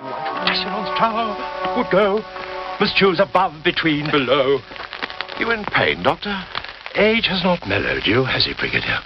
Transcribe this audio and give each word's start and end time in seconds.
Rassilon's 0.00 0.98
tower 0.98 1.76
would 1.76 1.90
go. 1.90 2.24
Must 2.80 2.96
choose 2.96 3.20
above, 3.20 3.62
between, 3.62 4.10
below. 4.10 4.58
You 5.38 5.50
in 5.50 5.64
pain, 5.64 6.02
Doctor? 6.02 6.42
Age 6.94 7.26
has 7.26 7.44
not 7.44 7.68
mellowed 7.68 8.06
you, 8.06 8.24
has 8.24 8.46
he, 8.46 8.54
Brigadier? 8.54 9.00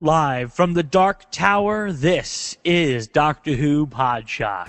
Live 0.00 0.54
from 0.54 0.72
the 0.72 0.82
Dark 0.82 1.30
Tower, 1.30 1.92
this 1.92 2.56
is 2.64 3.06
Doctor 3.08 3.52
Who 3.52 3.86
Podshock. 3.86 4.68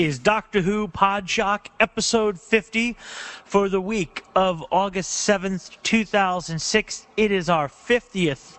Is 0.00 0.18
Doctor 0.18 0.62
Who 0.62 0.88
Podshock, 0.88 1.66
episode 1.78 2.40
50 2.40 2.96
for 3.44 3.68
the 3.68 3.80
week 3.82 4.24
of 4.34 4.64
August 4.72 5.28
7th, 5.28 5.76
2006. 5.82 7.06
It 7.18 7.30
is 7.30 7.50
our 7.50 7.68
50th 7.68 8.56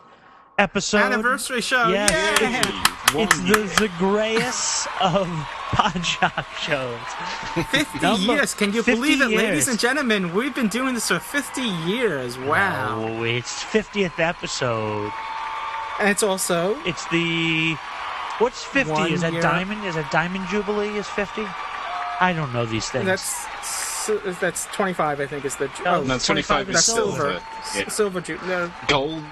episode. 0.60 1.00
Anniversary 1.00 1.62
show. 1.62 1.88
Yes, 1.90 2.12
Yay! 2.42 3.22
it's, 3.24 3.40
the 3.42 3.68
Zagreus 3.80 4.86
of 5.02 5.28
Podshock 5.72 6.46
shows. 6.60 7.66
50 7.72 8.00
Number- 8.00 8.34
years. 8.36 8.54
Can 8.54 8.72
you 8.72 8.84
believe 8.84 9.22
it, 9.22 9.30
ladies 9.30 9.68
and 9.68 9.80
gentlemen? 9.80 10.36
We've 10.36 10.54
been 10.54 10.68
doing 10.68 10.94
this 10.94 11.08
for 11.08 11.18
50 11.20 11.62
years. 11.62 12.38
Wow. 12.38 13.00
Oh, 13.04 13.24
it's 13.24 13.64
50th 13.64 14.20
episode. 14.20 15.12
And 16.00 16.08
it's 16.10 16.24
also 16.24 16.78
It's 16.86 17.06
the. 17.08 17.76
What's 18.42 18.64
50? 18.64 18.92
One 18.92 19.12
is 19.12 19.22
that 19.22 19.34
year- 19.34 19.42
Diamond? 19.42 19.86
Is 19.86 19.96
that 19.96 20.10
Diamond 20.12 20.48
Jubilee 20.50 20.98
is 20.98 21.08
50? 21.08 21.44
I 22.20 22.34
don't 22.36 22.52
know 22.54 22.66
these 22.66 22.90
things. 22.90 23.06
that's 23.06 23.46
that's 24.40 24.66
25. 24.68 25.20
I 25.22 25.28
think 25.28 25.46
is 25.46 25.56
the 25.58 25.70
Oh, 25.86 26.02
No, 26.04 26.18
25 26.18 26.70
is 26.70 26.74
that's 26.76 26.86
silver. 26.86 27.18
silver. 27.18 27.42
Yeah. 27.76 27.88
Silver. 27.90 28.22
ju- 28.22 28.40
No, 28.48 28.72
Gold. 28.88 29.24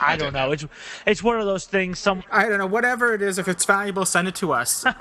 I 0.00 0.16
don't 0.16 0.32
know. 0.32 0.52
It's 0.52 0.64
it's 1.06 1.22
one 1.22 1.40
of 1.40 1.46
those 1.46 1.66
things. 1.66 1.98
Some 1.98 2.22
I 2.30 2.48
don't 2.48 2.58
know. 2.58 2.66
Whatever 2.66 3.14
it 3.14 3.22
is, 3.22 3.38
if 3.38 3.48
it's 3.48 3.64
valuable, 3.64 4.04
send 4.04 4.28
it 4.28 4.34
to 4.36 4.52
us. 4.52 4.84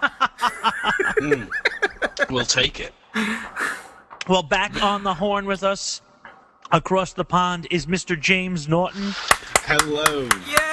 Hmm. 1.19 1.43
We'll 2.29 2.45
take 2.45 2.79
it. 2.79 2.93
well, 4.27 4.41
back 4.43 4.81
on 4.81 5.03
the 5.03 5.13
horn 5.13 5.45
with 5.45 5.63
us 5.63 6.01
across 6.71 7.13
the 7.13 7.25
pond 7.25 7.67
is 7.71 7.85
Mr. 7.85 8.19
James 8.19 8.67
Naughton. 8.67 9.13
Hello. 9.65 10.27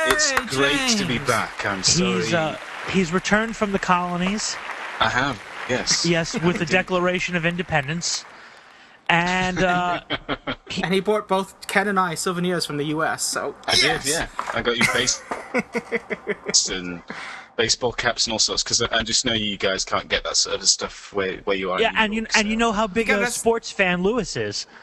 it's 0.06 0.32
great 0.54 0.98
to 0.98 1.06
be 1.06 1.18
back. 1.18 1.64
I'm 1.64 1.82
sorry. 1.82 2.14
He's 2.14 2.34
uh, 2.34 2.58
he's 2.90 3.12
returned 3.12 3.56
from 3.56 3.72
the 3.72 3.78
colonies. 3.78 4.56
I 5.00 5.08
have. 5.08 5.42
Yes. 5.68 6.06
Yes, 6.06 6.40
with 6.42 6.58
the 6.58 6.66
Declaration 6.66 7.36
of 7.36 7.44
Independence, 7.44 8.24
and 9.08 9.58
uh, 9.58 10.02
and 10.82 10.94
he 10.94 11.00
bought 11.00 11.28
both 11.28 11.66
Ken 11.66 11.88
and 11.88 11.98
I 11.98 12.14
souvenirs 12.14 12.66
from 12.66 12.76
the 12.76 12.86
U.S. 12.86 13.22
So 13.22 13.54
I 13.66 13.76
yes! 13.82 14.04
did. 14.04 14.12
Yeah. 14.12 14.28
I 14.54 14.62
got 14.62 14.76
you 14.76 14.84
base 14.94 15.22
and 16.70 17.02
baseball 17.56 17.92
caps 17.92 18.26
and 18.26 18.32
all 18.32 18.38
sorts 18.38 18.62
because 18.62 18.82
I, 18.82 18.88
I 18.92 19.02
just 19.02 19.24
know 19.24 19.32
you 19.32 19.56
guys 19.56 19.84
can't 19.84 20.08
get 20.08 20.24
that 20.24 20.36
sort 20.36 20.56
of 20.56 20.68
stuff 20.68 21.12
where 21.12 21.38
where 21.38 21.56
you 21.56 21.70
are. 21.72 21.80
yeah, 21.80 21.90
New 21.90 21.96
and 21.98 22.14
you 22.14 22.20
York, 22.22 22.36
and 22.36 22.48
you 22.48 22.56
know 22.56 22.72
how 22.72 22.86
big 22.86 23.08
Yeah, 23.08 23.14
a 23.14 23.18
that's- 23.18 23.36
sports 23.36 23.70
fan 23.70 24.02
Louis 24.02 24.36
is. 24.36 24.66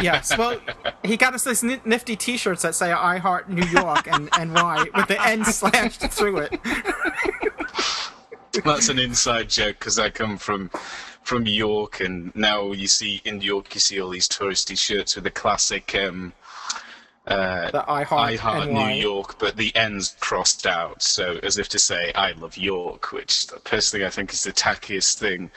Yes. 0.00 0.36
Well, 0.38 0.60
he 1.04 1.16
got 1.16 1.34
us 1.34 1.42
these 1.44 1.62
nifty 1.62 2.14
T-shirts 2.16 2.62
that 2.62 2.74
say 2.76 2.92
"I 2.92 3.18
Heart 3.18 3.50
New 3.50 3.66
York" 3.66 4.06
and 4.06 4.28
and 4.38 4.54
why 4.54 4.84
with 4.94 5.08
the 5.08 5.20
N 5.26 5.44
slashed 5.44 6.02
through 6.02 6.38
it. 6.38 6.58
That's 8.64 8.88
an 8.88 8.98
inside 8.98 9.50
joke 9.50 9.78
because 9.78 9.98
I 9.98 10.10
come 10.10 10.38
from 10.38 10.70
from 11.22 11.46
York, 11.46 12.00
and 12.00 12.34
now 12.36 12.72
you 12.72 12.86
see 12.86 13.20
in 13.24 13.40
York 13.40 13.74
you 13.74 13.80
see 13.80 14.00
all 14.00 14.10
these 14.10 14.28
touristy 14.28 14.78
shirts 14.78 15.16
with 15.16 15.24
the 15.24 15.30
classic 15.30 15.94
um, 15.96 16.32
uh, 17.26 17.70
The 17.70 17.90
I 17.90 18.04
Heart, 18.04 18.30
I 18.30 18.36
heart. 18.36 18.70
New 18.70 18.88
York, 18.88 19.38
but 19.38 19.56
the 19.56 19.74
N's 19.74 20.16
crossed 20.20 20.66
out, 20.66 21.02
so 21.02 21.38
as 21.42 21.58
if 21.58 21.68
to 21.70 21.78
say 21.78 22.12
I 22.14 22.32
love 22.32 22.56
York, 22.56 23.12
which 23.12 23.46
personally 23.64 24.06
I 24.06 24.10
think 24.10 24.32
is 24.32 24.44
the 24.44 24.52
tackiest 24.52 25.18
thing 25.18 25.50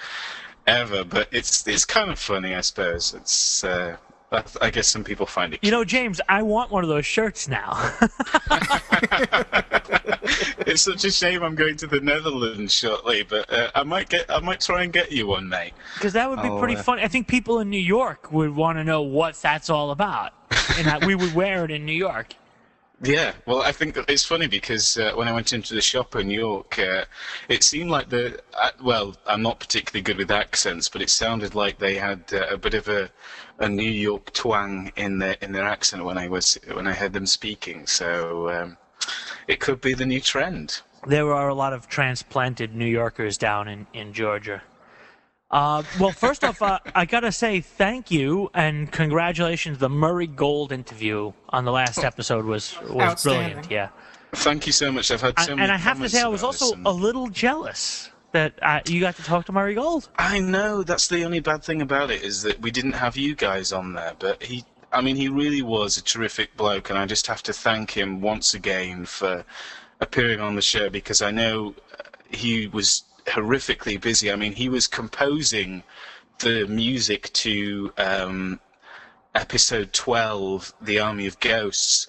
ever. 0.66 1.03
But 1.03 1.28
it's 1.31 1.68
it's 1.68 1.85
kind 1.85 2.09
of 2.09 2.19
funny, 2.19 2.56
I 2.56 2.62
suppose. 2.62 3.13
It's 3.13 3.63
uh, 3.63 3.97
I, 4.31 4.44
I 4.62 4.69
guess 4.69 4.88
some 4.88 5.03
people 5.03 5.25
find 5.25 5.53
it. 5.53 5.59
You 5.63 5.72
know, 5.72 5.84
James, 5.84 6.22
I 6.29 6.44
want 6.44 6.72
one 6.72 6.84
of 6.84 6.90
those 6.90 7.06
shirts 7.06 7.47
now. 7.47 7.72
it's 10.67 10.81
such 10.84 11.03
a 11.06 11.12
shame 11.12 11.41
I'm 11.44 11.56
going 11.56 11.75
to 11.78 11.88
the 11.88 12.00
Netherlands 12.00 12.73
shortly, 12.73 13.23
but 13.23 13.51
uh, 13.51 13.72
I 13.73 13.84
might 13.84 14.09
get 14.09 14.29
I 14.29 14.40
might 14.40 14.62
try 14.62 14.84
and 14.84 14.94
get 14.94 15.12
you 15.12 15.28
one, 15.28 15.50
mate. 15.50 15.73
Because 15.95 16.13
that 16.13 16.29
would 16.29 16.41
be 16.41 16.50
Oh, 16.50 16.59
pretty 16.59 16.75
uh, 16.75 16.84
funny. 16.84 17.01
I 17.03 17.07
think 17.07 17.28
people 17.28 17.59
in 17.59 17.69
New 17.69 17.78
York 17.81 18.31
would 18.31 18.56
want 18.56 18.78
to 18.78 18.84
know 18.84 19.01
what 19.01 19.35
that's 19.35 19.69
all 19.69 19.91
about, 19.91 20.34
and 20.78 20.85
that 20.88 21.06
we 21.06 21.16
would 21.16 21.34
wear 21.34 21.66
it 21.66 21.72
in 21.72 21.85
New 21.85 21.94
York. 21.94 22.34
Yeah, 23.02 23.34
well, 23.46 23.62
I 23.62 23.72
think 23.72 23.96
it's 24.10 24.26
funny 24.26 24.48
because 24.48 24.98
uh, 24.98 25.14
when 25.16 25.28
I 25.28 25.32
went 25.32 25.54
into 25.54 25.74
the 25.74 25.82
shop 25.82 26.16
in 26.16 26.30
York, 26.30 26.78
uh, 26.80 27.06
it 27.48 27.64
seemed 27.64 27.90
like 27.90 28.10
the 28.10 28.42
uh, 28.54 28.72
well, 28.82 29.16
I'm 29.26 29.42
not 29.42 29.60
particularly 29.60 30.02
good 30.02 30.18
with 30.18 30.32
accents, 30.32 30.90
but 30.90 31.02
it 31.02 31.09
sounded 31.09 31.56
like 31.56 31.80
they 31.80 31.96
had 31.96 32.24
uh, 32.34 32.48
a 32.50 32.58
bit 32.58 32.74
of 32.74 32.90
a, 32.90 33.09
a 33.59 33.70
New 33.70 33.90
York 33.90 34.34
twang 34.34 34.92
in 34.98 35.20
their 35.20 35.38
in 35.42 35.54
their 35.54 35.64
accent 35.64 36.04
when 36.04 36.18
I 36.18 36.28
was 36.28 36.58
when 36.74 36.88
I 36.88 36.94
heard 36.94 37.14
them 37.14 37.26
speaking. 37.26 37.88
So 37.88 38.50
um, 38.50 38.78
it 39.48 39.62
could 39.62 39.80
be 39.80 39.94
the 39.94 40.06
new 40.06 40.20
trend. 40.20 40.82
There 41.08 41.34
are 41.34 41.48
a 41.48 41.56
lot 41.56 41.72
of 41.72 41.88
transplanted 41.88 42.76
New 42.76 42.86
Yorkers 42.86 43.38
down 43.38 43.70
in, 43.70 43.88
in 43.94 44.12
Georgia. 44.12 44.62
Uh, 45.52 45.82
well, 46.00 46.12
first 46.12 46.44
off, 46.44 46.62
uh, 46.62 46.80
I 46.94 47.06
gotta 47.06 47.32
say 47.32 47.62
thank 47.62 48.12
you 48.12 48.52
and 48.54 48.92
congratulations. 48.92 49.80
The 49.80 49.90
Murray 49.90 50.28
Gold 50.28 50.72
interview 50.72 51.34
on 51.50 51.66
the 51.66 51.72
last 51.72 52.04
episode 52.04 52.46
was 52.46 52.76
was 52.90 53.24
brilliant. 53.24 53.72
Yeah, 53.72 53.90
Thank 54.34 54.68
you 54.68 54.74
so 54.74 54.92
much. 54.92 55.09
I've 55.09 55.22
had 55.22 55.40
so 55.40 55.52
and, 55.52 55.59
many 55.59 55.64
and 55.64 55.72
I 55.72 55.78
have 55.78 56.00
to 56.00 56.09
say, 56.09 56.22
I 56.22 56.28
was 56.28 56.44
also 56.44 56.74
and- 56.74 56.86
a 56.86 56.92
little 56.92 57.28
jealous 57.30 58.09
that 58.32 58.54
uh, 58.62 58.80
you 58.86 59.00
got 59.00 59.16
to 59.16 59.24
talk 59.24 59.46
to 59.48 59.52
Murray 59.52 59.74
Gold. 59.74 60.09
I 60.20 60.40
know 60.40 60.84
that's 60.84 61.08
the 61.08 61.26
only 61.26 61.40
bad 61.40 61.64
thing 61.64 61.82
about 61.82 62.12
it 62.12 62.22
is 62.22 62.44
that 62.44 62.62
we 62.62 62.70
didn't 62.70 62.92
have 62.92 63.18
you 63.18 63.34
guys 63.34 63.72
on 63.72 63.94
there, 63.94 64.14
but 64.20 64.44
he 64.44 64.64
I 64.92 65.02
mean 65.02 65.16
he 65.16 65.30
really 65.30 65.64
was 65.64 65.98
a 65.98 66.04
terrific 66.04 66.56
bloke 66.58 66.92
and 66.92 67.00
I 67.00 67.08
just 67.08 67.26
have 67.26 67.42
to 67.44 67.54
thank 67.54 67.90
him 67.90 68.22
once 68.22 68.54
again 68.54 69.06
for 69.06 69.44
appearing 70.00 70.40
on 70.40 70.54
the 70.56 70.62
show 70.62 70.90
because 70.90 71.24
I 71.24 71.32
know 71.32 71.74
uh, 71.98 72.04
he 72.30 72.68
was 72.68 73.04
horrifically 73.29 74.00
busy. 74.00 74.31
I 74.31 74.35
mean 74.35 74.53
he 74.53 74.69
was 74.69 74.88
composing 74.88 75.84
the 76.40 76.66
music 76.67 77.31
to 77.34 77.94
um, 77.97 78.59
episode 79.35 79.94
12 79.94 80.73
The 80.81 81.00
Army 81.00 81.28
of 81.28 81.40
Ghosts 81.40 82.07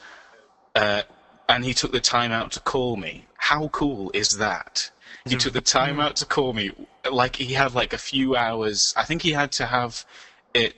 uh, 0.75 1.03
and 1.49 1.65
he 1.65 1.75
took 1.75 1.93
the 1.93 2.01
time 2.01 2.33
out 2.33 2.53
to 2.53 2.61
call 2.61 2.97
me. 2.97 3.27
How 3.37 3.69
cool 3.69 4.11
is 4.15 4.39
that? 4.39 4.91
He 5.27 5.37
took 5.37 5.53
the 5.53 5.61
time 5.61 6.01
out 6.01 6.17
to 6.17 6.27
call 6.27 6.53
me. 6.53 6.71
Like 7.11 7.37
he 7.37 7.53
had 7.53 7.75
like 7.75 7.93
a 7.93 7.99
few 7.99 8.37
hours. 8.37 8.95
I 8.97 9.05
think 9.05 9.23
he 9.23 9.33
had 9.33 9.53
to 9.53 9.67
have 9.67 10.05
it 10.55 10.75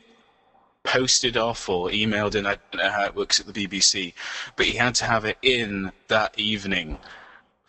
posted 0.83 1.37
off 1.37 1.69
or 1.69 1.89
emailed 1.91 2.35
in. 2.35 2.47
I 2.47 2.57
don't 2.57 2.83
know 2.83 2.91
how 2.91 3.05
it 3.05 3.15
works 3.15 3.39
at 3.39 3.47
the 3.47 3.53
BBC, 3.53 4.15
but 4.57 4.67
he 4.67 4.77
had 4.77 4.95
to 4.97 5.05
have 5.05 5.25
it 5.25 5.39
in 5.43 5.93
that 6.09 6.39
evening, 6.39 6.99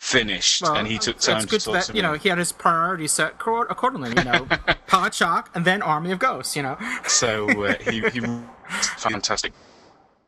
finished, 0.03 0.61
Well, 0.61 0.75
and 0.75 0.88
he 0.88 0.97
took 0.97 1.17
time 1.17 1.38
It's 1.38 1.45
to 1.45 1.50
good 1.51 1.61
talk 1.61 1.73
that 1.75 1.83
to 1.85 1.95
you 1.95 2.01
know 2.01 2.13
he 2.13 2.27
had 2.29 2.38
his 2.38 2.51
priorities 2.51 3.13
set 3.13 3.39
accordingly. 3.39 4.09
You 4.17 4.23
know, 4.25 4.47
Pod 4.88 5.13
Shock 5.15 5.50
and 5.55 5.63
then 5.63 5.81
Army 5.81 6.11
of 6.11 6.19
Ghosts. 6.19 6.55
You 6.57 6.63
know, 6.63 6.77
So 7.07 7.47
uh, 7.63 7.75
he 7.89 8.01
he 8.09 8.19
fantastic. 8.97 9.53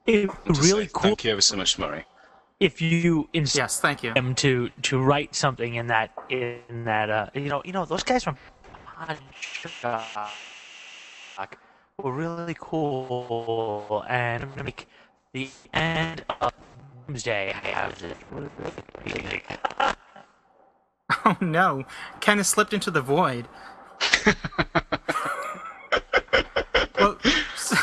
It 0.05 0.29
really 0.47 0.85
say. 0.85 0.91
cool 0.93 1.01
Thank 1.01 1.23
you 1.25 1.31
ever 1.31 1.41
so 1.41 1.57
much, 1.57 1.77
Murray. 1.77 2.05
if 2.59 2.81
you 2.81 3.27
instead 3.33 3.59
yes, 3.63 3.79
thank 3.81 4.01
you. 4.03 4.13
him 4.13 4.33
to 4.35 4.69
to 4.83 5.01
write 5.01 5.35
something 5.35 5.75
in 5.75 5.87
that 5.87 6.11
in 6.29 6.85
that 6.85 7.09
uh 7.09 7.27
you 7.33 7.49
know 7.49 7.61
you 7.65 7.73
know 7.73 7.83
those 7.85 8.03
guys 8.03 8.23
from 8.23 8.37
Podshock 9.81 11.57
were 11.97 12.13
really 12.13 12.55
cool 12.59 14.05
and 14.07 14.43
I'm 14.43 14.49
gonna 14.51 14.63
make 14.63 14.87
the 15.33 15.49
end 15.73 16.23
of 16.39 16.53
Doomsday 17.07 17.53
I 17.53 17.67
have 17.67 17.99
this 17.99 18.17
really 19.05 19.43
Oh 21.25 21.37
no, 21.39 21.85
Ken 22.19 22.37
has 22.37 22.47
slipped 22.47 22.73
into 22.73 22.89
the 22.89 23.01
void. 23.01 23.47
well, 26.99 27.17
so, 27.55 27.75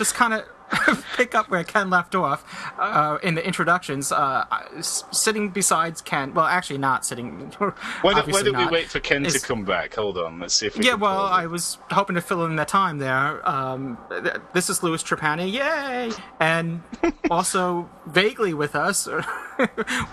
just 0.00 0.14
kind 0.14 0.32
of 0.32 0.44
pick 1.16 1.34
up 1.34 1.50
where 1.50 1.62
Ken 1.62 1.90
left 1.90 2.14
off 2.14 2.42
uh, 2.78 3.18
in 3.22 3.34
the 3.34 3.46
introductions. 3.46 4.10
Uh, 4.10 4.46
sitting 4.80 5.50
besides 5.50 6.00
Ken, 6.00 6.32
well, 6.32 6.46
actually 6.46 6.78
not 6.78 7.04
sitting. 7.04 7.28
Why 8.00 8.14
don't, 8.14 8.32
why 8.32 8.42
don't 8.42 8.56
we 8.56 8.66
wait 8.68 8.88
for 8.88 8.98
Ken 8.98 9.26
Is- 9.26 9.34
to 9.34 9.40
come 9.46 9.66
back? 9.66 9.94
Hold 9.96 10.16
on, 10.16 10.40
let's 10.40 10.54
see 10.54 10.66
if 10.68 10.78
we 10.78 10.86
Yeah, 10.86 10.92
can 10.92 11.00
well. 11.00 11.20
I 11.26 11.44
was 11.44 11.76
hoping 11.90 12.14
to 12.14 12.22
fill 12.22 12.46
in 12.46 12.56
the 12.56 12.64
time 12.64 12.96
there. 12.96 13.46
Um, 13.46 13.98
th- 14.10 14.36
this 14.54 14.70
is 14.70 14.82
Louis 14.82 15.02
Trapani, 15.02 15.52
yay! 15.52 16.12
And 16.40 16.82
also 17.30 17.90
vaguely 18.06 18.54
with 18.54 18.74
us, 18.74 19.06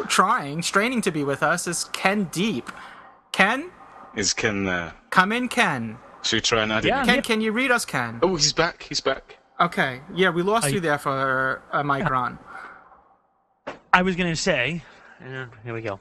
trying, 0.10 0.62
straining 0.64 1.00
to 1.04 1.12
be 1.12 1.24
with 1.24 1.44
us, 1.44 1.66
is 1.66 1.86
Ken 1.94 2.26
Deep. 2.26 2.70
Ken, 3.32 3.72
Is 4.16 4.34
Ken 4.34 4.66
there? 4.66 4.94
come 5.12 5.32
in, 5.32 5.48
Ken. 5.48 5.98
Should 6.24 6.38
we 6.38 6.42
try 6.42 6.64
and 6.64 6.74
add 6.74 6.84
Yeah. 6.84 7.02
in? 7.02 7.06
Ken, 7.08 7.22
can 7.22 7.40
you 7.42 7.54
read 7.54 7.72
us, 7.72 7.86
Ken? 7.86 8.20
Oh, 8.22 8.36
he's 8.36 8.52
back. 8.52 8.84
He's 8.84 9.00
back. 9.00 9.38
Okay, 9.60 10.02
yeah, 10.14 10.30
we 10.30 10.44
lost 10.44 10.68
Are 10.68 10.70
you 10.70 10.76
you- 10.76 10.82
there 10.82 10.98
for 10.98 11.62
a 11.72 11.84
micron. 11.84 12.38
I 13.92 14.04
was 14.04 14.16
going 14.16 14.30
to 14.30 14.36
say, 14.36 14.84
here 15.20 15.74
we 15.74 15.82
go. 15.82 16.00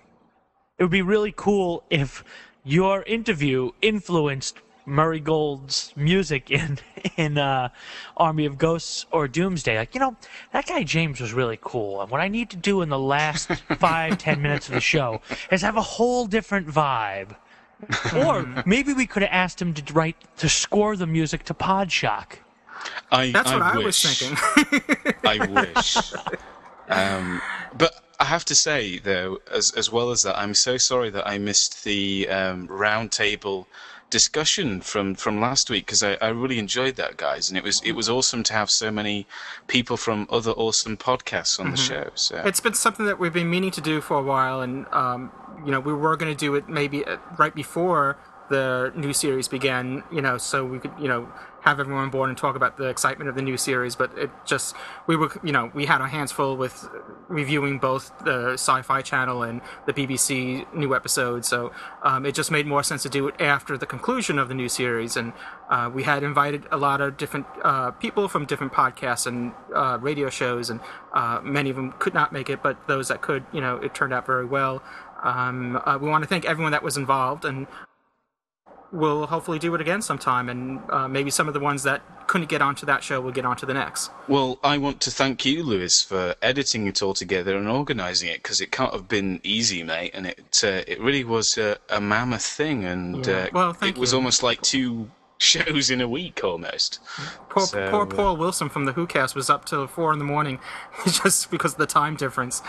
It 0.79 0.83
would 0.85 0.91
be 0.93 1.03
really 1.03 1.33
cool 1.35 1.83
if 1.89 2.23
your 2.65 3.03
interview 3.05 3.71
influenced 3.81 4.59
Murray 4.85 5.21
Gold's 5.21 5.93
music 5.97 6.51
in 6.51 6.79
in 7.17 7.39
uh, 7.39 7.71
Army 8.17 8.45
of 8.45 8.59
Ghosts 8.59 9.07
or 9.11 9.27
Doomsday. 9.27 9.79
Like, 9.79 9.95
you 9.95 10.01
know, 10.01 10.17
that 10.53 10.67
guy 10.67 10.83
James 10.83 11.21
was 11.21 11.33
really 11.33 11.59
cool. 11.63 12.03
And 12.03 12.11
what 12.11 12.21
I 12.21 12.29
need 12.29 12.51
to 12.51 12.57
do 12.57 12.83
in 12.83 12.91
the 12.91 12.99
last 12.99 13.51
five 13.79 14.19
ten 14.19 14.43
minutes 14.43 14.69
of 14.69 14.75
the 14.75 14.81
show 14.81 15.23
is 15.51 15.63
have 15.63 15.77
a 15.77 15.83
whole 15.83 16.27
different 16.27 16.69
vibe. 16.69 17.35
or 18.17 18.63
maybe 18.67 18.93
we 18.93 19.07
could 19.07 19.23
have 19.23 19.33
asked 19.33 19.61
him 19.61 19.75
to 19.75 19.93
write 19.93 20.17
to 20.39 20.49
score 20.49 20.97
the 20.97 21.07
music 21.07 21.45
to 21.45 21.55
Podshock. 21.55 22.39
I, 23.11 23.31
That's 23.31 23.53
what 23.53 23.63
I, 23.63 23.77
wish. 23.77 23.85
was 23.85 24.19
thinking. 24.19 25.15
I 25.25 25.47
wish. 25.47 25.97
um, 26.89 27.41
but 27.77 27.95
I 28.19 28.25
have 28.25 28.45
to 28.47 28.55
say, 28.55 28.99
though, 28.99 29.39
as 29.51 29.71
as 29.73 29.91
well 29.91 30.11
as 30.11 30.23
that, 30.23 30.39
I'm 30.39 30.55
so 30.55 30.77
sorry 30.77 31.11
that 31.11 31.27
I 31.27 31.39
missed 31.39 31.85
the 31.85 32.29
um, 32.29 32.69
roundtable 32.69 33.67
discussion 34.09 34.81
from 34.81 35.15
from 35.15 35.41
last 35.41 35.69
week 35.69 35.87
because 35.87 36.03
I, 36.03 36.15
I 36.21 36.29
really 36.29 36.59
enjoyed 36.59 36.97
that, 36.97 37.17
guys, 37.17 37.49
and 37.49 37.59
it 37.59 37.65
was 37.65 37.81
it 37.83 37.93
was 37.93 38.09
awesome 38.09 38.43
to 38.45 38.53
have 38.53 38.71
so 38.71 38.91
many 38.91 39.27
people 39.67 39.97
from 39.97 40.27
other 40.31 40.53
awesome 40.53 40.97
podcasts 40.97 41.61
on 41.61 41.71
the 41.71 41.77
show. 41.77 42.11
So 42.15 42.43
it's 42.45 42.61
been 42.61 42.75
something 42.75 43.07
that 43.07 43.19
we've 43.19 43.33
been 43.33 43.51
meaning 43.51 43.71
to 43.73 43.81
do 43.81 44.01
for 44.01 44.17
a 44.19 44.23
while, 44.23 44.61
and 44.61 44.87
um, 44.93 45.31
you 45.65 45.71
know, 45.71 45.81
we 45.81 45.93
were 45.93 46.17
going 46.17 46.33
to 46.33 46.39
do 46.39 46.55
it 46.55 46.69
maybe 46.69 47.05
uh, 47.05 47.17
right 47.39 47.55
before 47.55 48.17
the 48.49 48.93
new 48.95 49.13
series 49.13 49.49
began. 49.49 50.03
You 50.11 50.23
know, 50.23 50.39
so 50.39 50.65
we 50.65 50.79
could, 50.79 50.93
you 50.99 51.09
know, 51.09 51.29
have 51.67 51.81
everyone 51.81 52.05
on 52.05 52.11
board 52.11 52.29
and 52.29 52.39
talk 52.39 52.55
about 52.55 52.77
the 52.77 52.85
excitement 52.85 53.29
of 53.29 53.35
the 53.35 53.43
new 53.43 53.57
series. 53.57 53.97
But 53.97 54.17
it 54.17 54.31
just 54.45 54.77
we 55.09 55.17
were, 55.17 55.33
you 55.43 55.53
know, 55.53 55.71
we 55.75 55.85
had 55.87 56.01
our 56.01 56.07
hands 56.07 56.31
full 56.31 56.57
with 56.57 56.89
reviewing 57.29 57.79
both 57.79 58.13
the 58.25 58.53
Sci-Fi 58.53 59.03
Channel 59.03 59.43
and 59.43 59.61
the 59.85 59.93
BBC 59.93 60.73
new 60.73 60.95
episodes. 60.95 61.49
So 61.49 61.73
um, 62.03 62.25
it 62.25 62.35
just 62.37 62.53
made 62.53 62.67
more 62.67 62.85
sense 62.85 63.03
to 63.03 63.09
do 63.09 63.27
it 63.27 63.35
after 63.41 63.77
the 63.77 63.87
conclusion 63.87 64.39
of 64.39 64.49
the 64.49 64.55
new 64.55 64.69
series. 64.69 65.17
And 65.17 65.33
uh, 65.69 65.91
we 65.93 66.05
had 66.05 66.23
invited 66.23 66.67
a 66.71 66.77
lot 66.77 67.01
of 67.01 67.17
different 67.17 67.47
uh, 67.65 67.91
people 67.91 68.29
from 68.29 68.47
different 68.47 68.73
podcasts 68.73 69.27
and 69.27 69.53
uh, 69.75 69.99
radio 70.01 70.31
shows, 70.31 70.71
and 70.71 70.81
uh, 71.13 71.41
many 71.43 71.71
of 71.71 71.77
them 71.77 71.93
could 71.99 72.15
not 72.15 72.33
make 72.33 72.49
it, 72.49 72.63
but 72.63 72.87
those 72.87 73.09
that 73.09 73.23
could, 73.23 73.45
you 73.53 73.61
know, 73.61 73.77
it 73.77 73.93
turned 73.93 74.15
out 74.15 74.25
very 74.25 74.47
well. 74.47 74.83
Um, 75.25 75.81
uh, 75.85 75.99
we 76.01 76.09
want 76.09 76.23
to 76.23 76.29
thank 76.29 76.45
everyone 76.45 76.71
that 76.73 76.85
was 76.85 76.97
involved, 76.97 77.45
and 77.45 77.67
we'll 78.93 79.27
hopefully 79.27 79.59
do 79.59 79.75
it 79.75 79.81
again 79.81 80.03
sometime. 80.03 80.49
And 80.49 80.81
uh, 80.91 81.09
maybe 81.09 81.31
some 81.31 81.49
of 81.49 81.55
the 81.55 81.61
ones 81.61 81.83
that 81.85 82.03
couldn't 82.27 82.49
get 82.49 82.63
onto 82.63 82.87
that 82.87 83.03
show 83.05 83.21
will 83.21 83.33
get 83.33 83.45
onto 83.45 83.67
the 83.67 83.75
next. 83.75 84.11
Well, 84.29 84.59
I 84.65 84.79
want 84.79 85.01
to 85.03 85.11
thank 85.11 85.45
you, 85.45 85.63
Louis, 85.63 86.03
for 86.03 86.35
editing 86.43 86.87
it 86.87 87.03
all 87.03 87.15
together 87.15 87.57
and 87.57 87.69
organising 87.69 88.29
it 88.29 88.43
because 88.43 88.61
it 88.61 88.73
can't 88.73 88.93
have 88.93 89.09
been 89.09 89.41
easy, 89.43 89.83
mate. 89.83 90.11
And 90.15 90.27
it 90.27 90.61
uh, 90.65 90.83
it 90.87 91.01
really 91.01 91.25
was 91.25 91.57
a, 91.59 91.79
a 91.91 92.01
mammoth 92.01 92.45
thing, 92.45 92.85
and 92.85 93.27
Yeah. 93.27 93.35
uh, 93.35 93.49
Well, 93.53 93.77
it 93.83 93.99
was 93.99 94.13
almost 94.15 94.43
like 94.43 94.61
two 94.63 95.11
shows 95.39 95.91
in 95.91 96.01
a 96.01 96.09
week 96.09 96.43
almost. 96.43 96.99
Poor, 97.51 97.67
So, 97.67 97.91
poor 97.91 98.03
uh, 98.03 98.07
Paul 98.07 98.37
Wilson 98.39 98.69
from 98.69 98.87
the 98.87 98.93
Who 98.93 99.07
Cast 99.07 99.35
was 99.35 99.51
up 99.51 99.67
till 99.67 99.87
four 99.87 100.13
in 100.13 100.19
the 100.19 100.25
morning, 100.25 100.59
just 101.05 101.51
because 101.51 101.73
of 101.73 101.79
the 101.79 101.87
time 101.87 102.17
difference. 102.17 102.63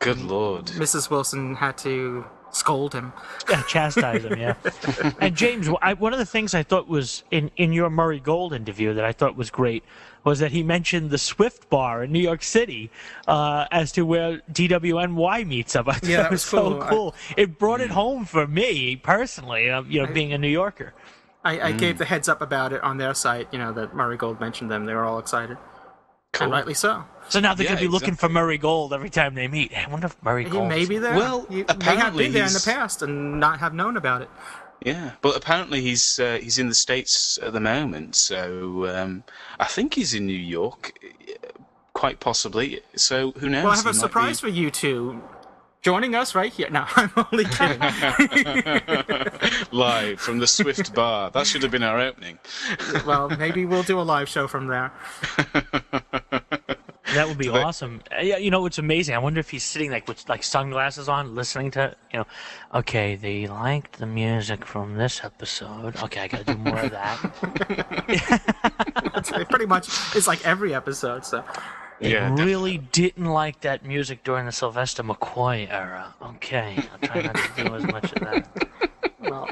Good 0.00 0.20
lord. 0.20 0.66
Mrs. 0.66 1.10
Wilson 1.10 1.54
had 1.56 1.76
to 1.78 2.24
scold 2.52 2.92
him. 2.94 3.12
Yeah, 3.48 3.62
chastise 3.62 4.24
him, 4.24 4.38
yeah. 4.38 4.54
and 5.20 5.36
James, 5.36 5.68
I, 5.82 5.94
one 5.94 6.12
of 6.12 6.18
the 6.18 6.26
things 6.26 6.54
I 6.54 6.62
thought 6.62 6.88
was 6.88 7.22
in, 7.30 7.50
in 7.56 7.72
your 7.72 7.90
Murray 7.90 8.20
Gold 8.20 8.52
interview 8.52 8.94
that 8.94 9.04
I 9.04 9.12
thought 9.12 9.36
was 9.36 9.50
great 9.50 9.84
was 10.24 10.38
that 10.40 10.52
he 10.52 10.62
mentioned 10.62 11.10
the 11.10 11.18
Swift 11.18 11.70
Bar 11.70 12.04
in 12.04 12.12
New 12.12 12.20
York 12.20 12.42
City 12.42 12.90
uh, 13.26 13.64
as 13.70 13.90
to 13.92 14.02
where 14.04 14.42
DWNY 14.52 15.46
meets 15.46 15.74
up. 15.76 15.88
I 15.88 15.92
thought 15.94 16.08
Yeah, 16.08 16.22
that 16.22 16.30
was 16.30 16.40
was 16.44 16.50
so 16.50 16.80
cool. 16.82 17.14
I- 17.30 17.34
It 17.42 17.58
brought 17.58 17.80
it 17.80 17.90
home 17.90 18.24
for 18.26 18.46
me 18.46 18.96
personally, 18.96 19.70
um, 19.70 19.90
you 19.90 20.02
know, 20.04 20.12
being 20.12 20.32
a 20.32 20.38
New 20.38 20.48
Yorker. 20.48 20.92
I, 21.42 21.60
I 21.68 21.72
gave 21.72 21.96
the 21.96 22.04
heads 22.04 22.28
up 22.28 22.42
about 22.42 22.74
it 22.74 22.82
on 22.82 22.98
their 22.98 23.14
site, 23.14 23.48
you 23.50 23.58
know, 23.58 23.72
that 23.72 23.94
Murray 23.94 24.18
Gold 24.18 24.40
mentioned 24.40 24.70
them. 24.70 24.84
They 24.84 24.92
were 24.92 25.04
all 25.06 25.18
excited. 25.18 25.56
And 26.38 26.50
rightly 26.52 26.74
so. 26.74 27.04
So 27.28 27.40
now 27.40 27.54
they're 27.54 27.64
Yeah, 27.64 27.70
going 27.72 27.82
to 27.82 27.88
be 27.88 27.92
looking 27.92 28.14
for. 28.14 28.28
Murray 28.28 28.58
Gold 28.58 28.92
every 28.92 29.10
time 29.10 29.34
they 29.34 29.48
meet. 29.48 29.72
I 29.76 29.88
wonder 29.90 30.06
if 30.06 30.22
Murray 30.22 30.44
He 30.44 30.50
Gold. 30.50 30.68
may 30.68 30.86
be 30.86 30.98
there. 30.98 31.14
Well, 31.16 31.46
he 31.50 31.64
may 31.64 31.96
have 31.96 32.16
been 32.16 32.32
there 32.32 32.46
in 32.46 32.52
the 32.52 32.62
past 32.64 33.02
and 33.02 33.38
not 33.40 33.58
have 33.60 33.74
known 33.74 33.96
about 33.96 34.22
it. 34.22 34.30
Yeah, 34.84 35.12
but 35.20 35.36
apparently 35.36 35.80
he's 35.82 36.18
uh, 36.18 36.38
he's 36.40 36.58
in 36.58 36.68
the 36.68 36.74
states 36.74 37.38
at 37.42 37.52
the 37.52 37.60
moment, 37.60 38.16
so 38.16 38.86
um, 38.88 39.24
I 39.58 39.66
think 39.66 39.92
he's 39.92 40.14
in 40.14 40.24
New 40.24 40.32
York, 40.32 40.98
uh, 41.04 41.48
quite 41.92 42.18
possibly. 42.18 42.80
So 42.96 43.32
who 43.32 43.50
knows? 43.50 43.64
Well, 43.64 43.72
I 43.72 43.76
have 43.76 43.84
He 43.84 43.90
a 43.90 43.94
surprise 43.94 44.40
be- 44.40 44.48
for 44.48 44.54
you 44.56 44.70
two. 44.70 45.22
Joining 45.82 46.14
us 46.14 46.34
right 46.34 46.52
here. 46.52 46.68
No, 46.70 46.84
I'm 46.96 47.10
only 47.32 47.44
kidding. 47.46 47.80
live 49.72 50.20
from 50.20 50.38
the 50.38 50.46
Swift 50.46 50.94
Bar. 50.94 51.30
That 51.30 51.46
should 51.46 51.62
have 51.62 51.72
been 51.72 51.82
our 51.82 51.98
opening. 51.98 52.38
well, 53.06 53.30
maybe 53.30 53.64
we'll 53.64 53.82
do 53.82 53.98
a 53.98 54.02
live 54.02 54.28
show 54.28 54.46
from 54.46 54.66
there. 54.66 54.92
That 57.14 57.26
would 57.26 57.38
be 57.38 57.48
they- 57.48 57.62
awesome. 57.62 58.02
Uh, 58.16 58.20
Yeah, 58.22 58.36
you 58.36 58.50
know 58.50 58.66
it's 58.66 58.78
amazing. 58.78 59.14
I 59.14 59.18
wonder 59.18 59.40
if 59.40 59.48
he's 59.50 59.64
sitting 59.64 59.90
like 59.90 60.06
with 60.06 60.28
like 60.28 60.42
sunglasses 60.44 61.08
on, 61.08 61.34
listening 61.34 61.70
to 61.72 61.96
you 62.12 62.18
know. 62.20 62.26
Okay, 62.74 63.16
they 63.16 63.46
liked 63.46 63.98
the 63.98 64.06
music 64.06 64.64
from 64.66 64.94
this 64.96 65.24
episode. 65.24 65.96
Okay, 66.02 66.20
I 66.20 66.28
gotta 66.28 66.44
do 66.44 66.56
more 66.58 66.78
of 66.78 66.90
that. 66.90 67.18
It's 69.16 69.30
pretty 69.48 69.66
much 69.66 69.88
it's 70.14 70.26
like 70.28 70.46
every 70.46 70.72
episode. 70.74 71.24
So 71.24 71.42
They 71.42 71.89
Yeah, 72.00 72.34
really 72.34 72.78
didn't 72.78 73.26
like 73.26 73.60
that 73.60 73.84
music 73.84 74.24
during 74.24 74.46
the 74.46 74.52
Sylvester 74.52 75.02
McCoy 75.02 75.70
era. 75.70 76.14
Okay, 76.22 76.76
I'll 76.92 77.08
try 77.08 77.22
not 77.22 77.34
to 77.34 77.64
do 77.64 77.74
as 77.74 77.84
much 77.84 78.12
of 78.12 78.20
that. 78.20 78.68
well, 79.20 79.48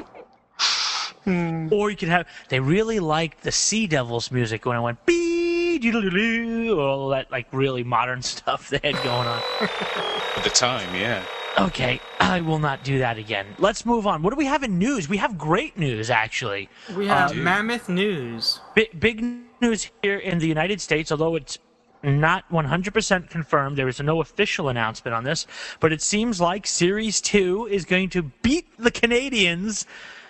hmm. 1.25 1.67
Or 1.71 1.91
you 1.91 1.95
could 1.95 2.09
have 2.09 2.27
they 2.49 2.59
really 2.59 2.99
liked 2.99 3.43
the 3.43 3.51
Sea 3.51 3.85
Devils 3.85 4.31
music 4.31 4.65
when 4.65 4.77
it 4.77 4.81
went 4.81 5.05
bee 5.05 5.77
doodle 5.79 6.79
all 6.79 7.09
that 7.09 7.31
like 7.31 7.47
really 7.51 7.83
modern 7.83 8.21
stuff 8.33 8.69
they 8.69 8.79
had 8.83 8.95
going 9.03 9.27
on. 9.27 9.41
At 9.61 10.43
the 10.43 10.49
time, 10.49 10.93
yeah. 10.95 11.23
Okay, 11.57 11.99
I 12.19 12.41
will 12.41 12.59
not 12.59 12.83
do 12.83 12.99
that 12.99 13.17
again. 13.17 13.45
Let's 13.57 13.85
move 13.85 14.07
on. 14.07 14.21
What 14.21 14.29
do 14.29 14.37
we 14.37 14.45
have 14.45 14.63
in 14.63 14.77
news? 14.77 15.09
We 15.09 15.17
have 15.17 15.37
great 15.37 15.77
news 15.77 16.09
actually. 16.09 16.69
we 16.95 17.07
have 17.07 17.33
dude. 17.33 17.43
Mammoth 17.43 17.89
News. 17.89 18.61
Big, 18.75 18.97
big 18.99 19.23
news 19.59 19.89
here 20.01 20.17
in 20.17 20.39
the 20.39 20.47
United 20.47 20.79
States, 20.79 21.11
although 21.11 21.35
it's 21.35 21.57
not 22.03 22.49
100% 22.49 23.29
confirmed. 23.29 23.77
There 23.77 23.87
is 23.87 23.99
no 23.99 24.21
official 24.21 24.69
announcement 24.69 25.13
on 25.13 25.23
this, 25.23 25.45
but 25.79 25.91
it 25.91 26.01
seems 26.01 26.39
like 26.39 26.65
Series 26.65 27.21
2 27.21 27.67
is 27.67 27.85
going 27.85 28.09
to 28.11 28.23
beat 28.23 28.77
the 28.77 28.91
Canadians 28.91 29.85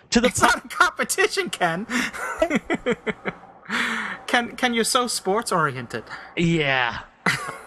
to 0.09 0.19
the 0.19 0.27
It's 0.27 0.41
not 0.41 0.65
a 0.65 0.67
competition, 0.67 1.49
Ken. 1.49 1.85
Ken, 4.27 4.55
Ken, 4.55 4.73
you're 4.73 4.83
so 4.83 5.07
sports 5.07 5.51
oriented. 5.51 6.03
Yeah. 6.35 6.99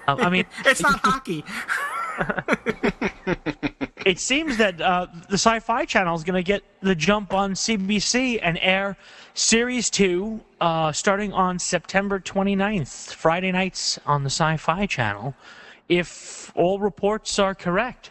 Uh, 0.08 0.16
I 0.18 0.30
mean, 0.30 0.46
It's 0.64 0.82
not 0.82 1.00
hockey. 1.04 1.44
it 4.04 4.18
seems 4.18 4.56
that 4.56 4.80
uh, 4.80 5.06
the 5.28 5.38
Sci 5.38 5.60
Fi 5.60 5.84
Channel 5.84 6.16
is 6.16 6.24
going 6.24 6.42
to 6.42 6.46
get 6.46 6.62
the 6.80 6.94
jump 6.94 7.32
on 7.32 7.52
CBC 7.52 8.40
and 8.42 8.58
air 8.60 8.96
Series 9.34 9.88
2 9.90 10.40
uh, 10.62 10.92
starting 10.92 11.32
on 11.32 11.58
September 11.58 12.20
29th, 12.20 13.12
Friday 13.14 13.50
nights 13.50 13.98
on 14.06 14.22
the 14.22 14.30
Sci 14.30 14.56
Fi 14.58 14.86
Channel, 14.86 15.34
if 15.88 16.52
all 16.54 16.78
reports 16.78 17.36
are 17.40 17.52
correct. 17.52 18.10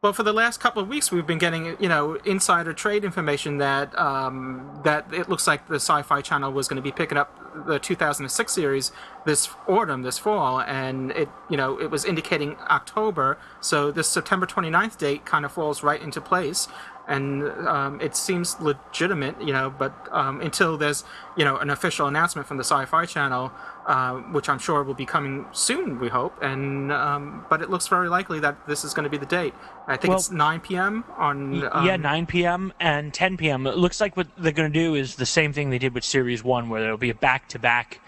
Well, 0.00 0.14
for 0.14 0.22
the 0.24 0.32
last 0.32 0.58
couple 0.58 0.82
of 0.82 0.88
weeks, 0.88 1.12
we've 1.12 1.26
been 1.26 1.38
getting, 1.38 1.76
you 1.78 1.88
know, 1.88 2.14
insider 2.24 2.72
trade 2.72 3.04
information 3.04 3.58
that 3.58 3.96
um, 3.96 4.80
that 4.82 5.06
it 5.12 5.28
looks 5.28 5.46
like 5.46 5.68
the 5.68 5.76
Sci-Fi 5.76 6.22
Channel 6.22 6.52
was 6.52 6.66
going 6.66 6.76
to 6.76 6.82
be 6.82 6.90
picking 6.90 7.16
up 7.16 7.38
the 7.66 7.78
2006 7.78 8.52
series 8.52 8.90
this 9.26 9.48
autumn, 9.68 10.02
this 10.02 10.18
fall, 10.18 10.60
and 10.62 11.12
it, 11.12 11.28
you 11.48 11.56
know, 11.56 11.80
it 11.80 11.88
was 11.88 12.04
indicating 12.04 12.56
October. 12.68 13.38
So 13.60 13.92
this 13.92 14.08
September 14.08 14.44
29th 14.44 14.98
date 14.98 15.24
kind 15.24 15.44
of 15.44 15.52
falls 15.52 15.84
right 15.84 16.02
into 16.02 16.20
place. 16.20 16.66
And 17.12 17.42
um, 17.68 18.00
it 18.00 18.16
seems 18.16 18.58
legitimate, 18.58 19.40
you 19.40 19.52
know. 19.52 19.68
But 19.70 19.92
um, 20.10 20.40
until 20.40 20.78
there's 20.78 21.04
you 21.36 21.44
know 21.44 21.58
an 21.58 21.68
official 21.68 22.06
announcement 22.06 22.48
from 22.48 22.56
the 22.56 22.64
Sci-Fi 22.64 23.04
Channel, 23.04 23.52
uh, 23.86 24.14
which 24.36 24.48
I'm 24.48 24.58
sure 24.58 24.82
will 24.82 24.94
be 24.94 25.04
coming 25.04 25.44
soon, 25.52 26.00
we 26.00 26.08
hope. 26.08 26.34
And 26.42 26.90
um, 26.90 27.44
but 27.50 27.60
it 27.60 27.68
looks 27.68 27.86
very 27.86 28.08
likely 28.08 28.40
that 28.40 28.66
this 28.66 28.82
is 28.82 28.94
going 28.94 29.04
to 29.04 29.10
be 29.10 29.18
the 29.18 29.26
date. 29.26 29.52
I 29.86 29.96
think 29.96 30.10
Well- 30.10 30.18
it's 30.18 30.30
9 30.30 30.60
p.m. 30.60 31.04
on. 31.18 31.64
Um, 31.70 31.86
yeah, 31.86 31.96
9 31.96 32.26
p.m. 32.26 32.72
and 32.80 33.12
10 33.12 33.36
p.m. 33.36 33.66
It 33.66 33.76
looks 33.76 34.00
like 34.00 34.16
what 34.16 34.28
they're 34.38 34.52
going 34.52 34.72
to 34.72 34.78
do 34.78 34.94
is 34.94 35.16
the 35.16 35.26
same 35.26 35.52
thing 35.52 35.68
they 35.68 35.78
did 35.78 35.94
with 35.94 36.04
Series 36.04 36.42
1, 36.42 36.70
where 36.70 36.80
there'll 36.80 36.96
be 36.96 37.10
a 37.10 37.14
back 37.14 37.48
to 37.48 37.58
back 37.58 38.00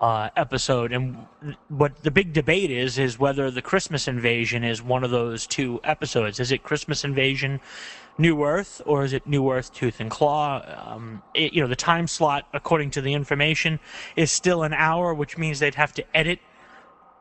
episode. 0.00 0.92
And 0.92 1.26
what 1.68 2.02
the 2.02 2.10
big 2.10 2.32
debate 2.32 2.70
is, 2.70 2.98
is 2.98 3.18
whether 3.18 3.50
the 3.50 3.62
Christmas 3.62 4.08
Invasion 4.08 4.64
is 4.64 4.82
one 4.82 5.04
of 5.04 5.10
those 5.10 5.46
two 5.46 5.80
episodes. 5.84 6.40
Is 6.40 6.52
it 6.52 6.62
Christmas 6.62 7.04
Invasion 7.04 7.60
New 8.18 8.44
Earth, 8.44 8.82
or 8.84 9.04
is 9.04 9.12
it 9.12 9.26
New 9.26 9.50
Earth 9.50 9.72
Tooth 9.72 10.00
and 10.00 10.10
Claw? 10.10 10.62
Um, 10.92 11.22
it, 11.34 11.52
you 11.52 11.62
know, 11.62 11.68
the 11.68 11.76
time 11.76 12.08
slot, 12.08 12.48
according 12.52 12.90
to 12.92 13.00
the 13.00 13.14
information, 13.14 13.78
is 14.16 14.32
still 14.32 14.64
an 14.64 14.74
hour, 14.74 15.14
which 15.14 15.38
means 15.38 15.60
they'd 15.60 15.76
have 15.76 15.94
to 15.94 16.04
edit 16.16 16.40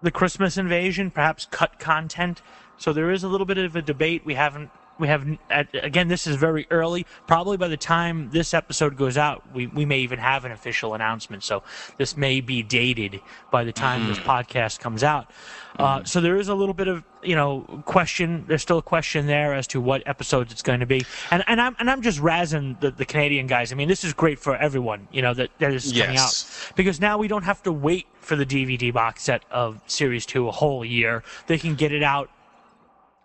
the 0.01 0.11
Christmas 0.11 0.57
invasion, 0.57 1.11
perhaps 1.11 1.47
cut 1.51 1.79
content. 1.79 2.41
So 2.77 2.93
there 2.93 3.11
is 3.11 3.23
a 3.23 3.27
little 3.27 3.45
bit 3.45 3.59
of 3.59 3.75
a 3.75 3.81
debate. 3.81 4.25
We 4.25 4.33
haven't. 4.33 4.71
We 4.99 5.07
have 5.07 5.25
again. 5.49 6.07
This 6.07 6.27
is 6.27 6.35
very 6.35 6.67
early. 6.71 7.05
Probably 7.27 7.57
by 7.57 7.67
the 7.67 7.77
time 7.77 8.29
this 8.31 8.53
episode 8.53 8.97
goes 8.97 9.17
out, 9.17 9.43
we, 9.53 9.67
we 9.67 9.85
may 9.85 9.99
even 9.99 10.19
have 10.19 10.45
an 10.45 10.51
official 10.51 10.93
announcement. 10.93 11.43
So 11.43 11.63
this 11.97 12.17
may 12.17 12.41
be 12.41 12.63
dated 12.63 13.21
by 13.51 13.63
the 13.63 13.71
time 13.71 14.07
this 14.07 14.19
podcast 14.19 14.79
comes 14.79 15.03
out. 15.03 15.31
Uh, 15.77 16.03
so 16.03 16.19
there 16.21 16.37
is 16.37 16.47
a 16.47 16.55
little 16.55 16.73
bit 16.73 16.87
of 16.87 17.03
you 17.21 17.35
know 17.35 17.61
question. 17.85 18.45
There's 18.47 18.61
still 18.61 18.79
a 18.79 18.83
question 18.83 19.27
there 19.27 19.53
as 19.53 19.67
to 19.67 19.81
what 19.81 20.01
episodes 20.07 20.51
it's 20.51 20.63
going 20.63 20.79
to 20.79 20.85
be. 20.85 21.05
And 21.29 21.43
and 21.47 21.61
I'm 21.61 21.75
and 21.79 21.89
I'm 21.89 22.01
just 22.01 22.19
razzing 22.19 22.79
the, 22.79 22.91
the 22.91 23.05
Canadian 23.05 23.47
guys. 23.47 23.71
I 23.71 23.75
mean, 23.75 23.87
this 23.87 24.03
is 24.03 24.13
great 24.13 24.39
for 24.39 24.55
everyone. 24.55 25.07
You 25.11 25.21
know 25.21 25.33
that 25.35 25.51
that 25.59 25.73
is 25.73 25.91
coming 25.91 26.17
out 26.17 26.71
because 26.75 26.99
now 26.99 27.17
we 27.17 27.27
don't 27.27 27.43
have 27.43 27.61
to 27.63 27.71
wait 27.71 28.07
for 28.19 28.35
the 28.35 28.45
DVD 28.45 28.91
box 28.91 29.23
set 29.23 29.43
of 29.51 29.81
Series 29.87 30.25
2 30.25 30.47
a 30.47 30.51
whole 30.51 30.83
year. 30.83 31.23
They 31.47 31.57
can 31.57 31.75
get 31.75 31.91
it 31.91 32.03
out, 32.03 32.29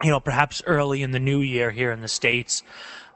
you 0.03 0.11
know, 0.11 0.21
perhaps 0.21 0.63
early 0.67 1.03
in 1.03 1.13
the 1.13 1.21
new 1.21 1.41
year 1.41 1.71
here 1.71 1.93
in 1.93 2.01
the 2.01 2.09
States. 2.09 2.63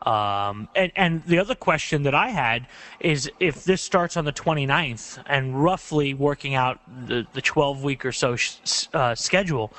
Um, 0.02 0.68
and, 0.76 0.92
and 0.94 1.24
the 1.24 1.38
other 1.38 1.54
question 1.56 2.04
that 2.04 2.14
I 2.14 2.28
had 2.28 2.66
is 3.00 3.30
if 3.40 3.64
this 3.64 3.82
starts 3.82 4.16
on 4.16 4.24
the 4.24 4.32
29th 4.32 5.22
and 5.26 5.62
roughly 5.62 6.14
working 6.14 6.54
out 6.54 6.78
the, 7.08 7.26
the 7.32 7.42
12 7.42 7.82
week 7.82 8.04
or 8.04 8.12
so 8.12 8.36
sh- 8.36 8.86
uh, 8.94 9.14
schedule, 9.16 9.72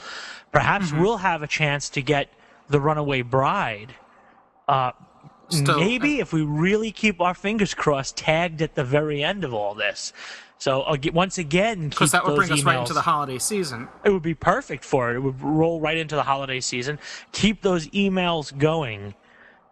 perhaps 0.51 0.91
we'll 0.91 1.17
have 1.17 1.43
a 1.43 1.47
chance 1.47 1.87
to 1.89 2.01
get 2.01 2.33
The 2.67 2.81
Runaway 2.81 3.21
Bride 3.21 3.93
uh, 4.67 4.91
Still- 5.49 5.79
maybe 5.79 6.19
if 6.19 6.33
we 6.33 6.41
really 6.41 6.91
keep 6.91 7.21
our 7.21 7.33
fingers 7.33 7.73
crossed, 7.73 8.17
tagged 8.17 8.61
at 8.61 8.75
the 8.75 8.83
very 8.83 9.23
end 9.23 9.43
of 9.45 9.53
all 9.53 9.73
this. 9.73 10.11
So 10.59 10.83
ag- 10.91 11.13
once 11.13 11.37
again, 11.37 11.89
because 11.89 12.11
that 12.11 12.23
would 12.23 12.31
those 12.31 12.47
bring 12.47 12.59
us 12.59 12.63
right 12.63 12.79
into 12.79 12.93
the 12.93 13.01
holiday 13.01 13.37
season. 13.37 13.87
It 14.03 14.09
would 14.09 14.23
be 14.23 14.33
perfect 14.33 14.83
for 14.83 15.11
it. 15.11 15.17
It 15.17 15.19
would 15.19 15.41
roll 15.41 15.79
right 15.79 15.97
into 15.97 16.15
the 16.15 16.23
holiday 16.23 16.59
season. 16.59 16.99
Keep 17.31 17.61
those 17.61 17.87
emails 17.89 18.57
going 18.57 19.13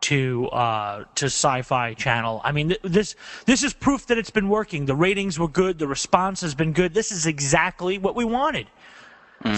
to 0.01 0.47
uh, 0.49 1.05
to 1.15 1.25
Sci-Fi 1.25 1.95
Channel. 1.95 2.41
I 2.43 2.51
mean, 2.51 2.69
th- 2.69 2.81
this 2.83 3.15
this 3.45 3.63
is 3.63 3.73
proof 3.73 4.05
that 4.07 4.19
it's 4.19 4.29
been 4.29 4.49
working. 4.49 4.85
The 4.85 4.95
ratings 4.95 5.39
were 5.39 5.47
good. 5.47 5.79
The 5.79 5.87
response 5.87 6.41
has 6.41 6.53
been 6.53 6.73
good. 6.73 6.93
This 6.93 7.11
is 7.11 7.25
exactly 7.25 7.97
what 7.97 8.15
we 8.15 8.25
wanted. 8.25 8.67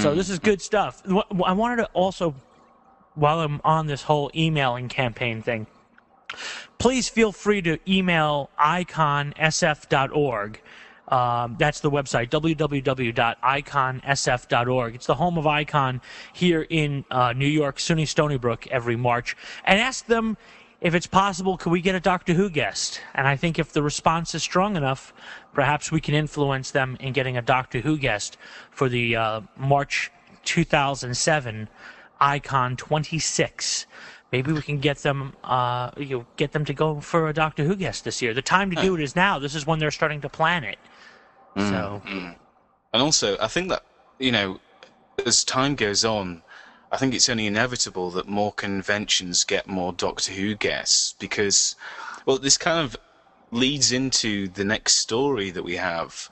So 0.02 0.16
this 0.16 0.30
is 0.30 0.40
good 0.40 0.62
stuff. 0.62 1.02
I 1.46 1.54
wanted 1.54 1.78
to 1.78 1.86
also, 1.94 2.36
while 3.16 3.40
I'm 3.40 3.62
on 3.64 3.88
this 3.88 4.02
whole 4.02 4.30
emailing 4.36 4.90
campaign 4.90 5.42
thing, 5.42 5.66
please 6.78 7.08
feel 7.08 7.32
free 7.32 7.62
to 7.62 7.80
email 7.90 8.50
iconsf.org. 8.60 10.62
Um, 11.08 11.56
that's 11.58 11.80
the 11.80 11.90
website, 11.90 12.30
www.iconsf.org. 12.30 14.96
It's 14.96 15.06
the 15.06 15.16
home 15.16 15.38
of 15.38 15.48
Icon 15.48 16.02
here 16.34 16.68
in 16.70 17.06
uh, 17.10 17.34
New 17.34 17.48
York, 17.48 17.78
SUNY 17.78 18.08
Stony 18.08 18.38
Brook, 18.38 18.68
every 18.68 18.96
March. 18.96 19.36
And 19.64 19.80
ask 19.80 20.06
them 20.06 20.38
if 20.80 20.94
it's 20.94 21.08
possible, 21.08 21.58
could 21.58 21.72
we 21.72 21.82
get 21.82 21.96
a 21.96 22.00
Doctor 22.00 22.34
Who 22.34 22.50
guest? 22.50 23.02
And 23.16 23.28
I 23.28 23.36
think 23.36 23.58
if 23.58 23.74
the 23.74 23.82
response 23.82 24.36
is 24.36 24.44
strong 24.44 24.76
enough, 24.76 25.14
perhaps 25.54 25.92
we 25.92 26.02
can 26.02 26.14
influence 26.14 26.72
them 26.72 26.98
in 27.00 27.14
getting 27.14 27.38
a 27.38 27.42
Doctor 27.42 27.80
Who 27.80 27.98
guest 27.98 28.38
for 28.70 28.90
the 28.90 29.16
uh, 29.16 29.42
March 29.56 30.12
2007 30.44 31.70
Icon 32.20 32.78
26 32.78 33.86
maybe 34.32 34.52
we 34.52 34.62
can 34.62 34.80
get 34.80 34.98
them 35.00 35.34
uh 35.44 35.92
you 35.98 36.20
know, 36.20 36.26
get 36.36 36.52
them 36.52 36.66
to 36.66 36.74
go 36.74 37.00
for 37.00 37.28
a 37.28 37.34
Doctor 37.34 37.64
Who 37.64 37.76
guest 37.76 38.04
this 38.04 38.22
year. 38.22 38.34
The 38.34 38.42
time 38.42 38.70
to 38.72 38.82
do 38.82 38.96
it 38.96 39.02
is 39.02 39.16
now. 39.16 39.40
This 39.40 39.56
is 39.56 39.66
when 39.66 39.80
they're 39.80 39.92
starting 39.92 40.22
to 40.22 40.30
plan 40.30 40.64
it. 40.64 40.78
So 41.58 42.02
And 42.94 43.02
also, 43.02 43.38
I 43.40 43.48
think 43.48 43.70
that, 43.70 43.84
you 44.20 44.32
know, 44.32 44.60
as 45.26 45.44
time 45.44 45.76
goes 45.76 46.06
on, 46.06 46.42
I 46.92 46.98
think 46.98 47.14
it's 47.14 47.30
only 47.30 47.48
inevitable 47.48 48.12
that 48.12 48.28
more 48.28 48.54
conventions 48.54 49.44
get 49.44 49.68
more 49.68 49.92
Doctor 49.92 50.32
Who 50.34 50.56
guests 50.56 51.16
because, 51.20 51.76
well, 52.26 52.38
this 52.38 52.58
kind 52.58 52.80
of 52.80 52.96
leads 53.52 53.92
into 53.92 54.48
the 54.48 54.64
next 54.64 54.96
story 54.96 55.52
that 55.52 55.64
we 55.64 55.76
have, 55.76 56.30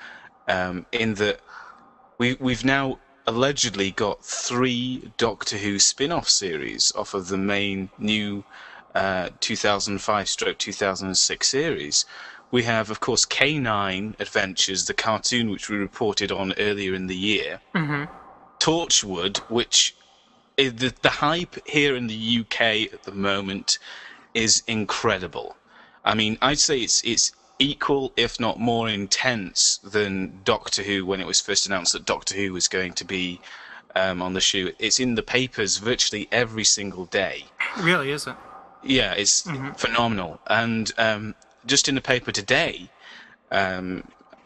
um, 0.48 0.86
in 0.91 1.15
that 1.15 1.39
we, 2.17 2.36
we've 2.36 2.63
now 2.63 3.00
allegedly 3.27 3.91
got 3.91 4.24
three 4.24 5.12
Doctor 5.17 5.58
Who 5.58 5.79
spin 5.79 6.12
off 6.12 6.29
series 6.29 6.91
off 6.96 7.13
of 7.13 7.27
the 7.27 7.38
main 7.38 7.89
new 7.98 8.44
uh, 8.94 9.29
2005 9.41 10.29
stroke 10.29 10.58
2006 10.58 11.48
series. 11.48 12.05
We 12.55 12.63
have, 12.63 12.89
of 12.89 13.01
course, 13.01 13.25
K9 13.25 14.17
Adventures, 14.17 14.85
the 14.85 14.93
cartoon 14.93 15.50
which 15.50 15.69
we 15.69 15.75
reported 15.75 16.31
on 16.31 16.53
earlier 16.57 16.93
in 16.93 17.07
the 17.07 17.15
year. 17.17 17.59
Torchwood, 18.59 19.39
which 19.50 19.93
is 20.55 20.75
the, 20.75 20.93
the 21.01 21.09
hype 21.09 21.67
here 21.67 21.97
in 21.97 22.07
the 22.07 22.39
UK 22.39 22.93
at 22.93 23.03
the 23.03 23.12
moment 23.12 23.77
is 24.33 24.63
incredible. 24.67 25.57
I 26.05 26.15
mean, 26.15 26.38
I'd 26.41 26.59
say 26.59 26.79
it's 26.79 27.03
it's 27.03 27.33
equal, 27.59 28.13
if 28.15 28.39
not 28.39 28.57
more 28.57 28.88
intense, 28.88 29.79
than 29.83 30.39
Doctor 30.45 30.81
Who 30.81 31.05
when 31.05 31.19
it 31.19 31.27
was 31.27 31.41
first 31.41 31.65
announced 31.65 31.91
that 31.91 32.05
Doctor 32.05 32.35
Who 32.35 32.53
was 32.53 32.69
going 32.69 32.93
to 32.93 33.03
be 33.03 33.41
um, 33.97 34.21
on 34.21 34.31
the 34.31 34.39
show. 34.39 34.69
It's 34.79 35.01
in 35.01 35.15
the 35.15 35.24
papers 35.24 35.75
virtually 35.75 36.29
every 36.31 36.63
single 36.63 37.03
day. 37.03 37.47
Really, 37.81 38.12
is 38.12 38.27
it? 38.27 38.38
Yeah, 38.81 39.12
it's 39.12 39.41
phenomenal. 39.75 40.39
And 40.47 40.93
um, 40.97 41.35
just 41.65 41.88
in 41.88 41.95
the 41.95 42.01
paper 42.01 42.31
today, 42.31 42.89
um, 43.51 44.03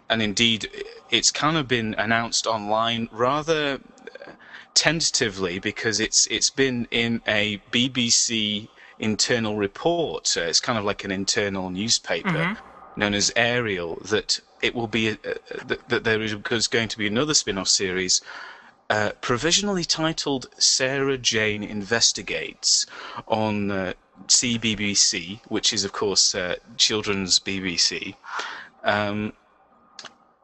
and 0.09 0.21
indeed, 0.21 0.69
it's 1.09 1.31
kind 1.31 1.57
of 1.57 1.67
been 1.67 1.93
announced 1.97 2.47
online 2.47 3.09
rather 3.11 3.79
tentatively 4.73 5.59
because 5.59 5.99
it's 5.99 6.27
it's 6.27 6.49
been 6.49 6.87
in 6.91 7.21
a 7.27 7.61
BBC 7.71 8.67
internal 8.99 9.55
report. 9.55 10.35
Uh, 10.37 10.41
it's 10.41 10.59
kind 10.59 10.77
of 10.77 10.85
like 10.85 11.03
an 11.03 11.11
internal 11.11 11.69
newspaper 11.69 12.57
known 12.95 13.13
as 13.13 13.31
Ariel 13.35 13.95
that 14.05 14.39
it 14.61 14.75
will 14.75 14.87
be 14.87 15.11
uh, 15.11 15.15
that, 15.65 15.89
that 15.89 16.03
there 16.03 16.21
is 16.21 16.35
is 16.51 16.67
going 16.67 16.89
to 16.89 16.97
be 16.97 17.07
another 17.07 17.33
spin-off 17.33 17.67
series 17.67 18.21
uh, 18.89 19.11
provisionally 19.21 19.83
titled 19.83 20.47
Sarah 20.57 21.17
Jane 21.17 21.63
Investigates 21.63 22.85
on 23.27 23.71
uh, 23.71 23.93
CBBC, 24.27 25.39
which 25.47 25.73
is, 25.73 25.83
of 25.83 25.91
course, 25.91 26.35
uh, 26.35 26.55
children's 26.77 27.39
BBC. 27.39 28.15
Um, 28.83 29.33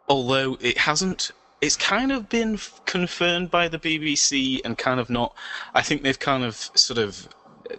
although 0.07 0.57
it 0.61 0.77
hasn't, 0.77 1.31
it's 1.61 1.75
kind 1.75 2.11
of 2.11 2.29
been 2.29 2.55
f- 2.55 2.81
confirmed 2.85 3.51
by 3.51 3.67
the 3.67 3.79
BBC 3.79 4.61
and 4.63 4.77
kind 4.77 4.99
of 4.99 5.09
not. 5.09 5.35
I 5.73 5.81
think 5.81 6.03
they've 6.03 6.19
kind 6.19 6.43
of 6.43 6.55
sort 6.75 6.97
of 6.97 7.27
uh, 7.71 7.75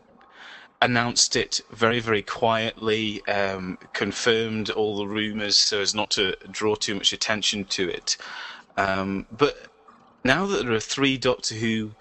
announced 0.81 1.37
it 1.37 1.61
very, 1.71 2.01
very 2.01 2.23
quietly, 2.23 3.25
um, 3.27 3.79
confirmed 3.93 4.71
all 4.71 4.97
the 4.97 5.07
rumours 5.07 5.59
so 5.59 5.81
as 5.81 5.95
not 5.95 6.11
to 6.11 6.37
draw 6.51 6.75
too 6.75 6.95
much 6.95 7.13
attention 7.13 7.65
to 7.65 7.89
it. 7.89 8.17
Um, 8.77 9.27
but 9.31 9.69
now 10.25 10.47
that 10.47 10.65
there 10.65 10.73
are 10.75 10.81
three 10.81 11.17
Doctor 11.17 11.55
Who 11.55 11.93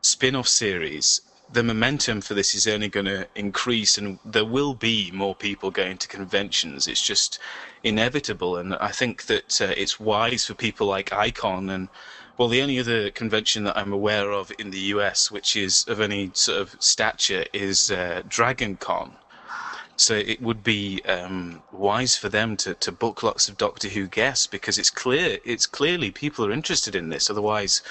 spin 0.00 0.34
off 0.34 0.48
series, 0.48 1.20
the 1.52 1.62
momentum 1.62 2.20
for 2.20 2.34
this 2.34 2.54
is 2.54 2.66
only 2.66 2.88
going 2.88 3.06
to 3.06 3.26
increase, 3.34 3.98
and 3.98 4.18
there 4.24 4.44
will 4.44 4.74
be 4.74 5.10
more 5.12 5.34
people 5.34 5.70
going 5.70 5.98
to 5.98 6.08
conventions. 6.08 6.88
It's 6.88 7.02
just 7.02 7.38
inevitable, 7.84 8.56
and 8.56 8.74
I 8.76 8.90
think 8.90 9.24
that 9.26 9.60
uh, 9.60 9.74
it's 9.76 10.00
wise 10.00 10.46
for 10.46 10.54
people 10.54 10.86
like 10.86 11.12
Icon 11.12 11.68
and 11.70 11.88
well, 12.38 12.48
the 12.48 12.62
only 12.62 12.78
other 12.78 13.10
convention 13.10 13.64
that 13.64 13.76
I'm 13.76 13.92
aware 13.92 14.32
of 14.32 14.50
in 14.58 14.70
the 14.70 14.80
US, 14.96 15.30
which 15.30 15.54
is 15.54 15.84
of 15.86 16.00
any 16.00 16.30
sort 16.32 16.60
of 16.60 16.76
stature, 16.80 17.44
is 17.52 17.90
uh, 17.90 18.22
Dragon 18.26 18.76
Con. 18.76 19.12
So 19.96 20.14
it 20.14 20.40
would 20.40 20.64
be 20.64 21.02
um, 21.02 21.62
wise 21.70 22.16
for 22.16 22.30
them 22.30 22.56
to, 22.56 22.74
to 22.74 22.90
book 22.90 23.22
lots 23.22 23.48
of 23.48 23.58
Doctor 23.58 23.88
Who 23.88 24.06
guests 24.06 24.46
because 24.46 24.78
it's 24.78 24.90
clear 24.90 25.38
it's 25.44 25.66
clearly 25.66 26.10
people 26.10 26.46
are 26.46 26.50
interested 26.50 26.96
in 26.96 27.10
this. 27.10 27.28
Otherwise, 27.28 27.82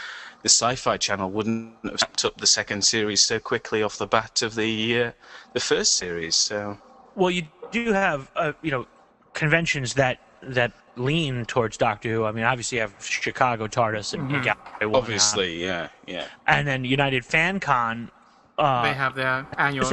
the 0.43 0.49
Sci-Fi 0.49 0.97
Channel 0.97 1.29
wouldn't 1.29 1.73
have 1.83 2.01
wrapped 2.01 2.25
up 2.25 2.37
the 2.37 2.47
second 2.47 2.83
series 2.83 3.21
so 3.21 3.39
quickly 3.39 3.83
off 3.83 3.97
the 3.97 4.07
bat 4.07 4.41
of 4.41 4.55
the 4.55 5.03
uh, 5.03 5.11
the 5.53 5.59
first 5.59 5.97
series. 5.97 6.35
So 6.35 6.77
Well, 7.15 7.31
you 7.31 7.43
do 7.71 7.93
have 7.93 8.31
uh, 8.35 8.53
you 8.61 8.71
know 8.71 8.87
conventions 9.33 9.93
that 9.95 10.19
that 10.43 10.71
lean 10.95 11.45
towards 11.45 11.77
Doctor 11.77 12.09
Who. 12.09 12.25
I 12.25 12.31
mean, 12.31 12.43
obviously 12.43 12.77
you 12.77 12.81
have 12.81 12.93
Chicago 13.03 13.67
TARDIS 13.67 14.13
and 14.13 14.29
Mm-hmm. 14.29 14.47
Gallifrey 14.47 14.85
One, 14.87 14.95
uh, 14.95 14.97
obviously, 14.97 15.63
yeah, 15.63 15.89
yeah. 16.07 16.27
and 16.47 16.67
then 16.67 16.83
United 16.85 17.23
Fan 17.25 17.59
Con. 17.59 18.09
Uh, 18.57 18.83
they 18.83 18.93
have 18.93 19.15
their 19.15 19.45
annual. 19.57 19.89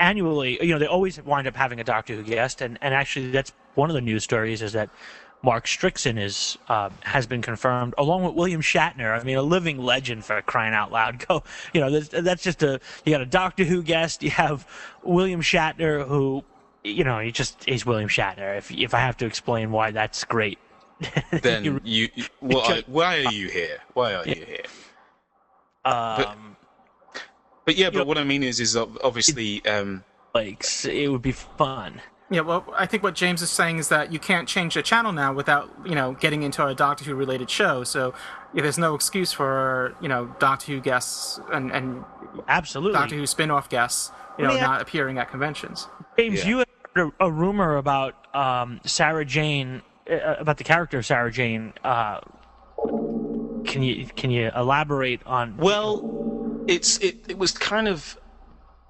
Annually, 0.00 0.58
you 0.60 0.72
know, 0.72 0.80
they 0.80 0.88
always 0.88 1.22
wind 1.22 1.46
up 1.46 1.54
having 1.54 1.78
a 1.78 1.84
Doctor 1.84 2.16
Who 2.16 2.24
guest, 2.24 2.60
and, 2.60 2.78
and 2.82 2.92
actually, 2.92 3.30
that's 3.30 3.52
one 3.76 3.90
of 3.90 3.94
the 3.94 4.00
news 4.00 4.24
stories 4.24 4.60
is 4.60 4.72
that 4.72 4.90
Mark 5.44 5.66
Strickson 5.66 6.18
is 6.18 6.56
uh, 6.68 6.88
has 7.02 7.26
been 7.26 7.42
confirmed, 7.42 7.94
along 7.98 8.24
with 8.24 8.34
William 8.34 8.62
Shatner. 8.62 9.16
I 9.18 9.22
mean, 9.22 9.36
a 9.36 9.42
living 9.42 9.78
legend 9.78 10.24
for 10.24 10.40
crying 10.42 10.72
out 10.74 10.90
loud. 10.90 11.24
Go, 11.28 11.44
you 11.74 11.80
know, 11.82 11.90
that's, 11.90 12.08
that's 12.24 12.42
just 12.42 12.62
a 12.62 12.80
you 13.04 13.12
got 13.12 13.20
a 13.20 13.26
Doctor 13.26 13.64
Who 13.64 13.82
guest. 13.82 14.22
You 14.22 14.30
have 14.30 14.66
William 15.02 15.42
Shatner, 15.42 16.08
who, 16.08 16.42
you 16.82 17.04
know, 17.04 17.18
he 17.20 17.30
just 17.30 17.62
he's 17.64 17.84
William 17.84 18.08
Shatner. 18.08 18.56
If 18.56 18.70
if 18.72 18.94
I 18.94 19.00
have 19.00 19.18
to 19.18 19.26
explain 19.26 19.70
why 19.70 19.90
that's 19.90 20.24
great, 20.24 20.58
Then 21.42 21.62
You- 21.64 21.80
you, 21.84 22.08
you 22.16 22.24
why, 22.40 22.82
why 22.86 23.24
are 23.24 23.32
you 23.32 23.48
here? 23.48 23.78
Why 23.92 24.14
are 24.14 24.26
you 24.26 24.34
here? 24.46 24.64
um, 25.84 26.56
But 27.66 27.76
yeah, 27.76 27.90
but 27.90 27.98
know- 27.98 28.04
what 28.04 28.18
I 28.18 28.24
mean 28.24 28.42
is, 28.42 28.60
is 28.60 28.76
ob- 28.76 28.98
obviously, 29.04 29.64
um, 29.66 30.04
like 30.34 30.64
it 30.84 31.08
would 31.08 31.22
be 31.22 31.32
fun. 31.32 32.00
Yeah, 32.30 32.40
well, 32.40 32.64
I 32.74 32.86
think 32.86 33.02
what 33.02 33.14
James 33.14 33.42
is 33.42 33.50
saying 33.50 33.78
is 33.78 33.88
that 33.90 34.10
you 34.12 34.18
can't 34.18 34.48
change 34.48 34.74
the 34.74 34.82
channel 34.82 35.12
now 35.12 35.32
without, 35.34 35.70
you 35.84 35.94
know, 35.94 36.12
getting 36.12 36.42
into 36.42 36.64
a 36.64 36.74
Doctor 36.74 37.04
Who 37.04 37.14
related 37.14 37.50
show. 37.50 37.84
So 37.84 38.14
yeah, 38.54 38.62
there's 38.62 38.78
no 38.78 38.94
excuse 38.94 39.32
for, 39.32 39.94
you 40.00 40.08
know, 40.08 40.34
Doctor 40.38 40.72
Who 40.72 40.80
guests 40.80 41.38
and, 41.52 41.70
and 41.70 42.02
Absolutely. 42.48 42.98
Doctor 42.98 43.16
Who 43.16 43.26
spin 43.26 43.50
off 43.50 43.68
guests, 43.68 44.10
you 44.38 44.44
know, 44.44 44.50
Let 44.50 44.56
me 44.56 44.60
not 44.66 44.80
appearing 44.80 45.18
at 45.18 45.30
conventions. 45.30 45.86
James, 46.18 46.40
Yeah. 46.40 46.48
you 46.48 46.58
had 46.58 46.68
heard 46.96 47.12
a, 47.20 47.26
a 47.26 47.30
rumor 47.30 47.76
about 47.76 48.14
um, 48.34 48.80
Sarah 48.84 49.24
Jane, 49.24 49.82
uh, 50.10 50.36
about 50.38 50.56
the 50.56 50.64
character 50.64 50.98
of 50.98 51.06
Sarah 51.06 51.30
Jane. 51.30 51.72
Uh, 51.84 52.20
can 53.64 53.82
you 53.82 54.06
can 54.16 54.30
you 54.30 54.50
elaborate 54.54 55.20
on? 55.26 55.56
well, 55.56 56.64
it's 56.66 56.98
it, 56.98 57.16
it 57.28 57.38
was 57.38 57.52
kind 57.52 57.86
of. 57.88 58.18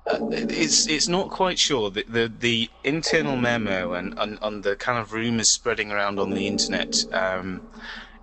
Uh, 0.07 0.19
it's 0.31 0.87
it's 0.87 1.09
not 1.09 1.31
quite 1.31 1.59
sure 1.59 1.91
the 1.91 2.05
the, 2.09 2.31
the 2.41 2.69
internal 2.85 3.37
memo 3.37 3.95
and 3.95 4.19
on, 4.19 4.39
on 4.43 4.61
the 4.61 4.77
kind 4.77 4.99
of 4.99 5.13
rumors 5.15 5.49
spreading 5.49 5.91
around 5.91 6.19
on 6.19 6.31
the 6.31 6.47
internet 6.47 7.03
um, 7.15 7.63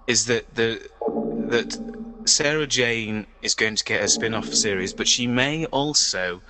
is 0.06 0.26
that 0.28 0.54
the 0.54 0.80
that 1.50 1.76
Sarah 2.26 2.68
Jane 2.68 3.26
is 3.42 3.56
going 3.56 3.76
to 3.76 3.84
get 3.84 4.04
a 4.04 4.08
spin-off 4.08 4.54
series, 4.54 4.94
but 4.94 5.08
she 5.08 5.26
may 5.26 5.66
also 5.66 6.42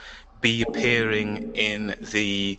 be 0.41 0.63
appearing 0.63 1.55
in 1.55 1.95
the 2.11 2.57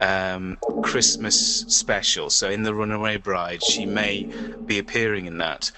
um, 0.00 0.56
Christmas 0.82 1.60
special. 1.68 2.30
So 2.30 2.48
in 2.48 2.62
the 2.62 2.74
Runaway 2.74 3.18
Bride, 3.18 3.62
she 3.62 3.84
may 3.84 4.28
be 4.64 4.78
appearing 4.78 5.26
in 5.26 5.38
that. 5.38 5.70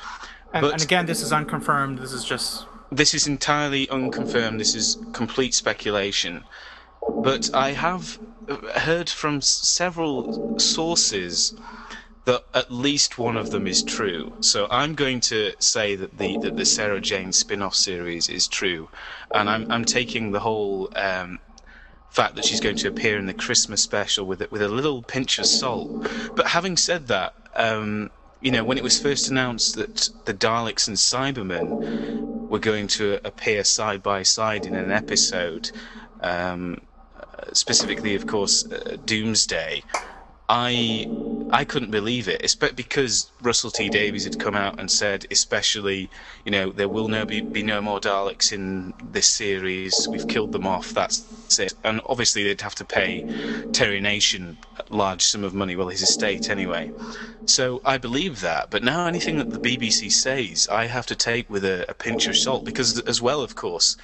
And, 0.53 0.63
But- 0.63 0.73
and 0.75 0.83
again, 0.83 1.07
this 1.07 1.23
is 1.23 1.33
unconfirmed. 1.33 1.99
This 1.99 2.13
is 2.13 2.25
just 2.25 2.67
This 2.91 3.15
is 3.15 3.27
entirely 3.27 3.89
unconfirmed. 3.89 4.61
This 4.61 4.75
is 4.75 4.99
complete 5.13 5.55
speculation. 5.55 6.45
But 7.09 7.55
I 7.55 7.73
have 7.73 8.19
heard 8.75 9.09
from 9.09 9.41
several 9.41 10.59
sources 10.59 11.55
that 12.27 12.45
at 12.53 12.71
least 12.71 13.19
one 13.19 13.37
of 13.37 13.51
them 13.51 13.67
is 13.67 13.83
true. 13.83 14.33
So 14.41 14.67
I'm 14.71 14.95
going 14.95 15.21
to 15.21 15.53
say 15.59 15.97
that 15.97 16.19
the 16.19 16.39
that 16.39 16.57
the 16.57 16.65
Sarah 16.65 17.01
Jane 17.01 17.33
spin-off 17.33 17.75
series 17.75 18.29
is 18.29 18.49
true, 18.49 18.89
and 19.33 19.49
I'm 19.49 19.71
I'm 19.71 19.85
taking 19.85 20.33
the 20.33 20.41
whole 20.41 20.91
um, 20.97 21.39
fact 22.11 22.35
that 22.35 22.45
she's 22.45 22.61
going 22.61 22.77
to 22.77 22.89
appear 22.89 23.19
in 23.19 23.27
the 23.27 23.35
Christmas 23.35 23.83
special 23.83 24.27
with 24.27 24.43
it 24.43 24.51
with 24.51 24.63
a 24.63 24.69
little 24.69 25.03
pinch 25.03 25.39
of 25.39 25.47
salt. 25.47 26.09
But 26.35 26.49
having 26.49 26.77
said 26.77 27.07
that, 27.09 27.35
um, 27.55 28.11
you 28.41 28.51
know, 28.51 28.65
when 28.65 28.79
it 28.79 28.85
was 28.85 29.01
first 29.01 29.29
announced 29.31 29.77
that 29.77 30.11
the 30.25 30.35
Daleks 30.35 30.89
and 30.89 30.97
Cybermen 30.97 32.49
were 32.49 32.59
going 32.59 32.87
to 32.89 33.21
appear 33.25 33.65
side 33.65 34.03
by 34.03 34.23
side 34.23 34.67
in 34.67 34.75
an 34.75 34.93
episode, 34.93 35.71
um, 36.21 36.81
uh, 37.19 37.53
specifically, 37.53 38.15
of 38.15 38.27
course, 38.27 38.71
uh, 38.71 38.97
Doomsday. 39.05 39.83
I 40.49 41.09
I 41.51 41.65
couldn't 41.65 41.91
believe 41.93 42.27
it, 42.29 42.43
espe- 42.43 42.75
because 42.75 43.31
Russell 43.41 43.71
T 43.71 43.89
Davies 43.89 44.25
had 44.25 44.39
come 44.41 44.57
out 44.57 44.81
and 44.81 44.91
said, 44.91 45.27
especially, 45.31 46.11
you 46.45 46.51
know, 46.51 46.73
there 46.73 46.89
will 46.89 47.07
no 47.07 47.25
be, 47.25 47.41
be 47.41 47.63
no 47.63 47.81
more 47.81 48.01
Daleks 48.01 48.53
in 48.53 48.93
this 49.13 49.29
series. 49.29 50.09
We've 50.09 50.27
killed 50.27 50.51
them 50.53 50.67
off. 50.67 50.91
That's 50.93 51.59
it. 51.59 51.75
And 51.85 52.01
obviously, 52.07 52.43
they'd 52.43 52.61
have 52.61 52.75
to 52.77 52.85
pay 52.85 53.25
Terry 53.73 54.01
Nation 54.01 54.59
a 54.79 54.95
large 54.95 55.23
sum 55.23 55.45
of 55.45 55.55
money, 55.55 55.77
well, 55.77 55.89
his 55.89 56.03
estate 56.03 56.51
anyway. 56.51 56.93
So 57.47 57.81
I 57.85 57.97
believe 57.99 58.41
that. 58.41 58.71
But 58.71 58.83
now 58.83 59.07
anything 59.07 59.39
that 59.39 59.51
the 59.51 59.59
BBC 59.59 60.11
says, 60.11 60.69
I 60.69 60.87
have 60.87 61.07
to 61.07 61.15
take 61.15 61.49
with 61.49 61.65
a, 61.65 61.89
a 61.89 61.95
pinch 61.95 62.27
of 62.27 62.37
salt, 62.37 62.65
because 62.65 62.99
as 63.01 63.23
well, 63.23 63.41
of 63.41 63.55
course. 63.55 63.97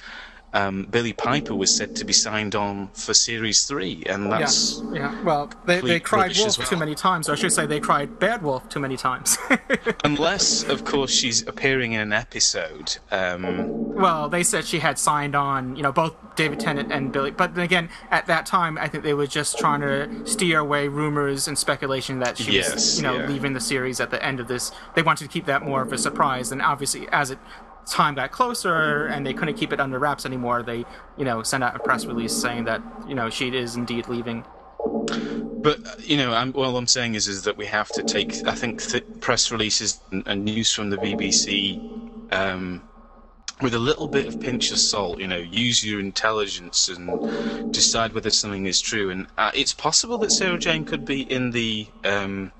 Um, 0.53 0.83
Billie 0.89 1.13
Piper 1.13 1.55
was 1.55 1.75
said 1.75 1.95
to 1.95 2.05
be 2.05 2.13
signed 2.13 2.53
on 2.53 2.89
for 2.89 3.13
Series 3.13 3.63
3, 3.65 4.03
and 4.05 4.31
that's 4.31 4.81
yeah, 4.93 4.93
yeah. 4.93 5.23
Well, 5.23 5.51
they, 5.65 5.81
they 5.81 5.99
cried 5.99 6.35
wolf 6.37 6.59
as 6.59 6.69
too 6.69 6.77
many 6.77 6.93
times, 6.93 7.27
or 7.27 7.31
I 7.31 7.35
should 7.35 7.51
say, 7.51 7.65
they 7.65 7.79
cried 7.79 8.19
bad 8.19 8.43
wolf 8.43 8.69
too 8.69 8.79
many 8.79 8.95
times. 8.95 9.37
Unless, 10.03 10.63
of 10.69 10.85
course, 10.85 11.11
she's 11.11 11.45
appearing 11.47 11.93
in 11.93 12.01
an 12.01 12.13
episode. 12.13 12.97
Um, 13.11 13.93
well, 13.93 14.29
they 14.29 14.43
said 14.43 14.65
she 14.65 14.79
had 14.79 14.99
signed 14.99 15.35
on, 15.35 15.75
you 15.75 15.81
know, 15.81 15.91
both 15.91 16.13
David 16.35 16.59
Tennant 16.59 16.91
and 16.91 17.11
Billie. 17.11 17.31
But 17.31 17.55
then 17.55 17.63
again, 17.65 17.89
at 18.11 18.27
that 18.27 18.45
time, 18.45 18.77
I 18.77 18.87
think 18.87 19.03
they 19.03 19.13
were 19.13 19.27
just 19.27 19.57
trying 19.57 19.81
to 19.81 20.25
steer 20.25 20.59
away 20.59 20.87
rumors 20.87 21.47
and 21.47 21.57
speculation 21.57 22.19
that 22.19 22.37
she 22.37 22.51
Yes, 22.51 22.73
was, 22.73 22.97
you 22.97 23.03
know, 23.03 23.17
yeah. 23.17 23.27
leaving 23.27 23.53
the 23.53 23.59
series 23.59 23.99
at 23.99 24.11
the 24.11 24.23
end 24.23 24.39
of 24.39 24.47
this. 24.47 24.71
They 24.95 25.01
wanted 25.01 25.23
to 25.25 25.29
keep 25.29 25.45
that 25.45 25.63
more 25.63 25.81
of 25.81 25.91
a 25.91 25.97
surprise, 25.97 26.51
and 26.51 26.61
obviously, 26.61 27.07
as 27.11 27.31
it 27.31 27.39
time 27.85 28.15
got 28.15 28.31
closer 28.31 29.07
and 29.07 29.25
they 29.25 29.33
couldn't 29.33 29.55
keep 29.55 29.73
it 29.73 29.79
under 29.79 29.99
wraps 29.99 30.25
anymore, 30.25 30.63
they, 30.63 30.85
you 31.17 31.25
know, 31.25 31.43
sent 31.43 31.63
out 31.63 31.75
a 31.75 31.79
press 31.79 32.05
release 32.05 32.33
saying 32.33 32.65
that, 32.65 32.81
you 33.07 33.15
know, 33.15 33.29
she 33.29 33.55
is 33.55 33.75
indeed 33.75 34.07
leaving. 34.07 34.43
but 35.61 35.85
uh, 35.87 35.95
you 35.99 36.17
know, 36.17 36.33
I'm, 36.33 36.53
all 36.55 36.77
I'm 36.77 36.87
saying 36.87 37.15
is, 37.15 37.27
is 37.27 37.43
that 37.43 37.57
we 37.57 37.65
have 37.67 37.89
to 37.89 38.03
take. 38.03 38.45
I 38.47 38.53
think 38.53 38.81
th- 38.81 39.05
press 39.21 39.51
releases 39.51 39.99
and, 40.11 40.45
news 40.45 40.71
from 40.73 40.89
the 40.89 40.97
BBC 40.97 41.79
um, 42.33 42.81
with 43.61 43.73
a 43.73 43.79
little 43.79 44.07
bit 44.07 44.27
of 44.27 44.39
pinch 44.39 44.71
of 44.71 44.79
salt. 44.79 45.19
You 45.19 45.27
know, 45.27 45.37
use 45.37 45.85
your 45.85 45.99
intelligence 45.99 46.89
and 46.89 47.73
decide 47.73 48.13
whether 48.13 48.29
something 48.29 48.65
is 48.65 48.81
true. 48.81 49.09
And 49.09 49.27
uh, 49.37 49.51
it's 49.53 49.73
possible 49.73 50.17
that 50.19 50.31
Sarah 50.31 50.59
Jane 50.59 50.85
could 50.85 51.05
be 51.05 51.21
in 51.21 51.51
the. 51.51 51.87
Um, 52.03 52.51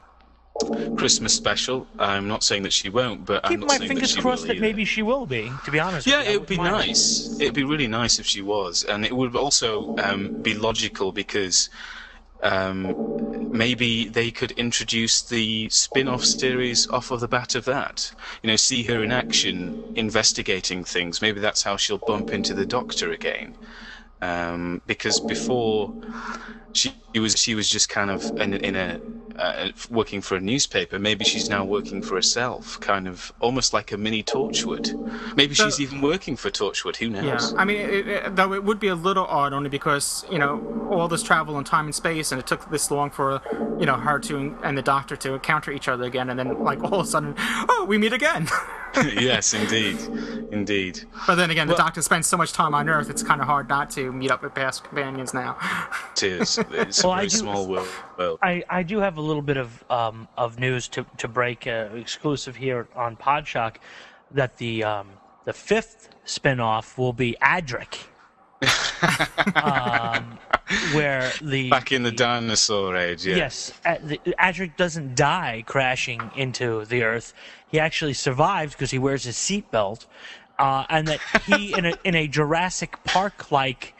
Christmas 0.98 1.34
special. 1.34 1.88
I'm 1.98 2.28
not 2.28 2.44
saying 2.44 2.64
that 2.64 2.74
she 2.74 2.90
won't, 2.90 3.26
but 3.26 3.44
I'm 3.44 3.52
Keep 3.52 3.60
not 3.62 3.68
my 3.70 3.78
saying 3.78 3.88
fingers 3.90 4.10
that 4.12 4.16
she 4.16 4.22
crossed 4.22 4.42
will 4.44 4.48
that 4.48 4.54
either. 4.58 4.62
maybe 4.62 4.86
she 4.86 5.02
will 5.02 5.26
be. 5.26 5.52
To 5.66 5.72
be 5.72 5.80
honest. 5.80 6.06
Yeah, 6.08 6.20
with 6.20 6.28
you. 6.28 6.34
it 6.34 6.40
would 6.40 6.50
be 6.50 6.58
mind. 6.58 6.72
nice. 6.72 7.40
It'd 7.40 7.54
be 7.56 7.64
really 7.64 7.88
nice 7.88 8.20
if 8.20 8.26
she 8.26 8.42
was, 8.42 8.84
and 8.84 9.04
it 9.06 9.16
would 9.16 9.36
also 9.36 9.96
um, 9.98 10.42
be 10.42 10.54
logical 10.54 11.12
because 11.12 11.70
um, 12.44 13.52
maybe 13.52 14.08
they 14.08 14.30
could 14.32 14.52
introduce 14.52 15.22
the 15.22 15.70
spin-off 15.70 16.24
series 16.24 16.88
off 16.90 17.10
of 17.12 17.20
the 17.20 17.28
bat 17.28 17.56
of 17.56 17.66
that. 17.66 18.12
You 18.44 18.50
know, 18.50 18.56
see 18.56 18.84
her 18.84 19.04
in 19.04 19.12
action, 19.12 19.84
investigating 19.96 20.84
things. 20.84 21.22
Maybe 21.22 21.40
that's 21.40 21.64
how 21.64 21.78
she'll 21.78 21.98
bump 21.98 22.32
into 22.32 22.54
the 22.54 22.66
Doctor 22.66 23.12
again. 23.12 23.56
Um, 24.24 24.82
because 24.88 25.20
before 25.20 25.94
she 26.72 26.94
was 27.20 27.38
she 27.38 27.56
was 27.56 27.70
just 27.70 27.90
kind 27.90 28.10
of 28.10 28.24
in, 28.40 28.54
in 28.54 28.76
a 28.76 29.00
uh, 29.38 29.70
working 29.90 30.22
for 30.22 30.36
a 30.36 30.40
newspaper. 30.40 31.00
Maybe 31.00 31.26
she's 31.26 31.50
now 31.50 31.66
working 31.66 32.02
for 32.02 32.16
herself, 32.16 32.80
kind 32.80 33.08
of 33.08 33.34
almost 33.40 33.74
like 33.74 33.92
a 33.92 33.98
mini 33.98 34.24
Torchwood. 34.24 35.36
Maybe 35.36 35.56
she's 35.56 35.80
even 35.80 36.02
working 36.02 36.36
for 36.36 36.50
Torchwood. 36.50 36.98
Who 36.98 37.10
knows? 37.10 37.52
Yeah? 37.52 37.60
I 37.60 37.66
mean, 37.66 37.78
it, 37.78 38.08
it, 38.08 38.36
though 38.36 38.54
it 38.54 38.64
would 38.64 38.80
be 38.80 38.90
a 38.90 38.96
little 38.96 39.26
odd 39.26 39.54
only 39.54 39.70
because 39.70 40.26
you 40.32 40.40
know 40.40 40.88
all 40.90 41.08
this 41.08 41.24
travel 41.24 41.58
in 41.58 41.64
time 41.64 41.86
and 41.86 41.96
space, 41.96 42.32
and 42.32 42.40
it 42.40 42.48
took 42.48 42.70
this 42.70 42.92
long 42.92 43.10
for 43.10 43.42
you 43.80 43.86
know 43.86 43.96
her 43.96 44.20
to 44.20 44.56
and 44.64 44.78
the 44.78 44.82
Doctor 44.82 45.16
to 45.18 45.34
encounter 45.34 45.72
each 45.72 45.88
other 45.88 46.06
again, 46.06 46.30
and 46.30 46.40
then 46.40 46.64
like 46.64 46.84
all 46.84 47.02
of 47.02 47.08
a 47.08 47.10
sudden, 47.10 47.36
oh, 47.38 47.86
we 47.88 47.98
meet 47.98 48.14
again. 48.14 48.48
yes, 49.20 49.56
indeed, 49.56 49.98
indeed. 50.52 51.04
but 51.26 51.34
then 51.34 51.50
again, 51.50 51.66
the 51.66 51.72
Well- 51.72 51.80
Doctor 51.80 52.04
spends 52.04 52.28
so 52.28 52.38
much 52.38 52.54
time 52.54 52.76
on 52.76 52.88
Earth; 52.88 53.10
it's 53.10 53.24
kind 53.24 53.42
of 53.42 53.48
hard 53.48 53.68
not 53.68 53.90
to 53.92 54.12
meet 54.14 54.32
up 54.32 54.42
with 54.44 54.54
past 54.54 54.84
companions 54.84 55.34
now. 55.34 55.58
It 56.14 56.24
is. 56.24 56.58
It's 56.72 57.04
Well, 57.04 57.14
a 57.14 57.16
I 57.16 57.18
very 57.20 57.28
do- 57.30 57.38
small 57.38 57.68
world. 57.68 57.88
world. 58.18 58.40
I, 58.42 58.64
I 58.70 58.84
do 58.84 59.00
have 59.00 59.18
a 59.18 59.22
little 59.22 59.42
bit 59.42 59.58
of 59.58 59.84
um, 59.90 60.28
of 60.38 60.60
news 60.60 60.88
to 60.90 61.06
to 61.18 61.28
break 61.28 61.68
uh, 61.68 61.90
exclusive 61.96 62.56
here 62.56 62.88
on 62.96 63.16
Podshock 63.18 63.76
that 64.32 64.58
the 64.58 64.84
um, 64.84 65.10
the 65.46 65.54
fifth 65.54 66.10
spinoff 66.26 66.98
will 66.98 67.14
be 67.14 67.36
Adric. 67.42 67.98
um, 69.56 70.38
where 70.94 71.32
the 71.42 71.70
Back 71.70 71.92
in 71.92 72.04
the 72.04 72.12
dinosaur 72.12 72.96
age, 72.96 73.26
yeah. 73.26 73.36
Yes, 73.36 73.74
the, 73.84 74.18
Adric 74.40 74.78
doesn't 74.78 75.16
die 75.16 75.64
crashing 75.68 76.32
into 76.36 76.86
the 76.86 77.04
Earth. 77.04 77.34
He 77.68 77.80
actually 77.80 78.14
survives 78.14 78.74
because 78.74 78.92
he 78.92 79.00
wears 79.00 79.26
his 79.26 79.36
seatbelt, 79.36 80.06
uh, 80.60 80.86
and 80.90 81.08
that 81.10 81.20
he 81.46 81.78
in 81.78 81.86
a 81.86 81.94
in 82.06 82.16
a 82.16 82.28
Jurassic 82.28 83.04
Park 83.04 83.52
like, 83.52 83.96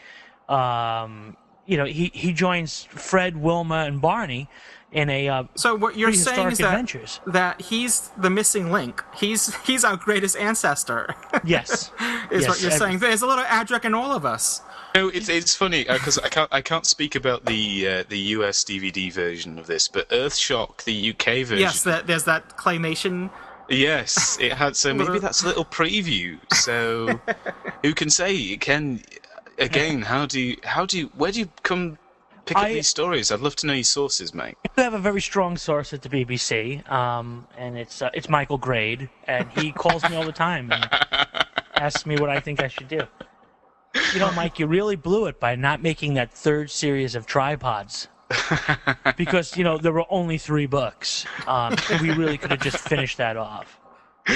um, 0.50 1.38
you 1.66 1.78
know, 1.78 1.86
he 1.86 2.12
he 2.14 2.34
joins 2.34 2.84
Fred, 2.84 3.38
Wilma, 3.38 3.86
and 3.86 4.02
Barney 4.02 4.50
in 4.94 5.10
a 5.10 5.28
uh, 5.28 5.44
So 5.56 5.76
what 5.76 5.98
you're 5.98 6.14
saying 6.14 6.52
is 6.52 6.60
that, 6.60 6.68
adventures. 6.68 7.20
that 7.28 7.62
he's 7.62 8.10
the 8.18 8.30
missing 8.30 8.72
link. 8.72 9.04
He's 9.16 9.54
he's 9.64 9.84
our 9.84 9.98
greatest 9.98 10.38
ancestor. 10.38 11.16
Yes, 11.44 11.92
is 12.32 12.44
Yes, 12.44 12.48
what 12.48 12.62
you're 12.62 12.72
saying. 12.72 13.00
There's 13.00 13.22
a 13.22 13.28
little 13.28 13.44
Adric 13.46 13.84
in 13.86 13.94
all 13.94 14.16
of 14.16 14.24
us. 14.26 14.62
No, 14.96 15.10
it's 15.10 15.28
it's 15.28 15.56
funny 15.56 15.84
because 15.84 16.20
I 16.20 16.30
can't 16.30 16.50
I 16.54 16.62
can't 16.62 16.86
speak 16.86 17.16
about 17.16 17.46
the 17.46 17.88
uh, 17.88 18.04
the 18.08 18.20
US 18.38 18.64
DVD 18.64 19.12
version 19.12 19.58
of 19.58 19.66
this, 19.68 19.88
but 19.88 20.08
Earthshock, 20.10 20.84
the 20.84 21.10
UK 21.10 21.46
version. 21.46 21.60
Yes, 21.60 21.84
that 21.84 22.06
there's 22.08 22.24
that 22.26 22.56
claymation. 22.56 23.32
Yes, 23.68 24.38
it 24.40 24.54
had. 24.54 24.76
So 24.76 24.94
maybe 25.00 25.20
that's 25.20 25.44
a 25.44 25.48
little 25.48 25.66
preview. 25.66 26.38
So 26.54 27.20
who 27.84 27.94
can 27.94 28.10
say? 28.10 28.36
It 28.36 28.62
can 28.62 29.02
again. 29.58 30.02
How 30.02 30.26
do 30.26 30.40
you? 30.40 30.58
How 30.64 30.86
do 30.86 30.98
you? 30.98 31.12
Where 31.16 31.32
do 31.32 31.40
you 31.40 31.50
come 31.64 31.98
pick 32.46 32.58
up 32.58 32.64
I- 32.64 32.74
these 32.74 32.88
stories? 32.88 33.32
I'd 33.32 33.40
love 33.40 33.56
to 33.58 33.68
know 33.68 33.74
your 33.74 33.84
sources, 33.84 34.34
mate. 34.34 34.58
We 34.76 34.84
have 34.84 34.94
a 34.94 35.00
very 35.00 35.22
strong 35.22 35.58
source 35.58 35.94
at 35.94 36.02
the 36.02 36.10
BBC, 36.10 36.90
um, 36.92 37.48
and 37.58 37.78
it's 37.78 38.02
uh, 38.02 38.10
it's 38.14 38.30
Michael 38.30 38.58
Grade, 38.58 39.10
and 39.28 39.50
he 39.52 39.72
calls 39.72 40.08
me 40.10 40.16
all 40.16 40.26
the 40.26 40.32
time 40.32 40.72
and 40.72 40.90
asks 41.76 42.06
me 42.06 42.18
what 42.18 42.30
I 42.30 42.40
think 42.40 42.62
I 42.62 42.68
should 42.68 42.88
do. 42.88 43.02
You 44.14 44.20
know, 44.20 44.32
Mike, 44.32 44.58
you 44.58 44.66
really 44.66 44.96
blew 44.96 45.28
it 45.28 45.40
by 45.40 45.56
not 45.56 45.82
making 45.82 46.16
that 46.16 46.34
third 46.34 46.72
series 46.72 47.14
of 47.16 47.26
tripods. 47.28 48.08
because 49.18 49.56
you 49.56 49.64
know 49.64 49.78
there 49.78 49.92
were 49.92 50.06
only 50.10 50.38
three 50.40 50.66
books. 50.66 51.26
Um, 51.46 51.76
we 52.02 52.10
really 52.12 52.38
could 52.38 52.50
have 52.50 52.62
just 52.62 52.80
finished 52.80 53.18
that 53.18 53.38
off. 53.38 53.80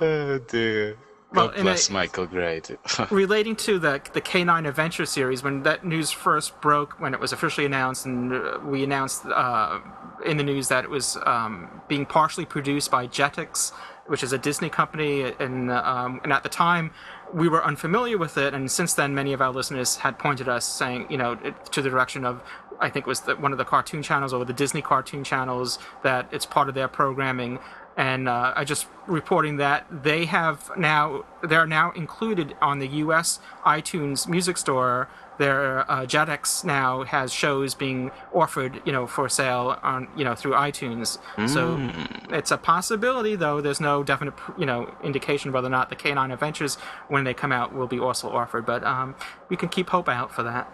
Oh 0.00 0.38
dear. 0.38 0.96
Well, 1.34 1.48
God 1.48 1.62
bless 1.62 1.90
Michael 1.90 2.26
Grade. 2.26 2.78
Relating 3.10 3.56
to 3.56 3.78
the 3.78 4.00
the 4.12 4.20
K9 4.20 4.68
Adventure 4.68 5.06
series, 5.06 5.42
when 5.42 5.62
that 5.64 5.84
news 5.84 6.10
first 6.10 6.60
broke, 6.60 7.00
when 7.00 7.12
it 7.12 7.20
was 7.20 7.32
officially 7.32 7.66
announced, 7.66 8.06
and 8.06 8.32
uh, 8.32 8.58
we 8.64 8.84
announced 8.84 9.26
uh, 9.26 9.80
in 10.24 10.36
the 10.36 10.44
news 10.44 10.68
that 10.68 10.84
it 10.84 10.90
was 10.90 11.16
um, 11.26 11.82
being 11.88 12.06
partially 12.06 12.44
produced 12.44 12.90
by 12.90 13.06
Jetix, 13.06 13.72
which 14.06 14.22
is 14.22 14.32
a 14.32 14.38
Disney 14.38 14.68
company, 14.68 15.22
and 15.40 15.70
um, 15.70 16.20
and 16.22 16.32
at 16.32 16.42
the 16.42 16.48
time 16.48 16.92
we 17.32 17.48
were 17.48 17.64
unfamiliar 17.64 18.16
with 18.16 18.38
it, 18.38 18.54
and 18.54 18.70
since 18.70 18.94
then 18.94 19.14
many 19.14 19.32
of 19.32 19.42
our 19.42 19.52
listeners 19.52 19.96
had 19.96 20.18
pointed 20.18 20.48
us 20.48 20.64
saying, 20.64 21.06
you 21.10 21.16
know, 21.16 21.34
to 21.34 21.82
the 21.82 21.90
direction 21.90 22.24
of. 22.24 22.42
I 22.80 22.90
think 22.90 23.06
it 23.06 23.08
was 23.08 23.20
the, 23.20 23.36
one 23.36 23.52
of 23.52 23.58
the 23.58 23.64
cartoon 23.64 24.02
channels 24.02 24.32
or 24.32 24.44
the 24.44 24.52
Disney 24.52 24.82
cartoon 24.82 25.22
channels 25.22 25.78
that 26.02 26.28
it's 26.32 26.44
part 26.44 26.68
of 26.68 26.74
their 26.74 26.88
programming 26.88 27.60
and 27.96 28.28
uh, 28.28 28.52
I 28.56 28.64
just 28.64 28.86
reporting 29.06 29.58
that 29.58 29.86
they 29.90 30.24
have 30.24 30.70
now 30.76 31.24
they're 31.42 31.66
now 31.66 31.92
included 31.92 32.56
on 32.60 32.78
the 32.78 32.88
U.S. 32.88 33.38
iTunes 33.64 34.28
Music 34.28 34.56
Store. 34.56 35.08
Their 35.36 35.90
uh, 35.90 36.06
Jetix 36.06 36.64
now 36.64 37.02
has 37.02 37.32
shows 37.32 37.74
being 37.74 38.12
offered, 38.32 38.80
you 38.84 38.92
know, 38.92 39.06
for 39.06 39.28
sale 39.28 39.78
on 39.82 40.08
you 40.16 40.24
know 40.24 40.34
through 40.34 40.52
iTunes. 40.52 41.18
So 41.48 41.90
it's 42.30 42.50
a 42.50 42.56
possibility, 42.56 43.34
though. 43.36 43.60
There's 43.60 43.80
no 43.80 44.02
definite 44.02 44.34
you 44.58 44.66
know 44.66 44.94
indication 45.02 45.52
whether 45.52 45.66
or 45.66 45.70
not 45.70 45.90
the 45.90 45.96
K9 45.96 46.32
Adventures, 46.32 46.76
when 47.08 47.24
they 47.24 47.34
come 47.34 47.52
out, 47.52 47.74
will 47.74 47.88
be 47.88 47.98
also 47.98 48.28
offered. 48.28 48.64
But 48.64 48.84
um, 48.84 49.14
we 49.48 49.56
can 49.56 49.68
keep 49.68 49.90
hope 49.90 50.08
out 50.08 50.32
for 50.32 50.42
that. 50.44 50.72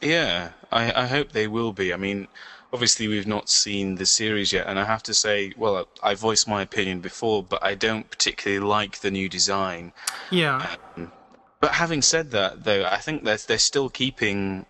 Yeah, 0.00 0.50
I, 0.72 1.02
I 1.02 1.06
hope 1.06 1.32
they 1.32 1.46
will 1.46 1.72
be. 1.72 1.92
I 1.92 1.96
mean, 1.98 2.28
obviously 2.72 3.08
we've 3.08 3.26
not 3.26 3.48
seen 3.48 3.96
the 3.96 4.06
series 4.06 4.52
yet, 4.52 4.66
and 4.66 4.78
I 4.78 4.84
have 4.84 5.02
to 5.04 5.14
say, 5.14 5.52
well, 5.56 5.88
I 6.02 6.14
voiced 6.14 6.48
my 6.48 6.62
opinion 6.62 7.00
before, 7.00 7.42
but 7.42 7.62
I 7.62 7.74
don't 7.74 8.08
particularly 8.10 8.64
like 8.64 9.00
the 9.00 9.10
new 9.10 9.28
design. 9.28 9.92
Yeah, 10.30 10.76
um, 10.96 11.12
But 11.60 11.72
having 11.72 12.02
said 12.02 12.30
that, 12.30 12.64
though, 12.64 12.84
I 12.84 12.98
think 12.98 13.24
that 13.24 13.40
they're 13.46 13.58
still 13.58 13.88
keeping 13.88 14.66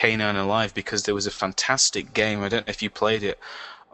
K9 0.00 0.36
alive 0.36 0.74
because 0.74 1.04
there 1.04 1.14
was 1.14 1.26
a 1.26 1.30
fantastic 1.30 2.14
game. 2.14 2.42
I 2.42 2.48
don't 2.48 2.66
know 2.66 2.70
if 2.70 2.82
you 2.82 2.90
played 2.90 3.22
it 3.22 3.38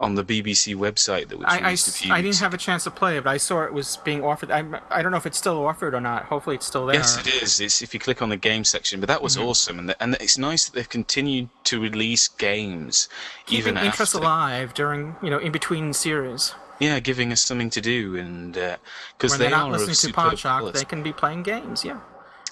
on 0.01 0.15
the 0.15 0.23
BBC 0.23 0.75
website 0.75 1.29
that 1.29 1.37
was 1.37 1.45
I, 1.47 1.59
I, 1.59 1.61
released 1.61 1.87
a 1.87 1.91
few 1.91 2.11
I 2.13 2.21
didn't 2.21 2.39
have 2.39 2.53
a 2.53 2.57
chance 2.57 2.83
to 2.85 2.91
play 2.91 3.17
it, 3.17 3.23
but 3.23 3.29
I 3.29 3.37
saw 3.37 3.61
it 3.63 3.71
was 3.71 3.97
being 3.97 4.23
offered. 4.23 4.49
I, 4.51 4.65
I 4.89 5.01
don't 5.01 5.11
know 5.11 5.17
if 5.17 5.27
it's 5.27 5.37
still 5.37 5.63
offered 5.65 5.93
or 5.93 6.01
not. 6.01 6.23
Hopefully, 6.25 6.55
it's 6.55 6.65
still 6.65 6.87
there. 6.87 6.95
Yes, 6.95 7.19
it 7.19 7.41
is. 7.41 7.59
It's 7.59 7.81
if 7.83 7.93
you 7.93 7.99
click 7.99 8.21
on 8.21 8.29
the 8.29 8.35
game 8.37 8.63
section, 8.63 8.99
but 8.99 9.07
that 9.07 9.21
was 9.21 9.37
Mm-hmm. 9.37 9.45
awesome, 9.47 9.79
and 9.79 9.89
the, 9.89 10.03
and 10.03 10.15
it's 10.15 10.37
nice 10.37 10.65
that 10.65 10.73
they've 10.75 10.89
continued 10.89 11.47
to 11.65 11.79
release 11.79 12.27
games 12.27 13.07
keeping 13.45 13.73
even 13.73 13.77
interest 13.85 14.15
after. 14.15 14.25
alive 14.25 14.73
during 14.73 15.15
you 15.21 15.29
know 15.29 15.37
in 15.37 15.51
between 15.51 15.93
series. 15.93 16.53
Yeah, 16.79 16.99
giving 16.99 17.31
us 17.31 17.41
something 17.41 17.69
to 17.69 17.79
do, 17.81 18.15
and 18.17 18.53
because 18.53 19.31
When 19.31 19.39
they 19.39 19.45
they're 19.45 19.51
not 19.51 19.69
are 19.69 19.77
listening 19.77 20.13
to 20.13 20.19
Podshock, 20.19 20.73
they 20.73 20.83
can 20.83 21.03
be 21.03 21.13
playing 21.13 21.43
games. 21.43 21.85
Yeah. 21.85 21.99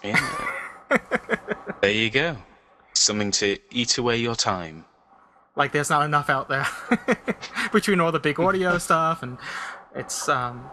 Yeah. 0.04 0.22
there 1.82 1.92
you 1.92 2.10
go. 2.12 2.38
Something 2.94 3.32
to 3.32 3.58
eat 3.72 3.98
away 3.98 4.18
your 4.18 4.36
time. 4.36 4.86
Like 5.60 5.74
there's 5.74 5.90
not 5.90 6.06
enough 6.06 6.30
out 6.30 6.48
there 6.48 6.66
between 7.74 8.00
all 8.00 8.14
the 8.14 8.20
big 8.20 8.40
audio 8.40 8.78
stuff 8.88 9.22
and 9.22 9.38
it's 9.94 10.30
um 10.30 10.72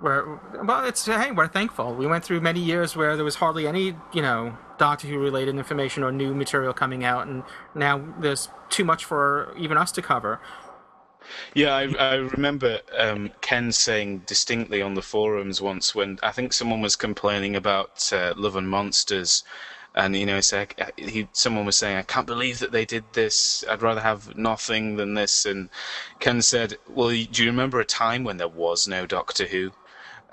we're 0.00 0.38
well 0.62 0.84
it's 0.84 1.06
hey 1.06 1.30
we're 1.30 1.48
thankful. 1.48 1.94
We 1.94 2.06
went 2.06 2.22
through 2.22 2.42
many 2.42 2.60
years 2.60 2.94
where 2.94 3.16
there 3.16 3.24
was 3.24 3.36
hardly 3.36 3.66
any 3.66 3.96
you 4.12 4.20
know 4.20 4.58
doctor 4.76 5.08
who 5.08 5.18
related 5.18 5.56
information 5.56 6.02
or 6.02 6.12
new 6.12 6.34
material 6.34 6.74
coming 6.74 7.02
out 7.02 7.26
and 7.26 7.44
now 7.74 8.04
there's 8.20 8.50
too 8.68 8.84
much 8.84 9.06
for 9.06 9.54
even 9.58 9.78
us 9.78 9.90
to 9.92 10.02
cover. 10.02 10.38
Yeah, 11.54 11.74
I, 11.74 11.82
I 11.98 12.14
remember 12.16 12.80
um, 12.98 13.30
Ken 13.40 13.72
saying 13.72 14.24
distinctly 14.26 14.82
on 14.82 14.94
the 14.94 15.02
forums 15.02 15.62
once 15.62 15.94
when 15.94 16.18
I 16.22 16.32
think 16.32 16.52
someone 16.52 16.82
was 16.82 16.96
complaining 16.96 17.56
about 17.56 18.12
uh, 18.12 18.34
Love 18.36 18.56
and 18.56 18.68
Monsters, 18.68 19.44
and 19.94 20.16
you 20.16 20.26
know, 20.26 20.36
it's 20.36 20.52
like, 20.52 20.74
uh, 20.80 20.86
he 20.96 21.28
someone 21.32 21.66
was 21.66 21.76
saying, 21.76 21.96
"I 21.98 22.02
can't 22.02 22.26
believe 22.26 22.58
that 22.60 22.72
they 22.72 22.84
did 22.84 23.04
this. 23.12 23.64
I'd 23.68 23.82
rather 23.82 24.00
have 24.00 24.36
nothing 24.36 24.96
than 24.96 25.14
this." 25.14 25.44
And 25.44 25.68
Ken 26.18 26.40
said, 26.42 26.78
"Well, 26.88 27.08
do 27.08 27.42
you 27.42 27.50
remember 27.50 27.80
a 27.80 27.84
time 27.84 28.24
when 28.24 28.38
there 28.38 28.48
was 28.48 28.88
no 28.88 29.06
Doctor 29.06 29.46
Who?" 29.46 29.72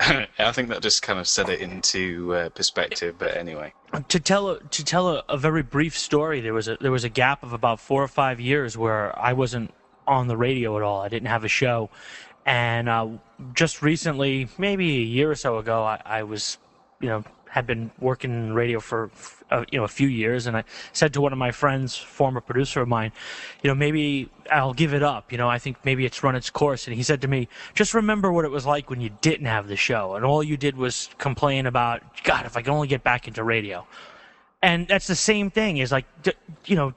I 0.00 0.52
think 0.52 0.70
that 0.70 0.80
just 0.80 1.02
kind 1.02 1.18
of 1.18 1.28
set 1.28 1.50
it 1.50 1.60
into 1.60 2.34
uh, 2.34 2.48
perspective. 2.50 3.16
But 3.18 3.36
anyway, 3.36 3.74
to 4.08 4.18
tell 4.18 4.56
to 4.56 4.84
tell 4.84 5.08
a, 5.10 5.24
a 5.28 5.36
very 5.36 5.62
brief 5.62 5.96
story, 5.96 6.40
there 6.40 6.54
was 6.54 6.68
a 6.68 6.78
there 6.80 6.92
was 6.92 7.04
a 7.04 7.10
gap 7.10 7.42
of 7.42 7.52
about 7.52 7.80
four 7.80 8.02
or 8.02 8.08
five 8.08 8.40
years 8.40 8.78
where 8.78 9.16
I 9.18 9.34
wasn't 9.34 9.74
on 10.06 10.26
the 10.26 10.38
radio 10.38 10.76
at 10.78 10.82
all. 10.82 11.02
I 11.02 11.08
didn't 11.08 11.28
have 11.28 11.44
a 11.44 11.48
show, 11.48 11.90
and 12.46 12.88
uh, 12.88 13.08
just 13.52 13.82
recently, 13.82 14.48
maybe 14.56 14.96
a 14.96 15.04
year 15.04 15.30
or 15.30 15.34
so 15.34 15.58
ago, 15.58 15.82
I, 15.82 16.00
I 16.04 16.22
was, 16.22 16.56
you 17.00 17.08
know, 17.10 17.22
had 17.50 17.66
been 17.66 17.90
working 18.00 18.30
in 18.32 18.54
radio 18.54 18.80
for 18.80 19.10
uh, 19.50 19.64
you 19.70 19.78
know 19.78 19.84
a 19.84 19.88
few 19.88 20.08
years, 20.08 20.46
and 20.46 20.56
I 20.56 20.64
said 20.92 21.12
to 21.14 21.20
one 21.20 21.32
of 21.32 21.38
my 21.38 21.50
friends, 21.50 21.96
former 21.96 22.40
producer 22.40 22.80
of 22.80 22.88
mine, 22.88 23.12
you 23.62 23.68
know, 23.68 23.74
maybe 23.74 24.30
I'll 24.50 24.74
give 24.74 24.94
it 24.94 25.02
up. 25.02 25.32
You 25.32 25.38
know, 25.38 25.48
I 25.48 25.58
think 25.58 25.78
maybe 25.84 26.04
it's 26.04 26.22
run 26.22 26.34
its 26.36 26.50
course. 26.50 26.86
And 26.86 26.96
he 26.96 27.02
said 27.02 27.20
to 27.22 27.28
me, 27.28 27.48
just 27.74 27.94
remember 27.94 28.32
what 28.32 28.44
it 28.44 28.50
was 28.50 28.66
like 28.66 28.90
when 28.90 29.00
you 29.00 29.10
didn't 29.20 29.46
have 29.46 29.68
the 29.68 29.76
show, 29.76 30.14
and 30.14 30.24
all 30.24 30.42
you 30.42 30.56
did 30.56 30.76
was 30.76 31.10
complain 31.18 31.66
about, 31.66 32.02
God, 32.24 32.46
if 32.46 32.56
I 32.56 32.62
could 32.62 32.72
only 32.72 32.88
get 32.88 33.02
back 33.02 33.28
into 33.28 33.44
radio 33.44 33.86
and 34.62 34.86
that's 34.88 35.06
the 35.06 35.14
same 35.14 35.50
thing 35.50 35.78
is 35.78 35.92
like 35.92 36.04
you 36.66 36.76
know 36.76 36.94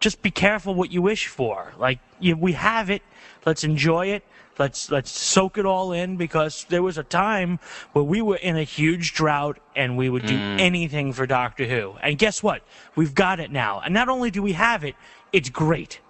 just 0.00 0.22
be 0.22 0.30
careful 0.30 0.74
what 0.74 0.90
you 0.90 1.00
wish 1.00 1.26
for 1.26 1.72
like 1.78 1.98
you, 2.20 2.36
we 2.36 2.52
have 2.52 2.90
it 2.90 3.02
let's 3.44 3.64
enjoy 3.64 4.06
it 4.06 4.22
let's 4.58 4.90
let's 4.90 5.10
soak 5.10 5.58
it 5.58 5.66
all 5.66 5.92
in 5.92 6.16
because 6.16 6.64
there 6.68 6.82
was 6.82 6.98
a 6.98 7.02
time 7.02 7.58
where 7.92 8.04
we 8.04 8.22
were 8.22 8.36
in 8.36 8.56
a 8.56 8.62
huge 8.62 9.14
drought 9.14 9.58
and 9.74 9.96
we 9.96 10.08
would 10.08 10.26
do 10.26 10.36
anything 10.36 11.12
for 11.12 11.26
doctor 11.26 11.66
who. 11.66 11.94
And 12.02 12.18
guess 12.18 12.42
what? 12.42 12.62
We've 12.94 13.14
got 13.14 13.40
it 13.40 13.50
now. 13.50 13.80
And 13.80 13.92
not 13.92 14.08
only 14.08 14.30
do 14.30 14.42
we 14.42 14.52
have 14.52 14.84
it 14.84 14.94
it's 15.32 15.50
great. 15.50 16.00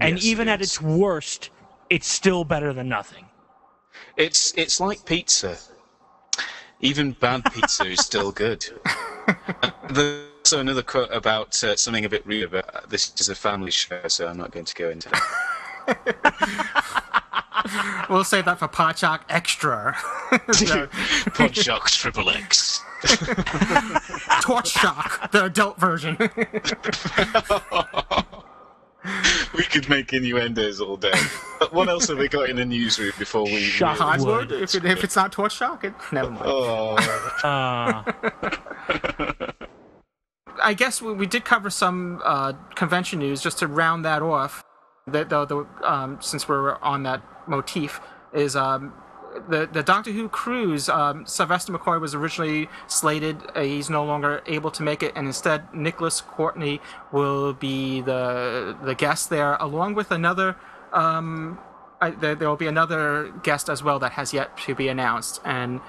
And 0.00 0.18
even 0.22 0.48
it 0.48 0.52
at 0.52 0.62
its 0.62 0.80
worst 0.80 1.50
it's 1.88 2.06
still 2.06 2.44
better 2.44 2.72
than 2.72 2.88
nothing. 2.88 3.26
It's 4.16 4.54
it's 4.56 4.80
like 4.80 5.04
pizza. 5.04 5.58
Even 6.80 7.12
bad 7.12 7.44
pizza 7.52 7.84
is 7.84 8.00
still 8.00 8.32
good. 8.32 8.64
There's 9.90 10.52
another 10.52 10.82
quote 10.82 11.10
about 11.12 11.62
uh, 11.62 11.76
something 11.76 12.04
a 12.06 12.08
bit 12.08 12.26
rude, 12.26 12.50
but 12.50 12.88
this 12.88 13.12
is 13.20 13.28
a 13.28 13.34
family 13.34 13.70
show, 13.70 14.00
so 14.08 14.26
I'm 14.26 14.38
not 14.38 14.50
going 14.50 14.64
to 14.64 14.74
go 14.74 14.88
into 14.88 15.10
that. 15.10 16.36
we'll 18.10 18.24
save 18.24 18.44
that 18.46 18.58
for 18.58 18.68
Podshock 18.68 19.20
Extra 19.28 19.96
So, 20.52 20.86
Podshock 21.30 21.86
Triple 21.86 22.30
X. 22.30 22.82
Torch 24.42 24.68
Shock 24.68 25.30
the 25.32 25.46
adult 25.46 25.78
version 25.80 26.16
We 29.54 29.62
could 29.62 29.88
make 29.88 30.12
innuendos 30.12 30.82
all 30.82 30.98
day. 30.98 31.14
But 31.58 31.72
what 31.72 31.88
else 31.88 32.08
have 32.08 32.18
we 32.18 32.28
got 32.28 32.50
in 32.50 32.56
the 32.56 32.66
newsroom 32.66 33.12
before 33.18 33.44
we? 33.44 33.60
Shock. 33.60 33.96
Hardwood 33.96 34.52
if, 34.52 34.74
it, 34.74 34.84
if 34.84 35.02
it's 35.02 35.16
not 35.16 35.32
Torch 35.32 35.56
Shock 35.56 35.84
it 35.84 35.94
never 36.12 36.30
mind 36.30 36.44
Oh, 36.44 36.96
uh, 37.42 38.02
I 40.62 40.74
guess 40.74 41.00
we, 41.00 41.14
we 41.14 41.26
did 41.26 41.44
cover 41.44 41.70
some 41.70 42.20
uh, 42.24 42.52
convention 42.74 43.20
news 43.20 43.42
just 43.42 43.58
to 43.60 43.66
round 43.66 44.04
that 44.04 44.22
off. 44.22 44.62
The, 45.06 45.24
the, 45.24 45.46
the 45.46 45.66
um, 45.82 46.18
since 46.20 46.46
we're 46.46 46.76
on 46.76 47.04
that 47.04 47.22
motif, 47.46 48.00
is 48.32 48.56
um, 48.56 48.92
the 49.48 49.68
the 49.72 49.82
Doctor 49.82 50.12
Who 50.12 50.28
cruise. 50.28 50.88
Um, 50.88 51.26
Sylvester 51.26 51.72
McCoy 51.72 52.00
was 52.00 52.14
originally 52.14 52.68
slated. 52.86 53.38
Uh, 53.54 53.62
he's 53.62 53.90
no 53.90 54.04
longer 54.04 54.42
able 54.46 54.70
to 54.72 54.82
make 54.82 55.02
it, 55.02 55.12
and 55.14 55.26
instead 55.26 55.72
Nicholas 55.74 56.20
Courtney 56.20 56.80
will 57.12 57.52
be 57.52 58.00
the 58.00 58.76
the 58.82 58.94
guest 58.94 59.30
there, 59.30 59.54
along 59.56 59.94
with 59.94 60.10
another. 60.10 60.56
Um, 60.92 61.58
I, 62.00 62.10
there, 62.10 62.34
there 62.34 62.48
will 62.48 62.56
be 62.56 62.66
another 62.66 63.32
guest 63.42 63.68
as 63.68 63.82
well 63.82 63.98
that 63.98 64.12
has 64.12 64.32
yet 64.32 64.56
to 64.58 64.74
be 64.74 64.88
announced, 64.88 65.40
and 65.44 65.80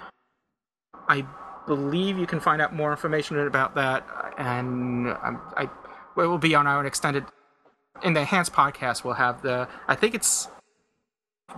I 1.08 1.26
believe 1.68 2.18
you 2.18 2.28
can 2.28 2.40
find 2.40 2.62
out 2.62 2.74
more 2.76 2.92
information 2.92 3.40
about 3.40 3.76
that, 3.76 4.06
and 4.38 5.08
um, 5.10 5.42
I 5.56 5.70
it 6.18 6.28
will 6.28 6.38
be 6.38 6.54
on 6.56 6.68
our 6.68 6.86
extended 6.86 7.26
in 8.04 8.14
the 8.14 8.22
enhanced 8.22 8.54
podcast. 8.54 9.04
We'll 9.04 9.14
have 9.16 9.42
the 9.42 9.68
I 9.88 9.96
think 9.96 10.14
it's 10.14 10.50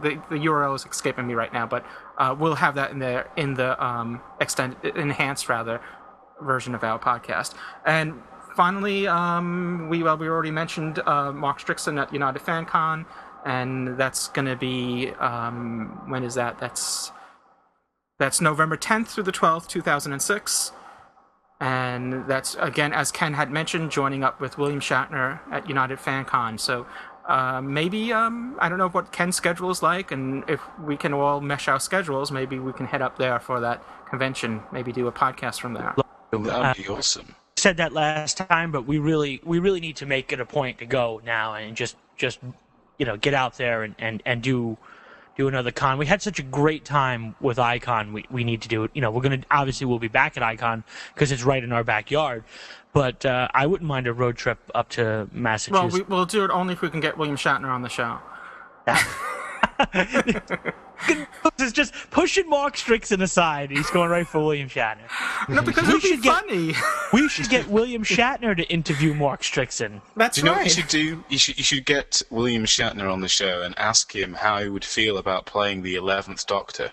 the 0.01 0.21
the 0.29 0.45
URL 0.45 0.75
is 0.75 0.85
escaping 0.85 1.27
me 1.27 1.33
right 1.33 1.53
now, 1.53 1.65
but 1.65 1.85
uh, 2.17 2.35
we'll 2.37 2.55
have 2.55 2.75
that 2.75 2.91
in 2.91 2.99
the 2.99 3.25
in 3.37 3.53
the 3.53 3.81
um, 3.83 4.21
extended 4.39 4.95
enhanced 4.95 5.49
rather 5.49 5.81
version 6.41 6.75
of 6.75 6.83
our 6.83 6.99
podcast. 6.99 7.53
And 7.85 8.21
finally, 8.55 9.07
um, 9.07 9.87
we 9.89 10.03
well 10.03 10.17
we 10.17 10.27
already 10.27 10.51
mentioned 10.51 10.99
uh, 10.99 11.31
Mark 11.31 11.59
Strickson 11.59 12.01
at 12.01 12.13
United 12.13 12.39
Fan 12.39 12.65
Con, 12.65 13.05
and 13.45 13.97
that's 13.97 14.29
going 14.29 14.47
to 14.47 14.55
be 14.55 15.11
um, 15.19 16.03
when 16.07 16.23
is 16.23 16.35
that? 16.35 16.59
That's 16.59 17.11
that's 18.19 18.39
November 18.39 18.77
10th 18.77 19.07
through 19.07 19.23
the 19.23 19.31
12th, 19.31 19.67
2006. 19.67 20.71
And 21.59 22.27
that's, 22.27 22.55
again, 22.59 22.93
as 22.93 23.11
Ken 23.11 23.33
had 23.33 23.51
mentioned, 23.51 23.91
joining 23.91 24.23
up 24.23 24.41
with 24.41 24.57
William 24.57 24.79
Shatner 24.79 25.39
at 25.51 25.67
United 25.67 25.99
Fan 25.99 26.25
Con. 26.25 26.57
So 26.57 26.85
uh, 27.27 27.61
maybe, 27.61 28.11
um, 28.11 28.55
I 28.59 28.67
don't 28.69 28.77
know 28.77 28.89
what 28.89 29.11
Ken's 29.11 29.35
schedule 29.35 29.69
is 29.69 29.81
like, 29.81 30.11
and 30.11 30.43
if 30.49 30.61
we 30.79 30.97
can 30.97 31.13
all 31.13 31.39
mesh 31.39 31.67
our 31.67 31.79
schedules, 31.79 32.31
maybe 32.31 32.59
we 32.59 32.73
can 32.73 32.85
head 32.85 33.01
up 33.01 33.17
there 33.17 33.39
for 33.39 33.59
that 33.61 33.83
convention, 34.09 34.61
maybe 34.71 34.91
do 34.91 35.07
a 35.07 35.11
podcast 35.11 35.59
from 35.59 35.73
there. 35.73 35.93
That 36.31 36.77
would 36.77 36.83
be 36.83 36.87
awesome. 36.89 37.35
Said 37.55 37.77
that 37.77 37.93
last 37.93 38.37
time, 38.37 38.71
but 38.71 38.85
we 38.85 38.97
really 38.97 39.39
we 39.43 39.59
really 39.59 39.79
need 39.79 39.95
to 39.97 40.05
make 40.05 40.33
it 40.33 40.39
a 40.39 40.45
point 40.45 40.79
to 40.79 40.85
go 40.85 41.21
now 41.23 41.53
and 41.53 41.77
just 41.77 41.95
just 42.17 42.39
you 42.97 43.05
know 43.05 43.15
get 43.15 43.33
out 43.33 43.57
there 43.57 43.83
and 43.83 43.95
and 43.99 44.21
and 44.25 44.41
do 44.41 44.77
do 45.37 45.47
another 45.47 45.71
con. 45.71 45.97
We 45.97 46.05
had 46.05 46.21
such 46.21 46.39
a 46.39 46.43
great 46.43 46.83
time 46.83 47.35
with 47.39 47.59
Icon. 47.59 48.11
We 48.11 48.25
we 48.29 48.43
need 48.43 48.63
to 48.63 48.67
do 48.67 48.83
it. 48.83 48.91
You 48.93 49.01
know, 49.01 49.11
we're 49.11 49.21
gonna 49.21 49.43
obviously 49.49 49.85
we'll 49.85 49.99
be 49.99 50.07
back 50.07 50.35
at 50.35 50.43
Icon 50.43 50.83
because 51.13 51.31
it's 51.31 51.43
right 51.43 51.63
in 51.63 51.71
our 51.71 51.83
backyard. 51.83 52.43
But 52.93 53.25
uh, 53.25 53.47
I 53.53 53.65
wouldn't 53.65 53.87
mind 53.87 54.05
a 54.07 54.13
road 54.13 54.37
trip 54.37 54.59
up 54.75 54.89
to 54.89 55.03
Well, 55.03 55.27
Massachusetts. 55.31 55.93
we, 55.95 56.01
we'll 56.03 56.25
do 56.25 56.43
it 56.45 56.51
only 56.51 56.73
if 56.73 56.81
we 56.81 56.89
can 56.89 56.99
get 56.99 57.17
William 57.17 57.37
Shatner 57.37 57.69
on 57.69 57.81
the 57.81 57.89
show. 57.89 58.19
it's 61.59 61.71
just 61.73 61.93
pushing 62.11 62.47
Mark 62.49 62.75
Strickson 62.75 63.21
aside. 63.21 63.71
He's 63.71 63.89
going 63.89 64.09
right 64.09 64.27
for 64.27 64.39
William 64.43 64.69
Shatner. 64.69 65.09
No, 65.49 65.61
because 65.61 65.87
We 65.87 65.89
it 65.89 65.93
would 65.93 66.01
be 66.03 66.07
should 66.09 66.21
get- 66.21 66.41
funny. 66.41 66.73
We 67.11 67.27
should 67.29 67.49
get 67.49 67.67
William 67.67 68.03
Shatner 68.03 68.55
to 68.55 68.63
interview 68.71 69.13
Mark 69.13 69.41
Strickson. 69.41 70.01
That's 70.15 70.35
Do 70.35 70.41
you 70.41 70.45
know 70.45 70.53
what 70.53 70.63
you 70.65 70.69
should 70.69 70.87
do? 70.87 71.23
You 71.29 71.37
should 71.37 71.57
you 71.57 71.63
should 71.63 71.85
get 71.85 72.21
William 72.29 72.65
Shatner 72.65 73.11
on 73.11 73.21
the 73.21 73.27
show 73.27 73.61
and 73.63 73.77
ask 73.77 74.15
him 74.15 74.33
how 74.33 74.61
he 74.61 74.69
would 74.69 74.85
feel 74.85 75.17
about 75.17 75.45
playing 75.45 75.81
the 75.83 75.95
Eleventh 75.95 76.45
Doctor. 76.47 76.91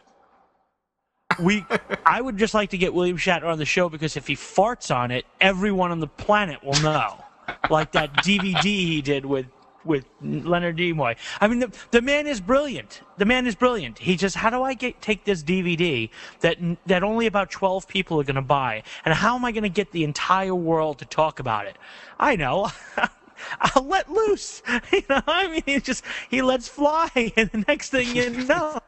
We, 1.38 1.64
I 2.04 2.20
would 2.20 2.36
just 2.36 2.54
like 2.54 2.70
to 2.70 2.78
get 2.78 2.92
William 2.92 3.16
Shatner 3.16 3.44
on 3.44 3.58
the 3.58 3.64
show 3.64 3.88
because 3.88 4.16
if 4.16 4.26
he 4.26 4.34
farts 4.34 4.94
on 4.94 5.10
it, 5.10 5.26
everyone 5.40 5.92
on 5.92 6.00
the 6.00 6.06
planet 6.06 6.62
will 6.64 6.80
know. 6.80 7.24
Like 7.68 7.92
that 7.92 8.12
DVD 8.14 8.62
he 8.62 9.02
did 9.02 9.24
with 9.24 9.46
with 9.84 10.04
Leonard 10.20 10.76
Nimoy. 10.76 11.16
I 11.40 11.48
mean, 11.48 11.60
the 11.60 11.72
the 11.90 12.02
man 12.02 12.26
is 12.26 12.40
brilliant. 12.40 13.00
The 13.18 13.24
man 13.24 13.46
is 13.46 13.54
brilliant. 13.54 13.98
He 13.98 14.16
just, 14.16 14.36
how 14.36 14.50
do 14.50 14.62
I 14.62 14.74
get 14.74 15.00
take 15.00 15.24
this 15.24 15.42
DVD 15.42 16.10
that 16.40 16.58
that 16.86 17.02
only 17.02 17.26
about 17.26 17.50
twelve 17.50 17.88
people 17.88 18.20
are 18.20 18.24
going 18.24 18.36
to 18.36 18.42
buy, 18.42 18.82
and 19.04 19.14
how 19.14 19.36
am 19.36 19.44
I 19.44 19.52
going 19.52 19.62
to 19.62 19.68
get 19.68 19.92
the 19.92 20.04
entire 20.04 20.54
world 20.54 20.98
to 20.98 21.04
talk 21.04 21.40
about 21.40 21.66
it? 21.66 21.76
I 22.18 22.36
know. 22.36 22.70
I'll 23.60 23.86
let 23.86 24.10
loose. 24.10 24.62
You 24.92 25.02
know, 25.08 25.22
I 25.26 25.48
mean, 25.48 25.62
he 25.64 25.80
just 25.80 26.04
he 26.28 26.42
lets 26.42 26.68
fly, 26.68 27.10
and 27.36 27.50
the 27.50 27.64
next 27.66 27.90
thing 27.90 28.14
you 28.14 28.30
know, 28.30 28.78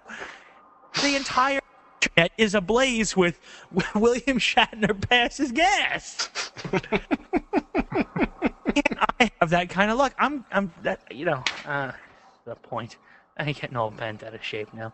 the 1.01 1.17
entire 1.17 1.61
internet 2.03 2.33
is 2.39 2.55
ablaze 2.55 3.17
with 3.17 3.39
William 3.95 4.39
Shatner 4.39 5.09
passes 5.09 5.53
gas. 5.53 6.31
Can't 8.75 8.99
I 9.21 9.31
have 9.41 9.51
that 9.51 9.69
kind 9.69 9.91
of 9.91 9.99
luck? 9.99 10.15
I'm, 10.19 10.45
I'm 10.51 10.73
that 10.83 11.01
you 11.11 11.25
know, 11.27 11.43
uh, 11.67 11.93
the 12.45 12.55
point. 12.55 12.97
I 13.37 13.45
ain't 13.45 13.61
getting 13.61 13.77
all 13.77 13.91
bent 13.91 14.23
out 14.23 14.35
of 14.35 14.45
shape 14.45 14.73
now. 14.75 14.93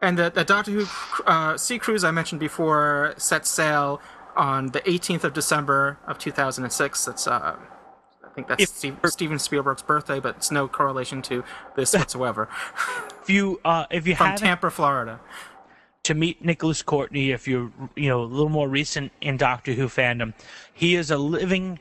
And 0.00 0.18
the, 0.18 0.30
the 0.30 0.44
Doctor 0.44 0.70
Who 0.72 0.86
uh, 1.26 1.56
Sea 1.56 1.78
Cruise 1.78 2.04
I 2.04 2.10
mentioned 2.10 2.40
before 2.40 3.14
set 3.16 3.46
sail 3.46 4.00
on 4.36 4.68
the 4.68 4.80
18th 4.82 5.24
of 5.24 5.32
December 5.32 5.98
of 6.06 6.18
2006. 6.18 7.04
That's 7.04 7.26
uh, 7.26 7.56
I 8.24 8.28
think 8.34 8.48
that's 8.48 8.62
If- 8.62 8.68
Steve, 8.68 8.98
Steven 9.06 9.38
Spielberg's 9.38 9.82
birthday, 9.82 10.20
but 10.20 10.36
it's 10.36 10.50
no 10.50 10.68
correlation 10.68 11.22
to 11.22 11.44
this 11.74 11.94
whatsoever. 11.94 12.48
If 13.26 13.30
you, 13.30 13.60
uh, 13.64 13.86
if 13.90 14.06
you 14.06 14.14
From 14.14 14.36
Tampa, 14.36 14.70
Florida. 14.70 15.18
to 16.04 16.14
meet 16.14 16.44
Nicholas 16.44 16.80
Courtney, 16.80 17.32
if 17.32 17.48
you're 17.48 17.72
you 17.96 18.08
know 18.08 18.22
a 18.22 18.24
little 18.24 18.48
more 18.48 18.68
recent 18.68 19.10
in 19.20 19.36
Doctor 19.36 19.72
Who 19.72 19.88
fandom, 19.88 20.32
he 20.72 20.94
is 20.94 21.10
a 21.10 21.16
living 21.18 21.80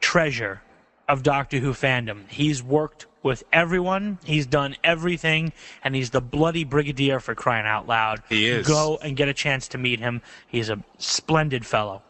treasure 0.00 0.62
of 1.06 1.22
Doctor 1.22 1.58
Who 1.58 1.74
fandom. 1.74 2.26
He's 2.30 2.62
worked 2.62 3.04
with 3.22 3.44
everyone, 3.52 4.18
he's 4.24 4.46
done 4.46 4.74
everything, 4.82 5.52
and 5.84 5.94
he's 5.94 6.08
the 6.08 6.22
bloody 6.22 6.64
brigadier 6.64 7.20
for 7.20 7.34
crying 7.34 7.66
out 7.66 7.86
loud. 7.86 8.22
He 8.30 8.46
is. 8.46 8.66
Go 8.66 8.98
and 9.02 9.18
get 9.18 9.28
a 9.28 9.34
chance 9.34 9.68
to 9.68 9.78
meet 9.78 10.00
him. 10.00 10.22
He's 10.46 10.70
a 10.70 10.82
splendid 10.96 11.66
fellow. 11.66 12.02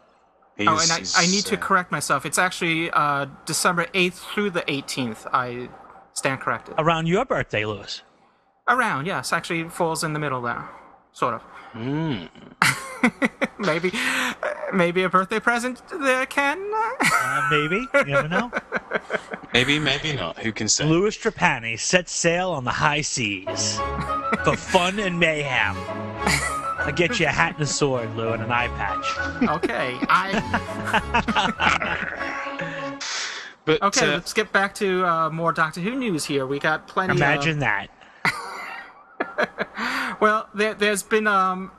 He's, 0.55 0.67
Oh, 0.69 0.79
and 0.79 0.91
I, 0.93 1.03
I 1.17 1.27
need 1.27 1.43
to 1.47 1.57
uh, 1.57 1.59
correct 1.59 1.91
myself. 1.91 2.25
It's 2.25 2.39
actually 2.39 2.89
uh, 2.91 3.25
December 3.45 3.87
8th 3.87 4.33
through 4.33 4.51
the 4.51 4.61
18th. 4.61 5.27
I 5.33 5.67
stand 6.13 6.39
corrected. 6.39 6.75
Around 6.77 7.07
your 7.07 7.25
birthday, 7.25 7.65
Louis. 7.65 8.01
Around, 8.67 9.05
yes. 9.05 9.31
Actually, 9.31 9.61
it 9.61 9.71
falls 9.71 10.03
in 10.03 10.13
the 10.13 10.19
middle 10.19 10.41
there. 10.41 10.67
Sort 11.13 11.35
of. 11.35 11.41
Hmm. 11.71 12.25
maybe, 13.59 13.91
maybe 14.73 15.03
a 15.03 15.09
birthday 15.09 15.39
present 15.39 15.81
there, 15.89 16.25
Ken? 16.25 16.59
Uh, 16.73 17.47
maybe. 17.49 17.87
You 17.93 18.05
never 18.05 18.27
know. 18.27 18.51
Maybe, 19.53 19.79
maybe 19.79 20.13
not. 20.13 20.37
Who 20.39 20.51
can 20.51 20.67
say? 20.67 20.85
Louis 20.85 21.17
Trapani 21.17 21.79
sets 21.79 22.11
sail 22.11 22.51
on 22.51 22.63
the 22.65 22.71
high 22.71 23.01
seas 23.01 23.77
for 24.43 24.55
fun 24.57 24.99
and 24.99 25.19
mayhem. 25.19 25.75
I'll 26.79 26.91
get 26.93 27.19
you 27.19 27.25
a 27.25 27.29
hat 27.29 27.53
and 27.53 27.63
a 27.63 27.65
sword, 27.65 28.15
Lou, 28.15 28.29
and 28.33 28.43
an 28.43 28.51
eye 28.51 28.67
patch. 28.69 29.05
okay. 29.63 29.97
I. 30.09 30.41
But 33.65 33.81
Okay, 33.83 34.07
uh, 34.07 34.13
let's 34.13 34.31
get 34.31 34.53
back 34.53 34.73
to 34.75 35.05
uh, 35.05 35.29
more 35.29 35.51
Doctor 35.51 35.81
Who 35.81 35.93
news 35.95 36.23
here. 36.23 36.47
We 36.47 36.57
got 36.57 36.87
plenty. 36.87 37.13
Imagine 37.13 37.59
that. 37.59 37.89
Of, 39.37 39.47
well, 40.21 40.49
there, 40.53 40.73
there's 40.73 41.03
been 41.03 41.27
um, 41.27 41.71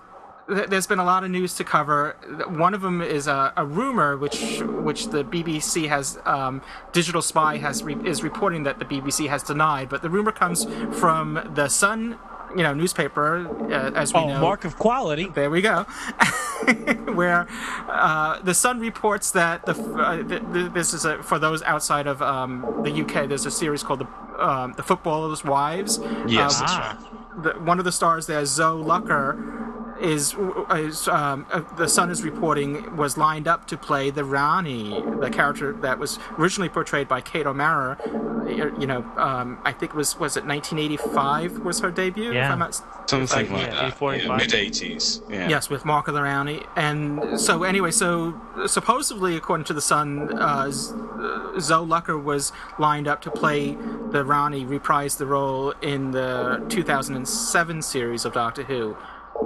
there's 0.49 0.87
been 0.87 0.99
a 0.99 1.05
lot 1.05 1.25
of 1.25 1.31
news 1.31 1.55
to 1.57 1.65
cover. 1.65 2.17
One 2.49 2.73
of 2.75 2.81
them 2.81 3.03
is 3.03 3.27
a, 3.27 3.53
a 3.57 3.67
rumor, 3.67 4.17
which 4.17 4.61
which 4.63 5.09
the 5.09 5.23
BBC 5.25 5.89
has 5.89 6.19
um, 6.25 6.63
Digital 6.93 7.21
Spy 7.23 7.57
has 7.59 7.83
re- 7.83 7.97
is 8.09 8.23
reporting 8.23 8.63
that 8.63 8.79
the 8.79 8.85
BBC 8.85 9.29
has 9.29 9.43
denied. 9.43 9.89
But 9.89 10.03
the 10.03 10.11
rumor 10.11 10.33
comes 10.33 10.65
from 10.99 11.53
the 11.55 11.69
Sun, 11.69 12.19
you 12.57 12.63
know, 12.63 12.73
newspaper, 12.73 13.47
uh, 13.71 13.91
as 13.95 14.15
we 14.15 14.21
Oh, 14.21 14.29
know. 14.29 14.41
mark 14.41 14.65
of 14.65 14.79
quality. 14.79 15.27
There 15.29 15.51
we 15.51 15.61
go. 15.61 15.83
Where 17.15 17.47
uh, 17.89 18.41
the 18.43 18.55
Sun 18.55 18.81
reports 18.81 19.31
that 19.33 19.65
the 19.67 19.73
uh, 19.73 20.23
th- 20.23 20.43
th- 20.53 20.73
this 20.73 20.93
is 20.95 21.05
a, 21.05 21.23
for 21.23 21.39
those 21.39 21.63
outside 21.63 22.07
of 22.07 22.21
um, 22.23 22.83
the 22.85 22.91
UK. 23.03 23.29
There's 23.29 23.47
a 23.47 23.51
series 23.51 23.83
called 23.83 24.01
the 24.01 24.09
um, 24.43 24.73
the 24.77 24.83
Footballers' 24.83 25.45
Wives. 25.45 25.99
yes, 26.27 26.57
Uh, 26.57 26.61
that's 26.61 26.73
Ah. 26.73 26.99
The, 27.43 27.51
one 27.61 27.79
of 27.79 27.85
the 27.85 27.93
stars 27.93 28.27
there, 28.27 28.45
Zoe 28.45 28.83
Lucker, 28.83 29.78
is 30.01 30.35
is 30.71 31.09
um, 31.09 31.47
uh, 31.53 31.61
the 31.77 31.89
Sun 31.89 32.11
is 32.11 32.23
reporting 32.23 32.97
was 32.97 33.17
lined 33.17 33.49
up 33.49 33.67
to 33.69 33.77
play 33.77 34.11
the 34.11 34.25
Rani, 34.25 35.03
the 35.21 35.31
character 35.31 35.73
that 35.75 35.99
was 35.99 36.19
originally 36.39 36.69
portrayed 36.69 37.09
by 37.09 37.21
Kate 37.21 37.47
O'Mara. 37.47 37.99
uh, 38.07 38.49
You 38.79 38.87
know, 38.87 39.05
um, 39.17 39.59
I 39.65 39.73
think 39.73 39.93
it 39.93 39.97
was 39.97 40.19
was 40.19 40.37
it 40.37 40.45
1985 40.45 41.59
was 41.65 41.81
her 41.81 41.91
debut. 41.91 42.29
if 42.31 42.35
Yeah. 42.35 42.53
I'm 42.53 42.59
not 42.59 42.81
Something 43.09 43.51
Like, 43.51 43.63
like 43.63 43.71
that. 43.73 43.95
45. 43.97 44.37
Mid 44.39 44.53
eighties. 44.55 45.23
Yeah. 45.31 45.49
Yes, 45.49 45.71
with 45.71 45.87
Mark 45.87 46.09
of 46.09 46.15
the 46.15 46.21
Rani, 46.23 46.63
And 46.77 47.41
so, 47.41 47.63
anyway, 47.63 47.91
so 47.91 48.39
supposedly, 48.67 49.35
according 49.35 49.65
to 49.65 49.73
The 49.73 49.81
Sun, 49.81 50.37
uh, 50.39 50.45
uh, 50.45 51.59
Zoe 51.59 51.87
Lucker 51.87 52.23
was 52.23 52.53
lined 52.79 53.09
up 53.09 53.23
to 53.23 53.31
play 53.31 53.79
the 54.11 54.25
Rani, 54.27 54.67
reprised 54.67 55.17
the 55.17 55.25
role 55.25 55.73
in 55.81 56.11
the 56.11 56.63
2007 56.69 57.81
series 57.81 58.27
of 58.27 58.35
Doctor 58.35 58.65
Who. 58.65 58.95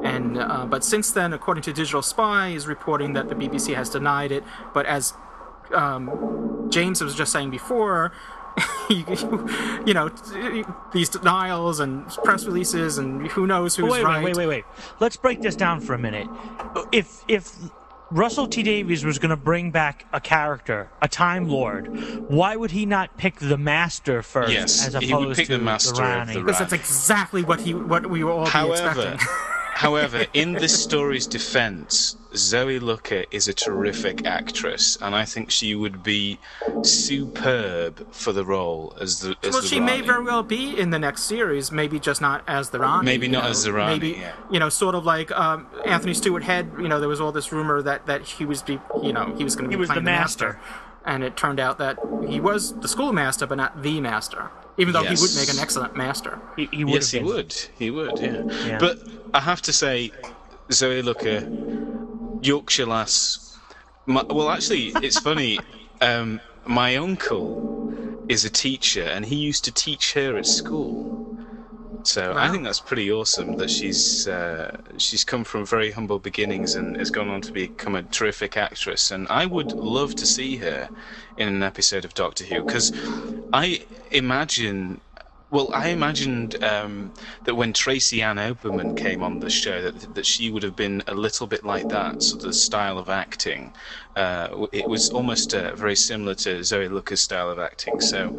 And 0.02 0.38
uh, 0.38 0.66
but 0.66 0.84
since 0.84 1.12
then, 1.12 1.32
according 1.32 1.62
to 1.64 1.72
Digital 1.72 2.02
Spy, 2.02 2.48
is 2.48 2.66
reporting 2.66 3.12
that 3.12 3.28
the 3.28 3.34
BBC 3.34 3.74
has 3.74 3.90
denied 3.90 4.32
it. 4.32 4.42
But 4.72 4.86
as 4.86 5.14
um, 5.74 6.68
James 6.70 7.02
was 7.02 7.14
just 7.14 7.32
saying 7.32 7.50
before, 7.50 8.12
you, 8.90 9.04
you 9.86 9.94
know, 9.94 10.10
these 10.92 11.08
denials 11.08 11.80
and 11.80 12.06
press 12.24 12.44
releases 12.44 12.98
and 12.98 13.28
who 13.28 13.46
knows 13.46 13.76
who's 13.76 13.90
wait, 13.90 14.04
right. 14.04 14.22
wait, 14.22 14.36
wait, 14.36 14.46
wait, 14.46 14.46
wait. 14.46 14.64
Let's 15.00 15.16
break 15.16 15.40
this 15.40 15.56
down 15.56 15.80
for 15.80 15.94
a 15.94 15.98
minute. 15.98 16.28
If 16.90 17.24
if 17.28 17.52
Russell 18.10 18.46
T 18.46 18.62
Davies 18.62 19.04
was 19.04 19.18
going 19.18 19.30
to 19.30 19.36
bring 19.36 19.70
back 19.70 20.06
a 20.12 20.20
character, 20.20 20.90
a 21.00 21.08
Time 21.08 21.48
Lord, 21.48 22.28
why 22.28 22.56
would 22.56 22.72
he 22.72 22.84
not 22.84 23.16
pick 23.16 23.36
the 23.36 23.56
Master 23.56 24.22
first, 24.22 24.52
Yes, 24.52 24.86
as 24.86 25.02
he 25.02 25.14
would 25.14 25.22
opposed 25.22 25.38
pick 25.38 25.46
to 25.46 25.58
the 25.58 25.64
Master 25.64 25.92
of 25.92 25.98
Rani? 25.98 26.34
the 26.34 26.40
Because 26.40 26.58
that's 26.58 26.72
exactly 26.72 27.42
what 27.42 27.60
he 27.60 27.72
what 27.74 28.10
we 28.10 28.22
were 28.22 28.32
all 28.32 28.44
be 28.44 28.50
However, 28.50 28.88
expecting. 28.88 29.28
however, 29.82 30.26
in 30.32 30.52
this 30.54 30.74
story's 30.82 31.26
defense, 31.26 32.16
Zoe 32.34 32.78
Lucker 32.80 33.26
is 33.30 33.48
a 33.48 33.52
terrific 33.54 34.24
actress, 34.26 34.96
and 35.00 35.14
I 35.14 35.24
think 35.24 35.50
she 35.50 35.74
would 35.74 36.02
be 36.02 36.38
superb 36.82 38.06
for 38.12 38.32
the 38.32 38.44
role 38.44 38.96
as 39.00 39.20
the 39.20 39.36
as 39.42 39.52
well, 39.52 39.62
the 39.62 39.68
she 39.68 39.80
may 39.80 40.00
very 40.00 40.24
well 40.24 40.42
be 40.42 40.78
in 40.78 40.90
the 40.90 40.98
next 40.98 41.22
series. 41.24 41.70
Maybe 41.72 41.98
just 41.98 42.20
not 42.20 42.42
as 42.46 42.70
the 42.70 42.78
Rani. 42.78 43.04
Maybe 43.04 43.28
not 43.28 43.44
know, 43.44 43.50
as 43.50 43.64
the 43.64 43.72
Rani, 43.72 43.92
Maybe 43.98 44.20
yeah. 44.20 44.34
you 44.50 44.58
know, 44.58 44.68
sort 44.68 44.94
of 44.94 45.04
like 45.04 45.30
um, 45.32 45.66
Anthony 45.84 46.14
Stewart 46.14 46.42
Head. 46.44 46.70
You 46.78 46.88
know, 46.88 47.00
there 47.00 47.08
was 47.08 47.20
all 47.20 47.32
this 47.32 47.52
rumor 47.52 47.82
that 47.82 48.06
that 48.06 48.22
he 48.22 48.44
was 48.44 48.62
be 48.62 48.78
you 49.02 49.12
know 49.12 49.34
he 49.36 49.44
was 49.44 49.56
going 49.56 49.64
to 49.64 49.68
be 49.68 49.74
He 49.74 49.80
was 49.80 49.88
the 49.88 49.94
playing 49.94 50.04
master. 50.04 50.58
and 51.04 51.22
it 51.24 51.36
turned 51.36 51.60
out 51.60 51.78
that 51.78 51.98
he 52.28 52.40
was 52.40 52.74
the 52.80 52.88
schoolmaster, 52.88 53.46
but 53.46 53.56
not 53.56 53.82
the 53.82 54.00
master. 54.00 54.50
Even 54.78 54.92
though 54.94 55.04
he 55.04 55.14
would 55.20 55.34
make 55.36 55.48
an 55.50 55.58
excellent 55.58 55.96
master. 55.96 56.40
He, 56.56 56.68
he 56.72 56.84
would 56.84 56.94
Yes, 56.94 57.10
he 57.10 57.18
been. 57.18 57.26
would. 57.26 57.52
He 57.78 57.90
would. 57.90 58.18
Yeah. 58.18 58.42
Yeah. 58.66 58.78
But 58.78 58.98
I 59.34 59.40
have 59.40 59.60
to 59.62 59.72
say, 59.72 60.12
Zoe 60.70 61.02
Lucker, 61.02 61.42
Yorkshire 62.44 62.86
lass. 62.86 63.58
My, 64.06 64.22
well, 64.22 64.50
actually, 64.50 64.92
it's 65.02 65.18
funny. 65.18 65.58
Um, 66.00 66.40
my 66.66 66.96
uncle 66.96 67.94
is 68.28 68.44
a 68.44 68.50
teacher, 68.50 69.04
and 69.04 69.24
he 69.24 69.36
used 69.36 69.64
to 69.66 69.70
teach 69.72 70.14
her 70.14 70.36
at 70.36 70.46
school. 70.46 71.21
So 72.04 72.34
I 72.36 72.48
think 72.48 72.64
that's 72.64 72.80
pretty 72.80 73.10
awesome 73.12 73.56
that 73.56 73.70
she's 73.70 74.26
uh, 74.26 74.76
she's 74.98 75.24
come 75.24 75.44
from 75.44 75.64
very 75.64 75.92
humble 75.92 76.18
beginnings 76.18 76.74
and 76.74 76.96
has 76.96 77.10
gone 77.10 77.28
on 77.28 77.40
to 77.42 77.52
become 77.52 77.94
a 77.94 78.02
terrific 78.02 78.56
actress. 78.56 79.10
And 79.10 79.26
I 79.28 79.46
would 79.46 79.72
love 79.78 80.14
to 80.16 80.26
see 80.26 80.56
her 80.56 80.90
in 81.36 81.48
an 81.48 81.62
episode 81.62 82.04
of 82.04 82.14
Doctor 82.14 82.44
Who 82.44 82.58
because 82.58 82.92
I 83.52 83.86
imagine. 84.10 85.00
Well, 85.52 85.68
I 85.74 85.88
imagined 85.88 86.64
um, 86.64 87.12
that 87.44 87.54
when 87.54 87.74
Tracy 87.74 88.22
Ann 88.22 88.36
Oberman 88.38 88.96
came 88.96 89.22
on 89.22 89.38
the 89.38 89.50
show, 89.50 89.82
that 89.82 90.14
that 90.14 90.24
she 90.24 90.50
would 90.50 90.62
have 90.62 90.74
been 90.74 91.02
a 91.06 91.14
little 91.14 91.46
bit 91.46 91.62
like 91.62 91.88
that 91.90 92.22
sort 92.22 92.44
of 92.44 92.54
style 92.54 92.98
of 92.98 93.10
acting. 93.10 93.74
Uh, 94.16 94.66
it 94.72 94.88
was 94.88 95.10
almost 95.10 95.54
uh, 95.54 95.74
very 95.74 95.94
similar 95.94 96.34
to 96.36 96.64
Zoe 96.64 96.88
Lucker's 96.88 97.20
style 97.20 97.50
of 97.50 97.58
acting. 97.58 98.00
So, 98.00 98.34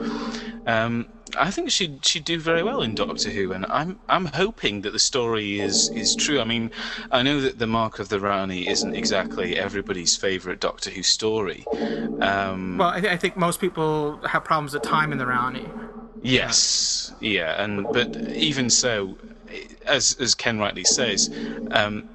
um, 0.65 1.07
I 1.37 1.51
think 1.51 1.69
she'd 1.69 2.03
she'd 2.03 2.25
do 2.25 2.39
very 2.39 2.63
well 2.63 2.81
in 2.81 2.95
Doctor 2.95 3.29
Who, 3.29 3.51
and 3.53 3.67
I'm 3.67 3.99
I'm 4.09 4.25
hoping 4.25 4.81
that 4.81 4.91
the 4.93 4.99
story 4.99 5.59
is 5.59 5.89
is 5.89 6.15
true. 6.15 6.39
I 6.39 6.45
mean, 6.45 6.71
I 7.11 7.21
know 7.21 7.41
that 7.41 7.59
the 7.59 7.67
Mark 7.67 7.99
of 7.99 8.09
the 8.09 8.19
Rani 8.19 8.67
isn't 8.67 8.95
exactly 8.95 9.55
everybody's 9.55 10.17
favourite 10.17 10.59
Doctor 10.59 10.89
Who 10.89 11.03
story. 11.03 11.63
Um, 12.21 12.79
Well, 12.79 12.89
I, 12.89 12.99
th- 13.01 13.13
I 13.13 13.17
think 13.17 13.37
most 13.37 13.61
people 13.61 14.19
have 14.25 14.43
problems 14.43 14.73
with 14.73 14.81
Time 14.81 15.11
and 15.11 15.21
the 15.21 15.27
Rani. 15.27 15.69
Yes, 16.23 17.13
yeah, 17.19 17.61
and 17.61 17.91
but 17.91 18.15
even 18.33 18.69
so, 18.69 19.17
as 19.85 20.15
as 20.19 20.35
Ken 20.35 20.57
rightly 20.57 20.85
says, 20.85 21.29
um, 21.71 22.05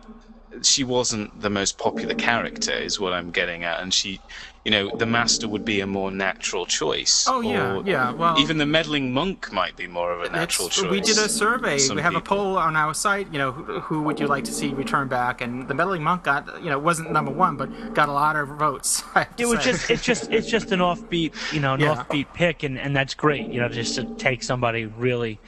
she 0.63 0.85
wasn't 0.85 1.41
the 1.41 1.51
most 1.51 1.79
popular 1.79 2.15
character, 2.15 2.73
is 2.73 3.01
what 3.01 3.13
I'm 3.15 3.33
getting 3.33 3.65
at, 3.65 3.81
and 3.81 3.95
she, 3.95 4.23
you 4.65 4.71
know, 4.71 4.91
the 4.97 5.07
Master 5.07 5.49
would 5.49 5.65
be 5.65 5.81
a 5.81 5.87
more 5.87 6.11
natural 6.11 6.67
choice. 6.67 7.27
Oh, 7.29 7.41
yeah, 7.41 7.77
or 7.77 7.83
yeah, 7.87 8.13
well- 8.13 8.39
even 8.39 8.59
the 8.59 8.67
meddling 8.67 9.15
monk 9.15 9.51
might 9.53 9.77
be 9.77 9.87
more 9.87 10.13
of 10.13 10.21
a 10.23 10.31
natural 10.31 10.69
choice. 10.69 10.91
We 10.91 11.01
did 11.01 11.17
a 11.17 11.29
survey. 11.29 11.79
Some 11.79 11.97
We 11.97 12.03
have 12.03 12.17
a 12.17 12.21
poll 12.21 12.59
on 12.59 12.77
our 12.77 12.93
site. 12.93 13.33
You 13.33 13.39
know, 13.39 13.53
who, 13.53 13.81
who 13.81 14.03
would 14.03 14.21
you 14.21 14.27
like 14.27 14.45
to 14.45 14.53
see 14.53 14.75
return 14.75 15.09
back? 15.09 15.41
And 15.41 15.67
the 15.69 15.75
meddling 15.75 16.03
monk 16.03 16.25
got, 16.25 16.63
you 16.63 16.69
know, 16.71 16.79
wasn't 16.79 17.13
number 17.13 17.31
one, 17.31 17.57
but 17.57 17.95
got 17.95 18.09
a 18.09 18.13
lot 18.13 18.37
of 18.37 18.49
votes. 18.49 19.03
I 19.15 19.21
have 19.21 19.37
to 19.37 19.43
It 19.43 19.47
was 19.47 19.61
say. 19.63 19.71
just 19.73 19.91
it's 19.91 20.03
just 20.05 20.33
it's 20.33 20.49
just 20.49 20.73
an 20.73 20.81
offbeat 20.81 21.33
you 21.53 21.61
know 21.61 21.75
an 21.75 21.81
Yeah. 21.81 21.95
offbeat 21.95 22.27
pick 22.35 22.63
and 22.63 22.79
and 22.79 22.95
that's 22.95 23.15
great 23.15 23.47
you 23.49 23.61
know 23.61 23.69
just 23.69 23.95
to 23.95 24.05
take 24.17 24.43
somebody 24.43 24.87
really 24.87 25.39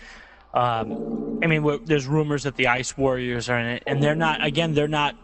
um 0.55 1.39
I 1.43 1.47
mean 1.47 1.81
there's 1.85 2.07
rumors 2.07 2.43
that 2.45 2.57
the 2.57 2.67
Ice 2.69 2.97
Warriors 2.97 3.49
are 3.49 3.59
in 3.59 3.67
it 3.67 3.83
and 3.87 4.03
they're 4.03 4.15
not 4.15 4.45
again 4.45 4.75
they're 4.75 4.89
not 4.89 5.15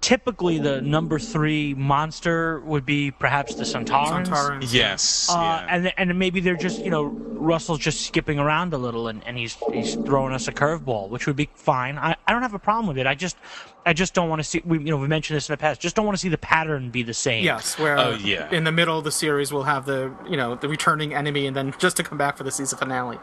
typically 0.00 0.58
the 0.58 0.80
number 0.80 1.18
three 1.18 1.74
monster 1.74 2.60
would 2.60 2.86
be 2.86 3.10
perhaps 3.10 3.54
the 3.54 3.64
Sontarans. 3.64 4.26
Sontarans. 4.26 4.72
Yes. 4.72 5.28
Uh, 5.30 5.34
yeah. 5.38 5.66
and 5.68 5.92
and 5.96 6.18
maybe 6.18 6.40
they're 6.40 6.56
just 6.56 6.80
you 6.80 6.90
know 6.90 7.04
Russell's 7.04 7.78
just 7.78 8.02
skipping 8.06 8.38
around 8.38 8.72
a 8.72 8.78
little 8.78 9.08
and, 9.08 9.26
and 9.26 9.36
he's 9.38 9.56
he's 9.72 9.94
throwing 9.94 10.32
us 10.32 10.48
a 10.48 10.52
curveball, 10.52 11.08
which 11.08 11.26
would 11.26 11.36
be 11.36 11.48
fine. 11.54 11.98
I, 11.98 12.16
I 12.26 12.32
don't 12.32 12.42
have 12.42 12.54
a 12.54 12.58
problem 12.58 12.86
with 12.86 12.98
it. 12.98 13.06
I 13.06 13.14
just 13.14 13.36
I 13.86 13.92
just 13.92 14.12
don't 14.14 14.28
want 14.28 14.40
to 14.40 14.44
see 14.44 14.62
we 14.64 14.78
you 14.78 14.84
know 14.90 14.96
we 14.96 15.08
mentioned 15.08 15.36
this 15.36 15.48
in 15.48 15.52
the 15.52 15.56
past. 15.58 15.80
Just 15.80 15.96
don't 15.96 16.04
want 16.06 16.16
to 16.16 16.20
see 16.20 16.28
the 16.28 16.38
pattern 16.38 16.90
be 16.90 17.02
the 17.02 17.14
same. 17.14 17.44
Yes, 17.44 17.78
where 17.78 17.98
Oh, 17.98 18.10
yeah. 18.14 18.50
in 18.50 18.64
the 18.64 18.72
middle 18.72 18.98
of 18.98 19.04
the 19.04 19.12
series 19.12 19.52
we'll 19.52 19.62
have 19.64 19.86
the 19.86 20.12
you 20.28 20.36
know 20.36 20.54
the 20.54 20.68
returning 20.68 21.14
enemy, 21.14 21.46
and 21.46 21.56
then 21.56 21.74
just 21.78 21.96
to 21.98 22.02
come 22.02 22.18
back 22.18 22.36
for 22.36 22.44
the 22.44 22.50
season 22.50 22.78
finale. 22.78 23.18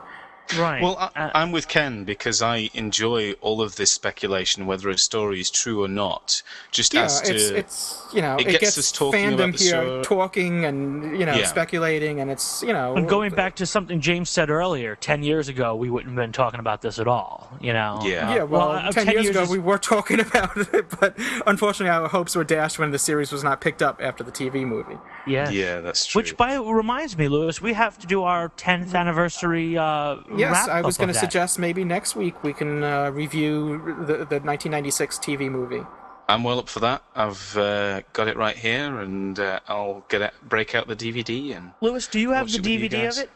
Right. 0.58 0.82
Well, 0.82 0.98
I, 1.16 1.24
Uh, 1.26 1.32
I'm 1.36 1.52
with 1.52 1.68
Ken 1.68 2.04
because 2.04 2.42
I 2.42 2.70
enjoy 2.74 3.34
all 3.42 3.62
of 3.62 3.76
this 3.76 3.92
speculation, 3.92 4.66
whether 4.66 4.90
a 4.90 4.98
story 4.98 5.40
is 5.42 5.50
true 5.52 5.84
or 5.84 5.88
not. 5.88 6.42
Just 6.72 6.94
Yeah, 6.94 7.04
as 7.06 7.22
to 7.22 7.34
it's 7.36 7.50
it's 7.50 8.14
you 8.14 8.22
know 8.22 8.36
it 8.38 8.42
it, 8.48 8.52
gets 8.52 8.60
gets, 8.62 8.78
us 8.78 8.92
talking 8.92 9.20
fandom 9.32 9.34
about 9.50 9.58
the 9.58 9.64
here 9.64 9.72
show. 9.74 10.04
talking 10.04 10.66
and 10.66 11.20
you 11.20 11.26
know 11.26 11.36
Yeah. 11.36 11.48
speculating, 11.48 12.22
and 12.22 12.32
it's 12.32 12.64
you 12.64 12.72
know 12.72 12.96
And 12.96 13.08
going 13.10 13.34
back 13.34 13.56
to 13.58 13.66
something 13.66 14.00
James 14.00 14.30
said 14.30 14.50
earlier, 14.50 14.96
ten 14.96 15.24
years 15.24 15.50
ago 15.50 15.76
we 15.76 15.90
wouldn't 15.90 16.12
have 16.12 16.24
been 16.24 16.32
talking 16.32 16.60
about 16.60 16.82
this 16.82 16.98
at 17.00 17.08
all. 17.08 17.50
You 17.60 17.74
know. 17.74 18.00
Yeah. 18.04 18.30
Uh, 18.30 18.36
Yeah, 18.36 18.44
well, 18.44 18.72
uh, 18.72 18.92
ten, 18.92 19.10
years, 19.10 19.28
ago 19.30 19.42
is- 19.44 19.50
we 19.50 19.60
were 19.60 19.78
talking 19.96 20.20
about 20.20 20.56
it, 20.74 20.86
but 21.00 21.16
unfortunately 21.46 21.90
our 21.90 22.08
hopes 22.08 22.36
were 22.36 22.44
dashed 22.46 22.80
when 22.80 22.92
the 22.92 23.00
series 23.00 23.32
was 23.32 23.44
not 23.44 23.60
picked 23.62 23.82
up 23.82 24.00
after 24.02 24.24
the 24.24 24.32
TV 24.32 24.66
movie. 24.66 24.98
yeah. 25.26 25.50
yeah, 25.50 25.82
that's 25.82 26.06
true. 26.06 26.20
Which 26.20 26.38
by 26.38 26.56
reminds 26.56 27.18
me, 27.18 27.28
Louis, 27.28 27.62
we 27.62 27.74
have 27.74 27.98
to 28.00 28.08
do 28.08 28.24
our 28.24 28.50
10th 28.50 28.94
anniversary. 28.96 29.78
Uh, 29.78 30.18
Yes, 30.38 30.52
wrap 30.54 30.70
I 30.70 30.82
was 30.82 30.98
going 30.98 31.10
to 31.10 31.14
suggest 31.14 31.60
maybe 31.60 31.84
next 31.84 32.16
week 32.16 32.44
we 32.44 32.54
can 32.54 32.84
uh, 32.84 33.10
review 33.12 33.78
the, 34.06 34.26
the 34.26 34.40
1996 34.40 35.18
TV 35.20 35.50
movie. 35.50 35.84
I'm 36.30 36.44
well 36.44 36.60
up 36.60 36.68
for 36.68 36.82
that. 36.82 37.04
I've 37.16 37.56
uh, 37.58 38.02
got 38.14 38.28
it 38.28 38.36
right 38.36 38.56
here, 38.56 39.00
and 39.00 39.40
uh, 39.40 39.62
I'll 39.68 40.04
get 40.10 40.22
it, 40.22 40.34
break 40.48 40.76
out 40.76 40.88
the 40.88 40.96
DVD 40.96 41.56
and. 41.56 41.72
Louis, 41.82 42.06
do 42.08 42.20
you 42.20 42.32
have 42.32 42.52
the 42.52 42.58
it 42.58 42.62
with 42.62 42.68
you 42.68 42.90
DVD 42.90 43.10
of 43.10 43.18
it? 43.18 43.30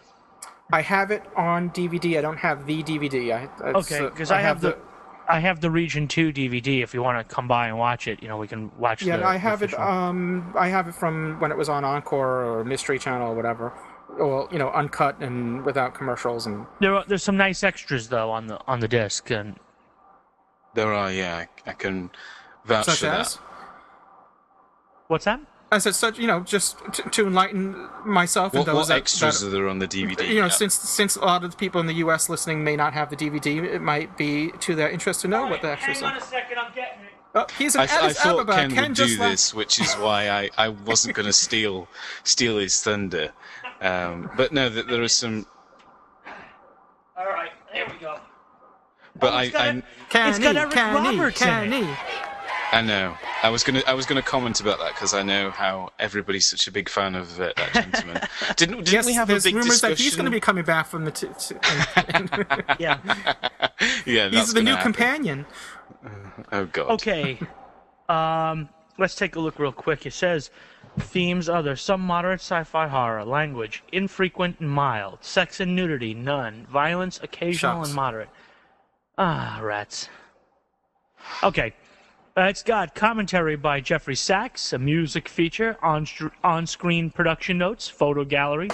I 0.73 0.81
have 0.81 1.11
it 1.11 1.23
on 1.35 1.69
DVD. 1.71 2.17
I 2.17 2.21
don't 2.21 2.37
have 2.37 2.65
the 2.65 2.83
DVD. 2.83 3.33
I, 3.35 3.69
it's, 3.69 3.91
Okay, 3.91 4.05
uh, 4.05 4.09
because 4.09 4.31
I, 4.31 4.41
have 4.41 4.61
the. 4.61 4.77
I 5.27 5.39
have 5.39 5.61
the 5.61 5.69
Region 5.71 6.07
Two 6.07 6.33
DVD. 6.33 6.81
If 6.83 6.93
you 6.93 7.01
want 7.01 7.25
to 7.25 7.33
come 7.33 7.47
by 7.47 7.67
and 7.67 7.77
watch 7.77 8.07
it, 8.07 8.21
you 8.21 8.27
know 8.27 8.37
we 8.37 8.47
can 8.47 8.71
watch. 8.77 9.03
Yeah, 9.03 9.17
the, 9.17 9.25
I 9.25 9.37
have 9.37 9.59
the 9.59 9.65
it. 9.65 9.73
official- 9.73 9.87
Um, 9.87 10.53
I 10.57 10.67
have 10.67 10.87
it 10.89 10.95
from 10.95 11.39
when 11.39 11.51
it 11.51 11.57
was 11.57 11.69
on 11.69 11.83
Encore 11.85 12.43
or 12.43 12.63
Mystery 12.65 12.99
Channel 12.99 13.31
or 13.31 13.35
whatever. 13.35 13.73
Well, 14.19 14.47
you 14.51 14.59
know, 14.59 14.69
uncut 14.71 15.19
and 15.21 15.63
without 15.65 15.93
commercials 15.95 16.45
and 16.45 16.65
There 16.79 16.93
are, 16.95 17.05
there's 17.07 17.23
some 17.23 17.37
nice 17.37 17.63
extras 17.63 18.09
though 18.09 18.29
on 18.31 18.47
the 18.47 18.59
on 18.67 18.79
the 18.79 18.87
disc, 18.87 19.29
and 19.31 19.55
There 20.75 20.93
are, 20.93 21.11
yeah, 21.11 21.45
I, 21.65 21.69
I 21.69 21.73
can 21.73 22.11
vouch 22.65 22.85
such 22.85 22.99
for 22.99 23.07
as. 23.07 23.35
that. 23.35 23.41
what's 25.07 25.25
that? 25.25 25.39
I 25.73 25.77
said 25.77 25.95
such, 25.95 26.19
you 26.19 26.27
know, 26.27 26.41
just 26.41 26.77
to, 26.95 27.03
to 27.03 27.27
enlighten 27.27 27.87
myself 28.05 28.53
What, 28.53 28.59
and 28.59 28.67
those 28.67 28.75
what 28.75 28.87
that, 28.89 28.97
extras 28.97 29.39
that- 29.39 29.47
are 29.47 29.49
there 29.51 29.69
on 29.69 29.79
the 29.79 29.87
DVD? 29.87 30.27
you 30.27 30.35
know, 30.41 30.45
Yeah. 30.45 30.47
since 30.49 30.73
since 30.75 31.15
a 31.15 31.21
lot 31.23 31.43
of 31.45 31.51
the 31.51 31.57
people 31.57 31.79
in 31.79 31.87
the 31.87 31.93
U.S. 32.05 32.27
listening 32.27 32.63
may 32.63 32.75
not 32.75 32.93
have 32.93 33.09
the 33.09 33.15
DVD, 33.15 33.63
it 33.63 33.81
might 33.81 34.17
be 34.17 34.51
to 34.59 34.75
their 34.75 34.89
interest 34.89 35.21
to 35.21 35.29
know 35.29 35.47
what 35.47 35.61
the 35.61 35.69
extras 35.71 36.01
are. 36.01 36.07
Hang 36.07 36.15
on 36.17 36.21
a 36.21 36.25
second, 36.25 36.57
I'm 36.59 36.73
getting 36.75 37.01
it. 37.05 37.07
Oh, 37.33 37.45
he's 37.57 37.75
an 37.75 37.81
I, 37.81 37.83
I 37.85 37.87
Addis 37.87 38.19
thought 38.19 38.39
Ababa. 38.41 38.53
Ken, 38.57 38.71
Ken 38.71 38.83
would 38.89 38.93
do 38.97 39.03
left. 39.05 39.19
this, 39.31 39.53
which 39.53 39.79
is 39.79 39.93
why 39.93 40.29
I, 40.29 40.49
I 40.57 40.67
wasn't 40.67 41.15
going 41.15 41.27
to 41.27 41.31
steal 41.33 41.87
steal 42.25 42.57
his 42.57 42.81
thunder. 42.83 43.31
Um, 43.81 44.29
but 44.37 44.51
no, 44.51 44.69
th- 44.69 44.85
there 44.85 45.01
are 45.01 45.07
some. 45.07 45.45
All 47.17 47.25
right, 47.25 47.51
there 47.73 47.85
we 47.87 47.93
go. 47.99 48.17
But 49.19 49.33
Oh, 49.33 49.35
I, 49.35 49.43
it's 49.43 49.51
got 49.53 49.61
I, 49.61 49.67
a- 49.69 49.81
Kenny, 50.09 50.29
It's 50.29 50.39
got 50.39 50.55
Eric 50.55 50.71
Kenny, 50.71 51.17
Roberts 51.17 51.41
in 51.41 51.73
it. 51.73 51.97
I 52.73 52.81
know. 52.81 53.17
I 53.43 53.49
was 53.49 53.63
gonna 53.63 53.81
I 53.85 53.93
was 53.93 54.05
gonna 54.05 54.21
comment 54.21 54.61
about 54.61 54.79
that 54.79 54.93
because 54.93 55.13
I 55.13 55.23
know 55.23 55.49
how 55.51 55.89
everybody's 55.99 56.45
such 56.47 56.67
a 56.67 56.71
big 56.71 56.87
fan 56.87 57.15
of 57.15 57.37
uh, 57.39 57.51
that 57.57 57.73
gentleman. 57.73 58.21
Didn't 58.55 58.75
didn't 58.85 58.91
Yes, 58.93 59.05
we 59.05 59.13
have 59.13 59.29
a 59.29 59.39
big 59.41 59.53
rumors 59.55 59.65
discussion? 59.65 59.89
that 59.89 59.99
he's 59.99 60.15
going 60.15 60.25
to 60.25 60.31
be 60.31 60.39
coming 60.39 60.63
back 60.63 60.85
from 60.87 61.03
the. 61.03 61.11
T- 61.11 61.27
t- 61.37 61.55
and- 62.13 62.29
and- 62.31 62.63
Yeah. 62.79 62.99
yeah, 64.05 64.29
that's 64.29 64.35
he's 64.37 64.53
the 64.53 64.61
new 64.63 64.71
happen. 64.75 64.93
companion. 64.93 65.45
Oh 66.53 66.65
god. 66.65 66.91
Okay. 66.91 67.39
Um, 68.07 68.69
let's 68.97 69.15
take 69.15 69.35
a 69.35 69.39
look 69.41 69.59
real 69.59 69.73
quick. 69.73 70.05
It 70.05 70.13
says 70.13 70.49
themes 70.99 71.47
other 71.49 71.75
some 71.75 72.01
moderate 72.01 72.39
sci-fi 72.41 72.87
horror, 72.87 73.23
language 73.25 73.83
infrequent 73.91 74.59
and 74.59 74.69
mild, 74.69 75.19
sex 75.23 75.59
and 75.59 75.75
nudity 75.75 76.13
none, 76.13 76.65
violence 76.69 77.19
occasional 77.23 77.77
Shucks. 77.77 77.89
and 77.89 77.95
moderate. 77.95 78.29
Ah, 79.17 79.59
rats. 79.61 80.09
Okay. 81.43 81.73
Uh, 82.37 82.43
it's 82.43 82.63
got 82.63 82.95
commentary 82.95 83.57
by 83.57 83.81
Geoffrey 83.81 84.15
Sax, 84.15 84.71
a 84.71 84.79
music 84.79 85.27
feature, 85.27 85.77
on 85.83 86.07
on 86.45 86.65
screen 86.65 87.09
production 87.09 87.57
notes, 87.57 87.89
photo 87.89 88.23
gallery, 88.23 88.69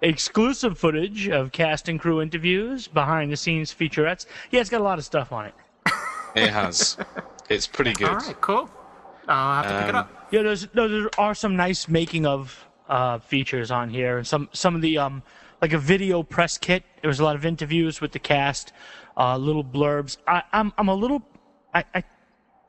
exclusive 0.00 0.78
footage 0.78 1.28
of 1.28 1.52
cast 1.52 1.90
and 1.90 2.00
crew 2.00 2.22
interviews, 2.22 2.88
behind 2.88 3.30
the 3.30 3.36
scenes 3.36 3.72
featurettes. 3.72 4.24
Yeah, 4.50 4.60
it's 4.62 4.70
got 4.70 4.80
a 4.80 4.84
lot 4.84 4.98
of 4.98 5.04
stuff 5.04 5.30
on 5.30 5.46
it. 5.46 5.54
It 6.34 6.50
has. 6.50 6.96
It's 7.50 7.66
pretty 7.66 7.92
good. 7.92 8.08
All 8.08 8.14
right, 8.16 8.40
cool. 8.40 8.70
I'll 9.28 9.62
have 9.62 9.70
to 9.70 9.78
pick 9.80 9.88
it 9.90 9.94
Um, 9.94 9.96
up. 9.96 10.21
Yeah, 10.32 10.44
there's 10.44 10.66
there 10.68 11.10
are 11.18 11.34
some 11.34 11.56
nice 11.56 11.88
making 11.88 12.24
of 12.24 12.66
uh, 12.88 13.18
features 13.18 13.70
on 13.70 13.90
here, 13.90 14.16
and 14.16 14.26
some 14.26 14.48
some 14.54 14.74
of 14.74 14.80
the 14.80 14.96
um 14.96 15.22
like 15.60 15.74
a 15.74 15.78
video 15.78 16.22
press 16.22 16.56
kit. 16.56 16.84
There 17.02 17.08
was 17.08 17.20
a 17.20 17.24
lot 17.24 17.36
of 17.36 17.44
interviews 17.44 18.00
with 18.00 18.12
the 18.12 18.18
cast, 18.18 18.72
uh, 19.18 19.36
little 19.36 19.62
blurbs. 19.62 20.16
I, 20.26 20.42
I'm 20.54 20.72
I'm 20.78 20.88
a 20.88 20.94
little 20.94 21.22
I, 21.74 21.84
I 21.94 22.04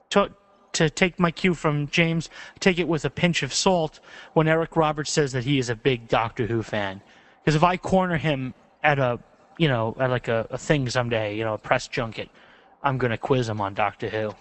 to 0.10 0.32
to 0.74 0.90
take 0.90 1.22
my 1.22 1.32
cue 1.32 1.54
from 1.54 1.88
James, 1.88 2.30
take 2.60 2.80
it 2.80 2.88
with 2.90 3.06
a 3.06 3.10
pinch 3.10 3.44
of 3.44 3.54
salt 3.54 4.02
when 4.34 4.50
Eric 4.50 4.76
Roberts 4.76 5.12
says 5.12 5.32
that 5.32 5.46
he 5.46 5.58
is 5.58 5.70
a 5.70 5.76
big 5.76 6.10
Doctor 6.10 6.46
Who 6.46 6.64
fan, 6.64 7.02
because 7.40 7.56
if 7.56 7.64
I 7.64 7.78
corner 7.78 8.18
him 8.18 8.54
at 8.84 9.00
a 9.00 9.20
you 9.58 9.70
know 9.70 9.96
at 10.02 10.10
like 10.10 10.28
a, 10.28 10.48
a 10.50 10.58
thing 10.58 10.90
someday, 10.90 11.38
you 11.38 11.46
know 11.46 11.54
a 11.54 11.58
press 11.58 11.88
junket, 11.88 12.28
I'm 12.84 12.98
gonna 12.98 13.18
quiz 13.18 13.48
him 13.48 13.62
on 13.62 13.74
Doctor 13.74 14.10
Who. 14.10 14.36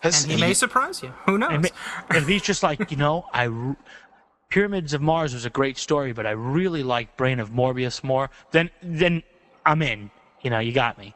Has 0.00 0.22
And 0.24 0.32
he 0.32 0.40
may 0.40 0.52
surprise 0.54 1.02
you. 1.02 1.08
Who 1.26 1.38
knows? 1.38 1.52
And, 1.52 1.70
and 2.10 2.18
if 2.18 2.26
he's 2.28 2.42
just 2.42 2.62
like, 2.62 2.90
you 2.90 2.96
know, 2.96 3.26
I 3.32 3.48
r- 3.48 3.76
Pyramids 4.50 4.92
of 4.94 5.00
Mars 5.00 5.34
was 5.34 5.44
a 5.44 5.50
great 5.50 5.78
story, 5.78 6.12
but 6.12 6.26
I 6.26 6.30
really 6.32 6.82
like 6.82 7.16
Brain 7.16 7.40
of 7.40 7.50
Morbius 7.50 8.04
more. 8.04 8.30
Then, 8.52 8.70
then 8.82 9.22
I'm 9.64 9.82
in. 9.82 10.10
You 10.42 10.50
know, 10.50 10.58
you 10.58 10.72
got 10.72 10.98
me. 10.98 11.14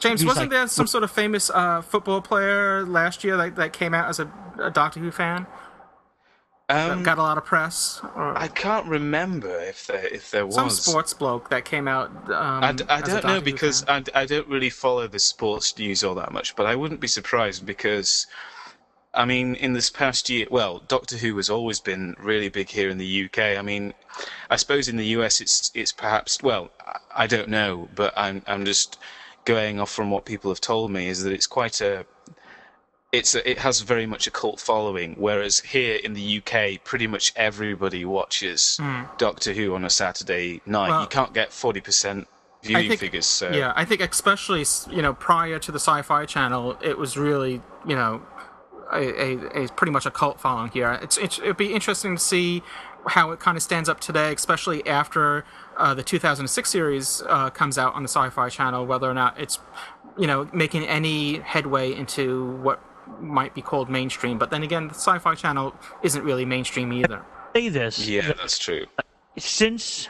James, 0.00 0.20
he's 0.22 0.26
wasn't 0.26 0.44
like- 0.44 0.50
there 0.50 0.66
some 0.68 0.86
sort 0.86 1.04
of 1.04 1.10
famous 1.10 1.50
uh, 1.50 1.82
football 1.82 2.20
player 2.20 2.84
last 2.84 3.22
year 3.22 3.36
that, 3.36 3.56
that 3.56 3.72
came 3.72 3.94
out 3.94 4.08
as 4.08 4.18
a, 4.18 4.28
a 4.58 4.70
Doctor 4.70 4.98
Who 5.00 5.10
fan? 5.10 5.46
Um, 6.70 7.02
got 7.02 7.18
a 7.18 7.22
lot 7.22 7.36
of 7.36 7.44
press? 7.44 8.00
Or 8.16 8.36
I 8.38 8.48
can't 8.48 8.86
remember 8.86 9.54
if 9.60 9.86
there 9.86 10.06
if 10.06 10.30
there 10.30 10.46
was 10.46 10.54
some 10.54 10.70
sports 10.70 11.12
bloke 11.12 11.50
that 11.50 11.66
came 11.66 11.86
out. 11.86 12.08
Um, 12.30 12.64
I, 12.64 12.72
d- 12.72 12.84
I 12.88 13.02
don't 13.02 13.24
know 13.24 13.40
because. 13.40 13.84
I, 13.86 14.02
I 14.14 14.24
don't 14.24 14.48
really 14.48 14.70
follow 14.70 15.06
the 15.06 15.18
sports 15.18 15.76
news 15.78 16.02
all 16.02 16.14
that 16.14 16.32
much, 16.32 16.56
but 16.56 16.64
I 16.64 16.74
wouldn't 16.74 17.00
be 17.00 17.06
surprised 17.06 17.66
because, 17.66 18.26
I 19.12 19.26
mean, 19.26 19.56
in 19.56 19.74
this 19.74 19.90
past 19.90 20.30
year, 20.30 20.46
well, 20.50 20.82
Doctor 20.88 21.18
Who 21.18 21.36
has 21.36 21.50
always 21.50 21.80
been 21.80 22.16
really 22.18 22.48
big 22.48 22.70
here 22.70 22.88
in 22.88 22.96
the 22.96 23.24
UK. 23.26 23.38
I 23.58 23.62
mean, 23.62 23.92
I 24.48 24.56
suppose 24.56 24.88
in 24.88 24.96
the 24.96 25.06
US 25.18 25.42
it's 25.42 25.70
it's 25.74 25.92
perhaps 25.92 26.42
well, 26.42 26.70
I- 26.86 27.24
I 27.24 27.26
don't 27.26 27.50
know, 27.50 27.90
but 27.94 28.14
I'm 28.16 28.42
I'm 28.46 28.64
just 28.64 28.98
going 29.44 29.78
off 29.80 29.90
from 29.92 30.10
what 30.10 30.24
people 30.24 30.50
have 30.50 30.62
told 30.62 30.90
me 30.90 31.08
is 31.08 31.22
that 31.24 31.32
it's 31.34 31.46
quite 31.46 31.82
a 31.82 32.06
it's 33.14 33.34
a, 33.34 33.50
it 33.50 33.58
has 33.58 33.80
very 33.80 34.06
much 34.06 34.26
a 34.26 34.30
cult 34.30 34.60
following, 34.60 35.14
whereas 35.18 35.60
here 35.60 35.96
in 36.02 36.14
the 36.14 36.38
UK, 36.38 36.82
pretty 36.84 37.06
much 37.06 37.32
everybody 37.36 38.04
watches 38.04 38.80
Doctor 39.18 39.52
Who 39.52 39.74
on 39.74 39.84
a 39.84 39.90
Saturday 39.90 40.60
night. 40.66 40.88
Well, 40.88 41.02
you 41.02 41.08
can't 41.08 41.32
get 41.32 41.52
forty 41.52 41.80
percent 41.80 42.28
viewing 42.62 42.88
think- 42.88 43.00
figures. 43.00 43.26
So 43.26 43.50
Yeah, 43.50 43.72
I 43.76 43.84
think 43.84 44.00
especially 44.00 44.64
you 44.90 45.02
know 45.02 45.14
prior 45.14 45.58
to 45.58 45.72
the 45.72 45.78
Sci-Fi 45.78 46.26
Channel, 46.26 46.78
it 46.82 46.98
was 46.98 47.16
really 47.16 47.62
you 47.86 47.94
know 47.94 48.22
a, 48.92 49.22
a, 49.22 49.64
a 49.64 49.68
pretty 49.68 49.92
much 49.92 50.06
a 50.06 50.10
cult 50.10 50.40
following 50.40 50.70
here. 50.70 50.98
It's, 51.02 51.16
it's 51.18 51.38
it'd 51.38 51.56
be 51.56 51.72
interesting 51.72 52.16
to 52.16 52.22
see 52.22 52.62
how 53.06 53.32
it 53.32 53.40
kind 53.40 53.56
of 53.56 53.62
stands 53.62 53.88
up 53.88 54.00
today, 54.00 54.32
especially 54.32 54.86
after 54.86 55.44
uh, 55.76 55.92
the 55.92 56.02
2006 56.02 56.70
series 56.70 57.22
uh, 57.28 57.50
comes 57.50 57.76
out 57.76 57.94
on 57.94 58.02
the 58.02 58.08
Sci-Fi 58.08 58.48
Channel. 58.48 58.86
Whether 58.86 59.10
or 59.10 59.14
not 59.14 59.38
it's 59.38 59.58
you 60.18 60.26
know 60.26 60.48
making 60.52 60.84
any 60.84 61.38
headway 61.38 61.92
into 61.92 62.56
what 62.56 62.80
might 63.20 63.54
be 63.54 63.62
called 63.62 63.88
mainstream. 63.88 64.38
But 64.38 64.50
then 64.50 64.62
again, 64.62 64.88
the 64.88 64.94
Sci-Fi 64.94 65.34
Channel 65.34 65.74
isn't 66.02 66.22
really 66.22 66.44
mainstream 66.44 66.92
either. 66.92 67.24
Say 67.54 67.68
this. 67.68 68.08
yeah, 68.08 68.32
that's 68.32 68.58
true. 68.58 68.86
Since 69.38 70.08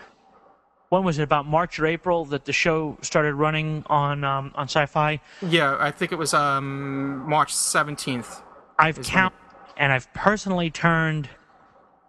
when 0.95 1.05
was 1.05 1.19
it? 1.19 1.23
About 1.23 1.47
March 1.47 1.79
or 1.79 1.87
April 1.87 2.25
that 2.27 2.45
the 2.45 2.53
show 2.53 2.97
started 3.03 3.35
running 3.35 3.85
on 3.87 4.23
um, 4.25 4.53
on 4.55 4.65
Sci-Fi. 4.69 5.21
Yeah, 5.43 5.77
I 5.79 5.91
think 5.91 6.13
it 6.13 6.19
was 6.19 6.33
um, 6.35 7.29
March 7.29 7.53
17th. 7.53 8.43
I've 8.79 8.99
Is 8.99 9.09
counted, 9.09 9.37
and 9.77 9.93
I've 9.93 10.13
personally 10.15 10.71
turned 10.71 11.29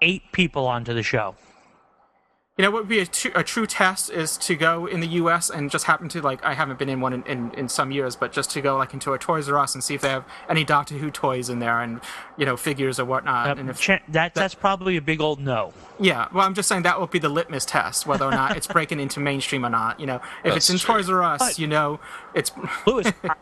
eight 0.02 0.32
people 0.32 0.68
onto 0.68 0.94
the 0.94 1.04
show. 1.04 1.36
You 2.58 2.64
know 2.64 2.72
what 2.72 2.84
would 2.84 2.88
be 2.89 2.99
a, 2.99 3.06
tru- 3.06 3.34
a 3.36 3.43
true 3.43 3.66
test 3.66 4.10
is 4.10 4.38
to 4.38 4.56
go 4.56 4.86
in 4.86 5.01
the 5.01 5.08
U.S. 5.08 5.49
and 5.49 5.70
just 5.70 5.84
happen 5.84 6.08
to 6.08 6.22
like 6.22 6.41
I 6.45 6.53
haven't 6.53 6.80
been 6.80 6.88
in 6.88 7.01
one 7.01 7.12
in, 7.12 7.24
in, 7.24 7.51
in 7.56 7.68
some 7.68 7.91
years, 7.91 8.16
but 8.16 8.32
just 8.32 8.49
to 8.51 8.62
go 8.62 8.78
like 8.78 8.93
into 8.93 9.12
a 9.12 9.18
Toys 9.20 9.49
R 9.49 9.58
Us 9.58 9.76
and 9.76 9.84
see 9.84 9.93
if 9.93 9.99
they 9.99 10.08
have 10.08 10.24
any 10.47 10.64
Doctor 10.64 10.95
Who 10.95 11.12
toys 11.12 11.49
in 11.49 11.60
there 11.60 11.82
and 11.82 11.99
you 12.38 12.45
know 12.45 12.56
figures 12.56 12.97
or 12.97 13.03
whatnot. 13.03 13.49
Uh, 13.49 13.60
and 13.60 13.70
if 13.70 13.82
cha- 13.82 13.99
that 14.08 14.34
that's 14.34 14.56
probably 14.56 14.95
a 14.95 15.01
big 15.01 15.20
old 15.20 15.41
no. 15.41 15.74
yeah, 15.99 16.30
well, 16.34 16.45
I'm 16.47 16.53
just 16.53 16.70
saying 16.70 16.84
that 16.84 16.97
will 16.97 17.08
be 17.08 17.20
the 17.20 17.28
litmus 17.28 17.66
test 17.66 18.08
whether 18.08 18.24
or 18.24 18.32
not 18.32 18.56
it's 18.56 18.68
breaking 18.68 19.01
into 19.01 19.20
mainstream 19.20 19.66
or 19.66 19.70
not. 19.70 19.99
You 19.99 20.06
know, 20.06 20.22
if 20.45 20.56
it's 20.56 20.70
in 20.70 20.78
true. 20.78 20.95
Toys 20.95 21.10
R 21.10 21.24
Us, 21.24 21.39
But- 21.39 21.60
you 21.60 21.68
know, 21.68 21.99
it's 22.34 22.53
Louis, 22.88 23.12
I, 23.26 23.36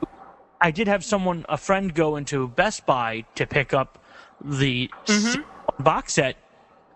I 0.60 0.72
did 0.72 0.88
have 0.88 1.06
someone, 1.06 1.46
a 1.50 1.58
friend, 1.58 1.94
go 1.94 2.16
into 2.16 2.48
Best 2.48 2.88
Buy 2.88 3.26
to 3.36 3.46
pick 3.46 3.76
up 3.76 4.00
the 4.44 4.90
Mm-hmm. 5.06 5.84
box 5.84 6.14
set, 6.14 6.36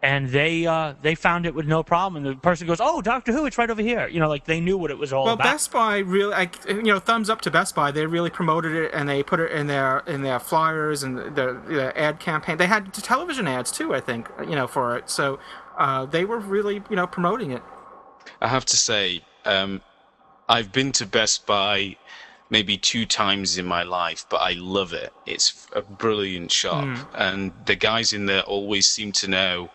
and 0.02 0.30
they 0.30 0.66
uh, 0.66 0.94
they 1.02 1.16
found 1.16 1.46
it 1.46 1.56
with 1.56 1.66
no 1.66 1.82
problem. 1.84 2.24
And 2.24 2.36
the 2.36 2.40
person 2.40 2.68
goes, 2.68 2.80
"Oh, 2.80 3.02
Doctor 3.02 3.32
Who, 3.32 3.46
it's 3.46 3.58
right 3.58 3.70
over 3.70 3.82
here." 3.82 4.08
You 4.08 4.20
know, 4.20 4.30
like 4.30 4.46
they 4.46 4.60
knew 4.60 4.78
what 4.78 4.92
it 4.92 4.98
was 4.98 5.12
all 5.12 5.26
Well, 5.26 5.34
about. 5.34 5.46
Well, 5.46 5.54
Best 5.54 5.72
Buy 5.72 5.98
really, 6.00 6.34
I, 6.34 6.50
you 6.68 6.84
know, 6.84 7.00
thumbs 7.00 7.30
up 7.30 7.42
to 7.42 7.52
Best 7.52 7.74
Buy. 7.74 7.92
They 7.92 8.06
really 8.06 8.30
promoted 8.30 8.74
it 8.74 8.92
and 8.94 9.10
they 9.10 9.24
put 9.24 9.40
it 9.40 9.52
in 9.52 9.68
their 9.68 10.00
in 10.00 10.22
their 10.22 10.40
flyers 10.40 11.04
and 11.04 11.36
their, 11.36 11.54
their 11.54 11.98
ad 11.98 12.20
campaign. 12.20 12.58
They 12.58 12.68
had 12.68 12.94
television 12.94 13.48
ads 13.48 13.72
too, 13.72 13.94
I 13.96 14.00
think, 14.00 14.30
you 14.42 14.56
know, 14.56 14.68
for 14.68 14.96
it. 14.98 15.10
So 15.10 15.40
uh, 15.78 16.06
they 16.06 16.26
were 16.26 16.40
really, 16.40 16.84
you 16.90 16.96
know, 16.96 17.08
promoting 17.08 17.52
it. 17.52 17.64
I 18.42 18.48
have 18.50 18.66
to 18.66 18.78
say, 18.78 19.24
um, 19.46 19.82
I've 20.48 20.72
been 20.72 20.92
to 20.94 21.06
Best 21.06 21.46
Buy 21.48 21.98
maybe 22.50 22.78
two 22.78 23.06
times 23.06 23.58
in 23.58 23.66
my 23.66 23.84
life, 23.84 24.26
but 24.30 24.38
I 24.38 24.54
love 24.54 24.94
it. 24.94 25.12
It's 25.26 25.68
a 25.74 25.82
brilliant 25.82 26.52
shop, 26.52 26.88
and 27.14 27.52
the 27.66 27.76
guys 27.76 28.14
in 28.14 28.26
there 28.26 28.44
always 28.44 28.88
seem 28.88 29.12
to 29.14 29.28
know 29.28 29.70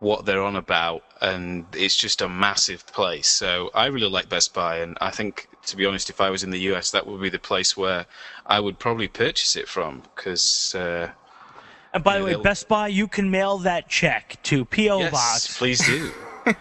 what 0.00 0.24
they're 0.24 0.42
on 0.42 0.56
about, 0.56 1.02
and 1.20 1.66
it's 1.74 1.96
just 1.96 2.20
a 2.22 2.28
massive 2.28 2.86
place. 2.86 3.26
So 3.28 3.70
I 3.74 3.86
really 3.86 4.08
like 4.08 4.28
Best 4.28 4.54
Buy, 4.54 4.78
and 4.78 4.96
I 5.00 5.10
think, 5.10 5.48
to 5.66 5.76
be 5.76 5.86
honest, 5.86 6.08
if 6.08 6.20
I 6.20 6.30
was 6.30 6.44
in 6.44 6.50
the 6.50 6.60
US, 6.72 6.90
that 6.92 7.06
would 7.06 7.20
be 7.20 7.28
the 7.28 7.38
place 7.38 7.76
where 7.76 8.06
I 8.46 8.60
would 8.60 8.78
probably 8.78 9.08
purchase 9.08 9.56
it 9.56 9.68
from, 9.68 10.02
because. 10.14 10.74
Uh, 10.74 11.10
and 11.92 12.04
by 12.04 12.18
the 12.18 12.24
way, 12.24 12.30
they'll- 12.32 12.42
Best 12.42 12.68
Buy, 12.68 12.88
you 12.88 13.08
can 13.08 13.30
mail 13.30 13.58
that 13.58 13.88
check 13.88 14.38
to 14.44 14.64
PO 14.64 15.00
yes, 15.00 15.10
Box. 15.10 15.58
please 15.58 15.84
do. 15.84 16.12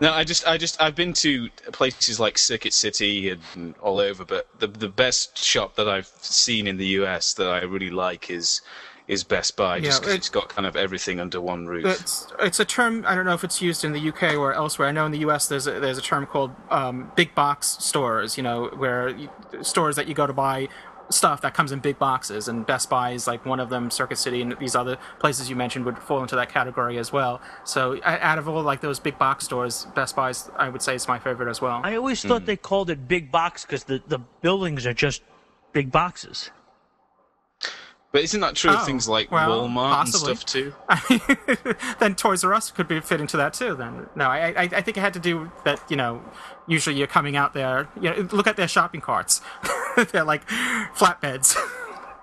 no, 0.00 0.12
I 0.12 0.24
just, 0.24 0.46
I 0.46 0.56
just, 0.56 0.80
I've 0.80 0.94
been 0.94 1.12
to 1.14 1.50
places 1.72 2.20
like 2.20 2.38
Circuit 2.38 2.72
City 2.72 3.30
and 3.30 3.74
all 3.80 3.98
over, 3.98 4.24
but 4.24 4.48
the 4.58 4.66
the 4.66 4.88
best 4.88 5.36
shop 5.36 5.74
that 5.76 5.88
I've 5.88 6.06
seen 6.22 6.66
in 6.66 6.78
the 6.78 6.86
US 7.00 7.34
that 7.34 7.48
I 7.48 7.62
really 7.62 7.90
like 7.90 8.30
is 8.30 8.62
is 9.10 9.24
Best 9.24 9.56
Buy, 9.56 9.80
just 9.80 9.86
Yeah, 9.96 9.98
because 10.00 10.14
it- 10.14 10.16
it's 10.18 10.28
got 10.28 10.48
kind 10.48 10.66
of 10.66 10.76
everything 10.76 11.18
under 11.20 11.40
one 11.40 11.66
roof. 11.66 11.84
It's 11.84 12.26
it's 12.38 12.60
a 12.60 12.64
term. 12.64 13.04
I 13.06 13.14
don't 13.14 13.24
know 13.26 13.34
if 13.34 13.42
it's 13.44 13.60
used 13.60 13.84
in 13.84 13.92
the 13.92 14.00
UK 14.10 14.36
or 14.36 14.52
elsewhere. 14.54 14.88
I 14.88 14.92
know 14.92 15.04
in 15.06 15.12
the 15.12 15.18
US 15.28 15.48
there's 15.48 15.66
a, 15.66 15.80
there's 15.80 15.98
a 15.98 16.02
term 16.02 16.26
called 16.26 16.52
um, 16.70 17.10
big 17.16 17.34
box 17.34 17.76
stores. 17.80 18.36
You 18.36 18.42
know, 18.44 18.68
where 18.76 19.08
you, 19.08 19.28
stores 19.62 19.96
that 19.96 20.06
you 20.08 20.14
go 20.14 20.26
to 20.26 20.32
buy 20.32 20.68
stuff 21.12 21.40
that 21.40 21.54
comes 21.54 21.72
in 21.72 21.80
big 21.80 21.98
boxes, 21.98 22.46
and 22.46 22.64
Best 22.64 22.88
Buy 22.88 23.10
is 23.10 23.26
like 23.26 23.44
one 23.44 23.58
of 23.58 23.68
them. 23.68 23.90
Circuit 23.90 24.16
City 24.16 24.42
and 24.42 24.56
these 24.60 24.76
other 24.76 24.96
places 25.18 25.50
you 25.50 25.56
mentioned 25.56 25.84
would 25.86 25.98
fall 25.98 26.22
into 26.22 26.36
that 26.36 26.48
category 26.52 26.98
as 26.98 27.12
well. 27.12 27.40
So 27.64 27.98
out 28.04 28.38
of 28.38 28.48
all 28.48 28.62
like 28.62 28.80
those 28.80 29.00
big 29.00 29.18
box 29.18 29.44
stores, 29.44 29.88
Best 29.96 30.14
Buy's 30.14 30.48
I 30.56 30.68
would 30.68 30.82
say 30.82 30.94
is 30.94 31.08
my 31.08 31.18
favorite 31.18 31.50
as 31.50 31.60
well. 31.60 31.80
I 31.82 31.96
always 31.96 32.22
thought 32.22 32.46
they 32.46 32.56
called 32.56 32.90
it 32.90 33.08
big 33.08 33.32
box 33.32 33.64
because 33.64 33.82
the, 33.84 34.00
the 34.06 34.20
buildings 34.40 34.86
are 34.86 34.94
just 34.94 35.22
big 35.72 35.90
boxes. 35.90 36.50
But 38.12 38.22
isn't 38.24 38.40
that 38.40 38.56
true 38.56 38.72
Oh, 38.72 38.74
of 38.78 38.84
things 38.86 39.08
like 39.08 39.30
well, 39.30 39.68
Walmart 39.68 39.92
possibly. 39.92 40.32
and 40.32 40.40
stuff 40.40 40.52
too? 40.52 40.74
then 42.00 42.16
Toys 42.16 42.42
R 42.42 42.52
Us 42.52 42.70
could 42.72 42.88
be 42.88 42.98
fit 43.00 43.20
into 43.20 43.36
that 43.36 43.54
too. 43.54 43.76
Then 43.76 44.08
no, 44.16 44.24
I, 44.24 44.48
I 44.48 44.62
I 44.62 44.80
think 44.82 44.96
it 44.96 45.00
had 45.00 45.14
to 45.14 45.20
do 45.20 45.50
that. 45.64 45.80
You 45.88 45.96
know, 45.96 46.20
usually 46.66 46.96
you're 46.96 47.06
coming 47.06 47.36
out 47.36 47.54
there. 47.54 47.88
You 48.00 48.10
know, 48.10 48.28
look 48.32 48.48
at 48.48 48.56
their 48.56 48.66
shopping 48.66 49.00
carts. 49.00 49.40
They're 50.10 50.24
like 50.24 50.44
flatbeds. 50.48 51.54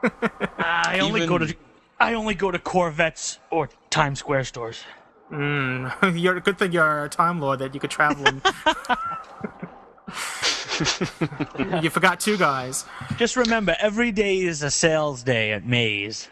I 0.59 0.99
only 1.01 1.25
go 1.25 1.37
to 1.37 1.55
I 1.99 2.13
only 2.15 2.35
go 2.35 2.51
to 2.51 2.59
Korvettes 2.59 3.37
or 3.49 3.69
Times 3.89 4.19
Square 4.19 4.43
stores. 4.43 4.83
Hmm. 5.29 5.87
you're 6.15 6.37
a 6.37 6.41
good 6.41 6.57
thing 6.57 6.71
you're 6.71 7.05
a 7.05 7.09
time 7.09 7.39
lord 7.39 7.59
that 7.59 7.73
you 7.73 7.79
could 7.79 7.91
travel. 7.91 8.25
In. 8.27 8.41
You 11.81 11.89
forgot 11.89 12.19
two 12.19 12.37
guys. 12.37 12.85
Just 13.17 13.35
remember, 13.35 13.75
every 13.79 14.11
day 14.11 14.39
is 14.39 14.63
a 14.63 14.71
sales 14.71 15.23
day 15.23 15.51
at 15.53 15.65
Mays. 15.65 16.29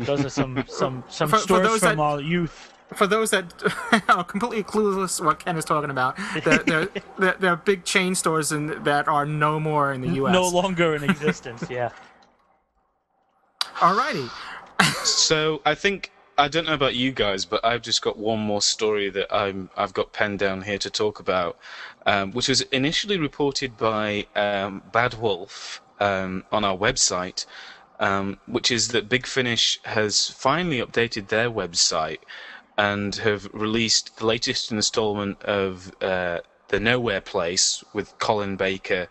those 0.00 0.24
are 0.24 0.28
some 0.30 0.64
some 0.68 1.04
some 1.08 1.28
For- 1.28 1.38
for 1.38 1.60
those 1.60 1.80
from 1.80 1.96
that- 1.96 2.02
our 2.02 2.20
youth. 2.20 2.72
for 2.94 3.06
those 3.06 3.30
that 3.30 3.52
are 4.08 4.24
completely 4.24 4.62
clueless 4.64 5.22
what 5.24 5.38
Ken 5.38 5.56
is 5.56 5.64
talking 5.64 5.90
about, 5.90 6.16
there, 6.44 6.58
there, 6.58 6.88
there, 7.18 7.36
there 7.38 7.52
are 7.52 7.56
big 7.56 7.84
chain 7.84 8.14
stores 8.14 8.50
in, 8.52 8.82
that 8.84 9.06
are 9.08 9.26
no 9.26 9.60
more 9.60 9.92
in 9.92 10.00
the 10.00 10.08
U.S. 10.14 10.32
No 10.32 10.48
longer 10.48 10.94
in 10.96 11.04
existence. 11.04 11.64
Yeah. 11.70 11.90
Alrighty. 13.76 14.28
So 15.04 15.60
I 15.64 15.74
think 15.74 16.10
I 16.36 16.48
don't 16.48 16.66
know 16.66 16.74
about 16.74 16.94
you 16.94 17.12
guys, 17.12 17.44
but 17.44 17.64
I've 17.64 17.82
just 17.82 18.00
got 18.02 18.16
one 18.18 18.38
more 18.40 18.62
story 18.62 19.10
that 19.10 19.32
I'm 19.34 19.70
I've 19.76 19.92
got 19.92 20.12
penned 20.12 20.38
down 20.38 20.62
here 20.62 20.78
to 20.78 20.90
talk 20.90 21.20
about, 21.20 21.58
um, 22.08 22.32
which 22.32 22.48
was 22.48 22.62
initially 22.72 23.18
reported 23.18 23.76
by 23.76 24.26
um, 24.34 24.82
Bad 24.92 25.20
Wolf 25.20 25.82
um, 26.00 26.42
on 26.50 26.64
our 26.64 26.76
website, 26.76 27.44
um, 28.00 28.38
which 28.46 28.70
is 28.70 28.88
that 28.88 29.10
Big 29.10 29.26
Finish 29.26 29.78
has 29.84 30.30
finally 30.30 30.78
updated 30.78 31.28
their 31.28 31.50
website 31.50 32.20
and 32.78 33.16
have 33.16 33.46
released 33.52 34.16
the 34.16 34.24
latest 34.24 34.72
installment 34.72 35.42
of 35.42 35.92
uh, 36.00 36.38
the 36.68 36.80
Nowhere 36.80 37.20
Place 37.20 37.84
with 37.92 38.18
Colin 38.18 38.56
Baker 38.56 39.08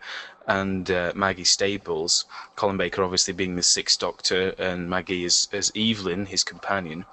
and 0.48 0.90
uh, 0.90 1.12
Maggie 1.14 1.44
Stables. 1.44 2.24
Colin 2.56 2.78
Baker, 2.78 3.04
obviously, 3.04 3.34
being 3.34 3.54
the 3.54 3.62
Sixth 3.62 4.00
Doctor, 4.00 4.54
and 4.58 4.90
Maggie 4.90 5.24
as, 5.24 5.46
as 5.52 5.70
Evelyn, 5.76 6.26
his 6.26 6.42
companion. 6.42 7.04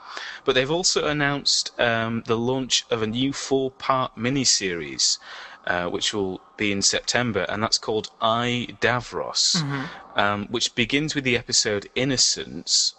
But 0.45 0.55
they've 0.55 0.71
also 0.71 1.05
announced 1.05 1.79
um, 1.79 2.23
the 2.25 2.38
launch 2.38 2.86
of 2.89 3.03
a 3.03 3.07
new 3.07 3.33
four 3.33 3.69
part 3.69 4.15
miniseries. 4.15 5.19
Uh, 5.68 5.88
which 5.89 6.13
will 6.13 6.39
be 6.57 6.72
in 6.72 6.80
September, 6.80 7.43
and 7.49 7.63
that's 7.63 7.80
called 7.80 8.11
I 8.22 8.68
Davros, 8.82 9.63
um, 10.16 10.45
which 10.51 10.76
begins 10.76 11.16
with 11.16 11.24
the 11.24 11.36
episode 11.36 11.89
Innocence, 11.95 12.93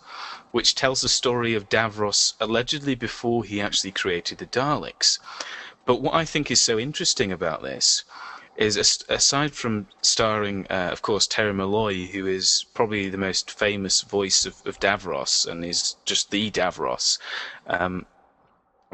which 0.50 0.74
tells 0.74 1.00
the 1.00 1.08
story 1.08 1.54
of 1.54 1.68
Davros 1.68 2.34
allegedly 2.40 2.96
before 2.96 3.44
he 3.44 3.60
actually 3.60 3.92
created 3.92 4.38
the 4.38 4.46
Daleks. 4.46 5.20
But 5.84 6.02
what 6.02 6.14
I 6.14 6.24
think 6.24 6.50
is 6.50 6.60
so 6.60 6.76
interesting 6.76 7.30
about 7.30 7.62
this 7.62 8.02
is, 8.56 8.76
aside 9.08 9.54
from 9.54 9.86
starring, 10.02 10.66
uh, 10.68 10.88
of 10.90 11.02
course, 11.02 11.28
Terry 11.28 11.52
Molloy, 11.52 12.06
who 12.06 12.26
is 12.26 12.66
probably 12.74 13.08
the 13.08 13.16
most 13.16 13.48
famous 13.48 14.00
voice 14.00 14.44
of, 14.44 14.60
of 14.66 14.80
Davros 14.80 15.46
and 15.46 15.64
is 15.64 15.94
just 16.04 16.32
the 16.32 16.50
Davros, 16.50 17.18
um, 17.68 18.06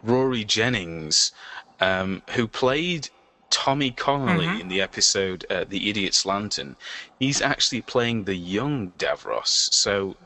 Rory 0.03 0.45
Jennings, 0.45 1.33
um, 1.81 2.21
who 2.33 2.47
played 2.47 3.09
Tommy 3.53 3.91
Connolly 3.93 4.61
in 4.61 4.69
the 4.69 4.81
episode 4.81 5.45
uh, 5.51 5.65
The 5.69 5.89
Idiot's 5.91 6.25
Lantern, 6.27 6.75
he's 7.21 7.41
actually 7.41 7.83
playing 7.83 8.25
the 8.25 8.35
young 8.35 8.93
Davros. 8.99 9.73
So 9.73 10.17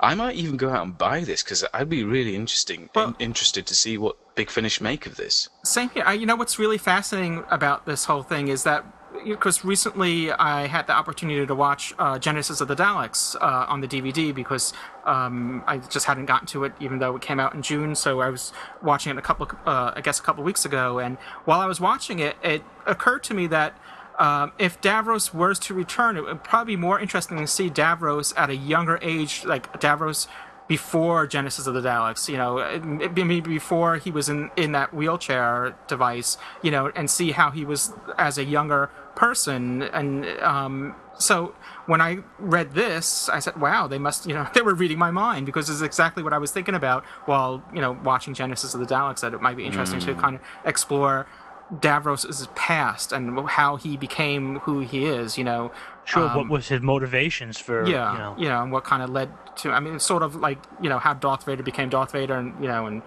I 0.00 0.14
might 0.14 0.34
even 0.36 0.56
go 0.56 0.68
out 0.70 0.82
and 0.84 0.98
buy 0.98 1.20
this 1.20 1.42
because 1.42 1.64
I'd 1.72 1.88
be 1.88 2.04
really 2.04 2.34
interesting 2.36 2.90
Well- 2.94 3.08
in- 3.18 3.26
interested 3.30 3.66
to 3.66 3.74
see 3.74 3.96
what 3.96 4.16
Big 4.34 4.50
Finish 4.50 4.80
make 4.80 5.06
of 5.06 5.16
this. 5.16 5.48
Same 5.64 5.90
here. 5.90 6.02
I, 6.06 6.14
you 6.14 6.26
know 6.26 6.36
what's 6.36 6.58
really 6.58 6.78
fascinating 6.78 7.44
about 7.50 7.86
this 7.86 8.04
whole 8.06 8.22
thing 8.22 8.48
is 8.48 8.64
that 8.64 8.84
because 9.24 9.64
recently 9.64 10.32
I 10.32 10.66
had 10.66 10.86
the 10.86 10.92
opportunity 10.92 11.46
to 11.46 11.54
watch 11.54 11.94
uh, 11.98 12.18
Genesis 12.18 12.60
of 12.60 12.68
the 12.68 12.76
Daleks 12.76 13.36
uh, 13.36 13.66
on 13.68 13.80
the 13.80 13.88
DVD 13.88 14.34
because 14.34 14.72
um, 15.04 15.62
I 15.66 15.78
just 15.78 16.06
hadn't 16.06 16.26
gotten 16.26 16.46
to 16.48 16.64
it, 16.64 16.72
even 16.80 16.98
though 16.98 17.16
it 17.16 17.22
came 17.22 17.40
out 17.40 17.54
in 17.54 17.62
June. 17.62 17.94
So 17.94 18.20
I 18.20 18.28
was 18.28 18.52
watching 18.82 19.10
it 19.10 19.18
a 19.18 19.22
couple, 19.22 19.48
uh, 19.66 19.92
I 19.94 20.00
guess, 20.00 20.18
a 20.18 20.22
couple 20.22 20.44
weeks 20.44 20.64
ago. 20.64 20.98
And 20.98 21.18
while 21.44 21.60
I 21.60 21.66
was 21.66 21.80
watching 21.80 22.18
it, 22.18 22.36
it 22.42 22.62
occurred 22.86 23.22
to 23.24 23.34
me 23.34 23.46
that. 23.48 23.78
Um, 24.18 24.52
if 24.58 24.78
Davros 24.82 25.32
were 25.32 25.54
to 25.54 25.74
return, 25.74 26.18
it 26.18 26.24
would 26.24 26.44
probably 26.44 26.76
be 26.76 26.80
more 26.80 27.00
interesting 27.00 27.38
to 27.38 27.46
see 27.46 27.70
Davros 27.70 28.34
at 28.36 28.50
a 28.50 28.54
younger 28.54 28.98
age, 29.02 29.42
like 29.46 29.72
Davros 29.80 30.28
before 30.68 31.26
Genesis 31.26 31.66
of 31.66 31.74
the 31.74 31.80
Daleks, 31.80 32.28
you 32.28 32.36
know, 32.38 32.80
maybe 33.14 33.40
before 33.40 33.96
he 33.96 34.10
was 34.10 34.28
in, 34.28 34.50
in 34.56 34.72
that 34.72 34.94
wheelchair 34.94 35.76
device, 35.86 36.38
you 36.62 36.70
know, 36.70 36.90
and 36.94 37.10
see 37.10 37.32
how 37.32 37.50
he 37.50 37.64
was 37.64 37.92
as 38.16 38.38
a 38.38 38.44
younger 38.44 38.90
person. 39.14 39.82
And 39.82 40.26
um, 40.40 40.94
so 41.18 41.54
when 41.86 42.00
I 42.00 42.18
read 42.38 42.72
this, 42.72 43.28
I 43.28 43.38
said, 43.38 43.60
wow, 43.60 43.86
they 43.86 43.98
must, 43.98 44.26
you 44.26 44.34
know, 44.34 44.46
they 44.54 44.62
were 44.62 44.74
reading 44.74 44.98
my 44.98 45.10
mind 45.10 45.46
because 45.46 45.68
it's 45.70 45.82
exactly 45.82 46.22
what 46.22 46.32
I 46.32 46.38
was 46.38 46.50
thinking 46.50 46.74
about 46.74 47.04
while, 47.26 47.62
you 47.74 47.80
know, 47.80 47.92
watching 48.04 48.34
Genesis 48.34 48.74
of 48.74 48.80
the 48.80 48.86
Daleks, 48.86 49.20
that 49.20 49.34
it 49.34 49.40
might 49.40 49.56
be 49.56 49.64
interesting 49.64 50.00
to 50.00 50.14
kind 50.14 50.36
of 50.36 50.42
explore 50.64 51.26
Davros's 51.72 52.48
past 52.54 53.12
and 53.12 53.48
how 53.48 53.76
he 53.76 53.96
became 53.96 54.58
who 54.60 54.80
he 54.80 55.06
is, 55.06 55.38
you 55.38 55.44
know. 55.44 55.72
Sure. 56.04 56.28
Um, 56.28 56.36
what 56.36 56.48
was 56.48 56.68
his 56.68 56.82
motivations 56.82 57.58
for? 57.58 57.86
yeah, 57.86 58.12
You 58.12 58.18
know, 58.18 58.34
you 58.38 58.48
know, 58.48 58.62
and 58.62 58.72
what 58.72 58.84
kind 58.84 59.02
of 59.02 59.10
led 59.10 59.30
to. 59.56 59.70
I 59.70 59.80
mean, 59.80 59.94
it's 59.94 60.04
sort 60.04 60.22
of 60.22 60.36
like 60.36 60.58
you 60.82 60.88
know 60.88 60.98
how 60.98 61.14
Darth 61.14 61.44
Vader 61.44 61.62
became 61.62 61.88
Darth 61.88 62.12
Vader, 62.12 62.34
and 62.34 62.60
you 62.60 62.68
know, 62.68 62.86
and 62.86 63.02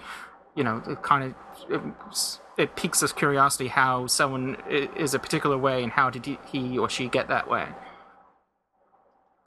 you 0.55 0.63
know, 0.63 0.81
it 0.87 1.03
kind 1.03 1.23
of 1.25 1.35
it, 1.69 1.81
it 2.57 2.75
piques 2.75 3.03
us 3.03 3.11
curiosity 3.11 3.67
how 3.67 4.07
someone 4.07 4.57
is 4.69 5.13
a 5.13 5.19
particular 5.19 5.57
way, 5.57 5.83
and 5.83 5.91
how 5.91 6.09
did 6.09 6.37
he- 6.51 6.77
or 6.77 6.89
she 6.89 7.07
get 7.07 7.27
that 7.27 7.49
way. 7.49 7.67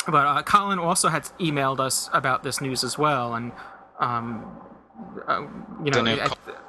But 0.06 0.26
uh, 0.26 0.42
Colin 0.42 0.78
also 0.78 1.08
had 1.08 1.24
emailed 1.38 1.80
us 1.80 2.08
about 2.12 2.42
this 2.42 2.60
news 2.60 2.82
as 2.84 2.96
well, 2.96 3.34
and 3.34 3.52
um, 3.98 4.58
uh, 5.26 5.46
you 5.84 5.90
know, 5.90 6.02
know 6.02 6.26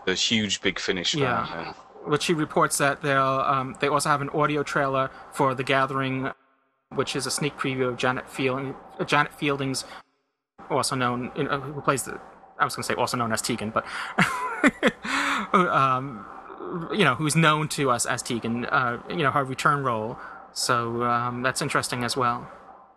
a 0.07 0.13
huge 0.13 0.61
Big 0.61 0.79
Finish 0.79 1.13
fan. 1.13 1.21
Yeah. 1.21 1.73
which 2.05 2.25
he 2.25 2.33
reports 2.33 2.77
that 2.79 3.01
they'll 3.01 3.21
um, 3.45 3.77
they 3.79 3.87
also 3.87 4.09
have 4.09 4.21
an 4.21 4.29
audio 4.29 4.63
trailer 4.63 5.09
for 5.31 5.53
The 5.55 5.63
Gathering, 5.63 6.31
which 6.95 7.15
is 7.15 7.25
a 7.25 7.31
sneak 7.31 7.57
preview 7.57 7.87
of 7.87 7.97
Janet 7.97 8.29
Fielding, 8.29 8.75
uh, 8.99 9.05
Janet 9.05 9.33
Fielding's, 9.33 9.85
also 10.69 10.95
known 10.95 11.31
in, 11.35 11.47
uh, 11.47 11.59
who 11.59 11.81
plays 11.81 12.03
the 12.03 12.19
I 12.59 12.65
was 12.65 12.75
going 12.75 12.83
to 12.83 12.87
say 12.87 12.93
also 12.95 13.15
known 13.15 13.31
as 13.31 13.41
Tegan, 13.41 13.69
but 13.69 13.85
um, 15.53 16.25
you 16.91 17.03
know 17.03 17.15
who's 17.15 17.35
known 17.35 17.67
to 17.69 17.89
us 17.89 18.05
as 18.05 18.21
Tegan, 18.21 18.65
uh, 18.65 19.01
you 19.09 19.17
know 19.23 19.31
her 19.31 19.43
return 19.43 19.83
role. 19.83 20.17
So 20.53 21.03
um, 21.03 21.41
that's 21.41 21.61
interesting 21.61 22.03
as 22.03 22.17
well. 22.17 22.49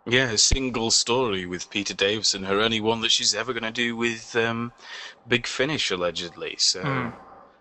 Yeah, 0.07 0.31
a 0.31 0.39
single 0.39 0.91
story 0.91 1.47
with 1.47 1.71
Peter 1.71 1.95
Davison, 1.95 2.43
her 2.45 2.61
only 2.61 2.81
one 2.81 3.03
that 3.03 3.13
she's 3.13 3.35
ever 3.35 3.53
going 3.53 3.63
to 3.63 3.71
do 3.71 3.95
with 3.97 4.35
um, 4.35 4.73
Big 5.29 5.47
Finish, 5.47 5.91
allegedly. 5.93 6.57
So 6.59 6.83
Hmm. 6.83 7.11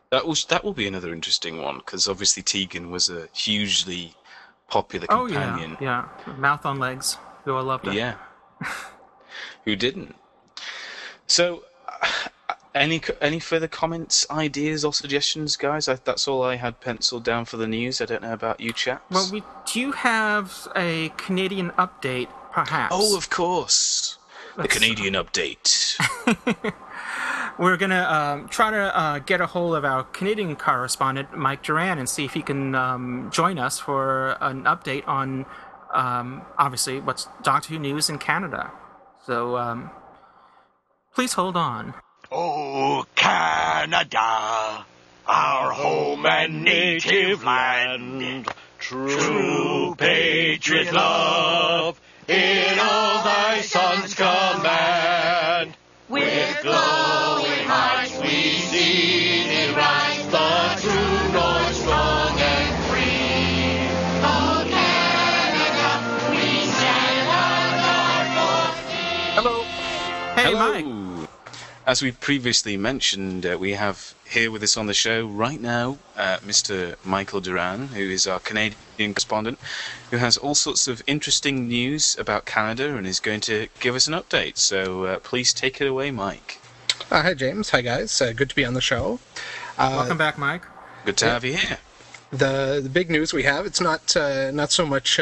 that 0.09 0.25
will 0.25 0.35
that 0.49 0.63
will 0.63 0.73
be 0.73 0.87
another 0.87 1.13
interesting 1.13 1.61
one 1.61 1.77
because 1.77 2.07
obviously 2.07 2.41
Tegan 2.41 2.89
was 2.89 3.09
a 3.09 3.27
hugely 3.33 4.15
popular 4.67 5.05
companion. 5.07 5.77
Oh 5.79 5.83
yeah, 5.83 6.07
yeah, 6.25 6.33
mouth 6.37 6.65
on 6.65 6.79
legs. 6.79 7.17
Who 7.45 7.55
I 7.55 7.61
loved 7.61 7.87
it. 7.87 7.93
Yeah. 7.93 8.15
Who 9.65 9.75
didn't? 9.75 10.15
So, 11.27 11.63
any 12.74 13.01
any 13.19 13.39
further 13.39 13.67
comments, 13.67 14.26
ideas, 14.30 14.86
or 14.86 14.93
suggestions, 14.93 15.55
guys? 15.55 15.88
I, 15.88 15.95
that's 15.95 16.28
all 16.28 16.43
I 16.43 16.55
had 16.55 16.80
penciled 16.80 17.24
down 17.24 17.45
for 17.45 17.57
the 17.57 17.67
news. 17.67 18.01
I 18.01 18.05
don't 18.05 18.22
know 18.22 18.34
about 18.34 18.59
you 18.59 18.72
chaps. 18.72 19.03
Well, 19.11 19.30
we 19.32 19.43
do 19.72 19.91
have 19.91 20.67
a 20.76 21.09
Canadian 21.17 21.72
update, 21.72 22.30
perhaps. 22.51 22.93
oh, 22.95 23.17
of 23.17 23.30
course, 23.30 24.17
the 24.57 24.67
Canadian 24.67 25.15
update. 25.15 25.97
We're 27.59 27.78
gonna 27.78 28.03
um, 28.03 28.47
try 28.47 28.72
to 28.72 28.97
uh, 28.97 29.19
get 29.19 29.41
a 29.41 29.45
hold 29.45 29.76
of 29.76 29.84
our 29.84 30.03
Canadian 30.05 30.55
correspondent 30.55 31.38
Mike 31.38 31.63
Doran 31.63 31.99
and 31.99 32.07
see 32.07 32.26
if 32.26 32.34
he 32.34 32.41
can 32.41 32.74
um, 32.74 33.30
join 33.32 33.59
us 33.59 33.80
for 33.80 34.38
an 34.41 34.63
update 34.63 35.07
on, 35.07 35.45
um, 35.93 36.43
obviously, 36.57 37.01
what's 37.01 37.28
Doctor 37.43 37.74
Who 37.74 37.80
news 37.80 38.09
in 38.09 38.17
Canada. 38.17 38.72
So 39.26 39.57
um, 39.57 39.91
please 41.13 41.34
hold 41.34 41.57
on. 41.57 41.93
Oh, 42.34 43.03
Canada, 43.13 44.86
our 45.27 45.71
home 45.73 46.25
and 46.25 46.63
native 46.63 47.43
land. 47.43 48.47
True 48.79 49.95
patriot 49.97 50.93
love 50.93 51.99
in 52.29 52.79
all 52.79 53.23
thy 53.25 53.59
sons 53.59 54.15
command. 54.15 55.75
With 56.07 56.59
glowing 56.61 57.67
hearts 57.67 58.17
we 58.21 58.29
see 58.29 59.43
thee 59.49 59.73
rise, 59.75 60.25
the 60.27 60.88
true 60.88 61.34
North 61.34 61.75
strong 61.75 62.39
and 62.39 62.86
free. 62.86 63.89
Oh, 64.23 64.65
Canada, 64.69 66.32
we 66.32 66.65
stand 66.65 67.27
on 67.27 67.79
our 67.89 68.73
Hello. 69.36 69.63
Hey, 70.36 70.53
Hello. 70.53 70.71
Mike. 70.71 71.00
As 71.91 72.01
we 72.01 72.13
previously 72.13 72.77
mentioned, 72.77 73.45
uh, 73.45 73.57
we 73.59 73.73
have 73.73 74.13
here 74.23 74.49
with 74.49 74.63
us 74.63 74.77
on 74.77 74.85
the 74.85 74.93
show 74.93 75.25
right 75.25 75.59
now 75.59 75.97
uh, 76.15 76.37
Mr. 76.37 76.95
Michael 77.03 77.41
Doran, 77.41 77.89
who 77.89 77.99
is 77.99 78.25
our 78.25 78.39
Canadian 78.39 79.13
correspondent, 79.13 79.59
who 80.09 80.15
has 80.15 80.37
all 80.37 80.55
sorts 80.55 80.87
of 80.87 81.03
interesting 81.05 81.67
news 81.67 82.15
about 82.17 82.45
Canada 82.45 82.95
and 82.95 83.05
is 83.05 83.19
going 83.19 83.41
to 83.41 83.67
give 83.81 83.93
us 83.93 84.07
an 84.07 84.13
update. 84.13 84.57
So 84.57 85.03
uh, 85.03 85.19
please 85.19 85.51
take 85.51 85.81
it 85.81 85.85
away, 85.85 86.11
Mike. 86.11 86.61
Uh, 87.11 87.23
hi, 87.23 87.33
James. 87.33 87.71
Hi, 87.71 87.81
guys. 87.81 88.21
Uh, 88.21 88.31
good 88.31 88.49
to 88.51 88.55
be 88.55 88.63
on 88.63 88.73
the 88.73 88.79
show. 88.79 89.19
Uh, 89.77 89.95
Welcome 89.97 90.17
back, 90.17 90.37
Mike. 90.37 90.63
Good 91.03 91.17
to 91.17 91.25
have 91.25 91.43
you 91.43 91.55
here. 91.57 91.79
the 92.31 92.79
the 92.81 92.89
big 92.89 93.09
news 93.09 93.33
we 93.33 93.43
have 93.43 93.65
it's 93.65 93.81
not 93.81 94.15
uh, 94.15 94.49
not 94.51 94.71
so 94.71 94.85
much 94.85 95.19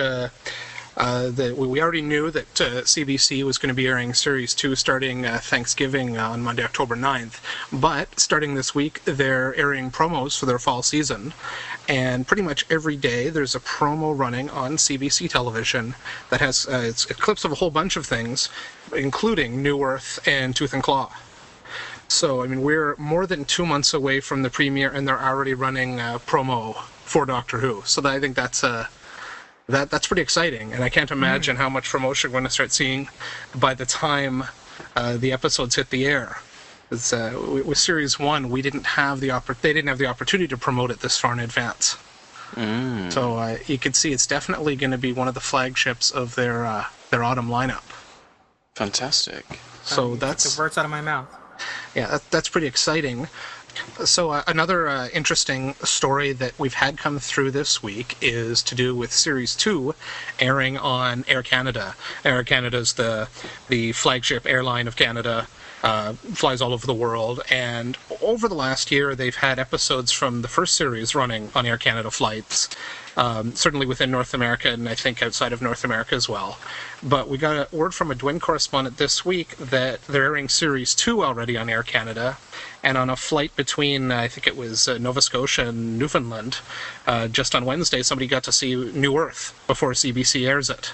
uh, 1.00 1.32
Uh, 1.40 1.54
we 1.56 1.82
already 1.82 2.02
knew 2.02 2.30
that 2.30 2.62
uh, 2.62 2.82
CBC 2.82 3.44
was 3.44 3.58
going 3.58 3.70
to 3.70 3.74
be 3.74 3.88
airing 3.88 4.14
Series 4.14 4.54
2 4.54 4.76
starting 4.76 5.26
uh, 5.26 5.40
Thanksgiving 5.42 6.18
on 6.18 6.42
Monday, 6.42 6.64
October 6.64 6.96
9th. 6.96 7.40
But 7.72 8.20
starting 8.20 8.56
this 8.56 8.76
week, 8.76 9.02
they're 9.06 9.56
airing 9.56 9.92
promos 9.92 10.38
for 10.38 10.46
their 10.46 10.60
fall 10.60 10.84
season. 10.84 11.34
And 11.88 12.28
pretty 12.28 12.44
much 12.44 12.66
every 12.70 12.98
day, 12.98 13.30
there's 13.30 13.56
a 13.56 13.62
promo 13.62 14.18
running 14.18 14.50
on 14.50 14.78
CBC 14.78 15.30
television 15.30 15.96
that 16.30 16.42
has 16.42 16.68
uh, 16.68 16.84
it's 16.84 17.06
clips 17.06 17.46
of 17.46 17.54
a 17.54 17.56
whole 17.56 17.72
bunch 17.72 17.96
of 17.96 18.06
things, 18.06 18.50
including 18.94 19.64
New 19.64 19.82
Earth 19.82 20.20
and 20.28 20.56
Tooth 20.56 20.74
and 20.74 20.84
Claw. 20.84 21.12
So, 22.10 22.44
I 22.44 22.48
mean, 22.48 22.62
we're 22.62 22.96
more 22.98 23.26
than 23.26 23.46
two 23.46 23.66
months 23.66 23.94
away 23.94 24.20
from 24.20 24.42
the 24.42 24.50
premiere, 24.50 24.92
and 24.92 25.08
they're 25.08 25.22
already 25.22 25.54
running 25.54 26.00
uh, 26.00 26.20
promo 26.20 26.76
for 27.06 27.26
Doctor 27.26 27.60
Who. 27.60 27.84
So 27.86 28.02
that, 28.02 28.12
I 28.12 28.20
think 28.20 28.36
that's 28.36 28.64
uh, 28.64 28.88
that 29.70 29.90
that's 29.90 30.08
pretty 30.08 30.22
exciting, 30.22 30.74
and 30.74 30.84
I 30.84 30.90
can't 30.90 31.12
imagine 31.12 31.56
how 31.56 31.70
much 31.70 31.90
promotion 31.90 32.32
we're 32.32 32.40
going 32.40 32.44
to 32.46 32.50
start 32.50 32.72
seeing 32.72 33.08
by 33.56 33.74
the 33.74 33.86
time 33.86 34.44
uh, 34.96 35.18
the 35.18 35.32
episodes 35.32 35.76
hit 35.76 35.90
the 35.90 36.06
air. 36.06 36.40
It's, 36.92 37.14
uh, 37.14 37.40
with 37.54 37.66
with 37.66 37.78
Series 37.78 38.20
One, 38.20 38.50
we 38.50 38.62
didn't 38.62 38.86
have 38.86 39.20
the 39.20 39.30
oppor- 39.30 39.60
they 39.62 39.74
didn't 39.74 39.90
have 39.90 40.00
the 40.00 40.08
opportunity 40.08 40.48
to 40.48 40.58
promote 40.58 40.90
it 40.92 41.00
this 41.02 41.18
far 41.18 41.34
in 41.34 41.40
advance. 41.40 41.98
So 43.14 43.38
uh, 43.38 43.58
you 43.68 43.78
can 43.78 43.94
see 43.94 44.12
it's 44.12 44.26
definitely 44.26 44.76
going 44.76 44.90
to 44.92 44.98
be 44.98 45.14
one 45.14 45.28
of 45.28 45.36
the 45.36 45.40
flagships 45.40 46.10
of 46.12 46.34
their 46.36 46.66
uh, 46.66 46.86
their 47.12 47.24
autumn 47.24 47.48
lineup. 47.48 47.84
Fantastic. 48.76 49.46
So 49.84 50.12
You 50.14 50.18
that's 50.18 50.56
the 50.56 50.60
words 50.62 50.78
out 50.78 50.84
of 50.86 50.92
my 50.92 51.02
mouth. 51.02 51.28
yeah, 51.96 52.08
that, 52.08 52.30
that's 52.32 52.50
pretty 52.50 52.68
exciting. 52.68 53.28
So 54.06 54.32
uh, 54.32 54.44
another 54.48 54.88
uh, 54.88 55.10
interesting 55.14 55.76
story 55.84 56.32
that 56.34 56.58
we've 56.58 56.74
had 56.74 56.98
come 56.98 57.20
through 57.20 57.52
this 57.52 57.84
week 57.84 58.18
is 58.22 58.64
to 58.64 58.76
do 58.76 58.96
with 58.96 59.12
Series 59.12 59.56
Two, 59.56 59.96
airing 60.40 60.78
on 60.78 61.26
Air 61.28 61.44
Canada. 61.44 61.96
Air 62.24 62.44
Canada 62.44 62.78
is 62.78 62.94
the 62.94 63.28
the 63.68 63.92
flagship 63.92 64.46
airline 64.46 64.88
of 64.88 64.96
Canada. 64.96 65.48
Uh, 65.82 66.12
flies 66.34 66.62
all 66.62 66.74
over 66.74 66.86
the 66.86 66.94
world, 66.94 67.42
and 67.50 67.98
over 68.22 68.50
the 68.50 68.56
last 68.56 68.92
year, 68.92 69.16
they've 69.16 69.38
had 69.38 69.58
episodes 69.58 70.12
from 70.12 70.42
the 70.42 70.50
first 70.50 70.76
series 70.76 71.16
running 71.16 71.50
on 71.56 71.66
Air 71.66 71.78
Canada 71.78 72.12
flights. 72.12 72.68
Um, 73.20 73.54
certainly 73.54 73.86
within 73.86 74.12
North 74.12 74.34
America, 74.34 74.70
and 74.70 74.88
I 74.88 74.96
think 74.96 75.22
outside 75.22 75.52
of 75.52 75.62
North 75.62 75.84
America 75.84 76.16
as 76.16 76.30
well. 76.30 76.58
But 77.04 77.28
we 77.28 77.38
got 77.38 77.58
a 77.58 77.76
word 77.76 77.94
from 77.94 78.12
a 78.12 78.16
DWIN 78.16 78.40
correspondent 78.40 78.96
this 78.96 79.26
week 79.26 79.58
that 79.58 80.02
they're 80.04 80.24
airing 80.24 80.48
Series 80.48 80.96
2 80.96 81.22
already 81.22 81.58
on 81.58 81.70
Air 81.70 81.84
Canada, 81.84 82.38
and 82.82 82.98
on 82.98 83.10
a 83.10 83.18
flight 83.18 83.54
between, 83.58 84.10
I 84.10 84.30
think 84.30 84.48
it 84.48 84.56
was 84.56 84.88
uh, 84.88 84.98
Nova 85.00 85.22
Scotia 85.22 85.68
and 85.68 86.00
Newfoundland, 86.00 86.60
uh, 87.08 87.28
just 87.28 87.54
on 87.56 87.66
Wednesday, 87.66 88.04
somebody 88.04 88.26
got 88.26 88.44
to 88.46 88.54
see 88.54 88.74
New 88.76 89.18
Earth 89.18 89.54
before 89.68 89.92
CBC 89.92 90.48
airs 90.48 90.70
it. 90.70 90.94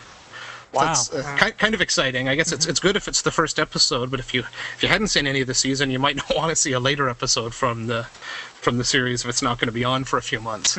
Wow. 0.76 0.86
That's 0.86 1.14
uh, 1.14 1.38
ki- 1.40 1.52
kind 1.52 1.74
of 1.74 1.82
exciting. 1.82 2.28
I 2.28 2.36
guess 2.36 2.52
it's 2.52 2.66
it's 2.66 2.82
good 2.82 2.98
if 2.98 3.08
it's 3.08 3.22
the 3.22 3.32
first 3.32 3.60
episode, 3.60 4.12
but 4.12 4.20
if 4.20 4.34
you 4.34 4.42
if 4.76 4.84
you 4.84 4.90
hadn't 4.90 5.08
seen 5.08 5.26
any 5.26 5.42
of 5.42 5.48
the 5.48 5.54
season, 5.54 5.90
you 5.90 6.00
might 6.00 6.16
not 6.24 6.36
want 6.36 6.50
to 6.50 6.56
see 6.56 6.74
a 6.74 6.80
later 6.80 7.08
episode 7.08 7.54
from 7.54 7.88
the 7.88 8.08
from 8.66 8.78
the 8.78 8.84
series 8.84 9.24
if 9.24 9.30
it's 9.30 9.44
not 9.44 9.60
going 9.60 9.68
to 9.68 9.72
be 9.72 9.86
on 9.86 10.04
for 10.04 10.18
a 10.18 10.22
few 10.24 10.42
months. 10.42 10.76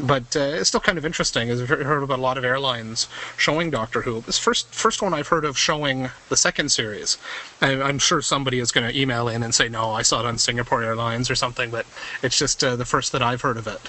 But 0.00 0.36
uh, 0.36 0.40
it's 0.58 0.68
still 0.68 0.80
kind 0.80 0.98
of 0.98 1.06
interesting. 1.06 1.50
I've 1.50 1.68
heard 1.68 1.86
heard 1.86 2.02
about 2.02 2.18
a 2.18 2.22
lot 2.22 2.36
of 2.36 2.44
airlines 2.44 3.08
showing 3.36 3.70
Doctor 3.70 4.02
Who. 4.02 4.20
This 4.22 4.38
first 4.38 4.74
first 4.74 5.00
one 5.00 5.14
I've 5.14 5.28
heard 5.28 5.44
of 5.44 5.56
showing 5.56 6.10
the 6.28 6.36
second 6.36 6.70
series. 6.70 7.16
I, 7.62 7.80
I'm 7.80 8.00
sure 8.00 8.20
somebody 8.20 8.58
is 8.58 8.72
going 8.72 8.90
to 8.90 9.00
email 9.00 9.28
in 9.28 9.44
and 9.44 9.54
say 9.54 9.68
no, 9.68 9.92
I 9.92 10.02
saw 10.02 10.18
it 10.18 10.26
on 10.26 10.36
Singapore 10.36 10.82
Airlines 10.82 11.30
or 11.30 11.36
something, 11.36 11.70
but 11.70 11.86
it's 12.22 12.36
just 12.36 12.64
uh, 12.64 12.74
the 12.74 12.84
first 12.84 13.12
that 13.12 13.22
I've 13.22 13.42
heard 13.42 13.56
of 13.56 13.68
it. 13.68 13.80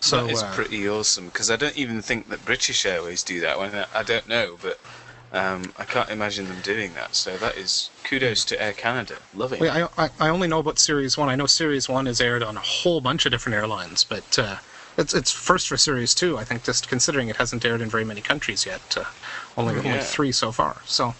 So 0.00 0.26
that 0.26 0.32
is 0.32 0.42
uh, 0.42 0.52
pretty 0.52 0.88
awesome 0.88 1.26
because 1.26 1.48
I 1.48 1.56
don't 1.56 1.76
even 1.78 2.02
think 2.02 2.28
that 2.30 2.44
British 2.44 2.84
Airways 2.84 3.22
do 3.22 3.40
that. 3.40 3.56
Well, 3.56 3.86
I 3.94 4.02
don't 4.02 4.26
know, 4.26 4.58
but 4.60 4.80
um, 5.32 5.72
I 5.78 5.84
can't 5.84 6.10
imagine 6.10 6.48
them 6.48 6.60
doing 6.62 6.94
that. 6.94 7.14
So 7.14 7.36
that 7.38 7.56
is 7.56 7.90
kudos 8.04 8.44
to 8.46 8.60
Air 8.60 8.72
Canada. 8.72 9.16
Love 9.34 9.52
it. 9.52 9.60
Wait, 9.60 9.70
I, 9.70 9.88
I, 9.96 10.10
I 10.18 10.28
only 10.28 10.48
know 10.48 10.58
about 10.58 10.78
Series 10.78 11.16
1. 11.16 11.28
I 11.28 11.36
know 11.36 11.46
Series 11.46 11.88
1 11.88 12.06
is 12.06 12.20
aired 12.20 12.42
on 12.42 12.56
a 12.56 12.60
whole 12.60 13.00
bunch 13.00 13.26
of 13.26 13.32
different 13.32 13.56
airlines, 13.56 14.02
but 14.02 14.38
uh, 14.38 14.56
it's 14.98 15.14
it's 15.14 15.30
first 15.30 15.68
for 15.68 15.76
Series 15.76 16.14
2, 16.14 16.36
I 16.36 16.44
think, 16.44 16.64
just 16.64 16.88
considering 16.88 17.28
it 17.28 17.36
hasn't 17.36 17.64
aired 17.64 17.80
in 17.80 17.88
very 17.88 18.04
many 18.04 18.20
countries 18.20 18.66
yet. 18.66 18.96
Uh, 18.96 19.04
only, 19.56 19.76
only 19.76 20.00
three 20.00 20.32
so 20.32 20.52
far. 20.52 20.78
So, 20.84 21.14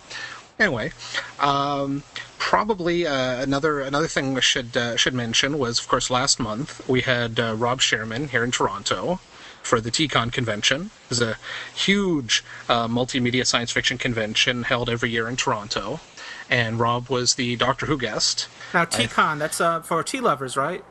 anyway, 0.58 0.92
um, 1.38 2.02
probably 2.38 3.06
uh, 3.06 3.42
another 3.42 3.80
another 3.80 4.08
thing 4.08 4.34
we 4.34 4.40
should 4.40 4.76
uh, 4.76 4.96
should 4.96 5.14
mention 5.14 5.58
was, 5.58 5.78
of 5.78 5.88
course, 5.88 6.10
last 6.10 6.40
month 6.40 6.86
we 6.88 7.02
had 7.02 7.38
uh, 7.38 7.54
Rob 7.56 7.80
Shearman 7.80 8.28
here 8.28 8.42
in 8.42 8.50
Toronto 8.50 9.20
for 9.62 9.80
the 9.80 9.90
TCon 9.90 10.32
convention. 10.32 10.90
It 11.04 11.10
was 11.10 11.20
a 11.20 11.36
huge 11.74 12.44
uh, 12.68 12.88
multimedia 12.88 13.46
science 13.46 13.70
fiction 13.70 13.98
convention 13.98 14.62
held 14.64 14.88
every 14.88 15.10
year 15.10 15.28
in 15.28 15.36
Toronto, 15.36 16.00
and 16.48 16.78
Rob 16.78 17.08
was 17.08 17.34
the 17.34 17.56
Doctor 17.56 17.86
Who 17.86 17.98
guest. 17.98 18.48
Now, 18.72 18.84
TCon, 18.84 19.38
that's 19.38 19.60
uh, 19.60 19.80
for 19.80 20.02
tea 20.02 20.20
lovers, 20.20 20.56
right? 20.56 20.84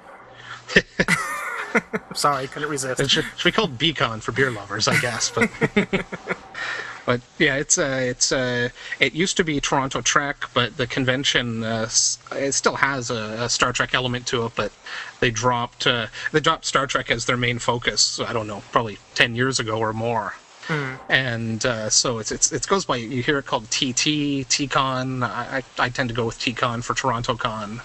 Sorry, 2.14 2.48
couldn't 2.48 2.70
resist. 2.70 3.00
It 3.00 3.10
should, 3.10 3.26
should 3.38 3.50
be 3.50 3.52
called 3.52 3.78
Beacon 3.78 4.20
for 4.22 4.32
beer 4.32 4.52
lovers, 4.52 4.88
I 4.88 5.00
guess. 5.00 5.30
But 5.30 5.50
but 7.10 7.22
yeah, 7.40 7.56
it's 7.56 7.80
uh, 7.80 8.02
it's 8.04 8.32
uh, 8.32 8.70
it 9.00 9.14
used 9.14 9.36
to 9.38 9.44
be 9.44 9.60
Toronto 9.60 10.00
Trek, 10.00 10.46
but 10.54 10.78
the 10.78 10.86
convention 10.86 11.64
uh, 11.64 11.90
it 12.34 12.52
still 12.52 12.76
has 12.76 13.10
a, 13.10 13.46
a 13.46 13.50
Star 13.50 13.74
Trek 13.74 13.96
element 13.96 14.28
to 14.28 14.46
it. 14.46 14.52
But 14.56 14.72
they 15.20 15.32
dropped 15.32 15.88
uh, 15.88 16.06
they 16.32 16.40
dropped 16.40 16.66
Star 16.66 16.86
Trek 16.86 17.10
as 17.10 17.26
their 17.26 17.36
main 17.36 17.58
focus. 17.58 18.20
I 18.20 18.32
don't 18.32 18.46
know, 18.46 18.62
probably 18.72 19.00
ten 19.16 19.34
years 19.34 19.60
ago 19.60 19.80
or 19.80 19.92
more. 19.92 20.36
And 21.10 21.66
uh, 21.66 21.90
so 21.90 22.20
it's, 22.20 22.32
it's 22.32 22.52
it 22.52 22.68
goes 22.68 22.86
by 22.86 22.98
you 22.98 23.24
hear 23.24 23.40
it 23.40 23.48
called 23.48 23.66
TT 23.72 24.46
TCon. 24.54 25.28
I, 25.28 25.64
I 25.80 25.86
I 25.86 25.90
tend 25.90 26.10
to 26.10 26.16
go 26.16 26.28
with 26.28 26.38
TCon 26.38 26.84
for 26.84 26.94
Toronto 26.94 27.34
Con 27.36 27.82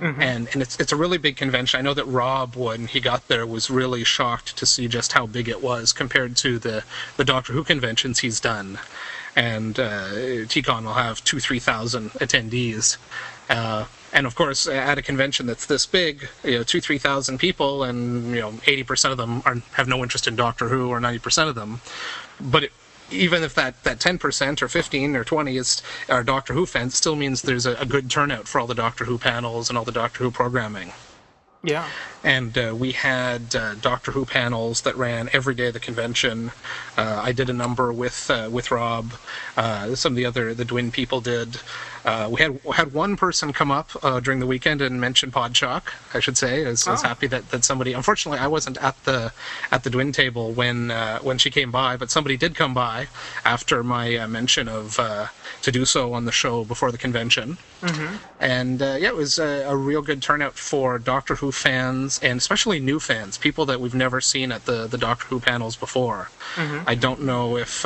and 0.00 0.48
and 0.52 0.62
it's 0.62 0.78
it's 0.78 0.92
a 0.92 0.96
really 0.96 1.18
big 1.18 1.36
convention. 1.36 1.78
I 1.78 1.82
know 1.82 1.94
that 1.94 2.04
Rob, 2.04 2.56
when 2.56 2.86
he 2.86 3.00
got 3.00 3.28
there, 3.28 3.46
was 3.46 3.70
really 3.70 4.04
shocked 4.04 4.56
to 4.58 4.66
see 4.66 4.88
just 4.88 5.12
how 5.12 5.26
big 5.26 5.48
it 5.48 5.62
was 5.62 5.92
compared 5.92 6.36
to 6.38 6.58
the 6.58 6.84
the 7.16 7.24
Doctor 7.24 7.52
Who 7.52 7.64
conventions 7.64 8.20
he's 8.20 8.40
done. 8.40 8.78
And 9.36 9.78
uh, 9.78 10.10
TCon 10.46 10.84
will 10.84 10.94
have 10.94 11.22
two 11.24 11.40
three 11.40 11.60
thousand 11.60 12.10
attendees. 12.12 12.96
Uh, 13.48 13.86
and 14.12 14.26
of 14.26 14.34
course, 14.34 14.66
at 14.66 14.98
a 14.98 15.02
convention 15.02 15.46
that's 15.46 15.66
this 15.66 15.86
big, 15.86 16.28
you 16.42 16.58
know, 16.58 16.62
two 16.62 16.80
three 16.80 16.98
thousand 16.98 17.38
people, 17.38 17.82
and 17.82 18.30
you 18.34 18.40
know, 18.40 18.54
eighty 18.66 18.82
percent 18.82 19.12
of 19.12 19.18
them 19.18 19.42
are, 19.44 19.56
have 19.74 19.88
no 19.88 20.02
interest 20.02 20.26
in 20.26 20.36
Doctor 20.36 20.68
Who, 20.68 20.88
or 20.88 21.00
ninety 21.00 21.18
percent 21.18 21.48
of 21.48 21.54
them. 21.54 21.80
But 22.40 22.64
it, 22.64 22.72
even 23.10 23.42
if 23.42 23.54
that, 23.54 23.82
that 23.84 23.98
10% 23.98 24.62
or 24.62 24.68
15 24.68 25.16
or 25.16 25.24
20 25.24 25.56
is 25.56 25.82
are 26.08 26.22
Doctor 26.22 26.54
Who 26.54 26.66
fans, 26.66 26.94
still 26.94 27.16
means 27.16 27.42
there's 27.42 27.66
a, 27.66 27.74
a 27.74 27.86
good 27.86 28.10
turnout 28.10 28.48
for 28.48 28.60
all 28.60 28.66
the 28.66 28.74
Doctor 28.74 29.04
Who 29.04 29.18
panels 29.18 29.68
and 29.68 29.78
all 29.78 29.84
the 29.84 29.92
Doctor 29.92 30.24
Who 30.24 30.30
programming. 30.30 30.92
Yeah. 31.62 31.88
And 32.22 32.56
uh, 32.56 32.74
we 32.76 32.92
had 32.92 33.54
uh, 33.54 33.74
Doctor 33.74 34.12
Who 34.12 34.24
panels 34.24 34.82
that 34.82 34.96
ran 34.96 35.28
every 35.32 35.54
day 35.54 35.68
of 35.68 35.74
the 35.74 35.80
convention. 35.80 36.52
Uh, 36.96 37.20
I 37.22 37.32
did 37.32 37.50
a 37.50 37.52
number 37.52 37.92
with 37.92 38.30
uh, 38.30 38.48
with 38.50 38.70
Rob. 38.70 39.12
Uh, 39.56 39.94
some 39.96 40.12
of 40.12 40.16
the 40.16 40.24
other 40.24 40.54
the 40.54 40.64
DWIN 40.64 40.92
people 40.92 41.20
did. 41.20 41.58
Uh, 42.08 42.26
we 42.34 42.38
had 42.44 42.52
had 42.80 42.88
one 42.94 43.16
person 43.24 43.52
come 43.52 43.70
up 43.70 43.88
uh, 44.02 44.18
during 44.24 44.40
the 44.40 44.46
weekend 44.54 44.80
and 44.80 44.94
mention 45.08 45.30
Podshock. 45.30 45.82
I 46.16 46.20
should 46.24 46.38
say. 46.44 46.52
I 46.66 46.70
was, 46.70 46.86
I 46.88 46.92
was 46.92 47.04
Oh. 47.04 47.08
happy 47.08 47.26
that, 47.34 47.44
that 47.50 47.62
somebody. 47.70 47.92
Unfortunately, 47.92 48.38
I 48.38 48.46
wasn't 48.56 48.78
at 48.88 48.96
the 49.04 49.32
at 49.74 49.80
the 49.84 49.90
DWIN 49.90 50.12
table 50.22 50.46
when 50.60 50.90
uh, 50.90 51.18
when 51.28 51.36
she 51.38 51.50
came 51.50 51.70
by, 51.70 51.96
but 52.00 52.10
somebody 52.10 52.36
did 52.44 52.52
come 52.62 52.72
by 52.72 53.08
after 53.44 53.76
my 53.96 54.16
uh, 54.16 54.26
mention 54.28 54.68
of 54.68 54.98
uh, 54.98 55.26
to 55.62 55.70
do 55.78 55.84
so 55.84 56.14
on 56.14 56.24
the 56.24 56.32
show 56.42 56.64
before 56.64 56.90
the 56.92 56.98
convention 57.06 57.58
and 58.40 58.82
uh, 58.82 58.96
yeah, 59.02 59.08
it 59.08 59.16
was 59.16 59.38
a, 59.38 59.50
a 59.68 59.76
real 59.76 60.02
good 60.02 60.20
turnout 60.22 60.54
for 60.70 60.98
Doctor 60.98 61.34
Who 61.36 61.52
fans 61.52 62.18
and 62.22 62.38
especially 62.38 62.80
new 62.80 62.98
fans, 63.00 63.38
people 63.38 63.64
that 63.66 63.80
we've 63.82 63.94
never 64.06 64.20
seen 64.20 64.50
at 64.56 64.64
the 64.64 64.86
the 64.94 64.98
Doctor 64.98 65.26
Who 65.30 65.38
panels 65.40 65.76
before. 65.76 66.30
I 66.92 66.94
don't 66.94 67.22
know 67.30 67.56
if. 67.56 67.84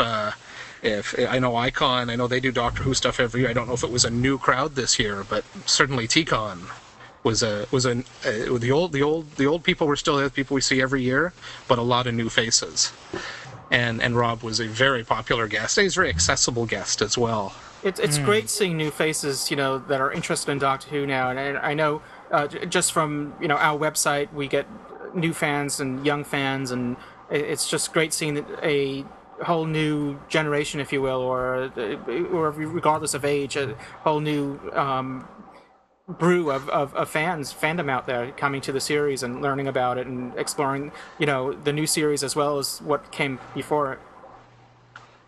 If 0.82 1.14
I 1.16 1.38
know 1.38 1.54
Icon, 1.54 2.10
I 2.10 2.16
know 2.16 2.26
they 2.26 2.40
do 2.40 2.50
Doctor 2.50 2.82
Who 2.82 2.92
stuff 2.92 3.20
every 3.20 3.42
year. 3.42 3.50
I 3.50 3.52
don't 3.52 3.68
know 3.68 3.74
if 3.74 3.84
it 3.84 3.90
was 3.90 4.04
a 4.04 4.10
new 4.10 4.36
crowd 4.36 4.74
this 4.74 4.98
year, 4.98 5.24
but 5.28 5.44
certainly 5.64 6.08
TCon 6.08 6.68
was 7.22 7.42
a 7.42 7.66
was 7.70 7.86
a 7.86 7.98
uh, 7.98 8.58
the 8.58 8.72
old 8.72 8.92
the 8.92 9.02
old 9.02 9.30
the 9.36 9.46
old 9.46 9.62
people 9.62 9.86
were 9.86 9.96
still 9.96 10.16
there, 10.16 10.26
the 10.26 10.34
people 10.34 10.56
we 10.56 10.60
see 10.60 10.82
every 10.82 11.02
year, 11.02 11.32
but 11.68 11.78
a 11.78 11.82
lot 11.82 12.08
of 12.08 12.14
new 12.14 12.28
faces. 12.28 12.92
And 13.70 14.02
and 14.02 14.16
Rob 14.16 14.42
was 14.42 14.58
a 14.58 14.66
very 14.66 15.04
popular 15.04 15.46
guest. 15.46 15.78
He's 15.78 15.96
a 15.96 16.00
very 16.00 16.08
accessible 16.08 16.66
guest 16.66 17.00
as 17.00 17.16
well. 17.16 17.54
It's 17.84 18.00
it's 18.00 18.18
great 18.18 18.50
seeing 18.50 18.76
new 18.76 18.90
faces, 18.90 19.50
you 19.50 19.56
know, 19.56 19.78
that 19.78 20.00
are 20.00 20.12
interested 20.12 20.50
in 20.50 20.58
Doctor 20.58 20.88
Who 20.90 21.06
now, 21.06 21.30
and 21.30 21.38
I, 21.38 21.70
I 21.70 21.74
know 21.74 22.02
uh, 22.30 22.46
just 22.48 22.92
from 22.92 23.34
you 23.40 23.48
know 23.48 23.56
our 23.56 23.78
website 23.78 24.32
we 24.32 24.48
get 24.48 24.66
new 25.14 25.32
fans 25.32 25.80
and 25.80 26.04
young 26.04 26.24
fans, 26.24 26.70
and 26.70 26.96
it's 27.30 27.68
just 27.68 27.92
great 27.92 28.12
seeing 28.12 28.44
a 28.62 29.04
whole 29.44 29.66
new 29.66 30.18
generation, 30.28 30.80
if 30.80 30.92
you 30.92 31.02
will, 31.02 31.20
or 31.20 31.72
or 32.32 32.50
regardless 32.50 33.14
of 33.14 33.24
age, 33.24 33.56
a 33.56 33.74
whole 34.02 34.20
new 34.20 34.58
um, 34.72 35.26
brew 36.08 36.50
of, 36.50 36.68
of, 36.68 36.94
of 36.94 37.08
fans 37.08 37.52
fandom 37.52 37.90
out 37.90 38.06
there 38.06 38.32
coming 38.32 38.60
to 38.60 38.72
the 38.72 38.80
series 38.80 39.22
and 39.22 39.40
learning 39.40 39.68
about 39.68 39.98
it 39.98 40.06
and 40.06 40.36
exploring 40.36 40.92
you 41.18 41.26
know 41.26 41.52
the 41.52 41.72
new 41.72 41.86
series 41.86 42.22
as 42.22 42.36
well 42.36 42.58
as 42.58 42.80
what 42.82 43.12
came 43.12 43.38
before 43.54 43.92
it. 43.92 43.98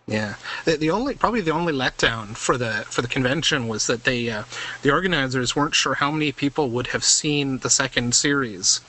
Yeah, 0.06 0.34
the, 0.66 0.76
the 0.76 0.90
only 0.90 1.14
probably 1.14 1.40
the 1.40 1.52
only 1.52 1.72
letdown 1.72 2.36
for 2.36 2.58
the 2.58 2.84
for 2.88 3.00
the 3.00 3.08
convention 3.08 3.68
was 3.68 3.86
that 3.86 4.04
they 4.04 4.28
uh, 4.28 4.44
the 4.82 4.90
organizers 4.90 5.56
weren't 5.56 5.74
sure 5.74 5.94
how 5.94 6.10
many 6.10 6.30
people 6.30 6.68
would 6.70 6.88
have 6.88 7.02
seen 7.04 7.58
the 7.58 7.70
second 7.70 8.14
series 8.14 8.82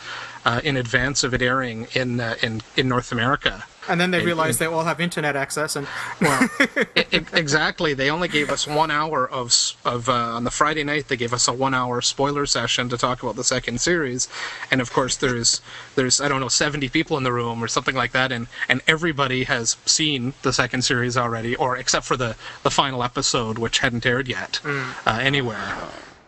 uh, 0.44 0.60
in 0.64 0.76
advance 0.76 1.24
of 1.24 1.34
it 1.34 1.42
airing 1.42 1.88
in 1.94 2.20
uh, 2.20 2.36
in 2.42 2.62
in 2.76 2.90
North 2.90 3.14
America. 3.14 3.64
And 3.88 4.02
then 4.02 4.12
they 4.12 4.18
And- 4.18 4.26
realized 4.26 4.60
they 4.60 4.66
all 4.66 4.84
have 4.84 5.00
internet 5.00 5.36
access, 5.36 5.76
and 5.76 5.88
Well, 6.20 6.50
I- 6.60 6.86
I- 6.98 7.06
exactly. 7.34 7.94
They 7.94 8.10
only 8.10 8.28
gave 8.28 8.50
us 8.50 8.66
one 8.68 8.92
hour 8.92 9.30
of 9.30 9.54
of 9.86 10.10
uh, 10.10 10.14
on 10.14 10.44
the 10.44 10.52
Friday 10.52 10.84
night. 10.84 11.08
They 11.08 11.18
gave 11.18 11.34
us 11.34 11.48
a 11.48 11.54
one 11.54 11.74
hour 11.74 12.02
spoiler 12.02 12.46
session 12.46 12.90
to 12.90 12.98
talk 12.98 13.22
about 13.24 13.36
the 13.36 13.44
second 13.44 13.82
series, 13.82 14.28
and 14.72 14.82
of 14.82 14.92
course 14.92 15.16
there's 15.16 15.62
there's 15.96 16.20
I 16.20 16.28
don't 16.28 16.40
know 16.42 16.48
seventy 16.48 16.90
people 16.90 17.18
in 17.18 17.24
the 17.24 17.32
room 17.34 17.64
or 17.64 17.68
something 17.68 17.96
like 17.96 18.12
that, 18.14 18.32
and 18.32 18.48
and 18.68 18.82
everybody 18.88 19.44
has 19.46 19.78
seen 19.86 20.34
the 20.42 20.52
second 20.54 20.84
series 20.84 21.16
already, 21.18 21.56
or 21.56 21.78
except 21.78 22.06
for 22.06 22.18
the 22.18 22.36
the 22.64 22.72
final 22.72 23.04
episode 23.04 23.58
which 23.58 23.80
hadn't 23.80 24.06
aired 24.06 24.28
yet 24.28 24.60
uh, 24.66 25.20
anywhere. 25.22 25.76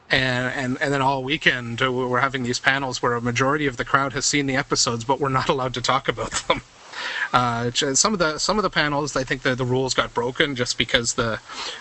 And, 0.10 0.53
and 0.55 0.78
and 0.82 0.93
then 0.93 1.01
all 1.01 1.22
weekend 1.24 1.82
uh, 1.82 1.91
we're 1.91 2.22
having 2.22 2.43
these 2.43 2.60
panels 2.60 3.01
where 3.01 3.14
a 3.16 3.22
majority 3.22 3.66
of 3.68 3.76
the 3.76 3.84
crowd 3.84 4.14
has 4.14 4.26
seen 4.26 4.45
the 4.45 4.55
episodes, 4.55 5.03
but 5.03 5.20
we're 5.20 5.28
not 5.28 5.49
allowed 5.49 5.74
to 5.74 5.82
talk 5.82 6.08
about 6.08 6.32
them. 6.47 6.62
Uh, 7.34 7.72
some 7.72 8.14
of 8.14 8.20
the 8.20 8.38
some 8.38 8.58
of 8.58 8.64
the 8.64 8.70
panels, 8.70 9.16
I 9.16 9.24
think 9.24 9.41
the, 9.41 9.56
the 9.56 9.66
rules 9.66 9.93
got 9.93 10.14
broken 10.14 10.56
just 10.56 10.78
because 10.78 11.14
the 11.14 11.39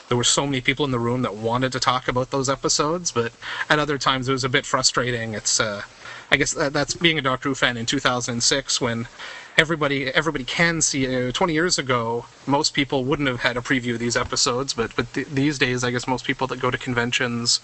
there 0.08 0.16
were 0.16 0.24
so 0.24 0.46
many 0.46 0.60
people 0.60 0.84
in 0.84 0.90
the 0.90 0.98
room 0.98 1.22
that 1.22 1.34
wanted 1.34 1.72
to 1.72 1.80
talk 1.80 2.08
about 2.08 2.30
those 2.30 2.48
episodes. 2.48 3.12
But 3.12 3.32
at 3.68 3.78
other 3.78 3.98
times, 3.98 4.28
it 4.28 4.32
was 4.32 4.44
a 4.44 4.48
bit 4.48 4.66
frustrating. 4.66 5.34
It's 5.34 5.60
uh, 5.60 5.82
I 6.30 6.36
guess 6.36 6.52
that, 6.54 6.72
that's 6.72 6.94
being 6.94 7.18
a 7.18 7.22
Doctor 7.22 7.50
Who 7.50 7.54
fan 7.54 7.76
in 7.76 7.86
2006 7.86 8.80
when 8.80 9.08
everybody 9.56 10.08
everybody 10.08 10.44
can 10.44 10.82
see. 10.82 11.28
Uh, 11.28 11.32
20 11.32 11.52
years 11.52 11.78
ago, 11.78 12.26
most 12.46 12.74
people 12.74 13.04
wouldn't 13.04 13.28
have 13.28 13.40
had 13.40 13.56
a 13.56 13.60
preview 13.60 13.94
of 13.94 13.98
these 13.98 14.16
episodes, 14.16 14.74
but 14.74 14.94
but 14.96 15.12
th- 15.14 15.28
these 15.28 15.58
days, 15.58 15.84
I 15.84 15.90
guess 15.90 16.06
most 16.06 16.24
people 16.24 16.46
that 16.48 16.60
go 16.60 16.70
to 16.70 16.78
conventions 16.78 17.60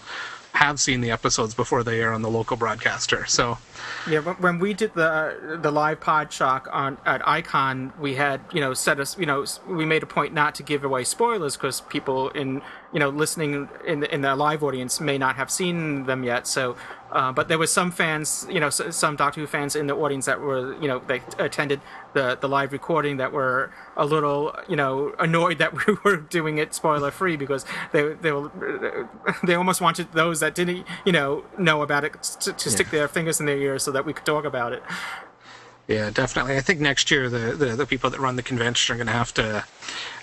have 0.53 0.79
seen 0.79 1.01
the 1.01 1.11
episodes 1.11 1.55
before 1.55 1.83
they 1.83 2.01
air 2.01 2.13
on 2.13 2.23
the 2.23 2.29
local 2.31 2.57
broadcaster. 2.57 3.25
So 3.27 3.59
Yeah, 4.07 4.21
when- 4.21 4.59
we 4.59 4.75
did 4.75 4.95
the 4.95 5.59
the 5.61 5.71
live 5.73 6.01
pod 6.01 6.33
shock 6.33 6.69
on 6.71 6.99
at 7.07 7.27
Icon, 7.27 7.93
we 7.99 8.15
had 8.15 8.41
you 8.53 8.61
know 8.61 8.75
set 8.75 9.01
us 9.01 9.17
you 9.19 9.27
know 9.27 9.45
we 9.67 9.85
made 9.87 10.03
a 10.03 10.07
point 10.07 10.35
not 10.35 10.55
to 10.57 10.63
give 10.63 10.85
away 10.85 11.05
spoilers 11.05 11.57
because 11.57 11.81
people 11.81 12.29
in 12.31 12.61
you 12.93 13.01
know 13.01 13.09
listening 13.09 13.69
in 13.87 14.01
the, 14.01 14.15
in 14.15 14.21
the 14.21 14.37
live 14.37 14.63
audience 14.63 15.01
may 15.01 15.19
not 15.19 15.37
have 15.37 15.51
seen 15.51 16.05
them 16.05 16.23
yet. 16.23 16.47
So, 16.47 16.77
uh, 17.11 17.33
but 17.33 17.49
there 17.49 17.59
was 17.59 17.73
some 17.73 17.91
fans, 17.91 18.47
you 18.51 18.61
know, 18.61 18.71
some 18.71 19.17
Doctor 19.17 19.41
Who 19.41 19.47
fans 19.47 19.75
in 19.75 19.87
the 19.87 19.95
audience 19.97 20.27
that 20.27 20.41
were 20.41 20.75
you 20.83 20.87
know 20.89 21.01
they 21.07 21.23
attended 21.39 21.81
the 22.13 22.39
the 22.41 22.49
live 22.49 22.73
recording 22.73 23.17
that 23.17 23.33
were 23.33 23.73
a 23.97 24.05
little 24.05 24.55
you 24.69 24.77
know 24.77 25.15
annoyed 25.19 25.59
that 25.59 25.73
we 25.87 25.95
were 26.05 26.17
doing 26.17 26.59
it 26.59 26.75
spoiler 26.75 27.11
free 27.11 27.37
because 27.37 27.65
they 27.93 28.15
they 28.15 28.33
were 28.33 29.09
they 29.45 29.55
almost 29.55 29.81
wanted 29.81 30.13
those 30.13 30.41
that 30.41 30.55
didn't 30.55 30.87
you 31.05 31.13
know 31.13 31.45
know 31.59 31.83
about 31.83 32.05
it 32.05 32.23
to, 32.23 32.53
to 32.53 32.71
stick 32.71 32.91
their 32.91 33.09
fingers 33.09 33.41
in 33.41 33.47
their 33.47 33.59
ears 33.59 33.83
so 33.83 33.91
that 33.91 34.05
we 34.05 34.13
could 34.13 34.27
talk 34.27 34.45
about 34.45 34.73
it. 34.73 34.83
Yeah, 35.89 36.11
definitely. 36.11 36.57
I 36.57 36.61
think 36.61 36.81
next 36.81 37.11
year 37.11 37.29
the, 37.29 37.53
the, 37.57 37.77
the 37.77 37.87
people 37.87 38.09
that 38.11 38.21
run 38.21 38.37
the 38.37 38.43
convention 38.43 38.95
are 38.95 38.97
going 38.97 39.09
to 39.09 39.13
have 39.13 39.35
to, 39.35 39.65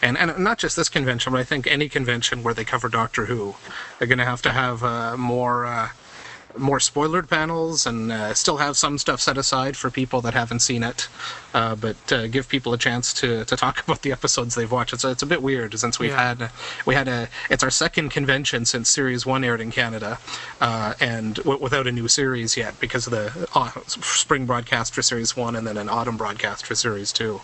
and, 0.02 0.18
and 0.18 0.40
not 0.40 0.58
just 0.58 0.78
this 0.78 0.88
convention, 0.88 1.34
but 1.34 1.40
I 1.40 1.44
think 1.44 1.68
any 1.68 1.90
convention 1.90 2.44
where 2.44 2.54
they 2.54 2.64
cover 2.64 2.88
Doctor 2.88 3.26
Who, 3.26 3.56
they're 3.98 4.08
going 4.08 4.20
to 4.20 4.26
have 4.26 4.42
to 4.44 4.52
have 4.52 4.84
uh, 4.84 5.18
more 5.18 5.66
uh, 5.66 5.90
more 6.60 6.80
spoilered 6.80 7.30
panels 7.30 7.86
and 7.86 8.12
uh, 8.12 8.34
still 8.34 8.58
have 8.58 8.78
some 8.78 8.98
stuff 8.98 9.22
set 9.22 9.38
aside 9.38 9.76
for 9.78 9.90
people 9.90 10.22
that 10.22 10.34
haven't 10.34 10.60
seen 10.60 10.84
it, 10.84 11.08
uh, 11.54 11.76
but 11.76 12.12
uh, 12.12 12.28
give 12.28 12.48
people 12.50 12.74
a 12.74 12.78
chance 12.78 13.14
to, 13.16 13.46
to 13.46 13.56
talk 13.56 13.82
about 13.86 14.02
the 14.02 14.12
episodes 14.12 14.56
they've 14.56 14.72
watched. 14.72 14.94
It's, 14.94 15.04
it's 15.06 15.24
a 15.24 15.26
bit 15.26 15.42
weird 15.42 15.78
since 15.80 15.98
we've 16.00 16.12
Yeah. 16.12 16.36
had 16.36 16.52
we 16.86 16.96
had 16.96 17.08
a 17.08 17.28
it's 17.50 17.64
our 17.64 17.70
second 17.72 18.10
convention 18.10 18.66
since 18.66 18.90
Series 18.90 19.26
One 19.26 19.44
aired 19.44 19.62
in 19.62 19.72
Canada, 19.72 20.20
uh, 20.62 20.94
and 21.00 21.36
w- 21.36 21.60
without 21.60 21.88
a 21.88 21.92
new 21.92 22.08
series 22.08 22.56
yet 22.58 22.80
because 22.80 23.08
of 23.08 23.12
the 23.12 23.50
uh, 23.56 23.72
spring 23.88 24.46
broadcast 24.46 24.94
for 24.94 25.02
Series 25.02 25.36
One 25.38 25.56
and 25.56 25.66
then 25.66 25.78
an 25.78 25.90
autumn 25.90 26.18
broadcast 26.18 26.66
for 26.66 26.76
Series 26.76 27.12
Two. 27.14 27.42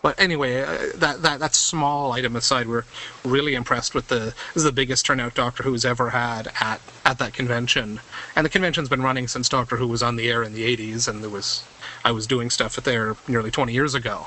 But 0.00 0.18
anyway, 0.20 0.62
uh, 0.62 0.78
that 0.96 1.22
that 1.22 1.40
that 1.40 1.54
small 1.54 2.12
item 2.12 2.36
aside, 2.36 2.68
we're 2.68 2.84
really 3.24 3.54
impressed 3.54 3.94
with 3.94 4.08
the 4.08 4.34
this 4.54 4.56
is 4.56 4.64
the 4.64 4.72
biggest 4.72 5.04
turnout 5.04 5.34
Doctor 5.34 5.64
Who's 5.64 5.84
ever 5.84 6.10
had 6.10 6.52
at 6.60 6.80
at 7.04 7.18
that 7.18 7.32
convention, 7.32 8.00
and 8.36 8.46
the 8.46 8.50
convention's 8.50 8.88
been 8.88 9.02
running 9.02 9.26
since 9.26 9.48
Doctor 9.48 9.76
Who 9.76 9.88
was 9.88 10.02
on 10.02 10.16
the 10.16 10.30
air 10.30 10.42
in 10.42 10.54
the 10.54 10.64
'80s, 10.76 11.08
and 11.08 11.22
there 11.22 11.30
was 11.30 11.64
I 12.04 12.12
was 12.12 12.26
doing 12.26 12.50
stuff 12.50 12.78
at 12.78 12.84
there 12.84 13.16
nearly 13.26 13.50
20 13.50 13.72
years 13.72 13.94
ago. 13.94 14.26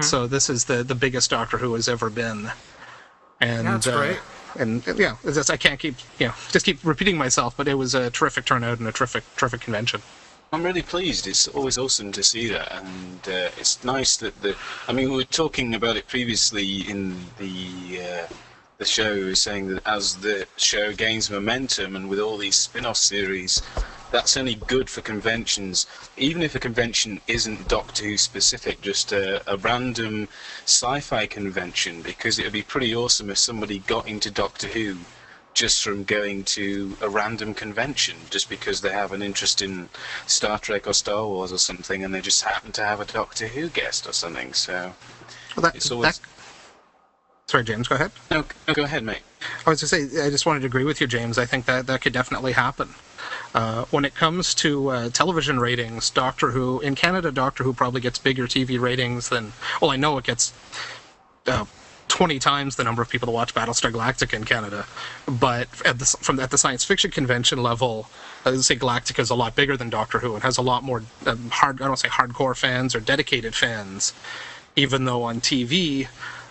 So 0.00 0.26
this 0.26 0.50
is 0.50 0.64
the 0.64 0.82
the 0.82 0.94
biggest 0.94 1.30
Doctor 1.30 1.58
Who 1.58 1.74
has 1.74 1.88
ever 1.88 2.10
been, 2.10 2.50
and 3.40 3.66
That's 3.68 3.86
uh, 3.86 3.96
great. 3.96 4.18
and 4.58 4.84
yeah, 4.98 5.16
I 5.24 5.56
can't 5.56 5.78
keep 5.78 5.96
you 6.18 6.28
know 6.28 6.34
just 6.50 6.64
keep 6.64 6.82
repeating 6.82 7.16
myself, 7.16 7.56
but 7.56 7.68
it 7.68 7.74
was 7.74 7.94
a 7.94 8.10
terrific 8.10 8.46
turnout 8.46 8.78
and 8.78 8.88
a 8.88 8.92
terrific 8.92 9.24
terrific 9.36 9.60
convention. 9.60 10.02
I'm 10.56 10.62
really 10.62 10.80
pleased. 10.80 11.26
It's 11.26 11.48
always 11.48 11.76
awesome 11.76 12.12
to 12.12 12.22
see 12.22 12.48
that, 12.48 12.72
and 12.72 13.20
uh, 13.28 13.50
it's 13.58 13.84
nice 13.84 14.16
that 14.16 14.40
the. 14.40 14.56
I 14.88 14.92
mean, 14.94 15.10
we 15.10 15.16
were 15.16 15.24
talking 15.24 15.74
about 15.74 15.98
it 15.98 16.08
previously 16.08 16.88
in 16.88 17.14
the 17.36 18.00
uh, 18.00 18.34
the 18.78 18.86
show, 18.86 19.34
saying 19.34 19.68
that 19.68 19.86
as 19.86 20.16
the 20.16 20.46
show 20.56 20.94
gains 20.94 21.30
momentum, 21.30 21.94
and 21.94 22.08
with 22.08 22.20
all 22.20 22.38
these 22.38 22.56
spin-off 22.56 22.96
series, 22.96 23.60
that's 24.10 24.34
only 24.34 24.54
good 24.54 24.88
for 24.88 25.02
conventions. 25.02 25.86
Even 26.16 26.40
if 26.40 26.54
a 26.54 26.58
convention 26.58 27.20
isn't 27.26 27.68
Doctor 27.68 28.04
Who 28.04 28.16
specific, 28.16 28.80
just 28.80 29.12
a, 29.12 29.42
a 29.52 29.58
random 29.58 30.26
sci-fi 30.64 31.26
convention, 31.26 32.00
because 32.00 32.38
it 32.38 32.44
would 32.44 32.54
be 32.54 32.62
pretty 32.62 32.96
awesome 32.96 33.28
if 33.28 33.36
somebody 33.36 33.80
got 33.80 34.08
into 34.08 34.30
Doctor 34.30 34.68
Who 34.68 34.96
just 35.56 35.82
from 35.82 36.04
going 36.04 36.44
to 36.44 36.94
a 37.00 37.08
random 37.08 37.54
convention 37.54 38.14
just 38.28 38.50
because 38.50 38.82
they 38.82 38.92
have 38.92 39.12
an 39.12 39.22
interest 39.22 39.62
in 39.62 39.88
Star 40.26 40.58
Trek 40.58 40.86
or 40.86 40.92
Star 40.92 41.26
Wars 41.26 41.50
or 41.50 41.56
something 41.56 42.04
and 42.04 42.14
they 42.14 42.20
just 42.20 42.42
happen 42.44 42.72
to 42.72 42.84
have 42.84 43.00
a 43.00 43.06
Doctor 43.06 43.46
Who 43.48 43.70
guest 43.70 44.06
or 44.06 44.12
something. 44.12 44.52
So, 44.52 44.92
Well, 45.56 45.62
that, 45.62 45.74
It's 45.74 45.90
always- 45.90 46.18
that- 46.18 46.28
Sorry, 47.48 47.64
James, 47.64 47.88
go 47.88 47.94
ahead. 47.94 48.10
no, 48.30 48.44
no 48.68 48.74
go 48.74 48.82
ahead, 48.82 49.02
mate. 49.02 49.20
I 49.66 49.70
was 49.70 49.80
going 49.80 50.08
to 50.08 50.16
say, 50.18 50.26
I 50.26 50.28
just 50.30 50.44
wanted 50.44 50.60
to 50.60 50.66
agree 50.66 50.84
with 50.84 51.00
you, 51.00 51.06
James. 51.06 51.38
I 51.38 51.46
think 51.46 51.64
that 51.66 51.86
that 51.86 52.02
could 52.02 52.12
definitely 52.12 52.52
happen. 52.52 52.94
Uh, 53.54 53.84
when 53.90 54.04
it 54.04 54.14
comes 54.14 54.52
to 54.56 54.88
uh, 54.88 55.08
television 55.10 55.58
ratings, 55.58 56.10
Doctor 56.10 56.50
Who 56.50 56.80
in 56.80 56.94
Canada, 56.96 57.32
Doctor 57.32 57.64
Who 57.64 57.72
probably 57.72 58.02
gets 58.02 58.18
bigger 58.18 58.46
TV 58.46 58.78
ratings 58.78 59.30
than. 59.30 59.52
Well, 59.80 59.90
I 59.90 59.96
know 59.96 60.18
it 60.18 60.24
gets 60.24 60.52
uh, 61.46 61.64
20 62.16 62.38
times 62.38 62.76
the 62.76 62.82
number 62.82 63.02
of 63.02 63.10
people 63.10 63.26
that 63.26 63.32
watch 63.32 63.54
Battlestar 63.54 63.92
Galactica 63.92 64.32
in 64.32 64.44
Canada, 64.44 64.86
but 65.28 65.68
at 65.84 65.98
the 65.98 66.06
from 66.06 66.40
at 66.40 66.50
the 66.50 66.56
science 66.56 66.82
fiction 66.82 67.10
convention 67.10 67.62
level, 67.62 68.08
I 68.46 68.56
say 68.56 68.74
Galactica 68.74 69.18
is 69.18 69.28
a 69.28 69.34
lot 69.34 69.54
bigger 69.54 69.76
than 69.76 69.90
Doctor 69.90 70.20
Who 70.20 70.32
and 70.32 70.42
has 70.42 70.56
a 70.56 70.62
lot 70.62 70.82
more 70.82 71.02
um, 71.26 71.50
hard. 71.50 71.82
I 71.82 71.86
don't 71.86 71.98
say 71.98 72.08
hardcore 72.08 72.56
fans 72.56 72.94
or 72.94 73.00
dedicated 73.00 73.54
fans, 73.54 74.14
even 74.76 75.04
though 75.04 75.24
on 75.24 75.42
TV 75.42 76.08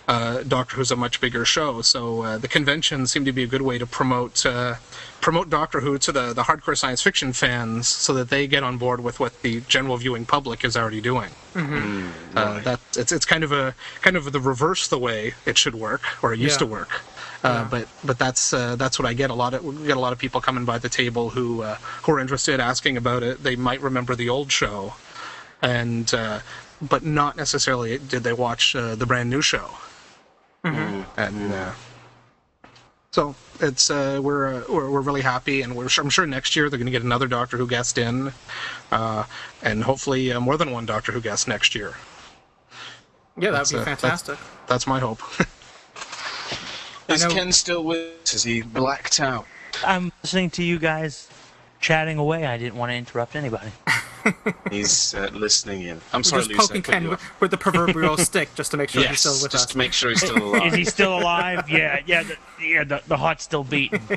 uh, 0.08 0.42
Doctor 0.42 0.76
Who's 0.76 0.90
a 0.90 0.96
much 0.96 1.20
bigger 1.20 1.44
show. 1.44 1.82
So 1.82 2.22
uh, 2.22 2.38
the 2.38 2.48
conventions 2.48 3.10
seem 3.12 3.24
to 3.24 3.32
be 3.32 3.42
a 3.42 3.46
good 3.46 3.62
way 3.62 3.78
to 3.78 3.86
promote 3.86 4.44
uh, 4.46 4.74
promote 5.20 5.50
Doctor 5.50 5.80
Who 5.80 5.98
to 5.98 6.12
the, 6.12 6.32
the 6.32 6.42
hardcore 6.44 6.76
science 6.76 7.02
fiction 7.02 7.32
fans, 7.32 7.88
so 7.88 8.12
that 8.14 8.30
they 8.30 8.46
get 8.46 8.62
on 8.62 8.78
board 8.78 9.00
with 9.02 9.18
what 9.18 9.42
the 9.42 9.60
general 9.62 9.96
viewing 9.96 10.24
public 10.26 10.64
is 10.64 10.76
already 10.76 11.00
doing. 11.00 11.30
Uh, 11.56 12.60
that 12.60 12.80
it's 12.96 13.12
it's 13.12 13.24
kind 13.24 13.42
of 13.42 13.50
a 13.52 13.74
kind 14.02 14.16
of 14.16 14.30
the 14.32 14.40
reverse 14.40 14.88
the 14.88 14.98
way 14.98 15.34
it 15.46 15.56
should 15.58 15.74
work 15.74 16.02
or 16.22 16.32
it 16.32 16.38
used 16.38 16.60
Yeah. 16.60 16.66
to 16.66 16.72
work. 16.72 16.90
Uh, 17.42 17.64
But 17.64 17.88
but 18.04 18.18
that's 18.18 18.52
uh, 18.52 18.76
that's 18.76 18.98
what 18.98 19.06
I 19.08 19.14
get 19.14 19.30
a 19.30 19.34
lot 19.34 19.54
of 19.54 19.64
we 19.64 19.86
get 19.86 19.96
a 19.96 20.00
lot 20.00 20.12
of 20.12 20.18
people 20.18 20.40
coming 20.40 20.64
by 20.64 20.78
the 20.78 20.88
table 20.88 21.30
who 21.30 21.62
uh, 21.62 21.76
who 22.02 22.12
are 22.12 22.20
interested 22.20 22.60
asking 22.60 22.96
about 22.96 23.22
it. 23.22 23.42
They 23.42 23.56
might 23.56 23.80
remember 23.80 24.14
the 24.14 24.28
old 24.28 24.52
show, 24.52 24.94
and 25.62 26.12
uh, 26.14 26.40
but 26.82 27.04
not 27.04 27.36
necessarily 27.36 27.98
did 27.98 28.22
they 28.22 28.32
watch 28.32 28.76
uh, 28.76 28.94
the 28.94 29.06
brand 29.06 29.30
new 29.30 29.42
show. 29.42 29.70
And 30.66 31.52
uh, 31.52 31.72
so 33.12 33.34
it's 33.60 33.90
uh, 33.90 34.20
we're, 34.22 34.54
uh, 34.54 34.62
we're 34.68 34.90
we're 34.90 35.00
really 35.00 35.22
happy, 35.22 35.62
and 35.62 35.74
we're 35.76 35.88
I'm 35.98 36.10
sure 36.10 36.26
next 36.26 36.56
year 36.56 36.68
they're 36.68 36.78
going 36.78 36.86
to 36.86 36.92
get 36.92 37.02
another 37.02 37.28
Doctor 37.28 37.56
Who 37.56 37.66
guest 37.66 37.98
in, 37.98 38.32
uh, 38.90 39.24
and 39.62 39.84
hopefully 39.84 40.32
uh, 40.32 40.40
more 40.40 40.56
than 40.56 40.70
one 40.72 40.84
Doctor 40.86 41.12
Who 41.12 41.20
guest 41.20 41.48
next 41.48 41.74
year. 41.74 41.94
Yeah, 43.38 43.50
that'd 43.50 43.54
That's, 43.60 43.72
be 43.72 43.76
uh, 43.78 43.84
that's- 43.84 44.00
fantastic. 44.00 44.38
That's 44.66 44.86
my 44.86 44.98
hope. 44.98 45.20
Is 47.08 47.22
know- 47.22 47.30
Ken 47.30 47.52
still 47.52 47.84
with 47.84 48.22
us? 48.24 48.34
Is 48.34 48.42
he 48.42 48.62
blacked 48.62 49.20
out? 49.20 49.46
I'm 49.84 50.10
listening 50.22 50.50
to 50.50 50.64
you 50.64 50.78
guys 50.78 51.28
chatting 51.80 52.18
away. 52.18 52.46
I 52.46 52.56
didn't 52.58 52.76
want 52.76 52.90
to 52.90 52.96
interrupt 52.96 53.36
anybody. 53.36 53.70
He's 54.70 55.14
uh, 55.14 55.30
listening 55.32 55.82
in. 55.82 56.00
I'm 56.12 56.20
We're 56.20 56.22
sorry, 56.24 56.42
just 56.42 56.50
Lucy, 56.50 56.68
poking 56.68 56.82
cut 56.82 56.92
Ken 56.92 57.08
with, 57.08 57.40
with 57.40 57.50
the 57.50 57.56
proverbial 57.56 58.16
stick 58.18 58.54
just 58.54 58.70
to 58.72 58.76
make 58.76 58.90
sure 58.90 59.02
he's 59.02 59.20
still 59.20 59.32
with 59.42 59.52
just 59.52 59.66
us. 59.66 59.72
to 59.72 59.78
make 59.78 59.92
sure 59.92 60.10
he's 60.10 60.20
still 60.20 60.42
alive. 60.42 60.72
Is 60.72 60.74
he 60.74 60.84
still 60.84 61.18
alive? 61.18 61.68
Yeah, 61.68 62.00
yeah, 62.06 62.22
the, 62.22 62.36
yeah. 62.60 62.84
The, 62.84 63.02
the 63.06 63.16
heart's 63.16 63.44
still 63.44 63.64
beating. 63.64 64.00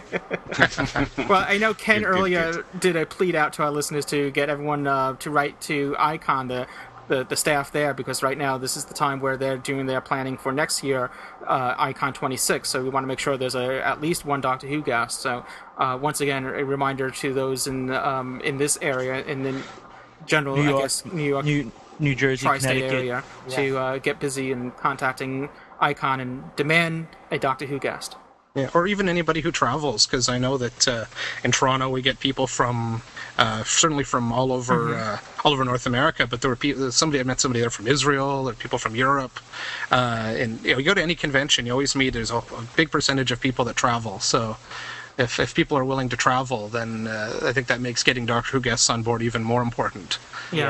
Well, 1.30 1.46
I 1.48 1.58
know 1.58 1.74
Ken 1.74 2.02
Good, 2.02 2.08
good, 2.08 2.18
earlier 2.18 2.66
did 2.80 2.96
a 2.96 3.06
plead 3.06 3.36
out 3.36 3.54
to 3.54 3.64
our 3.64 3.72
listeners 3.72 4.06
to 4.06 4.32
get 4.32 4.50
everyone 4.50 4.88
uh, 4.88 5.14
to 5.18 5.30
write 5.30 5.60
to 5.62 5.96
Icon 6.00 6.50
to 6.50 6.68
the, 7.10 7.26
the 7.26 7.36
staff 7.36 7.72
there 7.72 7.94
because 7.94 8.24
right 8.24 8.38
now 8.38 8.58
this 8.58 8.78
is 8.78 8.86
the 8.86 8.94
time 8.94 9.20
where 9.20 9.36
they're 9.36 9.58
doing 9.58 9.86
their 9.86 10.00
planning 10.00 10.38
for 10.38 10.54
next 10.54 10.84
year, 10.84 11.12
uh, 11.46 11.76
Icon 11.78 12.14
26. 12.14 12.70
So 12.70 12.82
we 12.82 12.90
want 12.90 13.04
to 13.04 13.08
make 13.08 13.20
sure 13.20 13.36
there's 13.36 13.56
a, 13.56 13.86
at 13.86 14.00
least 14.00 14.24
one 14.24 14.40
Doctor 14.40 14.68
Who 14.68 14.82
guest. 14.82 15.20
So 15.20 15.46
uh, 15.78 15.98
once 16.02 16.22
again, 16.22 16.46
a 16.46 16.64
reminder 16.64 17.10
to 17.10 17.34
those 17.34 17.68
in 17.68 17.90
um, 17.92 18.40
in 18.42 18.58
this 18.58 18.78
area 18.82 19.24
in 19.26 19.44
the 19.44 19.62
general, 20.30 20.56
New 20.56 20.64
I 20.64 20.70
York, 20.70 20.82
guess, 20.84 21.06
New 21.06 21.24
York, 21.24 21.46
New, 21.46 21.72
New 22.00 22.16
Jersey, 22.16 22.46
tri-state 22.46 22.88
Connecticut. 22.88 22.98
area 22.98 23.24
to 23.50 23.78
uh, 23.78 23.98
get 23.98 24.20
busy 24.20 24.52
and 24.52 24.76
contacting 24.78 25.50
Icon 25.82 26.20
and 26.20 26.44
demand 26.56 27.08
a 27.32 27.38
Doctor 27.38 27.66
Who 27.66 27.80
guest. 27.80 28.16
Yeah, 28.56 28.70
or 28.74 28.88
even 28.88 29.08
anybody 29.08 29.42
who 29.42 29.52
travels, 29.52 30.08
because 30.08 30.28
I 30.28 30.40
know 30.40 30.58
that 30.58 30.88
uh, 30.88 31.06
in 31.44 31.52
Toronto 31.52 31.88
we 31.90 32.02
get 32.02 32.20
people 32.20 32.48
from 32.48 33.02
uh, 33.38 33.64
certainly 33.64 34.04
from 34.04 34.32
all 34.32 34.52
over 34.52 34.96
uh, 34.96 35.20
all 35.44 35.54
over 35.54 35.64
North 35.64 35.86
America. 35.86 36.26
But 36.26 36.42
there 36.42 36.50
were 36.50 36.56
people. 36.56 36.92
Somebody 36.92 37.20
I 37.20 37.24
met 37.24 37.40
somebody 37.40 37.60
there 37.62 37.70
from 37.70 37.88
Israel, 37.88 38.50
or 38.50 38.54
people 38.54 38.80
from 38.80 38.96
Europe. 38.96 39.40
Uh, 39.92 40.34
and 40.42 40.60
you 40.64 40.72
know, 40.72 40.80
you 40.80 40.86
go 40.86 40.96
to 40.96 41.02
any 41.02 41.16
convention, 41.16 41.68
you 41.68 41.72
always 41.72 41.96
meet. 41.96 42.14
There's 42.14 42.32
a, 42.32 42.38
a 42.38 42.64
big 42.76 42.90
percentage 42.90 43.32
of 43.32 43.40
people 43.40 43.66
that 43.66 43.76
travel. 43.76 44.20
So. 44.20 44.58
If, 45.20 45.38
if 45.38 45.54
people 45.54 45.78
are 45.78 45.84
willing 45.84 46.08
to 46.10 46.18
travel, 46.18 46.70
then 46.70 47.06
uh, 47.08 47.42
I 47.44 47.52
think 47.52 47.68
that 47.68 47.82
makes 47.82 48.04
getting 48.04 48.26
Doctor 48.26 48.52
Who 48.54 48.62
guests 48.62 48.90
on 48.90 49.04
board 49.04 49.22
even 49.22 49.44
more 49.44 49.62
important. 49.62 50.18
Yeah, 50.52 50.70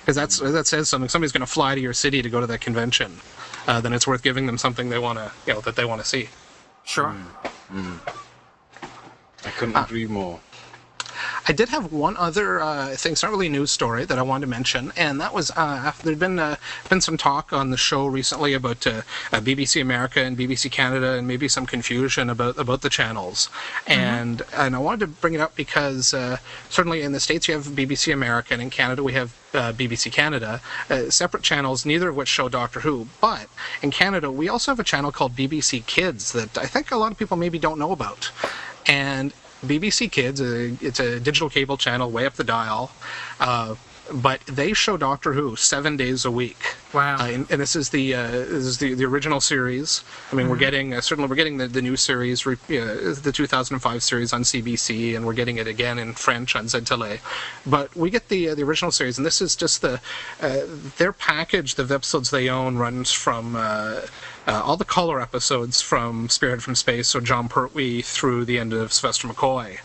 Because 0.00 0.14
that's 0.16 0.38
that 0.38 0.66
says 0.66 0.88
something. 0.88 1.08
Somebody's 1.08 1.32
going 1.32 1.40
to 1.40 1.52
fly 1.52 1.74
to 1.74 1.80
your 1.80 1.92
city 1.92 2.22
to 2.22 2.30
go 2.30 2.40
to 2.40 2.46
that 2.46 2.60
convention. 2.60 3.18
Uh, 3.66 3.80
then 3.80 3.92
it's 3.92 4.06
worth 4.06 4.22
giving 4.22 4.46
them 4.46 4.56
something 4.58 4.88
they 4.88 4.98
want 4.98 5.18
to, 5.18 5.30
you 5.46 5.52
know, 5.54 5.60
that 5.62 5.76
they 5.76 5.84
want 5.84 6.00
to 6.00 6.06
see. 6.06 6.28
Sure. 6.84 7.14
I 9.44 9.50
couldn't 9.58 9.76
agree 9.76 10.06
more. 10.06 10.40
I 11.46 11.52
did 11.52 11.68
have 11.70 11.92
one 11.92 12.16
other 12.16 12.60
uh, 12.60 12.94
thing. 12.96 13.12
It's 13.12 13.22
not 13.22 13.30
really 13.30 13.46
a 13.46 13.50
news 13.50 13.70
story 13.70 14.04
that 14.04 14.18
I 14.18 14.22
wanted 14.22 14.46
to 14.46 14.50
mention, 14.50 14.92
and 14.96 15.20
that 15.20 15.32
was 15.32 15.50
uh, 15.56 15.92
there'd 16.02 16.18
been 16.18 16.38
uh, 16.38 16.56
been 16.88 17.00
some 17.00 17.16
talk 17.16 17.52
on 17.52 17.70
the 17.70 17.76
show 17.76 18.06
recently 18.06 18.54
about 18.54 18.86
uh, 18.86 19.02
uh, 19.32 19.40
BBC 19.40 19.80
America 19.80 20.20
and 20.20 20.36
BBC 20.36 20.70
Canada, 20.70 21.12
and 21.14 21.26
maybe 21.26 21.48
some 21.48 21.66
confusion 21.66 22.30
about 22.30 22.58
about 22.58 22.82
the 22.82 22.90
channels. 22.90 23.48
And 23.86 24.42
and 24.54 24.76
I 24.76 24.78
wanted 24.78 25.00
to 25.00 25.06
bring 25.06 25.34
it 25.34 25.40
up 25.40 25.56
because 25.56 26.12
uh, 26.12 26.38
certainly 26.68 27.02
in 27.02 27.12
the 27.12 27.20
states 27.20 27.48
you 27.48 27.54
have 27.54 27.64
BBC 27.64 28.12
America, 28.12 28.52
and 28.54 28.62
in 28.62 28.70
Canada 28.70 29.02
we 29.02 29.12
have 29.12 29.34
uh, 29.54 29.72
BBC 29.72 30.12
Canada, 30.12 30.60
uh, 30.90 31.10
separate 31.10 31.42
channels, 31.42 31.86
neither 31.86 32.10
of 32.10 32.16
which 32.16 32.28
show 32.28 32.48
Doctor 32.48 32.80
Who. 32.80 33.08
But 33.20 33.48
in 33.82 33.90
Canada 33.90 34.30
we 34.30 34.48
also 34.48 34.72
have 34.72 34.80
a 34.80 34.84
channel 34.84 35.12
called 35.12 35.34
BBC 35.34 35.86
Kids 35.86 36.32
that 36.32 36.58
I 36.58 36.66
think 36.66 36.90
a 36.90 36.96
lot 36.96 37.12
of 37.12 37.18
people 37.18 37.36
maybe 37.36 37.58
don't 37.58 37.78
know 37.78 37.92
about, 37.92 38.30
and 38.86 39.32
BBC 39.64 40.10
Kids, 40.10 40.40
it's 40.40 41.00
a 41.00 41.18
digital 41.18 41.48
cable 41.48 41.76
channel 41.76 42.10
way 42.10 42.26
up 42.26 42.34
the 42.34 42.44
dial, 42.44 42.90
uh, 43.40 43.74
but 44.12 44.40
they 44.46 44.72
show 44.72 44.96
Doctor 44.96 45.32
Who 45.32 45.56
seven 45.56 45.96
days 45.96 46.24
a 46.24 46.30
week. 46.30 46.76
Wow. 46.92 47.16
Uh, 47.18 47.26
and, 47.26 47.50
and 47.50 47.60
this 47.60 47.76
is 47.76 47.90
the 47.90 48.14
uh, 48.14 48.30
this 48.30 48.64
is 48.64 48.78
the, 48.78 48.94
the 48.94 49.04
original 49.04 49.40
series. 49.40 50.04
I 50.32 50.36
mean, 50.36 50.48
we're 50.48 50.56
getting 50.56 50.94
uh, 50.94 51.00
certainly 51.00 51.28
we're 51.28 51.36
getting 51.36 51.58
the, 51.58 51.68
the 51.68 51.82
new 51.82 51.96
series, 51.96 52.46
re, 52.46 52.54
uh, 52.54 53.14
the 53.22 53.32
2005 53.32 54.02
series 54.02 54.32
on 54.32 54.42
CBC, 54.42 55.16
and 55.16 55.26
we're 55.26 55.34
getting 55.34 55.58
it 55.58 55.66
again 55.66 55.98
in 55.98 56.14
French 56.14 56.56
on 56.56 56.68
Z 56.68 56.80
Tele. 56.82 57.20
But 57.66 57.94
we 57.94 58.10
get 58.10 58.28
the 58.28 58.50
uh, 58.50 58.54
the 58.54 58.62
original 58.62 58.90
series, 58.90 59.18
and 59.18 59.26
this 59.26 59.40
is 59.40 59.54
just 59.54 59.82
the 59.82 60.00
uh, 60.40 60.60
their 60.96 61.12
package 61.12 61.78
of 61.78 61.92
episodes 61.92 62.30
they 62.30 62.48
own 62.48 62.76
runs 62.76 63.12
from. 63.12 63.56
Uh, 63.56 64.02
uh, 64.46 64.62
all 64.64 64.78
the 64.78 64.84
color 64.84 65.20
episodes 65.20 65.82
from 65.82 66.26
Spearhead 66.30 66.62
from 66.62 66.74
Space, 66.74 67.08
so 67.08 67.20
Jon 67.20 67.48
Pertwee 67.50 68.00
through 68.00 68.46
the 68.46 68.58
end 68.58 68.72
of 68.72 68.94
Sylvester 68.94 69.28
McCoy. 69.28 69.78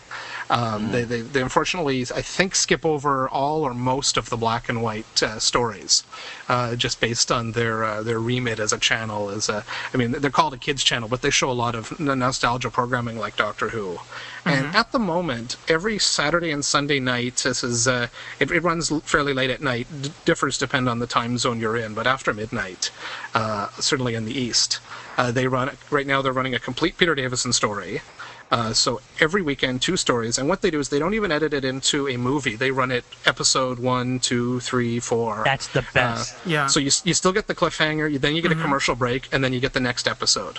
Um, 0.54 0.92
they, 0.92 1.02
they, 1.02 1.22
they 1.22 1.42
unfortunately, 1.42 2.02
I 2.02 2.22
think, 2.22 2.54
skip 2.54 2.86
over 2.86 3.28
all 3.28 3.64
or 3.64 3.74
most 3.74 4.16
of 4.16 4.30
the 4.30 4.36
black 4.36 4.68
and 4.68 4.82
white 4.82 5.20
uh, 5.20 5.40
stories, 5.40 6.04
uh, 6.48 6.76
just 6.76 7.00
based 7.00 7.32
on 7.32 7.52
their 7.52 7.82
uh, 7.82 8.04
their 8.04 8.20
remit 8.20 8.60
as 8.60 8.72
a 8.72 8.78
channel. 8.78 9.30
As 9.30 9.48
a, 9.48 9.64
I 9.92 9.96
mean, 9.96 10.12
they're 10.12 10.30
called 10.30 10.54
a 10.54 10.56
kids 10.56 10.84
channel, 10.84 11.08
but 11.08 11.22
they 11.22 11.30
show 11.30 11.50
a 11.50 11.58
lot 11.64 11.74
of 11.74 11.98
nostalgia 11.98 12.70
programming 12.70 13.18
like 13.18 13.34
Doctor 13.34 13.70
Who. 13.70 13.98
And 14.46 14.76
at 14.76 14.92
the 14.92 14.98
moment, 14.98 15.56
every 15.66 15.98
Saturday 15.98 16.52
and 16.52 16.64
Sunday 16.64 17.00
night, 17.00 17.36
this 17.38 17.64
is 17.64 17.88
uh, 17.88 18.06
it, 18.38 18.52
it 18.52 18.62
runs 18.62 18.90
fairly 19.02 19.32
late 19.32 19.50
at 19.50 19.60
night. 19.60 19.88
D- 20.02 20.12
differs 20.24 20.56
depend 20.56 20.88
on 20.88 21.00
the 21.00 21.06
time 21.08 21.36
zone 21.36 21.58
you're 21.58 21.76
in, 21.76 21.94
but 21.94 22.06
after 22.06 22.32
midnight, 22.32 22.92
uh, 23.34 23.70
certainly 23.80 24.14
in 24.14 24.24
the 24.24 24.38
east, 24.38 24.78
uh, 25.16 25.32
they 25.32 25.48
run 25.48 25.70
right 25.90 26.06
now. 26.06 26.22
They're 26.22 26.32
running 26.32 26.54
a 26.54 26.60
complete 26.60 26.96
Peter 26.96 27.14
Davison 27.16 27.52
story. 27.52 28.02
Uh, 28.54 28.72
so 28.72 29.00
every 29.18 29.42
weekend, 29.42 29.82
two 29.82 29.96
stories, 29.96 30.38
and 30.38 30.48
what 30.48 30.62
they 30.62 30.70
do 30.70 30.78
is 30.78 30.88
they 30.88 31.00
don't 31.00 31.14
even 31.14 31.32
edit 31.32 31.52
it 31.52 31.64
into 31.64 32.08
a 32.08 32.16
movie. 32.16 32.54
They 32.54 32.70
run 32.70 32.92
it 32.92 33.04
episode 33.26 33.80
one, 33.80 34.20
two, 34.20 34.60
three, 34.60 35.00
four. 35.00 35.42
That's 35.44 35.66
the 35.68 35.84
best. 35.92 36.36
Yeah. 36.46 36.68
So 36.68 36.78
you, 36.78 36.90
you 37.02 37.14
still 37.14 37.32
get 37.32 37.48
the 37.48 37.54
cliffhanger, 37.54 38.10
you, 38.12 38.18
then 38.20 38.36
you 38.36 38.42
get 38.42 38.52
a 38.52 38.54
commercial 38.54 38.94
break, 38.94 39.28
and 39.32 39.42
then 39.42 39.52
you 39.52 39.58
get 39.58 39.72
the 39.72 39.80
next 39.80 40.06
episode. 40.06 40.58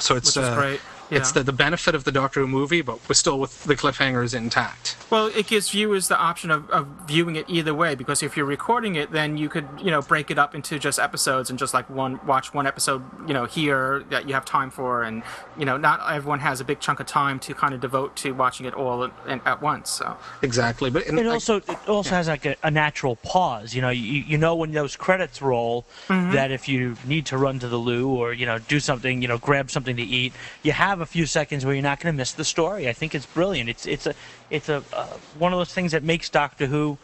So 0.00 0.16
it's 0.16 0.34
Which 0.34 0.42
is 0.42 0.48
uh, 0.48 0.56
great. 0.56 0.80
It's 1.10 1.30
Yeah. 1.30 1.40
the, 1.40 1.44
the 1.44 1.52
benefit 1.52 1.94
of 1.94 2.04
the 2.04 2.12
Doctor 2.12 2.40
Who 2.40 2.48
movie, 2.48 2.82
but 2.82 2.98
we're 3.08 3.14
still 3.14 3.38
with 3.38 3.64
the 3.64 3.76
cliffhangers 3.76 4.34
intact. 4.34 4.96
Well, 5.10 5.26
it 5.26 5.46
gives 5.46 5.70
viewers 5.70 6.08
the 6.08 6.18
option 6.18 6.50
of, 6.50 6.68
of 6.70 6.86
viewing 7.06 7.36
it 7.36 7.44
either 7.48 7.74
way 7.74 7.94
because 7.94 8.22
if 8.22 8.36
you're 8.36 8.46
recording 8.46 8.94
it, 8.96 9.12
then 9.12 9.36
you 9.36 9.48
could 9.48 9.68
you 9.82 9.90
know 9.90 10.00
break 10.02 10.30
it 10.30 10.38
up 10.38 10.54
into 10.54 10.78
just 10.78 10.98
episodes 10.98 11.50
and 11.50 11.58
just 11.58 11.74
like 11.74 11.88
one 11.90 12.18
watch 12.26 12.54
one 12.54 12.66
episode 12.66 13.02
you 13.26 13.34
know 13.34 13.44
here 13.44 14.04
that 14.10 14.26
you 14.28 14.34
have 14.34 14.44
time 14.44 14.70
for, 14.70 15.02
and 15.02 15.22
you 15.58 15.64
know 15.64 15.76
not 15.76 16.00
everyone 16.10 16.40
has 16.40 16.60
a 16.60 16.64
big 16.64 16.80
chunk 16.80 17.00
of 17.00 17.06
time 17.06 17.38
to 17.40 17.54
kind 17.54 17.74
of 17.74 17.80
devote 17.80 18.16
to 18.16 18.32
watching 18.32 18.66
it 18.66 18.74
all 18.74 19.04
at, 19.04 19.12
at 19.46 19.62
once. 19.62 19.90
So 19.90 20.16
Exactly, 20.42 20.90
but 20.90 21.06
and 21.06 21.18
It 21.18 21.26
I- 21.26 21.30
also 21.30 21.56
it 21.56 21.88
also 21.88 22.10
has 22.10 22.28
like 22.28 22.46
a, 22.46 22.56
a 22.62 22.70
natural 22.70 23.16
pause. 23.16 23.74
You 23.74 23.82
know, 23.82 23.90
you, 23.90 24.22
you 24.22 24.38
know 24.38 24.54
when 24.54 24.72
those 24.72 24.96
credits 24.96 25.40
roll 25.42 25.84
mm-hmm. 26.08 26.32
that 26.32 26.50
if 26.50 26.68
you 26.68 26.96
need 27.04 27.26
to 27.26 27.38
run 27.38 27.58
to 27.60 27.68
the 27.68 27.76
loo 27.76 28.08
or 28.08 28.32
you 28.32 28.46
know 28.46 28.58
do 28.58 28.80
something, 28.80 29.22
you 29.22 29.28
know, 29.28 29.38
grab 29.38 29.70
something 29.70 29.96
to 29.96 30.02
eat, 30.02 30.32
you 30.62 30.72
have 30.72 30.93
a 31.00 31.06
few 31.06 31.26
seconds 31.26 31.64
where 31.64 31.74
you're 31.74 31.82
not 31.82 32.00
going 32.00 32.12
to 32.14 32.16
miss 32.16 32.32
the 32.32 32.44
story. 32.44 32.88
I 32.88 32.92
think 32.92 33.14
it's 33.14 33.26
brilliant. 33.26 33.68
It's 33.70 33.86
it's 33.86 34.06
a 34.06 34.14
it's 34.50 34.68
a 34.68 34.82
uh, 34.92 35.06
one 35.38 35.52
of 35.52 35.58
those 35.58 35.72
things 35.72 35.92
that 35.92 36.02
makes 36.02 36.28
Doctor 36.28 36.66
Who 36.66 36.98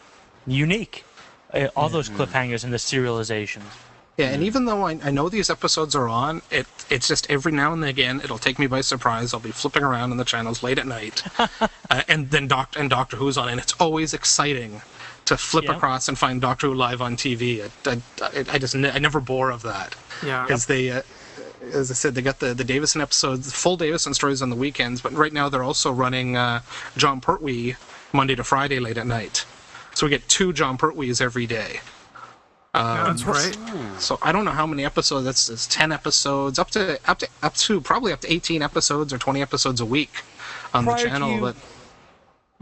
unique. 0.46 1.04
Uh, 1.52 1.66
all 1.74 1.88
those 1.88 2.08
cliffhangers 2.08 2.62
and 2.62 2.72
the 2.72 2.76
serializations. 2.76 3.62
Yeah, 4.16 4.28
and 4.30 4.42
even 4.42 4.66
though 4.66 4.86
I, 4.86 4.98
I 5.02 5.10
know 5.10 5.28
these 5.28 5.50
episodes 5.50 5.94
are 5.96 6.08
on, 6.08 6.42
it 6.50 6.66
it's 6.90 7.08
just 7.08 7.28
every 7.30 7.52
now 7.52 7.72
and 7.72 7.84
again 7.84 8.20
it'll 8.22 8.38
take 8.38 8.58
me 8.58 8.66
by 8.66 8.82
surprise. 8.82 9.32
I'll 9.34 9.40
be 9.40 9.50
flipping 9.50 9.82
around 9.82 10.10
on 10.12 10.16
the 10.16 10.24
channels 10.24 10.62
late 10.62 10.78
at 10.78 10.86
night, 10.86 11.22
uh, 11.38 12.02
and 12.08 12.30
then 12.30 12.46
Doctor 12.46 12.78
and 12.78 12.88
Doctor 12.90 13.16
Who's 13.16 13.36
on, 13.38 13.48
and 13.48 13.58
it's 13.60 13.72
always 13.80 14.14
exciting 14.14 14.82
to 15.24 15.36
flip 15.36 15.64
Yeah. 15.64 15.76
across 15.76 16.08
and 16.08 16.18
find 16.18 16.40
Doctor 16.40 16.66
Who 16.68 16.74
live 16.74 17.00
on 17.02 17.16
TV. 17.16 17.68
I, 17.86 18.00
I, 18.22 18.44
I 18.54 18.58
just 18.58 18.74
ne- 18.74 18.90
I 18.90 18.98
never 18.98 19.20
bore 19.20 19.50
of 19.50 19.62
that. 19.62 19.96
Yeah. 20.24 20.42
because 20.44 20.66
they. 20.66 20.90
Uh, 20.90 21.02
as 21.72 21.90
I 21.90 21.94
said, 21.94 22.14
they 22.14 22.22
got 22.22 22.38
the, 22.40 22.54
the 22.54 22.64
Davison 22.64 23.00
episodes, 23.00 23.52
full 23.52 23.76
Davison 23.76 24.14
stories 24.14 24.42
on 24.42 24.50
the 24.50 24.56
weekends, 24.56 25.00
but 25.00 25.12
right 25.12 25.32
now 25.32 25.48
they're 25.48 25.62
also 25.62 25.92
running 25.92 26.36
uh, 26.36 26.60
Jon 26.96 27.20
Pertwee 27.20 27.74
Monday 28.12 28.34
to 28.34 28.44
Friday 28.44 28.80
late 28.80 28.98
at 28.98 29.06
night. 29.06 29.44
So 29.94 30.06
we 30.06 30.10
get 30.10 30.28
two 30.28 30.52
Jon 30.52 30.78
Pertwees 30.78 31.20
every 31.20 31.46
day. 31.46 31.80
that's 32.74 33.24
right. 33.24 33.56
So 33.98 34.18
I 34.22 34.30
don't 34.32 34.44
know 34.44 34.52
how 34.52 34.66
many 34.66 34.84
episodes. 34.84 35.24
That's 35.24 35.66
ten 35.66 35.90
episodes, 35.92 36.58
up 36.58 36.70
to 36.70 36.98
up 37.06 37.18
to 37.18 37.28
up 37.42 37.54
to 37.54 37.80
probably 37.80 38.12
up 38.12 38.20
to 38.20 38.32
eighteen 38.32 38.62
episodes 38.62 39.12
or 39.12 39.18
twenty 39.18 39.42
episodes 39.42 39.80
a 39.80 39.84
week 39.84 40.10
on 40.72 40.84
Prior 40.84 40.96
the 40.96 41.08
channel. 41.08 41.34
you- 41.34 41.40
But 41.40 41.56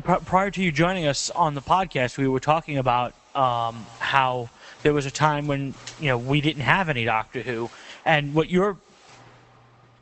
Pri- 0.05 0.18
prior 0.24 0.51
to 0.53 0.62
you 0.62 0.70
joining 0.72 1.07
us 1.07 1.28
on 1.30 1.55
the 1.55 1.61
podcast, 1.61 2.16
we 2.18 2.26
were 2.28 2.40
talking 2.40 2.78
about 2.78 3.14
um, 3.34 3.84
how 3.99 4.49
there 4.82 4.94
was 4.94 5.05
a 5.07 5.11
time 5.11 5.46
when 5.46 5.74
you 6.01 6.07
know 6.09 6.16
we 6.16 6.40
didn't 6.40 6.62
have 6.62 6.88
any 6.88 7.05
Doctor 7.05 7.42
Who, 7.42 7.68
and 8.05 8.32
what 8.32 8.49
you're 8.49 8.76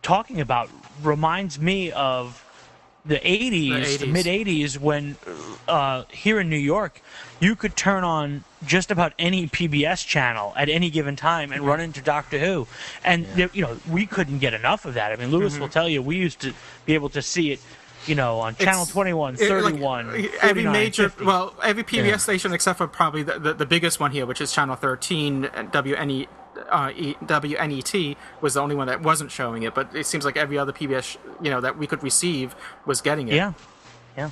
talking 0.07 0.41
about 0.41 0.71
reminds 1.03 1.59
me 1.59 1.91
of 1.91 2.45
the 3.05 3.17
80s, 3.17 3.99
the, 3.99 4.07
80s. 4.07 4.13
mid 4.13 4.27
80s, 4.27 4.79
when 4.79 5.17
uh, 5.67 6.05
here 6.11 6.39
in 6.39 6.49
New 6.49 6.57
York, 6.57 7.01
you 7.41 7.57
could 7.57 7.75
turn 7.77 8.05
on 8.05 8.45
just 8.65 8.93
about 8.93 9.13
any 9.19 9.49
PBS 9.49 10.07
channel 10.07 10.53
at 10.57 10.69
any 10.69 10.91
given 10.91 11.17
time 11.17 11.51
and 11.51 11.67
run 11.67 11.81
into 11.81 12.01
Doctor 12.01 12.39
Who, 12.39 12.69
and 13.05 13.27
there- 13.35 13.51
you 13.53 13.63
know 13.63 13.77
we 13.91 14.07
couldn't 14.07 14.39
get 14.39 14.55
enough 14.55 14.85
of 14.85 14.95
that. 14.95 15.11
I 15.11 15.17
mean, 15.17 15.31
Louis 15.33 15.59
will 15.59 15.69
tell 15.69 15.89
you 15.89 16.01
we 16.03 16.17
used 16.17 16.41
to 16.41 16.53
be 16.85 16.95
able 16.95 17.09
to 17.11 17.21
see 17.23 17.51
it, 17.51 17.61
you 18.07 18.15
know, 18.15 18.39
on 18.39 18.55
Channel 18.55 18.83
It's- 18.83 18.93
21, 18.93 19.35
it- 19.35 19.41
like, 19.41 19.49
31, 19.49 20.29
every 20.41 20.65
major 20.65 21.09
50. 21.09 21.25
well 21.25 21.53
every 21.65 21.83
pbs 21.83 22.21
station 22.21 22.53
except 22.53 22.79
for 22.79 22.87
probably 22.87 23.25
the, 23.25 23.39
the, 23.41 23.55
the 23.55 23.67
biggest 23.67 23.99
one 24.01 24.13
here 24.13 24.25
which 24.27 24.41
is 24.41 24.53
channel 24.53 24.77
13 24.77 25.51
wne 25.73 26.27
uh, 26.71 26.89
WNET 26.91 28.17
was 28.41 28.55
the 28.55 28.61
only 28.61 28.75
one 28.75 28.87
that 28.87 29.03
wasn't 29.03 29.31
showing 29.31 29.63
it, 29.63 29.75
but 29.75 29.95
it 29.95 30.07
seems 30.07 30.25
like 30.25 30.37
every 30.37 30.59
other 30.59 30.73
PBS, 30.73 31.03
sh- 31.03 31.17
you 31.41 31.51
know, 31.51 31.61
that 31.61 31.77
we 31.79 31.87
could 31.87 32.03
receive 32.03 32.55
was 32.87 33.01
getting 33.01 33.29
it. 33.29 33.35
Yeah, 33.35 33.53
yeah. 34.17 34.31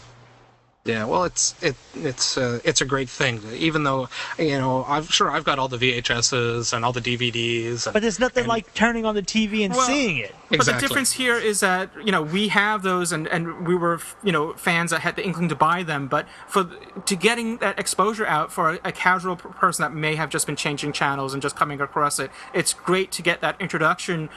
Yeah, 0.87 1.07
well, 1.07 1.25
it's 1.25 1.55
it 1.63 1.77
it's 1.95 2.37
uh, 2.37 2.61
it's 2.63 2.83
a 2.83 2.85
great 2.85 3.09
thing. 3.09 3.41
Even 3.55 3.85
though 3.85 4.11
you 4.39 4.59
know, 4.59 4.85
I'm 4.87 5.07
sure 5.07 5.31
I've 5.31 5.45
got 5.45 5.59
all 5.59 5.67
the 5.67 5.79
VHSs 5.79 6.75
and 6.75 6.85
all 6.85 6.93
the 6.93 7.01
DVDs. 7.01 7.87
And, 7.87 7.95
But 7.95 8.03
there's 8.03 8.21
nothing 8.21 8.43
and- 8.43 8.49
like 8.49 8.75
turning 8.75 9.07
on 9.07 9.15
the 9.15 9.23
TV 9.23 9.65
and 9.65 9.73
Well, 9.73 9.87
seeing 9.87 10.19
it. 10.19 10.35
But 10.51 10.67
the 10.67 10.75
difference 10.75 11.13
here 11.13 11.37
is 11.37 11.61
that 11.61 11.89
you 12.05 12.13
know 12.13 12.21
we 12.21 12.49
have 12.49 12.83
those, 12.83 13.13
and, 13.13 13.27
and 13.29 13.67
we 13.67 13.75
were 13.75 13.99
you 14.23 14.31
know 14.31 14.53
fans 14.53 14.91
that 14.91 15.01
had 15.01 15.17
the 15.17 15.25
inkling 15.25 15.49
to 15.49 15.55
buy 15.55 15.85
them. 15.85 16.07
But 16.07 16.27
for 16.49 16.65
to 17.07 17.17
getting 17.17 17.57
that 17.59 17.79
exposure 17.79 18.27
out 18.27 18.53
for 18.53 18.75
a, 18.75 18.81
a 18.85 18.93
casual 18.93 19.37
person 19.37 19.85
that 19.85 19.95
may 19.95 20.17
have 20.17 20.29
just 20.29 20.47
been 20.47 20.57
changing 20.57 20.93
channels 20.93 21.33
and 21.33 21.41
just 21.41 21.57
coming 21.57 21.81
across 21.81 22.19
it, 22.19 22.31
it's 22.53 22.75
great 22.75 23.11
to 23.13 23.23
get 23.23 23.41
that 23.41 23.59
introduction 23.59 24.29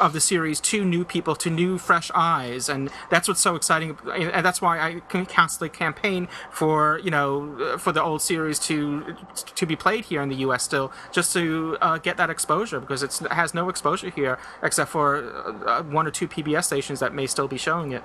of 0.00 0.12
the 0.12 0.20
series 0.20 0.60
to 0.60 0.84
new 0.84 1.04
people, 1.04 1.34
to 1.36 1.50
new 1.50 1.78
fresh 1.78 2.10
eyes, 2.14 2.68
and 2.68 2.90
that's 3.10 3.28
what's 3.28 3.40
so 3.40 3.54
exciting. 3.54 3.96
And 4.12 4.44
that's 4.44 4.60
why 4.60 4.78
I 4.78 5.00
constantly 5.24 5.68
campaign 5.68 6.28
for 6.50 7.00
you 7.02 7.10
know 7.10 7.76
for 7.78 7.92
the 7.92 8.02
old 8.02 8.22
series 8.22 8.58
to 8.60 9.16
to 9.44 9.66
be 9.66 9.76
played 9.76 10.04
here 10.06 10.22
in 10.22 10.28
the 10.28 10.36
U.S. 10.36 10.62
still, 10.62 10.92
just 11.12 11.32
to 11.34 11.76
uh, 11.80 11.98
get 11.98 12.16
that 12.16 12.30
exposure 12.30 12.80
because 12.80 13.02
it's, 13.02 13.20
it 13.20 13.32
has 13.32 13.54
no 13.54 13.68
exposure 13.68 14.10
here 14.10 14.38
except 14.62 14.90
for 14.90 15.66
uh, 15.66 15.82
one 15.82 16.06
or 16.06 16.10
two 16.10 16.28
PBS 16.28 16.64
stations 16.64 17.00
that 17.00 17.14
may 17.14 17.26
still 17.26 17.48
be 17.48 17.58
showing 17.58 17.92
it. 17.92 18.02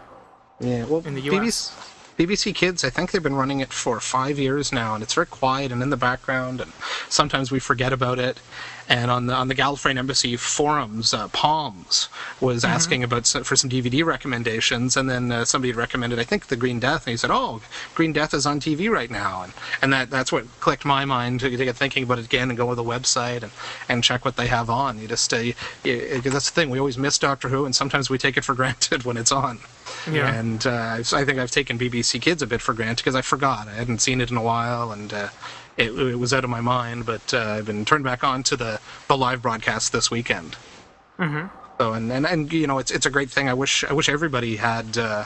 Yeah, 0.60 0.86
well, 0.86 1.06
in 1.06 1.16
the 1.16 1.22
BBC, 1.22 1.72
BBC 2.18 2.54
Kids, 2.54 2.84
I 2.84 2.90
think 2.90 3.12
they've 3.12 3.24
been 3.24 3.36
running 3.36 3.62
it 3.62 3.72
for 3.72 4.02
five 4.02 4.38
years 4.38 4.74
now, 4.74 4.94
and 4.94 5.02
it's 5.02 5.14
very 5.14 5.28
quiet 5.28 5.72
and 5.72 5.82
in 5.82 5.90
the 5.90 5.98
background, 5.98 6.60
and 6.60 6.72
sometimes 7.08 7.50
we 7.50 7.60
forget 7.60 7.94
about 7.94 8.20
it. 8.20 8.42
And 8.90 9.12
on 9.12 9.28
the 9.28 9.34
on 9.34 9.48
the 9.48 9.56
Gallifreyan 9.56 9.98
Embassy 9.98 10.36
forums, 10.36 11.14
uh, 11.14 11.28
Palms 11.28 12.10
was 12.42 12.66
asking 12.66 13.04
about 13.04 13.28
for 13.28 13.56
some 13.56 13.70
DVD 13.70 14.04
recommendations, 14.04 14.98
and 14.98 15.08
then 15.08 15.32
uh, 15.32 15.46
somebody 15.46 15.72
recommended, 15.74 16.18
I 16.18 16.24
think, 16.24 16.48
The 16.48 16.56
Green 16.56 16.80
Death, 16.80 17.06
and 17.06 17.12
he 17.12 17.18
said, 17.18 17.30
"Oh, 17.30 17.62
Green 17.94 18.14
Death 18.14 18.34
is 18.34 18.48
on 18.48 18.60
TV 18.60 18.90
right 18.90 19.12
now," 19.12 19.44
and 19.44 19.54
and 19.84 19.94
that 19.94 20.10
that's 20.10 20.32
what 20.32 20.46
clicked 20.60 20.86
my 20.86 21.06
mind 21.06 21.42
to, 21.42 21.56
to 21.56 21.66
get 21.66 21.76
thinking 21.76 22.04
about 22.04 22.18
it 22.18 22.26
again 22.26 22.50
and 22.50 22.58
go 22.58 22.70
to 22.70 22.76
the 22.76 22.84
website 22.84 23.44
and, 23.44 23.52
and 23.88 24.04
check 24.04 24.26
what 24.26 24.38
they 24.38 24.48
have 24.48 24.72
on. 24.72 24.98
You 24.98 25.08
just 25.08 25.32
uh, 25.34 25.38
you, 25.38 25.54
that's 25.84 26.50
the 26.50 26.56
thing, 26.56 26.72
we 26.72 26.80
always 26.80 26.98
miss 26.98 27.20
Doctor 27.20 27.50
Who, 27.50 27.66
and 27.66 27.76
sometimes 27.76 28.10
we 28.10 28.18
take 28.18 28.38
it 28.38 28.44
for 28.44 28.56
granted 28.60 29.04
when 29.04 29.18
it's 29.18 29.32
on. 29.32 29.60
Yeah. 30.12 30.34
And 30.34 30.66
uh, 30.66 30.98
I 31.14 31.26
think 31.26 31.38
I've 31.40 31.52
taken 31.52 31.78
BBC 31.78 32.22
Kids 32.22 32.42
a 32.42 32.48
bit 32.48 32.62
for 32.62 32.74
granted 32.74 33.04
because 33.04 33.16
I 33.16 33.22
forgot. 33.22 33.68
I 33.68 33.74
hadn't 33.74 34.00
seen 34.00 34.22
it 34.22 34.32
in 34.32 34.38
a 34.38 34.42
while, 34.42 34.92
and 34.92 35.14
uh, 35.14 35.30
it, 35.80 35.92
it 35.98 36.16
was 36.16 36.34
out 36.34 36.44
of 36.44 36.50
my 36.50 36.62
mind. 36.62 37.06
But 37.06 37.34
uh, 37.34 37.56
I've 37.58 37.66
been 37.66 37.86
turned 37.86 38.04
back 38.04 38.24
on 38.24 38.44
to 38.44 38.56
the, 38.56 38.80
the 39.08 39.18
live 39.18 39.42
broadcast 39.42 39.92
this 39.92 40.12
weekend. 40.12 40.56
Mm-hmm. 41.18 41.48
So 41.80 41.94
and, 41.94 42.12
and 42.12 42.26
and 42.26 42.52
you 42.52 42.68
know 42.68 42.78
it's 42.78 42.92
it's 42.92 43.06
a 43.06 43.10
great 43.10 43.32
thing. 43.32 43.48
I 43.48 43.54
wish 43.54 43.84
I 43.84 43.94
wish 43.94 44.10
everybody 44.10 44.58
had. 44.58 44.98
Uh, 44.98 45.26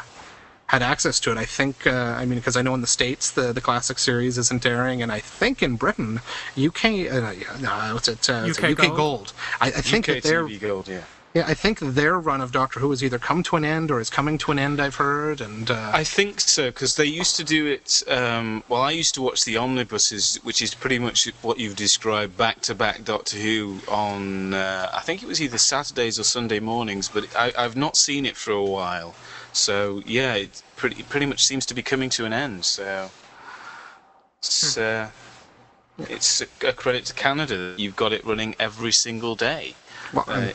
had 0.67 0.81
access 0.81 1.19
to 1.19 1.29
it. 1.31 1.37
I 1.37 1.45
think, 1.45 1.85
uh, 1.85 2.15
I 2.17 2.25
mean, 2.25 2.39
because 2.39 2.57
I 2.57 2.63
know 2.63 2.73
in 2.73 2.81
the 2.81 2.87
states 2.87 3.29
the 3.29 3.53
the 3.53 3.61
classic 3.61 3.99
series 3.99 4.37
isn't 4.39 4.65
airing, 4.65 5.03
and 5.03 5.11
I 5.11 5.19
think 5.19 5.61
in 5.61 5.75
Britain, 5.75 6.21
UK, 6.57 6.85
uh, 6.85 7.31
yeah, 7.31 7.57
no, 7.61 7.93
what's 7.93 8.07
it? 8.07 8.27
Uh, 8.27 8.45
it's 8.47 8.57
UK 8.57 8.71
UK 8.71 8.77
Gold? 8.77 8.95
Gold. 8.95 9.33
I, 9.61 9.67
I 9.67 9.71
think 9.71 10.09
UK 10.09 10.15
that 10.15 10.23
they're 10.23 10.45
TV 10.45 10.59
Gold, 10.59 10.87
yeah. 10.87 11.03
Yeah, 11.33 11.45
I 11.47 11.53
think 11.53 11.79
their 11.79 12.19
run 12.19 12.41
of 12.41 12.51
Doctor 12.51 12.79
Who 12.79 12.89
has 12.91 13.03
either 13.03 13.17
come 13.17 13.41
to 13.43 13.55
an 13.55 13.65
end 13.65 13.89
or 13.89 13.99
is 13.99 14.09
coming 14.09 14.37
to 14.39 14.51
an 14.51 14.59
end. 14.59 14.79
I've 14.79 14.95
heard, 14.95 15.41
and 15.41 15.71
uh, 15.71 15.91
I 15.93 16.03
think 16.03 16.39
so 16.39 16.69
because 16.69 16.95
they 16.95 17.05
used 17.05 17.35
to 17.37 17.43
do 17.43 17.65
it. 17.65 18.03
Um, 18.07 18.63
well, 18.69 18.81
I 18.81 18.91
used 18.91 19.15
to 19.15 19.21
watch 19.21 19.43
the 19.43 19.57
omnibuses, 19.57 20.39
which 20.43 20.61
is 20.61 20.75
pretty 20.75 20.99
much 20.99 21.25
what 21.41 21.59
you've 21.59 21.75
described, 21.75 22.37
back 22.37 22.61
to 22.61 22.75
back 22.75 23.03
Doctor 23.03 23.37
Who 23.37 23.79
on. 23.87 24.53
Uh, 24.53 24.89
I 24.93 25.01
think 25.01 25.23
it 25.23 25.27
was 25.27 25.41
either 25.41 25.57
Saturdays 25.57 26.19
or 26.19 26.23
Sunday 26.23 26.59
mornings, 26.59 27.09
but 27.09 27.25
I, 27.35 27.51
I've 27.57 27.75
not 27.75 27.97
seen 27.97 28.25
it 28.25 28.37
for 28.37 28.51
a 28.51 28.63
while. 28.63 29.15
So 29.53 30.03
yeah, 30.05 30.35
it 30.35 30.61
pretty 30.75 31.03
pretty 31.03 31.25
much 31.25 31.43
seems 31.43 31.65
to 31.67 31.73
be 31.73 31.81
coming 31.81 32.09
to 32.11 32.25
an 32.25 32.33
end. 32.33 32.65
So 32.65 33.09
it's 34.39 34.77
uh, 34.77 35.09
it's 35.97 36.41
a, 36.41 36.47
a 36.67 36.73
credit 36.73 37.05
to 37.05 37.13
Canada 37.13 37.71
that 37.71 37.79
you've 37.79 37.95
got 37.95 38.13
it 38.13 38.23
running 38.25 38.55
every 38.59 38.91
single 38.91 39.35
day. 39.35 39.75
well, 40.13 40.25
Uh, 40.27 40.49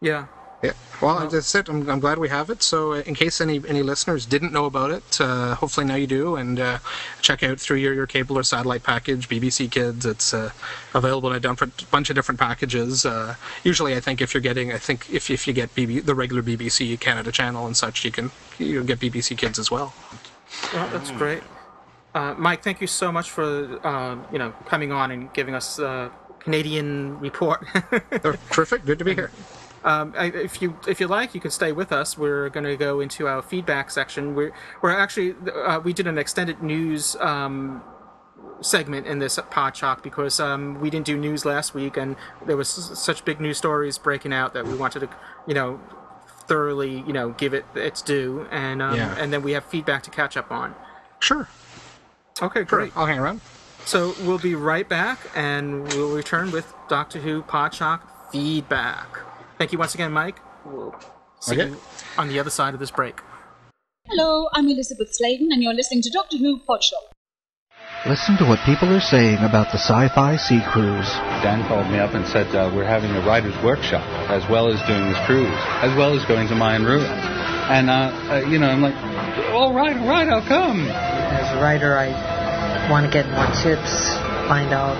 Yeah. 0.00 0.26
Yeah. 0.62 0.72
Well, 1.02 1.28
that's 1.28 1.54
it. 1.54 1.68
I'm, 1.68 1.88
I'm 1.88 2.00
glad 2.00 2.18
we 2.18 2.30
have 2.30 2.48
it. 2.48 2.62
So, 2.62 2.94
uh, 2.94 3.02
in 3.06 3.14
case 3.14 3.42
any 3.42 3.62
any 3.68 3.82
listeners 3.82 4.24
didn't 4.24 4.52
know 4.52 4.64
about 4.64 4.90
it, 4.90 5.20
uh, 5.20 5.54
hopefully 5.54 5.84
now 5.86 5.96
you 5.96 6.06
do, 6.06 6.36
and 6.36 6.58
uh, 6.58 6.78
check 7.20 7.42
out 7.42 7.60
through 7.60 7.76
your, 7.76 7.92
your 7.92 8.06
cable 8.06 8.38
or 8.38 8.42
satellite 8.42 8.82
package, 8.82 9.28
BBC 9.28 9.70
Kids. 9.70 10.06
It's 10.06 10.32
uh, 10.32 10.50
available 10.94 11.30
in 11.30 11.36
a 11.36 11.40
different, 11.40 11.88
bunch 11.90 12.08
of 12.08 12.16
different 12.16 12.40
packages. 12.40 13.04
Uh, 13.04 13.34
usually, 13.64 13.94
I 13.94 14.00
think 14.00 14.22
if 14.22 14.32
you're 14.32 14.40
getting, 14.40 14.72
I 14.72 14.78
think 14.78 15.10
if 15.10 15.30
if 15.30 15.46
you 15.46 15.52
get 15.52 15.74
BB, 15.74 16.06
the 16.06 16.14
regular 16.14 16.42
BBC 16.42 16.98
Canada 17.00 17.30
channel 17.30 17.66
and 17.66 17.76
such, 17.76 18.04
you 18.04 18.10
can 18.10 18.30
you 18.58 18.82
get 18.82 18.98
BBC 18.98 19.36
Kids 19.36 19.58
as 19.58 19.70
well. 19.70 19.92
Well, 20.72 20.88
that's 20.88 21.10
great. 21.10 21.42
Uh, 22.14 22.34
Mike, 22.38 22.62
thank 22.62 22.80
you 22.80 22.86
so 22.86 23.12
much 23.12 23.30
for 23.30 23.78
uh, 23.86 24.16
you 24.32 24.38
know 24.38 24.52
coming 24.64 24.90
on 24.90 25.10
and 25.10 25.30
giving 25.34 25.54
us 25.54 25.78
a 25.78 26.10
Canadian 26.40 27.20
report. 27.20 27.66
They're 28.22 28.38
terrific. 28.50 28.86
Good 28.86 28.98
to 29.00 29.04
be 29.04 29.14
here. 29.14 29.30
Um, 29.86 30.12
I, 30.18 30.26
if 30.26 30.60
you 30.60 30.76
if 30.88 31.00
you 31.00 31.06
like, 31.06 31.32
you 31.34 31.40
can 31.40 31.50
stay 31.52 31.70
with 31.72 31.92
us. 31.92 32.18
We're 32.18 32.48
going 32.50 32.64
to 32.64 32.76
go 32.76 32.98
into 33.00 33.28
our 33.28 33.40
feedback 33.40 33.90
section. 33.90 34.34
We're 34.34 34.52
we're 34.82 34.90
actually 34.90 35.34
uh, 35.64 35.78
we 35.80 35.92
did 35.92 36.06
an 36.08 36.18
extended 36.18 36.60
news 36.62 37.14
um, 37.20 37.82
segment 38.60 39.06
in 39.06 39.20
this 39.20 39.36
Podshock 39.36 40.02
because 40.02 40.40
um, 40.40 40.80
we 40.80 40.90
didn't 40.90 41.06
do 41.06 41.16
news 41.16 41.44
last 41.44 41.72
week, 41.72 41.96
and 41.96 42.16
there 42.46 42.56
was 42.56 42.68
such 42.68 43.24
big 43.24 43.40
news 43.40 43.58
stories 43.58 43.96
breaking 43.96 44.32
out 44.32 44.54
that 44.54 44.66
we 44.66 44.74
wanted 44.74 45.00
to 45.00 45.08
you 45.46 45.54
know 45.54 45.80
thoroughly 46.48 47.04
you 47.06 47.12
know 47.12 47.30
give 47.30 47.54
it 47.54 47.64
its 47.76 48.02
due, 48.02 48.46
and 48.50 48.82
um, 48.82 48.96
Yeah. 48.96 49.14
and 49.18 49.32
then 49.32 49.42
we 49.42 49.52
have 49.52 49.64
feedback 49.64 50.02
to 50.02 50.10
catch 50.10 50.36
up 50.36 50.50
on. 50.50 50.74
Sure. 51.20 51.48
Okay, 52.42 52.64
great. 52.64 52.92
I'll 52.96 53.06
hang 53.06 53.20
around. 53.20 53.40
So 53.84 54.14
we'll 54.24 54.38
be 54.38 54.56
right 54.56 54.88
back, 54.88 55.20
and 55.36 55.86
we'll 55.92 56.12
return 56.14 56.50
with 56.50 56.74
Doctor 56.88 57.20
Who 57.20 57.42
Podshock 57.42 58.00
feedback. 58.32 59.06
Thank 59.58 59.72
you 59.72 59.78
once 59.78 59.94
again, 59.94 60.12
Mike. 60.12 60.38
We'll 60.64 60.94
see 61.40 61.54
Okay. 61.60 61.70
you 61.70 61.80
on 62.18 62.28
the 62.28 62.38
other 62.38 62.50
side 62.50 62.74
of 62.74 62.80
this 62.80 62.90
break. 62.90 63.20
Hello, 64.08 64.48
I'm 64.54 64.68
Elizabeth 64.68 65.08
Sladen, 65.12 65.50
and 65.52 65.62
you're 65.62 65.74
listening 65.74 66.02
to 66.02 66.10
Doctor 66.10 66.36
Who 66.36 66.60
Podshock. 66.68 67.10
Listen 68.06 68.36
to 68.36 68.44
what 68.44 68.60
people 68.60 68.88
are 68.94 69.00
saying 69.00 69.38
about 69.38 69.72
the 69.72 69.78
Sci-Fi 69.78 70.36
Sea 70.36 70.60
Cruise. 70.70 71.10
Dan 71.42 71.66
called 71.66 71.90
me 71.90 71.98
up 71.98 72.14
and 72.14 72.24
said 72.28 72.46
uh, 72.54 72.70
we're 72.72 72.84
having 72.84 73.10
a 73.16 73.20
writer's 73.26 73.56
workshop 73.64 74.04
as 74.30 74.48
well 74.48 74.68
as 74.68 74.80
doing 74.86 75.08
this 75.08 75.18
cruise, 75.26 75.50
as 75.82 75.96
well 75.96 76.14
as 76.14 76.24
going 76.26 76.46
to 76.48 76.54
Mayan 76.54 76.84
ruins. 76.84 77.08
And, 77.68 77.90
uh, 77.90 78.12
uh, 78.30 78.36
you 78.48 78.58
know, 78.60 78.68
I'm 78.70 78.80
like, 78.82 78.94
all 79.52 79.72
right, 79.72 79.96
all 79.96 80.06
right, 80.06 80.28
I'll 80.28 80.46
come. 80.46 80.86
As 80.88 81.50
a 81.56 81.60
writer, 81.60 81.98
I 81.98 82.88
want 82.88 83.06
to 83.06 83.10
get 83.10 83.28
more 83.32 83.46
tips, 83.62 84.14
find 84.46 84.72
out 84.72 84.94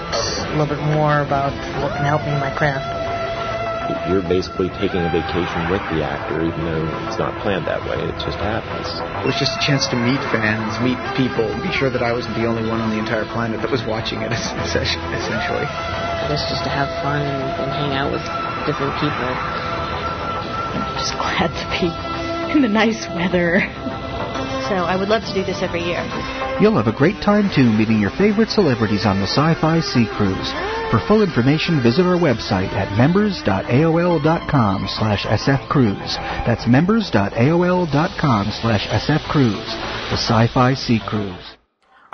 a 0.49 0.51
little 0.59 0.67
bit 0.75 0.83
more 0.97 1.21
about 1.21 1.53
what 1.81 1.93
can 1.95 2.05
help 2.07 2.23
me 2.23 2.33
in 2.33 2.41
my 2.41 2.51
craft. 2.57 2.96
You're 4.09 4.23
basically 4.23 4.69
taking 4.79 5.03
a 5.03 5.11
vacation 5.11 5.71
with 5.71 5.83
the 5.91 6.03
actor, 6.03 6.43
even 6.43 6.65
though 6.65 6.87
it's 7.07 7.19
not 7.19 7.35
planned 7.43 7.67
that 7.67 7.83
way. 7.87 7.99
It 8.03 8.19
just 8.19 8.39
happens. 8.39 8.87
It 9.23 9.27
was 9.27 9.39
just 9.39 9.55
a 9.59 9.63
chance 9.63 9.87
to 9.89 9.97
meet 9.97 10.19
fans, 10.35 10.79
meet 10.83 10.99
people, 11.15 11.47
be 11.63 11.73
sure 11.73 11.91
that 11.91 12.03
I 12.03 12.13
wasn't 12.13 12.35
the 12.37 12.47
only 12.47 12.67
one 12.69 12.81
on 12.81 12.91
the 12.91 12.99
entire 12.99 13.25
planet 13.27 13.63
that 13.63 13.71
was 13.71 13.83
watching 13.85 14.23
it, 14.23 14.33
essentially. 14.35 15.67
I 15.67 16.27
guess 16.29 16.49
just 16.51 16.65
to 16.65 16.71
have 16.71 16.91
fun 17.03 17.23
and, 17.23 17.43
and 17.63 17.71
hang 17.71 17.93
out 17.95 18.11
with 18.11 18.23
different 18.67 18.95
people. 18.99 19.31
I'm 20.75 20.99
just 20.99 21.15
glad 21.15 21.51
to 21.55 21.67
be 21.79 21.89
in 22.53 22.63
the 22.63 22.69
nice 22.69 23.07
weather. 23.09 23.63
So 24.69 24.75
I 24.75 24.97
would 24.97 25.09
love 25.09 25.23
to 25.25 25.35
do 25.35 25.45
this 25.45 25.63
every 25.63 25.83
year. 25.83 26.03
You'll 26.61 26.77
have 26.77 26.89
a 26.89 26.93
great 26.97 27.23
time 27.23 27.51
too 27.55 27.71
meeting 27.71 28.01
your 28.01 28.11
favorite 28.11 28.49
celebrities 28.49 29.07
on 29.07 29.21
the 29.21 29.27
Sci-Fi 29.27 29.81
Sea 29.81 30.07
Cruise. 30.17 30.51
For 30.91 30.99
full 31.07 31.23
information, 31.23 31.83
visit 31.83 32.03
our 32.07 32.17
website 32.17 32.73
at 32.73 32.97
members.aol.com 32.97 34.87
slash 34.89 35.25
sfcruise. 35.25 36.17
That's 36.47 36.67
members.aol.com 36.67 38.51
slash 38.61 38.87
sfcruise. 38.89 40.11
The 40.11 40.17
Sci-Fi 40.17 40.75
Sea 40.75 41.01
Cruise. 41.07 41.56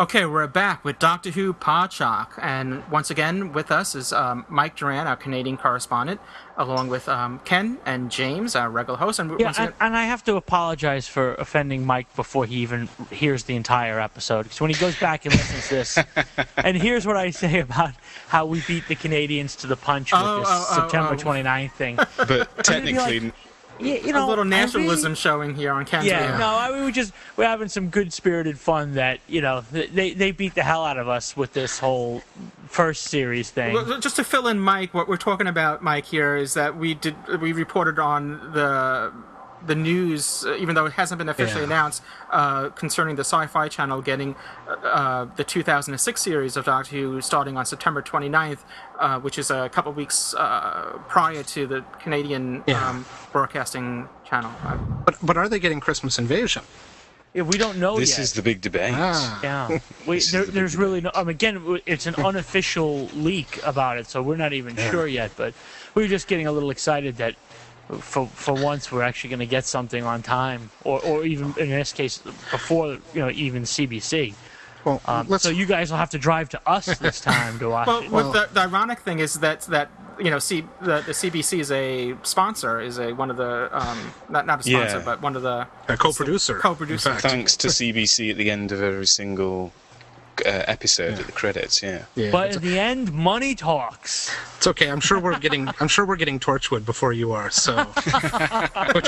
Okay, 0.03 0.26
we're 0.26 0.48
back 0.48 0.84
with 0.84 0.98
Doctor 0.98 1.30
Who 1.30 1.55
Podshock, 1.55 2.30
and 2.42 2.82
once 2.90 3.09
again 3.12 3.53
with 3.53 3.70
us 3.70 3.94
is 3.94 4.12
um, 4.12 4.44
Mike 4.48 4.74
Doran, 4.74 5.07
our 5.07 5.14
Canadian 5.14 5.57
correspondent, 5.57 6.20
along 6.57 6.88
with 6.88 7.09
um, 7.09 7.38
Ken 7.44 7.78
and 7.86 8.11
James, 8.11 8.57
our 8.57 8.68
regular 8.68 8.98
host. 8.98 9.20
And 9.20 9.30
Yeah, 9.38 9.46
once 9.46 9.59
and, 9.61 9.68
again, 9.68 9.78
and 9.80 9.96
I 9.96 10.07
have 10.07 10.24
to 10.24 10.34
apologize 10.34 11.07
for 11.07 11.34
offending 11.34 11.86
Mike 11.86 12.12
before 12.16 12.46
he 12.46 12.57
even 12.57 12.88
hears 13.12 13.44
the 13.44 13.55
entire 13.55 14.00
episode. 14.00 14.42
Because 14.42 14.61
when 14.61 14.70
he 14.70 14.76
goes 14.80 14.98
back 14.98 15.24
and 15.24 15.34
listens 15.36 15.68
to 15.68 15.74
this, 15.76 15.98
and 16.57 16.76
here's 16.76 17.07
what 17.07 17.16
I 17.16 17.30
say 17.30 17.61
about 17.61 17.92
how 18.26 18.44
we 18.44 18.61
beat 18.66 18.88
the 18.88 18.96
Canadians 18.96 19.55
to 19.55 19.68
the 19.68 19.76
punch 19.76 20.11
with 20.11 20.20
Oh, 20.20 20.40
this 20.40 20.48
oh, 20.50 20.66
oh, 20.68 20.74
September 20.80 21.12
oh. 21.12 21.16
29th 21.16 21.72
thing. 21.74 21.96
But 22.16 22.64
technically, 22.64 23.30
Yeah, 23.83 23.95
you 23.97 24.12
know, 24.12 24.26
a 24.26 24.28
little 24.28 24.45
nationalism 24.45 25.11
really- 25.11 25.16
showing 25.16 25.55
here 25.55 25.72
on 25.72 25.85
Ken's 25.85 26.07
Yeah, 26.07 26.39
no, 26.39 26.47
I 26.57 26.70
mean, 26.70 26.85
we 26.85 26.93
just 26.93 27.12
we're 27.37 27.45
having 27.47 27.68
some 27.68 27.89
good 27.89 28.12
spirited 28.12 28.59
fun 28.59 28.95
that 28.95 29.20
you 29.26 29.41
know 29.41 29.62
they 29.70 30.14
they 30.14 30.30
beat 30.33 30.55
the 30.55 30.62
hell 30.62 30.85
out 30.85 30.99
of 30.99 31.09
us 31.09 31.37
with 31.37 31.53
this 31.53 31.78
whole 31.78 32.22
first 32.68 33.05
series 33.05 33.51
thing. 33.51 33.76
Just 34.01 34.16
to 34.16 34.24
fill 34.24 34.47
in, 34.49 34.59
Mike, 34.59 34.95
what 34.95 35.09
we're 35.09 35.16
talking 35.16 35.47
about, 35.47 35.83
Mike, 35.83 36.07
here 36.07 36.37
is 36.37 36.55
that 36.55 36.76
we 36.76 36.95
did 36.95 37.14
we 37.41 37.53
reported 37.53 37.99
on 37.99 38.53
the 38.53 39.12
the 39.66 39.74
news, 39.74 40.44
uh, 40.46 40.54
even 40.56 40.74
though 40.74 40.86
it 40.86 40.92
hasn't 40.92 41.18
been 41.18 41.28
officially 41.28 41.60
Yeah. 41.62 41.66
announced, 41.66 42.02
uh, 42.30 42.68
concerning 42.70 43.16
the 43.16 43.24
Sci-Fi 43.24 43.68
Channel 43.68 44.02
getting 44.02 44.34
uh, 44.68 45.26
the 45.36 45.44
2006 45.44 46.20
series 46.20 46.56
of 46.56 46.64
Doctor 46.64 46.96
Who 46.96 47.20
starting 47.20 47.56
on 47.56 47.64
September 47.66 48.02
29th, 48.02 48.58
uh, 48.98 49.18
which 49.20 49.38
is 49.38 49.50
a 49.50 49.68
couple 49.68 49.92
weeks 49.92 50.34
uh, 50.34 50.98
prior 51.08 51.42
to 51.42 51.66
the 51.66 51.84
Canadian 52.02 52.62
Yeah. 52.66 52.88
um, 52.88 53.04
broadcasting 53.32 54.08
channel. 54.28 54.50
Uh, 54.64 54.76
But 55.06 55.16
but 55.22 55.36
are 55.36 55.48
they 55.48 55.58
getting 55.58 55.80
Christmas 55.80 56.18
Invasion? 56.18 56.62
Yeah, 57.34 57.42
we 57.44 57.56
don't 57.56 57.78
know 57.78 57.98
This 57.98 58.10
yet. 58.10 58.18
is 58.24 58.32
the 58.34 58.42
big 58.42 58.60
debate. 58.60 58.92
Ah. 58.94 59.40
Yeah, 59.42 59.78
we, 60.06 60.20
there, 60.20 60.44
the 60.44 60.52
there's 60.52 60.76
really 60.76 61.00
no. 61.00 61.10
Um, 61.14 61.28
again, 61.28 61.80
it's 61.86 62.06
an 62.06 62.14
unofficial 62.16 63.08
leak 63.14 63.58
about 63.64 63.96
it, 63.96 64.06
so 64.06 64.20
we're 64.22 64.36
not 64.36 64.52
even 64.52 64.76
sure 64.76 65.06
yet. 65.06 65.30
But 65.36 65.54
we 65.94 66.02
were 66.02 66.08
just 66.08 66.28
getting 66.28 66.46
a 66.46 66.52
little 66.52 66.70
excited 66.70 67.16
that 67.16 67.34
for 68.01 68.26
for 68.28 68.55
once 68.55 68.90
we're 68.93 69.03
actually 69.03 69.30
going 69.30 69.40
to 69.40 69.47
get 69.47 69.64
something 69.64 70.05
on 70.05 70.22
time, 70.22 70.70
or 70.84 71.01
or 71.05 71.24
even 71.24 71.55
in 71.59 71.68
this 71.70 71.93
case 71.93 72.18
before 72.51 72.99
you 73.14 73.20
know 73.20 73.30
even 73.30 73.62
CBC. 73.64 74.34
Well, 74.84 75.01
Um, 75.07 75.38
so 75.38 75.49
you 75.49 75.64
guys 75.66 75.93
will 75.93 75.99
have 75.99 76.11
to 76.11 76.18
drive 76.18 76.49
to 76.51 76.61
us 76.66 76.86
this 76.99 77.20
time 77.32 77.57
to 77.61 77.68
watch 77.68 77.86
Well, 77.86 78.03
it. 78.03 78.11
what 78.11 78.32
the, 78.32 78.49
the 78.53 78.61
ironic 78.62 78.99
thing 78.99 79.20
is 79.20 79.34
that 79.38 79.61
that 79.62 79.90
you 80.18 80.30
know, 80.30 80.38
C, 80.40 80.64
the, 80.80 81.01
the 81.01 81.12
CBC 81.12 81.61
is 81.61 81.70
a 81.72 82.14
sponsor, 82.22 82.80
is 82.80 82.99
a 82.99 83.12
one 83.12 83.30
of 83.30 83.36
the 83.36 83.68
um, 83.72 84.12
not 84.28 84.45
not 84.47 84.61
a 84.61 84.62
sponsor, 84.64 84.99
Yeah. 84.99 85.03
but 85.05 85.22
one 85.22 85.36
of 85.36 85.43
the 85.43 85.66
a 85.88 85.97
co-producer. 85.97 86.59
co-producer. 86.59 87.14
Thanks 87.14 87.57
to 87.59 87.68
CBC 87.68 88.30
at 88.32 88.36
the 88.36 88.51
end 88.51 88.72
of 88.72 88.82
every 88.82 89.07
single 89.07 89.72
uh, 90.47 90.64
episode 90.66 91.18
at 91.18 91.26
the 91.26 91.33
credits. 91.33 91.83
Yeah. 91.83 92.05
Yeah, 92.14 92.30
but 92.30 92.49
it's, 92.49 92.57
in 92.57 92.62
the 92.62 92.78
end, 92.78 93.12
money 93.12 93.55
talks. 93.55 94.35
it's 94.57 94.66
okay. 94.66 94.89
I'm 94.91 95.01
sure 95.01 95.20
we're 95.20 95.39
getting. 95.39 95.68
I'm 95.80 95.89
sure 95.89 96.05
we're 96.07 96.16
getting 96.16 96.41
Torchwood 96.41 96.85
before 96.85 97.12
you 97.12 97.33
are. 97.33 97.51
So, 97.51 97.76
which 97.85 99.05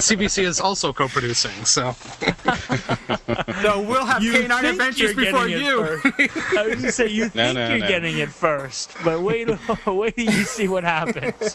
CBC 0.00 0.44
is 0.44 0.60
also 0.60 0.92
co-producing. 0.92 1.64
So, 1.64 1.94
No, 3.62 3.80
we'll 3.80 4.04
have 4.04 4.22
You 4.22 4.32
K-9 4.32 4.70
Adventures 4.70 5.14
before 5.14 5.48
you. 5.48 5.84
first. 5.84 6.56
I 6.56 6.66
was 6.66 6.74
gonna 6.76 6.92
say 6.92 7.08
you 7.08 7.24
No, 7.34 7.52
think 7.52 7.54
no, 7.54 7.68
you're 7.70 7.78
no. 7.78 7.88
getting 7.88 8.18
it 8.18 8.28
first, 8.28 8.92
but 9.04 9.20
wait, 9.22 9.48
wait 9.86 10.16
till 10.16 10.24
you 10.24 10.44
see 10.44 10.68
what 10.68 10.84
happens. 10.84 11.54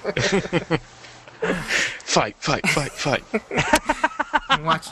Fight, 2.03 2.35
fight, 2.39 2.67
fight, 2.69 2.91
fight. 2.91 3.23
Watch. 4.63 4.87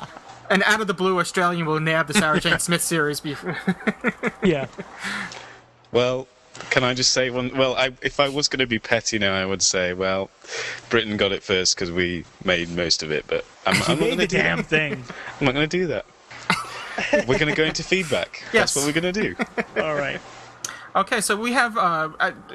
And 0.51 0.63
out 0.63 0.81
of 0.81 0.87
the 0.87 0.93
blue, 0.93 1.17
Australian 1.17 1.65
will 1.65 1.79
nab 1.79 2.07
the 2.07 2.13
Sarah 2.13 2.41
Jane 2.41 2.59
Smith 2.67 2.81
series 2.81 3.19
before. 3.21 3.57
Yeah. 4.43 4.65
Well, 5.91 6.27
can 6.71 6.83
I 6.83 6.95
just 6.95 7.11
say 7.11 7.29
one? 7.29 7.55
Well, 7.55 7.75
I, 7.75 7.91
if 8.01 8.19
I 8.19 8.27
was 8.27 8.47
going 8.47 8.59
to 8.59 8.65
be 8.65 8.79
petty 8.79 9.19
now, 9.19 9.35
I 9.35 9.45
would 9.45 9.61
say, 9.61 9.93
well, 9.93 10.31
Britain 10.89 11.15
got 11.15 11.31
it 11.31 11.43
first 11.43 11.75
because 11.75 11.91
we 11.91 12.25
made 12.43 12.69
most 12.69 13.03
of 13.03 13.11
it. 13.11 13.25
But 13.27 13.45
I'm, 13.67 13.75
I'm 13.87 13.99
not 13.99 14.05
going 14.05 14.17
to 14.17 14.27
do 14.27 14.37
damn 14.37 14.57
that. 14.57 14.65
thing. 14.65 15.03
I'm 15.39 15.45
not 15.45 15.53
going 15.53 15.69
to 15.69 15.77
do 15.77 15.87
that. 15.87 16.05
we're 17.27 17.37
going 17.37 17.53
to 17.53 17.55
go 17.55 17.63
into 17.63 17.83
feedback. 17.83 18.43
Yes. 18.51 18.73
That's 18.73 18.75
what 18.77 18.85
we're 18.85 18.99
going 18.99 19.13
to 19.13 19.21
do. 19.21 19.35
All 19.81 19.95
right. 19.95 20.19
Okay, 20.93 21.21
so 21.21 21.37
we 21.37 21.53
have 21.53 21.77
uh, 21.77 22.09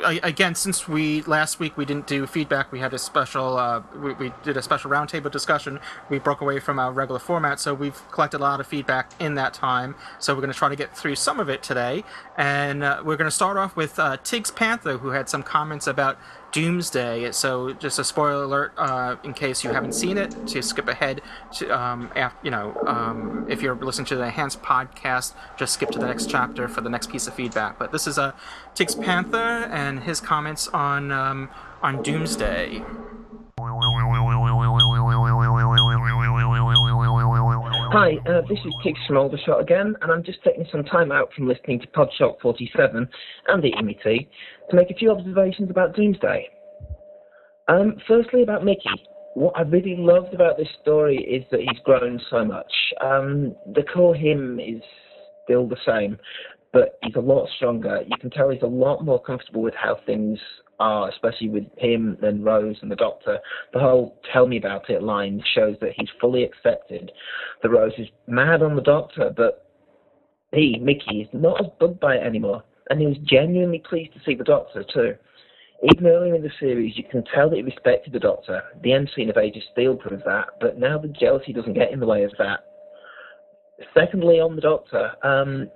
again 0.05 0.55
since 0.55 0.87
we 0.87 1.23
last 1.23 1.59
week 1.59 1.79
we 1.79 1.87
didn't 1.87 2.07
do 2.07 2.27
feedback. 2.27 2.71
We 2.71 2.81
had 2.81 2.93
a 2.93 2.99
special 2.99 3.57
uh, 3.57 3.83
we, 3.95 4.13
we 4.13 4.33
did 4.43 4.59
a 4.59 4.63
special 4.63 4.91
roundtable 4.91 5.31
discussion. 5.31 5.81
We 6.11 6.19
broke 6.19 6.43
away 6.43 6.61
from 6.61 6.79
our 6.79 6.93
regular 6.93 7.19
format, 7.19 7.61
so 7.61 7.73
we've 7.73 7.99
collected 8.11 8.41
a 8.41 8.43
lot 8.43 8.61
of 8.61 8.67
feedback 8.67 9.11
in 9.19 9.37
that 9.37 9.55
time. 9.55 9.95
So 10.19 10.35
we're 10.35 10.43
going 10.43 10.53
to 10.53 10.59
try 10.59 10.69
to 10.69 10.77
get 10.77 10.95
through 10.95 11.15
some 11.15 11.41
of 11.41 11.49
it 11.49 11.63
today, 11.63 12.05
and 12.37 12.83
uh, 12.83 13.01
we're 13.03 13.17
going 13.17 13.25
to 13.25 13.35
start 13.35 13.57
off 13.57 13.75
with 13.75 13.99
uh, 13.99 14.19
Tiggs 14.19 14.51
Panther, 14.51 14.99
who 14.99 15.09
had 15.09 15.31
some 15.31 15.43
comments 15.43 15.87
about 15.87 16.19
Doomsday. 16.57 17.33
So 17.33 17.75
just 17.75 17.99
a 17.99 18.05
spoiler 18.05 18.45
alert 18.45 18.73
uh, 18.79 19.17
in 19.23 19.35
case 19.35 19.63
you 19.63 19.73
haven't 19.73 19.93
seen 19.93 20.17
it, 20.17 20.35
to 20.47 20.63
skip 20.63 20.89
ahead 20.89 21.21
to 21.57 21.69
um, 21.69 22.11
af 22.17 22.33
you 22.43 22.51
know 22.51 22.75
um, 22.87 23.45
if 23.47 23.61
you're 23.61 23.75
listening 23.75 24.07
to 24.07 24.17
the 24.17 24.25
enhanced 24.25 24.63
podcast, 24.63 25.35
just 25.59 25.75
skip 25.75 25.91
to 25.91 25.99
the 25.99 26.07
next 26.07 26.31
chapter 26.31 26.67
for 26.67 26.81
the 26.81 26.89
next 26.89 27.11
piece 27.11 27.27
of 27.27 27.35
feedback. 27.35 27.79
But 27.79 27.93
this 27.93 28.07
is 28.07 28.17
a 28.17 28.35
Tiggs 28.75 28.95
Panther 28.95 29.69
and 29.71 30.03
his 30.05 30.19
comments 30.19 30.67
on 30.69 31.13
um, 31.13 31.51
on 31.83 32.03
Doomsday. 32.03 32.83
Hi, 37.89 38.17
uh, 38.27 38.41
this 38.49 38.59
is 38.65 38.75
Tiggs 38.83 38.99
from 39.07 39.17
Aldershot 39.19 39.61
again, 39.61 39.95
and 40.01 40.11
I'm 40.11 40.23
just 40.23 40.43
taking 40.43 40.67
some 40.73 40.85
time 40.85 41.13
out 41.13 41.33
from 41.35 41.49
listening 41.49 41.81
to 41.81 41.87
Podshock 41.89 42.41
47 42.41 43.09
and 43.49 43.63
the 43.63 43.75
MET 43.83 44.27
to 44.71 44.77
make 44.77 44.91
a 44.91 44.95
few 44.95 45.11
observations 45.11 45.71
about 45.71 45.95
Doomsday. 45.95 46.49
Um, 47.69 47.97
firstly, 48.07 48.43
about 48.43 48.65
Mickey. 48.65 48.89
What 49.35 49.55
I 49.57 49.63
really 49.63 49.97
loved 49.99 50.33
about 50.33 50.57
this 50.57 50.69
story 50.81 51.19
is 51.19 51.45
that 51.51 51.61
he's 51.61 51.79
grown 51.85 52.21
so 52.31 52.45
much. 52.45 52.73
Um, 53.03 53.55
the 53.75 53.83
core 53.83 54.15
him 54.15 54.59
is 54.59 54.83
still 55.45 55.69
the 55.69 55.77
same, 55.87 56.19
but 56.73 56.99
he's 57.03 57.17
a 57.17 57.21
lot 57.21 57.49
stronger. 57.57 58.03
You 58.07 58.17
can 58.19 58.31
tell 58.31 58.51
he's 58.51 58.63
a 58.63 58.67
lot 58.67 59.05
more 59.05 59.23
comfortable 59.23 59.63
with 59.63 59.75
how 59.75 59.99
things 60.07 60.39
are, 60.79 61.09
especially 61.11 61.49
with 61.49 61.65
him 61.77 62.17
and 62.23 62.45
Rose 62.45 62.77
and 62.83 62.91
the 62.91 62.97
Doctor. 62.97 63.39
The 63.73 63.81
whole 63.81 64.19
"tell 64.33 64.47
me 64.47 64.57
about 64.57 64.89
it" 64.89 65.03
line 65.03 65.43
shows 65.55 65.77
that 65.81 65.93
he's 65.97 66.09
fully 66.21 66.45
accepted 66.45 67.13
that 67.63 67.69
Rose 67.69 67.93
is 67.99 68.09
mad 68.27 68.63
on 68.63 68.77
the 68.77 68.83
Doctor, 68.83 69.33
but 69.37 69.67
he, 70.53 70.79
Mickey, 70.79 71.23
is 71.23 71.29
not 71.33 71.61
as 71.61 71.71
bugged 71.79 72.01
by 72.01 72.17
it 72.17 72.27
anymore, 72.27 72.63
and 72.91 73.01
he 73.01 73.07
was 73.07 73.17
genuinely 73.25 73.83
pleased 73.89 74.13
to 74.15 74.21
see 74.25 74.35
the 74.35 74.45
Doctor 74.45 74.85
too. 74.93 75.15
Even 75.93 76.07
earlier 76.07 76.35
in 76.35 76.43
the 76.43 76.51
series, 76.59 76.97
you 76.97 77.05
can 77.05 77.23
tell 77.35 77.51
that 77.51 77.57
he 77.57 77.63
respected 77.63 78.13
the 78.13 78.19
Doctor. 78.19 78.63
The 78.83 78.93
end 78.93 79.11
scene 79.15 79.29
of 79.29 79.37
Age 79.37 79.57
of 79.57 79.63
Steel 79.73 79.97
proves 79.97 80.25
that, 80.25 80.49
but 80.61 80.79
now 80.79 80.99
the 80.99 81.09
jealousy 81.09 81.53
doesn't 81.53 81.75
get 81.75 81.93
in 81.93 82.01
the 82.01 82.07
way 82.07 82.25
of 82.25 82.33
that. 82.39 82.61
Secondly, 83.93 84.41
on 84.41 84.57
the 84.57 84.63
Doctor, 84.63 85.13
um, 85.23 85.71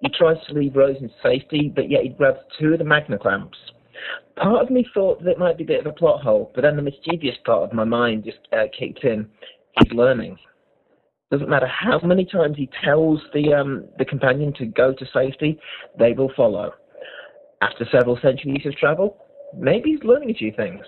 he 0.00 0.08
tries 0.10 0.36
to 0.46 0.54
leave 0.54 0.76
Rose 0.76 0.96
in 1.00 1.10
safety, 1.22 1.72
but 1.74 1.90
yet 1.90 2.02
he 2.02 2.10
grabs 2.10 2.40
two 2.58 2.72
of 2.72 2.78
the 2.78 2.84
Magna 2.84 3.18
clamps. 3.18 3.56
Part 4.36 4.62
of 4.62 4.70
me 4.70 4.86
thought 4.92 5.22
that 5.24 5.30
it 5.30 5.38
might 5.38 5.56
be 5.56 5.64
a 5.64 5.66
bit 5.66 5.80
of 5.80 5.86
a 5.86 5.92
plot 5.92 6.22
hole, 6.22 6.52
but 6.54 6.60
then 6.60 6.76
the 6.76 6.82
mischievous 6.82 7.38
part 7.46 7.62
of 7.62 7.72
my 7.72 7.84
mind 7.84 8.24
just 8.24 8.40
uh, 8.52 8.64
kicked 8.78 9.04
in. 9.04 9.26
He's 9.78 9.92
learning. 9.92 10.36
Doesn't 11.30 11.48
matter 11.48 11.66
how 11.66 11.98
many 12.04 12.24
times 12.24 12.56
he 12.56 12.70
tells 12.84 13.20
the 13.34 13.52
um, 13.52 13.84
the 13.98 14.04
companion 14.04 14.52
to 14.58 14.66
go 14.66 14.92
to 14.92 15.06
safety, 15.12 15.58
they 15.98 16.12
will 16.12 16.32
follow. 16.36 16.72
After 17.62 17.84
several 17.90 18.18
centuries 18.22 18.64
of 18.64 18.76
travel, 18.76 19.16
maybe 19.58 19.90
he's 19.90 20.04
learning 20.04 20.30
a 20.30 20.34
few 20.34 20.52
things. 20.52 20.84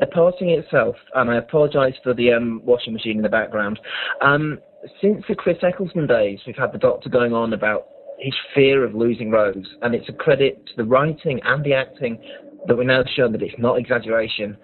The 0.00 0.06
parting 0.06 0.50
itself, 0.50 0.96
and 1.14 1.30
I 1.30 1.36
apologise 1.36 1.94
for 2.02 2.14
the 2.14 2.32
um, 2.32 2.62
washing 2.64 2.92
machine 2.92 3.18
in 3.18 3.22
the 3.22 3.28
background. 3.28 3.78
Um, 4.22 4.58
since 5.00 5.22
the 5.28 5.34
Chris 5.34 5.58
Eccleston 5.62 6.06
days, 6.06 6.40
we've 6.46 6.56
had 6.56 6.72
the 6.72 6.78
Doctor 6.78 7.10
going 7.10 7.34
on 7.34 7.52
about 7.52 7.86
his 8.18 8.34
fear 8.54 8.82
of 8.82 8.94
losing 8.94 9.30
Rose, 9.30 9.66
and 9.82 9.94
it's 9.94 10.08
a 10.08 10.12
credit 10.12 10.66
to 10.66 10.72
the 10.78 10.84
writing 10.84 11.40
and 11.44 11.62
the 11.64 11.74
acting 11.74 12.18
that 12.66 12.76
we're 12.76 12.84
now 12.84 13.04
shown 13.14 13.32
that 13.32 13.42
it's 13.42 13.54
not 13.58 13.78
exaggeration. 13.78 14.56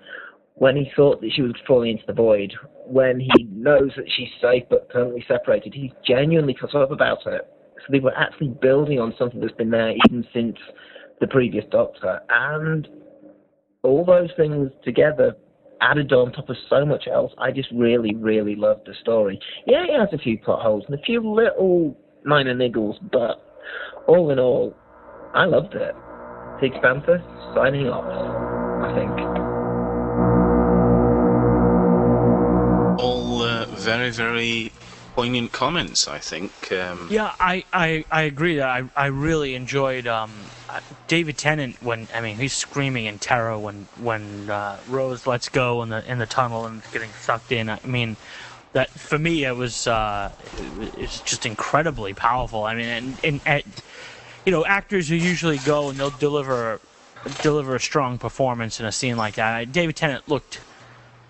When 0.59 0.75
he 0.75 0.91
thought 0.97 1.21
that 1.21 1.31
she 1.35 1.43
was 1.43 1.53
falling 1.67 1.93
into 1.93 2.05
the 2.07 2.15
void, 2.15 2.55
when 2.87 3.21
he 3.21 3.45
knows 3.45 3.91
that 3.97 4.07
she's 4.17 4.29
safe 4.41 4.65
but 4.71 4.89
permanently 4.89 5.25
separated, 5.29 5.75
he's 5.75 5.93
genuinely 6.07 6.55
cut 6.59 6.75
up 6.75 6.91
about 6.91 7.27
it. 7.27 7.43
So 7.77 7.93
they 7.93 8.01
were 8.01 8.17
actually 8.17 8.49
building 8.49 8.99
on 8.99 9.15
something 9.19 9.41
that's 9.41 9.53
been 9.53 9.71
there 9.71 9.95
even 10.07 10.27
since 10.33 10.57
the 11.21 11.27
previous 11.27 11.65
Doctor, 11.71 12.21
and 12.31 12.89
all 13.83 14.05
those 14.05 14.31
things 14.37 14.71
together 14.83 15.35
added 15.81 16.13
on 16.13 16.33
top 16.33 16.49
of 16.49 16.57
so 16.69 16.85
much 16.85 17.05
else, 17.07 17.33
I 17.39 17.53
just 17.53 17.69
really, 17.73 18.15
really 18.15 18.57
loved 18.57 18.87
the 18.87 18.95
story. 19.01 19.39
Yeah, 19.67 19.85
it 19.85 19.99
has 19.99 20.09
a 20.13 20.19
few 20.19 20.39
plot 20.39 20.63
holes 20.63 20.85
and 20.89 20.99
a 20.99 21.03
few 21.03 21.21
little 21.21 21.97
minor 22.25 22.55
niggles, 22.55 22.97
but 23.13 23.43
all 24.09 24.31
in 24.31 24.39
all, 24.39 24.75
I 25.35 25.45
loved 25.45 25.75
it. 25.75 25.95
Tiggs 26.61 26.77
Panther, 26.83 27.23
signing 27.55 27.89
off, 27.89 28.05
I 28.85 28.95
think. 28.95 29.46
Very, 33.87 34.11
very 34.11 34.73
poignant 35.15 35.53
comments, 35.53 36.09
I 36.09 36.19
think. 36.19 36.73
Um, 36.73 37.09
Yeah, 37.11 37.33
I, 37.39 37.65
I, 37.73 38.05
I 38.11 38.23
agree. 38.23 38.61
I, 38.61 38.85
I 38.97 39.07
really 39.07 39.55
enjoyed 39.55 40.07
um, 40.09 40.51
David 41.07 41.39
Tennant 41.39 41.81
when 41.81 42.09
I 42.13 42.21
mean 42.21 42.39
he's 42.39 42.53
screaming 42.53 43.05
in 43.07 43.19
terror 43.19 43.59
when 43.59 43.87
when 43.97 44.51
uh, 44.51 44.81
Rose 44.87 45.27
lets 45.27 45.49
go 45.49 45.83
in 45.83 45.89
the 45.91 46.05
in 46.11 46.19
the 46.19 46.27
tunnel 46.27 46.67
and 46.67 46.83
getting 46.91 47.13
sucked 47.15 47.53
in. 47.53 47.71
I 47.71 47.79
mean 47.85 48.17
that 48.73 48.91
for 48.99 49.19
me 49.19 49.45
it 49.45 49.57
was 49.57 49.87
uh, 49.87 50.35
it's 50.59 51.21
just 51.21 51.47
incredibly 51.47 52.13
powerful. 52.13 52.65
I 52.65 52.75
mean 52.75 52.89
and, 52.89 53.21
and 53.23 53.41
at, 53.47 53.65
you 54.45 54.53
know 54.53 54.67
actors 54.67 55.09
who 55.09 55.15
usually 55.15 55.61
go 55.61 55.89
and 55.91 55.99
they'll 55.99 56.11
deliver 56.11 56.81
deliver 57.41 57.75
a 57.77 57.81
strong 57.81 58.19
performance 58.19 58.81
in 58.81 58.87
a 58.87 58.93
scene 58.93 59.17
like 59.17 59.37
that. 59.37 59.71
David 59.73 59.97
Tennant 59.97 60.29
looked 60.29 60.61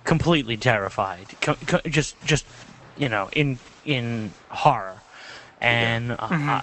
completely 0.06 0.56
terrified, 0.56 1.36
co- 1.42 1.56
co- 1.66 1.80
just 1.86 2.16
just 2.24 2.46
you 2.96 3.10
know 3.10 3.28
in 3.34 3.58
in 3.84 4.32
horror, 4.50 5.02
and 5.60 6.12
uh, 6.12 6.16
I, 6.20 6.62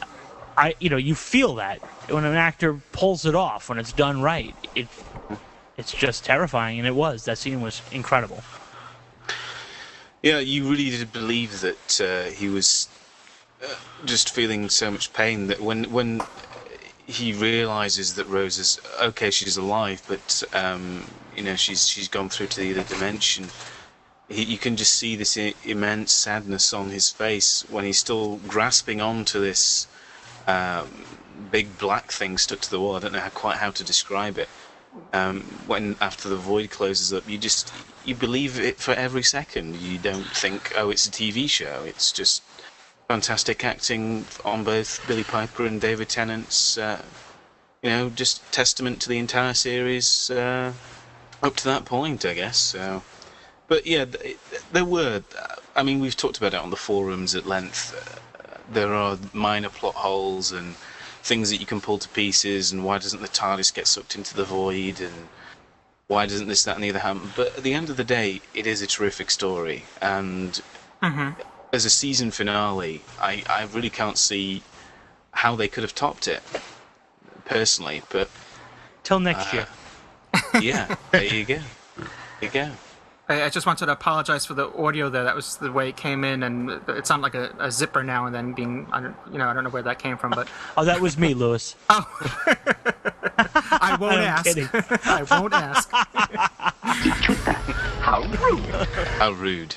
I 0.57 0.75
you 0.79 0.89
know 0.89 0.97
you 0.97 1.13
feel 1.13 1.55
that. 1.55 1.81
When 2.09 2.25
an 2.25 2.35
actor 2.35 2.81
pulls 2.91 3.25
it 3.25 3.33
off 3.33 3.69
when 3.69 3.77
it's 3.79 3.93
done 3.93 4.21
right. 4.21 4.55
It 4.75 4.89
it's 5.77 5.93
just 5.93 6.25
terrifying, 6.25 6.79
and 6.79 6.87
it 6.87 6.95
was. 6.95 7.25
That 7.25 7.37
scene 7.37 7.61
was 7.61 7.81
incredible. 7.91 8.43
Yeah, 10.21 10.39
you 10.39 10.69
really 10.69 10.89
did 10.89 11.11
believe 11.11 11.61
that 11.61 12.01
uh, 12.01 12.31
he 12.31 12.49
was 12.49 12.87
uh, 13.63 13.75
just 14.05 14.29
feeling 14.29 14.69
so 14.69 14.91
much 14.91 15.13
pain 15.13 15.47
that 15.47 15.61
when 15.61 15.85
when 15.91 16.21
he 17.05 17.33
realizes 17.33 18.15
that 18.15 18.27
Rose 18.27 18.57
is 18.57 18.79
okay, 19.01 19.31
she's 19.31 19.57
alive, 19.57 20.01
but 20.07 20.43
um, 20.53 21.07
you 21.35 21.43
know 21.43 21.55
she's 21.55 21.87
she's 21.87 22.07
gone 22.07 22.29
through 22.29 22.47
to 22.47 22.59
the 22.59 22.71
other 22.71 22.83
dimension. 22.83 23.47
He, 24.29 24.43
you 24.43 24.57
can 24.57 24.75
just 24.75 24.93
see 24.95 25.15
this 25.15 25.37
immense 25.65 26.11
sadness 26.11 26.73
on 26.73 26.89
his 26.89 27.09
face 27.09 27.65
when 27.69 27.83
he's 27.83 27.99
still 27.99 28.37
grasping 28.47 29.01
onto 29.01 29.39
this 29.39 29.87
um, 30.47 30.89
big 31.51 31.77
black 31.77 32.11
thing 32.11 32.37
stuck 32.37 32.59
to 32.61 32.69
the 32.69 32.79
wall. 32.79 32.95
I 32.95 32.99
don't 32.99 33.13
know 33.13 33.19
how, 33.19 33.29
quite 33.29 33.57
how 33.57 33.71
to 33.71 33.83
describe 33.83 34.37
it. 34.37 34.49
Um, 35.11 35.41
when 35.65 35.95
after 35.99 36.29
the 36.29 36.35
void 36.35 36.69
closes 36.69 37.11
up, 37.13 37.27
you 37.27 37.37
just 37.37 37.73
you 38.05 38.15
believe 38.15 38.59
it 38.59 38.79
for 38.79 38.93
every 38.93 39.23
second. 39.23 39.75
You 39.77 39.97
don't 39.97 40.29
think, 40.35 40.73
oh, 40.77 40.89
it's 40.89 41.07
a 41.07 41.11
TV 41.11 41.49
show. 41.49 41.83
It's 41.85 42.11
just 42.11 42.43
fantastic 43.07 43.63
acting 43.63 44.25
on 44.45 44.63
both 44.63 45.05
Billie 45.07 45.23
Piper 45.23 45.65
and 45.65 45.81
David 45.81 46.09
Tennant's. 46.09 46.77
Uh, 46.77 47.01
you 47.81 47.89
know, 47.89 48.09
just 48.09 48.49
testament 48.51 49.01
to 49.01 49.09
the 49.09 49.17
entire 49.17 49.53
series 49.53 50.31
uh, 50.31 50.71
up 51.43 51.55
to 51.57 51.65
that 51.65 51.85
point, 51.85 52.25
I 52.25 52.33
guess. 52.33 52.57
So, 52.57 53.03
but 53.67 53.85
yeah, 53.85 54.05
there 54.71 54.85
were. 54.85 55.23
I 55.75 55.83
mean, 55.83 55.99
we've 55.99 56.17
talked 56.17 56.37
about 56.37 56.53
it 56.53 56.59
on 56.59 56.69
the 56.69 56.75
forums 56.75 57.35
at 57.35 57.45
length. 57.45 57.93
Uh, 57.93 58.57
there 58.71 58.93
are 58.93 59.17
minor 59.33 59.69
plot 59.69 59.95
holes 59.95 60.51
and 60.51 60.75
things 61.21 61.49
that 61.49 61.57
you 61.57 61.65
can 61.65 61.81
pull 61.81 61.99
to 61.99 62.09
pieces, 62.09 62.71
and 62.71 62.83
why 62.83 62.97
doesn't 62.97 63.21
the 63.21 63.27
TARDIS 63.27 63.73
get 63.73 63.87
sucked 63.87 64.15
into 64.15 64.35
the 64.35 64.43
void, 64.45 64.99
and 64.99 65.27
why 66.07 66.25
doesn't 66.25 66.47
this, 66.47 66.63
that, 66.63 66.75
and 66.75 66.83
the 66.83 66.89
other 66.89 66.99
happen? 66.99 67.31
But 67.35 67.57
at 67.57 67.63
the 67.63 67.73
end 67.73 67.89
of 67.89 67.97
the 67.97 68.03
day, 68.03 68.41
it 68.53 68.65
is 68.67 68.81
a 68.81 68.87
terrific 68.87 69.29
story, 69.31 69.83
and 70.01 70.61
Mm-hmm. 71.01 71.31
as 71.73 71.85
a 71.85 71.89
season 71.89 72.31
finale, 72.31 73.01
I, 73.19 73.43
I 73.49 73.67
really 73.73 73.89
can't 73.89 74.17
see 74.17 74.63
how 75.31 75.55
they 75.55 75.67
could 75.67 75.83
have 75.83 75.95
topped 75.95 76.27
it, 76.27 76.41
personally. 77.45 78.01
But 78.09 78.29
till 79.03 79.19
next 79.19 79.51
uh, 79.51 79.57
year. 79.57 79.67
Yeah, 80.61 80.95
there 81.11 81.23
you 81.23 81.45
go. 81.45 81.59
There 81.97 82.07
you 82.41 82.49
go. 82.49 82.71
I, 83.29 83.43
I 83.43 83.49
just 83.49 83.65
wanted 83.65 83.85
to 83.85 83.91
apologize 83.93 84.45
for 84.45 84.53
the 84.53 84.67
audio 84.75 85.09
there. 85.09 85.23
That 85.23 85.35
was 85.35 85.57
the 85.57 85.71
way 85.71 85.89
it 85.89 85.95
came 85.95 86.23
in, 86.23 86.43
and 86.43 86.69
it 86.89 87.07
sounded 87.07 87.23
like 87.23 87.35
a, 87.35 87.53
a 87.59 87.71
zipper 87.71 88.03
now 88.03 88.25
and 88.25 88.35
then 88.35 88.53
being, 88.53 88.87
I 88.91 88.99
don't, 89.01 89.15
you 89.31 89.37
know, 89.37 89.47
I 89.47 89.53
don't 89.53 89.63
know 89.63 89.69
where 89.69 89.83
that 89.83 89.99
came 89.99 90.17
from, 90.17 90.31
but 90.31 90.47
Oh, 90.77 90.83
that 90.85 90.99
was 90.99 91.17
me, 91.17 91.33
Louis. 91.33 91.75
I 91.89 92.05
won't 93.99 94.15
I'm 94.15 94.23
ask. 94.23 94.45
kidding. 94.45 94.67
I 94.73 95.23
won't 95.29 95.53
ask. 95.53 95.89
How 98.01 98.21
rude. 98.23 98.59
How 99.19 99.31
rude. 99.31 99.75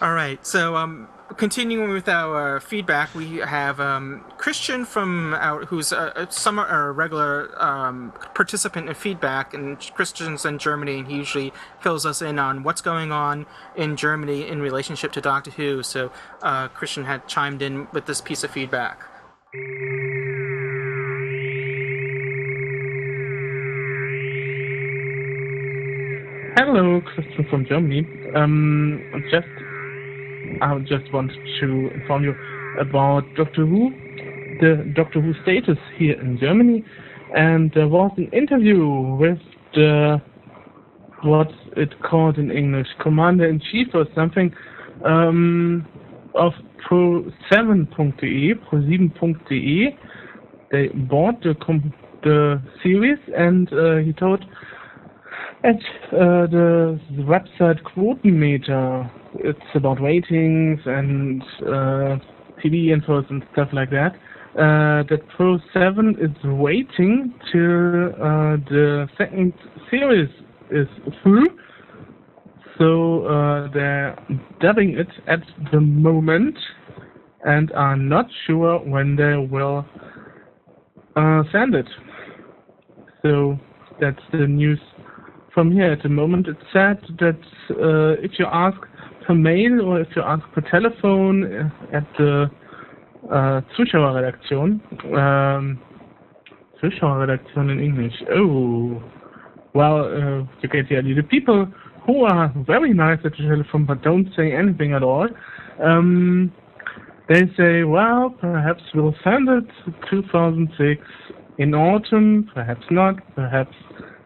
All 0.00 0.12
right. 0.14 0.44
So, 0.46 0.76
um, 0.76 1.08
continuing 1.40 1.90
with 1.90 2.06
our 2.06 2.60
feedback, 2.60 3.14
we 3.14 3.38
have 3.38 3.80
um, 3.80 4.22
Christian 4.36 4.84
from 4.84 5.32
our 5.32 5.64
who's 5.64 5.90
a, 5.90 6.12
a 6.14 6.30
summer 6.30 6.64
or 6.64 6.90
a 6.90 6.92
regular 6.92 7.50
um, 7.60 8.12
participant 8.34 8.90
in 8.90 8.94
feedback, 8.94 9.54
and 9.54 9.80
Christian's 9.94 10.44
in 10.44 10.58
Germany, 10.58 10.98
and 10.98 11.08
he 11.08 11.16
usually 11.16 11.50
fills 11.80 12.04
us 12.04 12.20
in 12.20 12.38
on 12.38 12.62
what's 12.62 12.82
going 12.82 13.10
on 13.10 13.46
in 13.74 13.96
Germany 13.96 14.46
in 14.46 14.60
relationship 14.60 15.12
to 15.12 15.22
Doctor 15.22 15.50
Who. 15.52 15.82
So, 15.82 16.12
uh, 16.42 16.68
Christian 16.68 17.06
had 17.06 17.26
chimed 17.26 17.62
in 17.62 17.88
with 17.90 18.04
this 18.04 18.20
piece 18.20 18.44
of 18.44 18.50
feedback. 18.50 19.00
Hello, 26.58 27.00
Christian 27.00 27.46
from 27.48 27.64
Germany. 27.64 28.06
Um, 28.36 29.02
just 29.30 29.48
I 30.62 30.78
just 30.80 31.12
want 31.12 31.32
to 31.60 31.90
inform 31.94 32.24
you 32.24 32.34
about 32.78 33.22
Doctor 33.36 33.66
Who, 33.66 33.90
the 34.60 34.92
Doctor 34.94 35.20
Who 35.20 35.32
status 35.42 35.78
here 35.96 36.20
in 36.20 36.38
Germany, 36.38 36.84
and 37.34 37.70
there 37.74 37.88
was 37.88 38.12
an 38.16 38.28
interview 38.32 38.86
with 39.18 39.38
the 39.74 40.20
what's 41.22 41.52
it 41.76 41.94
called 42.02 42.38
in 42.38 42.50
English, 42.50 42.86
Commander 43.00 43.48
in 43.48 43.60
Chief 43.70 43.88
or 43.94 44.06
something, 44.14 44.54
um, 45.04 45.86
of 46.34 46.52
Pro7.de, 46.88 48.54
Pro7.de. 48.54 49.98
They 50.70 50.88
bought 50.88 51.42
the 51.42 51.54
the 52.22 52.62
series, 52.82 53.18
and 53.36 53.72
uh, 53.72 53.96
he 53.96 54.12
told 54.12 54.44
at 55.62 55.76
uh, 56.12 56.46
the, 56.46 57.00
the 57.16 57.22
website 57.22 57.82
Quotenmeter, 57.82 59.10
it's 59.34 59.58
about 59.74 60.00
ratings 60.00 60.80
and 60.86 61.42
uh, 61.62 62.16
TV 62.62 62.88
infos 62.88 63.28
and 63.30 63.42
stuff 63.52 63.68
like 63.72 63.90
that. 63.90 64.14
Uh, 64.58 65.04
that 65.08 65.20
Pro 65.36 65.58
7 65.72 66.16
is 66.20 66.44
waiting 66.44 67.32
till 67.52 68.06
uh, 68.06 68.56
the 68.68 69.08
second 69.16 69.52
series 69.90 70.28
is 70.70 70.88
through. 71.22 71.46
So 72.78 73.26
uh, 73.26 73.68
they're 73.72 74.18
dubbing 74.60 74.98
it 74.98 75.08
at 75.28 75.40
the 75.70 75.80
moment 75.80 76.56
and 77.44 77.70
are 77.72 77.96
not 77.96 78.26
sure 78.46 78.78
when 78.80 79.16
they 79.16 79.36
will 79.36 79.86
uh, 81.14 81.42
send 81.52 81.74
it. 81.74 81.86
So 83.22 83.58
that's 84.00 84.22
the 84.32 84.46
news 84.46 84.80
from 85.54 85.70
here 85.70 85.92
at 85.92 86.02
the 86.02 86.08
moment. 86.08 86.48
It's 86.48 86.60
said 86.72 86.98
that 87.18 87.38
uh, 87.70 88.20
if 88.22 88.32
you 88.38 88.46
ask 88.50 88.78
per 89.30 89.34
mail 89.34 89.80
or 89.82 90.00
if 90.00 90.08
you 90.16 90.22
ask 90.22 90.42
per 90.52 90.62
telephone 90.62 91.44
uh, 91.44 91.96
at 91.96 92.06
the 92.18 92.50
uh, 93.30 93.60
Zuschauerredaktion, 93.78 94.80
um, 95.16 95.80
Zuschauerredaktion 96.82 97.70
in 97.70 97.78
English. 97.78 98.14
Oh, 98.32 99.00
well, 99.72 99.98
uh, 100.00 100.38
you 100.60 100.68
get 100.68 100.88
the 100.88 100.96
idea. 100.96 101.14
The 101.14 101.22
people 101.22 101.68
who 102.06 102.24
are 102.24 102.52
very 102.66 102.92
nice 102.92 103.18
at 103.24 103.32
the 103.32 103.46
telephone 103.48 103.86
but 103.86 104.02
don't 104.02 104.28
say 104.36 104.52
anything 104.52 104.94
at 104.94 105.04
all, 105.04 105.28
um, 105.80 106.52
they 107.28 107.42
say, 107.56 107.84
well, 107.84 108.34
perhaps 108.40 108.82
we'll 108.94 109.14
send 109.22 109.48
it 109.48 109.68
2006 110.10 111.00
in 111.58 111.74
autumn, 111.74 112.50
perhaps 112.52 112.84
not, 112.90 113.14
perhaps 113.36 113.76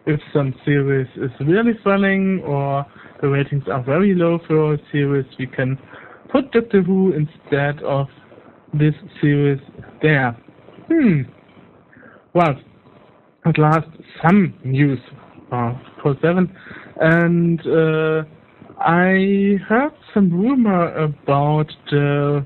if 0.07 0.21
some 0.33 0.55
series 0.65 1.09
is 1.17 1.31
really 1.41 1.79
selling 1.85 2.41
or 2.47 2.87
the 3.21 3.29
ratings 3.29 3.65
are 3.71 3.83
very 3.83 4.15
low 4.15 4.39
for 4.47 4.75
a 4.75 4.79
series, 4.93 5.27
we 5.39 5.47
can 5.47 5.79
put 6.31 6.51
Doctor 6.53 6.83
Who 6.83 7.13
instead 7.13 7.83
of 7.83 8.09
this 8.73 8.95
series 9.21 9.61
there. 10.03 10.33
Hmm. 10.89 11.23
Well, 12.35 12.55
at 13.47 13.59
last, 13.59 13.89
some 14.23 14.55
news 14.65 14.99
uh, 15.53 15.75
for 16.03 16.17
seven, 16.21 16.55
and 17.01 17.61
uh, 17.67 18.25
I 18.81 19.59
heard 19.69 19.93
some 20.13 20.31
rumor 20.31 20.93
about 20.95 21.71
the 21.91 22.45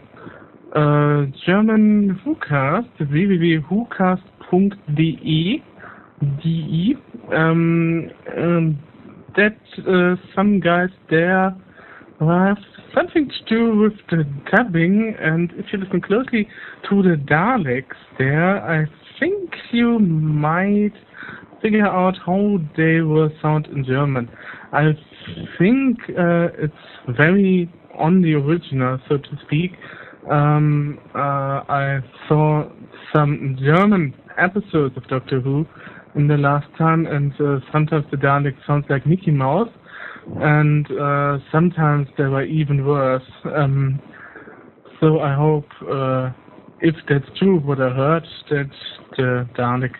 uh, 0.75 1.25
German 1.47 2.21
WhoCast, 2.27 2.89
www.whocast.de, 3.01 5.63
de, 6.43 6.97
um, 7.35 8.11
um, 8.37 8.79
that 9.39 9.57
uh, 9.87 10.17
some 10.35 10.59
guys 10.59 10.91
there 11.11 11.55
have 12.21 12.59
something 12.93 13.31
to 13.31 13.55
do 13.55 13.79
with 13.79 13.93
the 14.11 14.25
dubbing, 14.51 15.15
and 15.21 15.53
if 15.53 15.67
you 15.73 15.79
listen 15.79 16.01
closely 16.01 16.49
to 16.91 17.03
the 17.03 17.15
Daleks 17.15 17.97
there, 18.19 18.61
I 18.61 18.87
think 19.21 19.51
you 19.71 20.01
might 20.01 20.93
figure 21.63 21.87
out 21.87 22.17
how 22.27 22.59
they 22.77 23.01
will 23.01 23.31
sound 23.41 23.67
in 23.69 23.85
German. 23.85 24.29
I 24.73 24.91
think 25.59 25.99
uh, 26.11 26.49
it's 26.59 27.17
very 27.17 27.73
on 27.97 28.23
the 28.23 28.35
original, 28.35 28.99
so 29.09 29.19
to 29.19 29.39
speak. 29.47 29.73
Um, 30.31 30.99
uh, 31.15 31.63
I 31.69 32.01
saw 32.29 32.69
some 33.15 33.57
German 33.61 34.15
episodes 34.37 34.97
of 34.97 35.07
Doctor 35.09 35.41
Who 35.41 35.67
in 36.15 36.27
the 36.29 36.37
last 36.37 36.67
time, 36.77 37.07
and 37.07 37.33
uh, 37.41 37.61
sometimes 37.73 38.05
the 38.11 38.17
Dalek 38.17 38.55
sounds 38.67 38.85
like 38.89 39.07
Mickey 39.07 39.31
Mouse, 39.31 39.69
and 40.37 40.87
uh, 40.93 41.39
sometimes 41.53 42.09
they 42.17 42.25
were 42.25 42.45
even 42.45 42.85
worse. 42.85 43.23
Um, 43.45 44.01
so 45.01 45.21
I 45.21 45.35
hope, 45.35 45.69
uh, 45.89 46.31
if 46.81 46.95
that's 47.09 47.27
true, 47.39 47.61
what 47.61 47.81
I 47.81 47.91
heard, 47.91 48.27
that 48.51 48.71
the 49.17 49.49
Dalek 49.57 49.95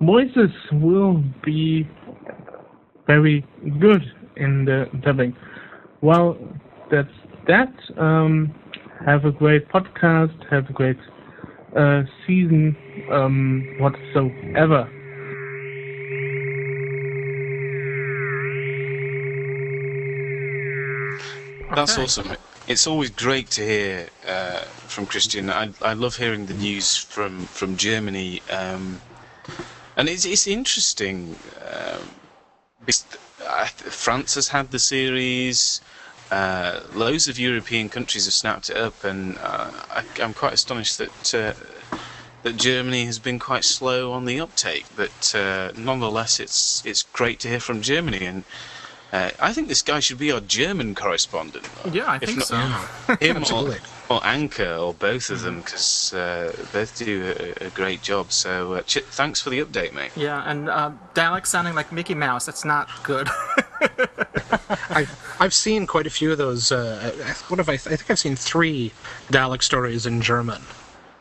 voices 0.00 0.50
will 0.72 1.22
be 1.44 1.88
very 3.06 3.44
good 3.80 4.02
in 4.36 4.64
the 4.64 4.86
dubbing. 5.02 5.36
Well, 6.00 6.36
that's 6.90 7.08
that. 7.46 7.72
Um, 7.98 8.54
have 9.06 9.24
a 9.24 9.32
great 9.32 9.68
podcast. 9.68 10.34
Have 10.50 10.68
a 10.68 10.72
great 10.72 10.98
uh, 11.76 12.02
season 12.26 12.76
whatsoever. 13.80 14.90
That's 21.74 21.92
Okay. 21.92 22.02
awesome. 22.04 22.36
It's 22.66 22.86
always 22.86 23.10
great 23.10 23.50
to 23.52 23.62
hear 23.64 24.10
uh, 24.26 24.64
from 24.86 25.06
Christian. 25.06 25.50
I, 25.50 25.70
I 25.82 25.94
love 25.94 26.16
hearing 26.16 26.46
the 26.46 26.54
news 26.54 26.96
from 26.96 27.46
from 27.48 27.76
Germany, 27.76 28.42
um, 28.48 29.02
and 29.96 30.08
it's 30.08 30.24
it's 30.24 30.46
interesting. 30.46 31.42
Um, 31.60 32.20
France 33.90 34.34
has 34.34 34.48
had 34.48 34.70
the 34.70 34.78
series. 34.78 35.80
Uh, 36.30 36.80
loads 36.92 37.28
of 37.28 37.38
European 37.38 37.88
countries 37.90 38.24
have 38.24 38.34
snapped 38.34 38.70
it 38.70 38.76
up, 38.76 39.04
and 39.04 39.38
uh, 39.38 39.70
I, 39.90 40.04
I'm 40.20 40.34
quite 40.34 40.54
astonished 40.54 40.98
that 40.98 41.34
uh, 41.34 41.54
that 42.42 42.56
Germany 42.56 43.06
has 43.06 43.18
been 43.18 43.38
quite 43.38 43.64
slow 43.64 44.12
on 44.12 44.24
the 44.24 44.40
uptake. 44.40 44.86
But 44.94 45.34
uh, 45.34 45.72
nonetheless, 45.76 46.40
it's 46.40 46.82
it's 46.84 47.02
great 47.02 47.40
to 47.40 47.48
hear 47.48 47.60
from 47.60 47.82
Germany, 47.82 48.24
and 48.24 48.44
uh, 49.12 49.30
I 49.40 49.52
think 49.52 49.68
this 49.68 49.82
guy 49.82 50.00
should 50.00 50.18
be 50.18 50.32
our 50.32 50.40
German 50.40 50.94
correspondent. 50.94 51.68
Yeah, 51.92 52.06
I 52.06 52.16
If 52.16 52.22
think 52.24 52.38
not- 52.38 52.46
so. 52.46 52.56
Him 53.20 53.36
or, 53.36 53.40
Absolutely. 53.40 53.78
or 54.08 54.20
Anchor, 54.24 54.74
or 54.76 54.94
both 54.94 55.28
of 55.30 55.42
them, 55.42 55.60
because 55.60 56.14
uh, 56.14 56.52
both 56.72 56.96
do 56.96 57.34
a, 57.60 57.66
a 57.66 57.70
great 57.70 58.02
job. 58.02 58.32
So 58.32 58.74
uh, 58.74 58.82
ch- 58.82 59.04
thanks 59.10 59.40
for 59.42 59.50
the 59.50 59.60
update, 59.64 59.92
mate. 59.92 60.12
Yeah, 60.16 60.42
and 60.46 60.68
uh, 60.68 60.92
Dalek 61.14 61.46
sounding 61.46 61.74
like 61.74 61.92
Mickey 61.92 62.14
Mouse. 62.14 62.46
That's 62.46 62.64
not 62.64 62.88
good. 63.02 63.28
I, 64.90 65.06
I've 65.40 65.54
seen 65.54 65.86
quite 65.86 66.06
a 66.06 66.10
few 66.10 66.32
of 66.32 66.38
those. 66.38 66.72
Uh, 66.72 67.12
I- 67.24 67.32
what 67.48 67.58
have 67.58 67.68
I? 67.68 67.74
I 67.74 67.76
think 67.78 68.10
I've 68.10 68.18
seen 68.18 68.36
three 68.36 68.92
Dalek 69.30 69.62
stories 69.62 70.06
in 70.06 70.20
German. 70.22 70.62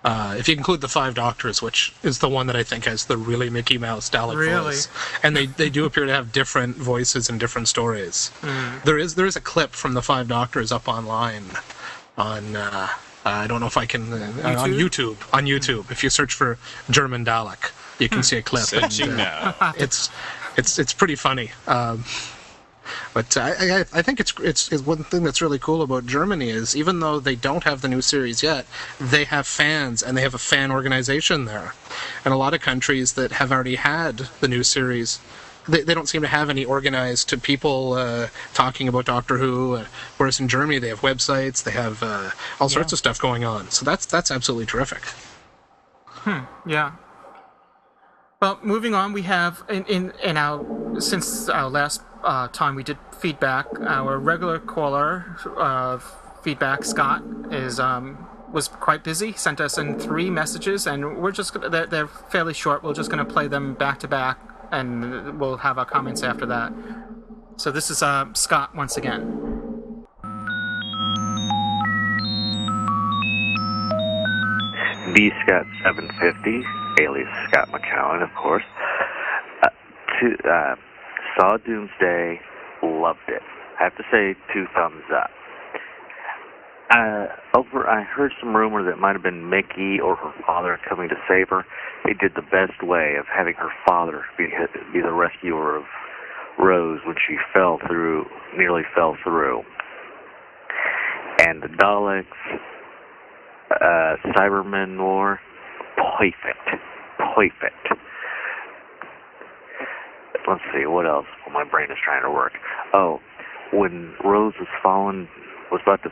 Uh, 0.03 0.35
if 0.37 0.47
you 0.49 0.55
include 0.55 0.81
the 0.81 0.87
Five 0.87 1.13
Doctors, 1.13 1.61
which 1.61 1.93
is 2.01 2.19
the 2.19 2.29
one 2.29 2.47
that 2.47 2.55
I 2.55 2.63
think 2.63 2.85
has 2.85 3.05
the 3.05 3.17
really 3.17 3.51
Mickey 3.51 3.77
Mouse 3.77 4.09
Dalek 4.09 4.35
Really? 4.35 4.63
voice, 4.63 4.87
and 5.21 5.37
they, 5.37 5.45
they 5.45 5.69
do 5.69 5.85
appear 5.85 6.05
to 6.07 6.11
have 6.11 6.31
different 6.31 6.75
voices 6.75 7.29
and 7.29 7.39
different 7.39 7.67
stories. 7.67 8.31
Mm. 8.41 8.83
There 8.83 8.97
is 8.97 9.13
there 9.13 9.27
is 9.27 9.35
a 9.35 9.41
clip 9.41 9.71
from 9.73 9.93
the 9.93 10.01
Five 10.01 10.27
Doctors 10.27 10.71
up 10.71 10.87
online 10.87 11.43
on 12.17 12.55
uh, 12.55 12.87
I 13.25 13.45
don't 13.45 13.59
know 13.59 13.67
if 13.67 13.77
I 13.77 13.85
can 13.85 14.11
uh, 14.11 14.57
on 14.57 14.71
YouTube 14.71 15.17
on 15.33 15.45
YouTube. 15.45 15.91
If 15.91 16.03
you 16.03 16.09
search 16.09 16.33
for 16.33 16.57
German 16.89 17.23
Dalek, 17.23 17.71
you 17.99 18.09
can 18.09 18.23
see 18.23 18.37
a 18.37 18.41
clip. 18.41 18.63
Searching 18.63 19.11
and, 19.11 19.21
uh, 19.21 19.73
It's 19.77 20.09
it's 20.57 20.79
it's 20.79 20.93
pretty 20.93 21.15
funny. 21.15 21.51
Um, 21.67 22.03
but 23.13 23.37
I, 23.37 23.79
I, 23.79 23.85
I 23.93 24.01
think 24.01 24.19
it's, 24.19 24.33
it's 24.39 24.71
it's 24.71 24.83
one 24.85 25.03
thing 25.03 25.23
that's 25.23 25.41
really 25.41 25.59
cool 25.59 25.81
about 25.81 26.05
Germany 26.05 26.49
is 26.49 26.75
even 26.75 26.99
though 26.99 27.19
they 27.19 27.35
don't 27.35 27.63
have 27.63 27.81
the 27.81 27.87
new 27.87 28.01
series 28.01 28.41
yet, 28.43 28.65
they 28.99 29.25
have 29.25 29.45
fans 29.47 30.01
and 30.01 30.17
they 30.17 30.21
have 30.21 30.33
a 30.33 30.39
fan 30.39 30.71
organization 30.71 31.45
there. 31.45 31.73
And 32.25 32.33
a 32.33 32.37
lot 32.37 32.53
of 32.53 32.61
countries 32.61 33.13
that 33.13 33.33
have 33.33 33.51
already 33.51 33.75
had 33.75 34.29
the 34.39 34.47
new 34.47 34.63
series, 34.63 35.19
they, 35.67 35.81
they 35.81 35.93
don't 35.93 36.09
seem 36.09 36.21
to 36.21 36.27
have 36.27 36.49
any 36.49 36.65
organized 36.65 37.29
to 37.29 37.37
people 37.37 37.93
uh, 37.93 38.27
talking 38.53 38.87
about 38.87 39.05
Doctor 39.05 39.37
Who. 39.37 39.75
Uh, 39.75 39.85
whereas 40.17 40.39
in 40.39 40.47
Germany, 40.47 40.79
they 40.79 40.89
have 40.89 41.01
websites, 41.01 41.63
they 41.63 41.71
have 41.71 42.01
uh, 42.01 42.31
all 42.59 42.69
sorts 42.69 42.91
Yeah. 42.91 42.95
of 42.95 42.99
stuff 42.99 43.19
going 43.19 43.43
on. 43.43 43.69
So 43.69 43.85
that's 43.85 44.05
that's 44.05 44.31
absolutely 44.31 44.65
terrific. 44.65 45.03
Hmm. 46.07 46.45
Yeah. 46.65 46.93
Well, 48.41 48.59
moving 48.63 48.93
on, 48.95 49.13
we 49.13 49.21
have 49.23 49.63
in 49.69 49.85
in, 49.85 50.13
in 50.23 50.37
our 50.37 50.65
since 50.99 51.47
our 51.47 51.69
last 51.69 52.01
uh, 52.23 52.47
time 52.49 52.75
we 52.75 52.83
did 52.83 52.97
feedback, 53.19 53.67
our 53.81 54.17
regular 54.19 54.59
caller 54.59 55.37
uh, 55.57 55.99
feedback 56.43 56.83
Scott 56.83 57.23
is 57.51 57.79
um 57.79 58.27
was 58.51 58.67
quite 58.67 59.03
busy. 59.03 59.33
Sent 59.33 59.61
us 59.61 59.77
in 59.77 59.99
three 59.99 60.29
messages, 60.29 60.87
and 60.87 61.17
we're 61.17 61.31
just 61.31 61.53
gonna, 61.53 61.69
they're, 61.69 61.87
they're 61.87 62.07
fairly 62.07 62.53
short. 62.53 62.83
We're 62.83 62.93
just 62.93 63.09
going 63.09 63.25
to 63.25 63.31
play 63.31 63.47
them 63.47 63.73
back 63.73 63.99
to 63.99 64.07
back, 64.07 64.39
and 64.71 65.39
we'll 65.39 65.57
have 65.57 65.77
our 65.77 65.85
comments 65.85 66.23
after 66.23 66.45
that. 66.47 66.73
So 67.57 67.71
this 67.71 67.89
is 67.89 68.01
uh, 68.03 68.33
Scott 68.33 68.75
once 68.75 68.97
again. 68.97 69.47
D 75.15 75.29
Scott 75.43 75.65
750, 75.83 76.63
alias 77.03 77.27
Scott 77.49 77.69
McCowan, 77.69 78.23
of 78.23 78.33
course. 78.35 78.63
Uh, 79.61 79.69
to, 80.19 80.49
uh, 80.49 80.75
saw 81.37 81.57
Doomsday, 81.57 82.39
loved 82.83 83.27
it. 83.27 83.41
I 83.79 83.83
have 83.83 83.95
to 83.97 84.03
say, 84.11 84.35
two 84.53 84.65
thumbs 84.75 85.03
up. 85.15 85.29
Uh, 86.91 87.27
over, 87.55 87.87
I 87.87 88.03
heard 88.03 88.31
some 88.41 88.55
rumor 88.55 88.83
that 88.83 88.91
it 88.91 88.99
might 88.99 89.13
have 89.13 89.23
been 89.23 89.49
Mickey 89.49 89.99
or 90.03 90.17
her 90.17 90.33
father 90.45 90.77
coming 90.89 91.07
to 91.09 91.15
save 91.27 91.47
her. 91.49 91.63
They 92.05 92.13
did 92.13 92.33
the 92.35 92.41
best 92.41 92.83
way 92.83 93.15
of 93.17 93.25
having 93.33 93.53
her 93.55 93.69
father 93.87 94.23
be, 94.37 94.47
be 94.91 95.01
the 95.01 95.13
rescuer 95.13 95.77
of 95.77 95.83
Rose 96.59 96.99
when 97.05 97.15
she 97.27 97.37
fell 97.53 97.79
through, 97.87 98.25
nearly 98.57 98.83
fell 98.93 99.15
through. 99.23 99.63
And 101.39 101.63
the 101.63 101.69
Daleks, 101.69 102.25
uh, 103.71 104.15
Cybermen 104.35 104.99
War, 104.99 105.39
perfect, 105.95 106.83
perfect. 107.17 108.01
Let's 110.47 110.61
see, 110.73 110.85
what 110.85 111.05
else? 111.05 111.27
Well, 111.45 111.53
my 111.53 111.69
brain 111.69 111.91
is 111.91 111.97
trying 112.03 112.23
to 112.23 112.31
work. 112.31 112.53
Oh, 112.93 113.19
when 113.71 114.13
Rose 114.23 114.53
was 114.59 114.67
falling, 114.81 115.27
was 115.71 115.81
about 115.83 116.03
to 116.03 116.09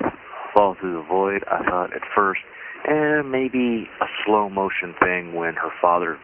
fall 0.53 0.76
through 0.80 1.01
the 1.01 1.07
void, 1.07 1.43
I 1.49 1.64
thought 1.64 1.93
at 1.93 2.01
first, 2.15 2.41
eh, 2.88 3.22
maybe 3.26 3.89
a 4.01 4.06
slow 4.26 4.49
motion 4.49 4.93
thing 5.01 5.34
when 5.34 5.56
her 5.56 5.72
father 5.81 6.18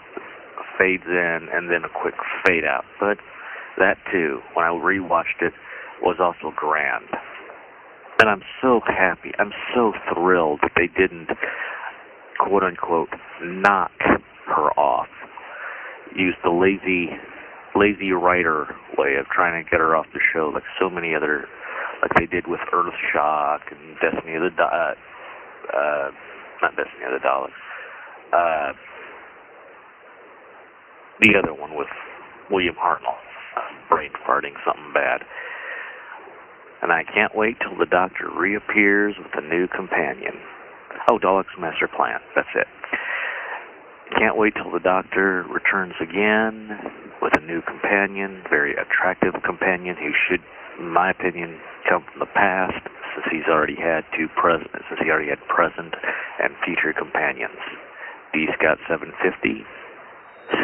fades 0.78 1.04
in 1.08 1.48
and 1.52 1.70
then 1.70 1.84
a 1.84 1.90
quick 1.90 2.16
fade 2.46 2.64
out. 2.64 2.86
But 3.00 3.18
that 3.78 3.98
too, 4.12 4.40
when 4.54 4.66
I 4.66 4.70
rewatched 4.70 5.42
it, 5.42 5.54
was 6.02 6.18
also 6.20 6.54
grand. 6.56 7.06
And 8.20 8.30
I'm 8.30 8.42
so 8.62 8.80
happy. 8.86 9.32
I'm 9.40 9.52
so 9.74 9.94
thrilled 10.14 10.60
that 10.62 10.72
they 10.76 10.88
didn't, 10.88 11.30
quote 12.40 12.64
unquote, 12.64 13.10
knock 13.42 13.92
her 14.48 14.72
off. 14.80 15.08
Use 16.16 16.36
the 16.44 16.50
lazy, 16.50 17.10
lazy 17.76 18.12
writer 18.12 18.68
way 18.98 19.16
of 19.20 19.26
trying 19.28 19.64
to 19.64 19.70
get 19.70 19.80
her 19.80 19.96
off 19.96 20.06
the 20.14 20.20
show, 20.34 20.52
like 20.54 20.64
so 20.80 20.90
many 20.90 21.16
other, 21.16 21.46
like 22.02 22.12
they 22.18 22.26
did 22.26 22.48
with 22.48 22.62
Earthshock 22.74 23.60
and 23.72 23.96
Destiny 24.02 24.36
of 24.36 24.44
the, 24.44 24.50
Do- 24.56 24.64
uh, 24.64 24.94
uh, 25.76 26.12
not 26.62 26.76
Destiny 26.76 27.06
of 27.06 27.22
the 27.22 27.26
Daleks, 27.26 27.60
uh, 28.34 28.74
the 31.22 31.34
other 31.38 31.54
one 31.54 31.76
with 31.76 31.88
William 32.52 32.76
Hartnell, 32.76 33.18
brain 33.90 34.12
farting 34.28 34.54
something 34.66 34.94
bad 34.94 35.22
and 36.86 36.94
I 36.94 37.04
can't 37.04 37.36
wait 37.36 37.58
till 37.62 37.76
the 37.78 37.88
Doctor 37.88 38.30
reappears 38.30 39.16
with 39.18 39.34
a 39.34 39.42
new 39.42 39.68
companion. 39.68 40.34
Oh, 41.10 41.18
Dalek's 41.18 41.58
Master 41.60 41.88
Plan. 41.88 42.20
That's 42.36 42.48
it. 42.54 42.68
Can't 44.20 44.38
wait 44.38 44.54
till 44.54 44.72
the 44.72 44.80
Doctor 44.80 45.46
returns 45.50 45.94
again 46.00 46.78
with 47.26 47.42
a 47.42 47.44
new 47.44 47.60
companion, 47.64 48.44
very 48.52 48.76
attractive 48.78 49.34
companion 49.44 49.96
who 49.98 50.14
should, 50.14 50.42
in 50.78 50.94
my 50.94 51.10
opinion, 51.10 51.58
come 51.90 52.06
from 52.06 52.20
the 52.20 52.30
past, 52.38 52.78
since 53.18 53.26
he's 53.32 53.50
already 53.50 53.74
had 53.74 54.06
two 54.16 54.28
present, 54.38 54.70
since 54.88 55.02
he 55.02 55.10
already 55.10 55.30
had 55.30 55.42
present 55.50 55.96
and 56.38 56.54
future 56.64 56.94
companions. 56.94 57.58
D 58.32 58.46
Scott 58.54 58.78
750. 58.88 59.66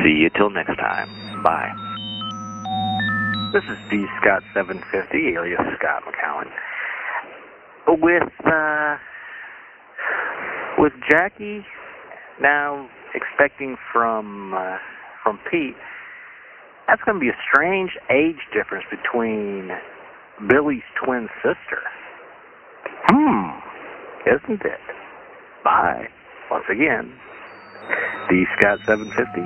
See 0.05 0.21
you 0.21 0.29
till 0.37 0.51
next 0.51 0.77
time. 0.77 1.09
Bye. 1.41 1.73
This 3.53 3.63
is 3.65 3.77
D 3.89 4.05
Scott 4.21 4.43
750, 4.53 5.33
alias 5.33 5.65
Scott 5.81 6.03
McCowan. 6.05 6.45
With 7.89 8.29
uh, 8.45 8.97
with 10.77 10.93
Jackie 11.09 11.65
now 12.39 12.87
expecting 13.15 13.77
from 13.91 14.53
uh, 14.53 14.77
from 15.23 15.39
Pete, 15.49 15.75
that's 16.91 17.01
going 17.03 17.15
to 17.15 17.21
be 17.23 17.29
a 17.29 17.39
strange 17.47 17.91
age 18.11 18.43
difference 18.51 18.83
between 18.91 19.71
Billie's 20.49 20.83
twin 21.01 21.29
sister. 21.39 21.79
Hmm, 23.07 23.63
isn't 24.27 24.59
it? 24.59 24.83
Bye. 25.63 26.09
Once 26.51 26.65
again, 26.69 27.15
D 28.29 28.43
Scott 28.59 28.79
750. 28.85 29.39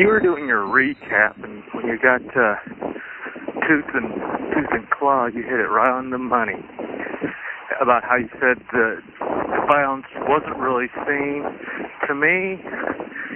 You 0.00 0.06
were 0.08 0.20
doing 0.20 0.48
your 0.48 0.64
recap, 0.64 1.36
and 1.44 1.62
when 1.74 1.84
you 1.86 1.98
got 2.00 2.22
uh, 2.32 2.56
tooth 3.68 3.92
and 3.92 4.08
tooth 4.56 4.72
and 4.72 4.88
claw, 4.88 5.26
you 5.26 5.42
hit 5.42 5.60
it 5.60 5.68
right 5.68 5.92
on 5.92 6.08
the 6.08 6.16
money. 6.16 6.64
About 7.78 8.04
how 8.04 8.16
you 8.16 8.30
said 8.40 8.56
the 8.72 9.02
violence 9.68 10.06
wasn't 10.28 10.56
really 10.56 10.88
seen. 11.04 11.44
To 12.08 12.14
me, 12.14 12.56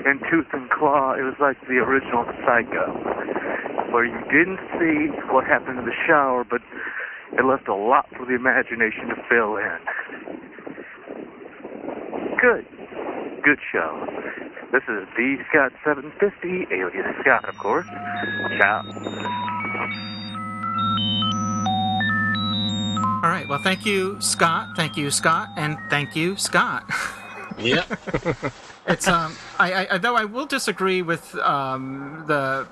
in 0.06 0.20
Tooth 0.30 0.46
and 0.52 0.70
Claw, 0.70 1.14
it 1.14 1.22
was 1.22 1.34
like 1.40 1.60
the 1.66 1.82
original 1.82 2.24
Psycho, 2.46 2.94
where 3.90 4.04
you 4.04 4.18
didn't 4.30 4.62
see 4.78 5.10
what 5.32 5.44
happened 5.44 5.80
in 5.80 5.84
the 5.84 5.98
shower, 6.06 6.44
but 6.48 6.62
it 7.32 7.44
left 7.44 7.66
a 7.66 7.74
lot 7.74 8.08
for 8.16 8.24
the 8.24 8.34
imagination 8.34 9.08
to 9.08 9.16
fill 9.28 9.56
in. 9.56 9.78
Good. 12.40 12.66
Good 13.42 13.58
show. 13.72 14.06
This 14.72 14.82
is 14.88 15.08
D 15.16 15.38
Scott 15.50 15.72
750, 15.84 16.74
alias 16.74 17.16
Scott, 17.20 17.48
of 17.48 17.58
course. 17.58 17.86
Ciao. 18.58 18.82
All 23.24 23.32
right. 23.32 23.46
Well, 23.48 23.58
thank 23.58 23.84
you, 23.84 24.20
Scott. 24.20 24.76
Thank 24.76 24.96
you, 24.96 25.10
Scott, 25.10 25.48
and 25.56 25.76
thank 25.90 26.14
you, 26.14 26.36
Scott. 26.36 26.84
Yeah. 27.58 27.84
it's 28.86 29.08
um. 29.08 29.36
I, 29.58 29.86
I 29.90 29.98
though 29.98 30.16
I 30.16 30.24
will 30.24 30.46
disagree 30.46 31.02
with 31.02 31.34
um 31.36 32.24
the 32.26 32.66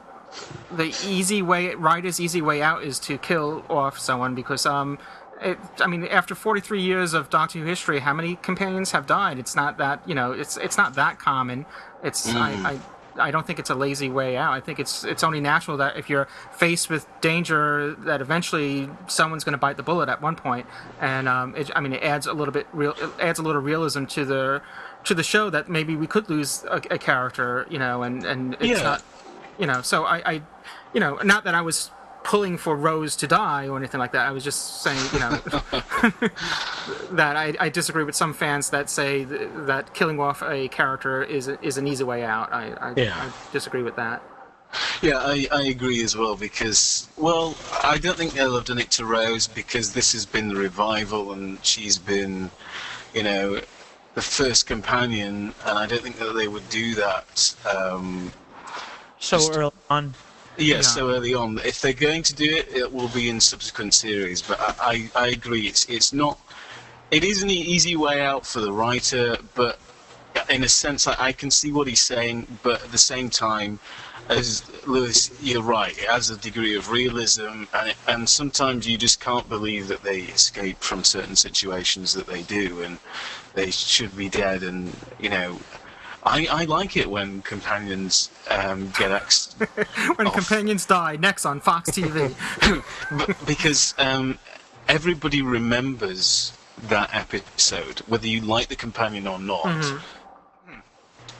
the 0.72 0.94
easy 1.06 1.42
way 1.42 1.74
writer's 1.74 2.20
easy 2.20 2.42
way 2.42 2.62
out 2.62 2.82
is 2.82 2.98
to 3.00 3.18
kill 3.18 3.64
off 3.68 3.98
someone 3.98 4.34
because 4.34 4.66
um. 4.66 4.98
It, 5.42 5.58
I 5.80 5.88
mean, 5.88 6.06
after 6.06 6.34
43 6.34 6.80
years 6.80 7.12
of 7.12 7.28
Doctor 7.28 7.58
Who 7.58 7.66
history, 7.66 7.98
how 7.98 8.14
many 8.14 8.36
companions 8.36 8.92
have 8.92 9.06
died? 9.06 9.38
It's 9.38 9.56
not 9.56 9.78
that 9.78 10.08
you 10.08 10.14
know, 10.14 10.32
it's 10.32 10.56
it's 10.56 10.78
not 10.78 10.94
that 10.94 11.18
common. 11.18 11.66
It's 12.02 12.28
Mm. 12.28 12.36
I, 12.36 12.70
I 12.70 12.80
I 13.18 13.30
don't 13.30 13.46
think 13.46 13.58
it's 13.58 13.70
a 13.70 13.74
lazy 13.74 14.08
way 14.08 14.36
out. 14.36 14.52
I 14.52 14.60
think 14.60 14.78
it's 14.78 15.04
it's 15.04 15.22
only 15.22 15.40
natural 15.40 15.76
that 15.78 15.96
if 15.96 16.10
you're 16.10 16.28
faced 16.52 16.90
with 16.90 17.06
danger, 17.20 17.94
that 18.00 18.20
eventually 18.20 18.88
someone's 19.06 19.44
going 19.44 19.52
to 19.52 19.58
bite 19.58 19.76
the 19.76 19.82
bullet 19.82 20.08
at 20.08 20.20
one 20.22 20.36
point. 20.36 20.66
And 21.00 21.28
um, 21.28 21.54
it, 21.56 21.70
I 21.74 21.80
mean, 21.80 21.92
it 21.92 22.02
adds 22.02 22.26
a 22.26 22.32
little 22.32 22.52
bit 22.52 22.66
real, 22.72 22.92
it 22.92 23.10
adds 23.20 23.38
a 23.38 23.42
little 23.42 23.62
realism 23.62 24.04
to 24.06 24.24
the 24.24 24.62
to 25.04 25.14
the 25.14 25.22
show 25.22 25.50
that 25.50 25.68
maybe 25.68 25.96
we 25.96 26.06
could 26.06 26.28
lose 26.30 26.64
a, 26.64 26.76
a 26.90 26.98
character, 26.98 27.66
you 27.70 27.78
know, 27.78 28.02
and 28.02 28.24
and 28.24 28.54
it's 28.54 28.78
Yeah. 28.80 28.82
not, 28.82 29.02
you 29.58 29.66
know. 29.66 29.82
So 29.82 30.04
I, 30.04 30.22
I, 30.32 30.42
you 30.92 31.00
know, 31.00 31.16
not 31.24 31.44
that 31.44 31.54
I 31.54 31.60
was 31.62 31.90
pulling 32.24 32.56
for 32.56 32.74
Rose 32.74 33.16
to 33.16 33.26
die 33.26 33.68
or 33.68 33.76
anything 33.76 34.00
like 34.00 34.12
that. 34.12 34.26
I 34.26 34.32
was 34.32 34.42
just 34.42 34.82
saying, 34.82 35.04
you 35.12 35.18
know, 35.20 35.30
that 37.12 37.36
I, 37.36 37.54
I 37.60 37.68
disagree 37.68 38.04
with 38.04 38.14
some 38.14 38.32
fans 38.32 38.70
that 38.70 38.88
say 38.90 39.24
th- 39.24 39.50
that 39.66 39.94
killing 39.94 40.18
off 40.20 40.42
a 40.42 40.68
character 40.68 41.22
is 41.22 41.48
is 41.48 41.76
an 41.78 41.86
easy 41.86 42.04
way 42.04 42.24
out. 42.24 42.52
I 42.52 42.72
I, 42.80 42.94
Yeah. 42.96 43.14
I 43.16 43.52
disagree 43.52 43.82
with 43.82 43.96
that. 43.96 44.22
Yeah, 45.02 45.18
I, 45.18 45.46
I 45.52 45.62
agree 45.66 46.02
as 46.02 46.16
well 46.16 46.34
because, 46.34 47.08
well, 47.16 47.54
I 47.84 47.96
don't 47.96 48.16
think 48.16 48.32
they'll 48.32 48.56
have 48.56 48.64
done 48.64 48.80
it 48.80 48.90
to 48.92 49.04
Rose 49.04 49.46
because 49.46 49.92
this 49.92 50.12
has 50.14 50.26
been 50.26 50.48
the 50.48 50.56
revival 50.56 51.32
and 51.32 51.64
she's 51.64 51.96
been, 51.96 52.50
you 53.14 53.22
know, 53.22 53.60
the 54.14 54.22
first 54.22 54.66
companion, 54.66 55.54
and 55.66 55.78
I 55.78 55.86
don't 55.86 56.02
think 56.02 56.16
that 56.18 56.32
they 56.34 56.48
would 56.48 56.68
do 56.68 56.94
that. 56.94 57.54
Um, 57.76 58.32
So 59.18 59.38
early 59.52 59.72
on. 59.90 60.14
yeah, 60.56 60.80
so 60.82 61.10
early 61.10 61.34
on. 61.34 61.58
If 61.64 61.80
they're 61.80 61.92
going 61.92 62.22
to 62.24 62.34
do 62.34 62.44
it, 62.44 62.68
it 62.68 62.92
will 62.92 63.08
be 63.08 63.28
in 63.28 63.40
subsequent 63.40 63.94
series. 63.94 64.40
But 64.40 64.60
I, 64.60 65.10
I, 65.14 65.24
I 65.24 65.26
agree, 65.28 65.66
it's 65.66 65.84
it's 65.86 66.12
not. 66.12 66.38
It 67.10 67.24
is 67.24 67.42
an 67.42 67.50
easy 67.50 67.96
way 67.96 68.20
out 68.22 68.46
for 68.46 68.60
the 68.60 68.72
writer, 68.72 69.36
but 69.54 69.78
in 70.48 70.64
a 70.64 70.68
sense, 70.68 71.06
I, 71.06 71.16
I 71.18 71.32
can 71.32 71.50
see 71.50 71.72
what 71.72 71.86
he's 71.86 72.02
saying. 72.02 72.46
But 72.62 72.82
at 72.82 72.92
the 72.92 72.98
same 72.98 73.30
time, 73.30 73.78
as 74.28 74.62
Louis, 74.86 75.30
you're 75.42 75.62
right. 75.62 75.96
It 75.98 76.08
has 76.08 76.30
a 76.30 76.36
degree 76.36 76.76
of 76.76 76.90
realism, 76.90 77.64
and 77.74 77.90
it, 77.90 77.96
and 78.06 78.28
sometimes 78.28 78.86
you 78.88 78.96
just 78.96 79.20
can't 79.20 79.48
believe 79.48 79.88
that 79.88 80.02
they 80.02 80.20
escape 80.20 80.78
from 80.80 81.02
certain 81.04 81.36
situations 81.36 82.12
that 82.14 82.26
they 82.26 82.42
do, 82.42 82.82
and 82.82 82.98
they 83.54 83.70
should 83.70 84.16
be 84.16 84.28
dead. 84.28 84.62
And 84.62 84.94
you 85.18 85.30
know, 85.30 85.58
I, 86.22 86.46
I 86.50 86.64
like 86.64 86.96
it 86.96 87.08
when 87.08 87.42
companions 87.42 88.30
um, 88.50 88.90
get 88.98 89.10
axed 89.10 89.54
when 90.16 90.30
companions 90.30 90.86
die, 90.86 91.16
next 91.16 91.44
on 91.44 91.60
Fox 91.60 91.90
TV. 91.90 92.34
but 93.26 93.46
because 93.46 93.94
um, 93.98 94.38
everybody 94.88 95.42
remembers 95.42 96.52
that 96.88 97.14
episode, 97.14 98.00
whether 98.00 98.26
you 98.26 98.40
like 98.40 98.68
the 98.68 98.76
companion 98.76 99.26
or 99.26 99.38
not. 99.38 99.64
Mhm. 99.64 100.00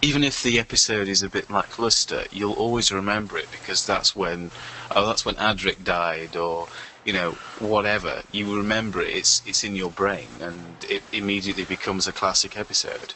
Even 0.02 0.22
if 0.22 0.42
the 0.42 0.60
episode 0.60 1.08
is 1.08 1.22
a 1.22 1.30
bit 1.30 1.48
lackluster, 1.48 2.24
you'll 2.30 2.52
always 2.52 2.92
remember 2.92 3.38
it 3.38 3.50
because 3.50 3.86
that's 3.86 4.14
when, 4.14 4.50
oh, 4.90 5.06
that's 5.06 5.24
when 5.24 5.34
Adric 5.36 5.82
died, 5.82 6.36
or 6.36 6.68
you 7.05 7.12
know, 7.12 7.32
whatever. 7.59 8.22
You 8.32 8.56
remember 8.56 9.02
it. 9.02 9.14
It's 9.14 9.43
it's 9.47 9.64
in 9.64 9.74
your 9.74 9.90
brain, 9.90 10.28
and 10.40 10.59
it 10.89 11.02
immediately 11.12 11.64
becomes 11.64 12.06
a 12.06 12.12
classic 12.12 12.56
episode. 12.56 13.14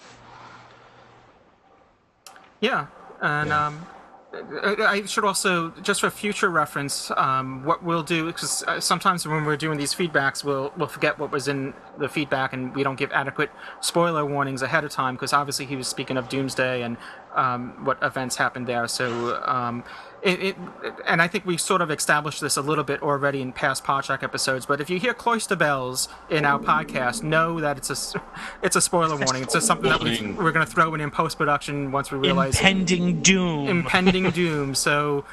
Yeah, 2.61 2.87
and 3.23 3.53
um, 3.53 3.87
I 4.35 5.05
should 5.07 5.25
also, 5.25 5.71
just 5.83 6.01
for 6.01 6.11
future 6.11 6.51
reference, 6.51 7.11
um, 7.17 7.65
what 7.65 7.83
we'll 7.83 8.03
do 8.03 8.27
because 8.27 8.63
uh, 8.65 8.79
sometimes 8.81 9.27
when 9.27 9.45
we're 9.45 9.57
doing 9.57 9.79
these 9.79 9.95
feedbacks, 9.95 10.45
we'll 10.45 10.73
we'll 10.77 10.89
forget 10.89 11.19
what 11.19 11.31
was 11.31 11.49
in 11.49 11.73
the 11.99 12.09
feedback, 12.09 12.53
and 12.53 12.75
we 12.75 12.83
don't 12.83 12.99
give 12.99 13.11
adequate 13.13 13.51
spoiler 13.81 14.27
warnings 14.27 14.61
ahead 14.61 14.85
of 14.85 14.91
time 14.91 15.15
because 15.15 15.33
obviously 15.33 15.67
he 15.67 15.77
was 15.77 15.89
speaking 15.89 16.17
of 16.17 16.29
Doomsday 16.29 16.83
and 16.83 16.97
um, 17.35 17.85
what 17.85 17.99
events 18.03 18.37
happened 18.37 18.67
there. 18.67 18.87
So. 18.87 19.41
It, 20.21 20.43
it, 20.43 20.57
and 21.07 21.23
I 21.23 21.29
think 21.29 21.47
we 21.47 21.57
sort 21.57 21.81
of 21.81 21.91
established 21.93 22.41
this 22.41 22.57
a 22.57 22.63
little 22.63 22.83
bit 22.83 23.03
already 23.03 23.41
in 23.41 23.53
past 23.53 23.85
Podtrack 23.85 24.23
episodes. 24.25 24.67
But 24.67 24.81
if 24.81 24.91
you 24.91 24.99
hear 24.99 25.15
cloister 25.15 25.55
bells 25.55 26.09
in 26.29 26.45
our 26.45 26.59
podcast, 26.59 27.23
know 27.23 27.61
that 27.61 27.77
it's 27.79 27.89
a 27.91 27.93
s- 27.93 28.17
it's 28.63 28.75
a 28.75 28.81
spoiler 28.81 29.17
warning. 29.17 29.45
It's 29.45 29.55
just 29.55 29.67
something 29.69 29.89
that 29.89 30.03
we, 30.03 30.33
we're 30.33 30.51
going 30.53 30.67
to 30.67 30.71
throw 30.73 30.93
in 30.95 31.01
in 31.01 31.11
post 31.13 31.39
production 31.39 31.93
once 31.93 32.11
we 32.11 32.19
realize 32.19 32.57
Impending 32.57 33.23
doom. 33.23 33.69
impending 33.69 34.31
doom. 34.33 34.75
So 34.75 35.25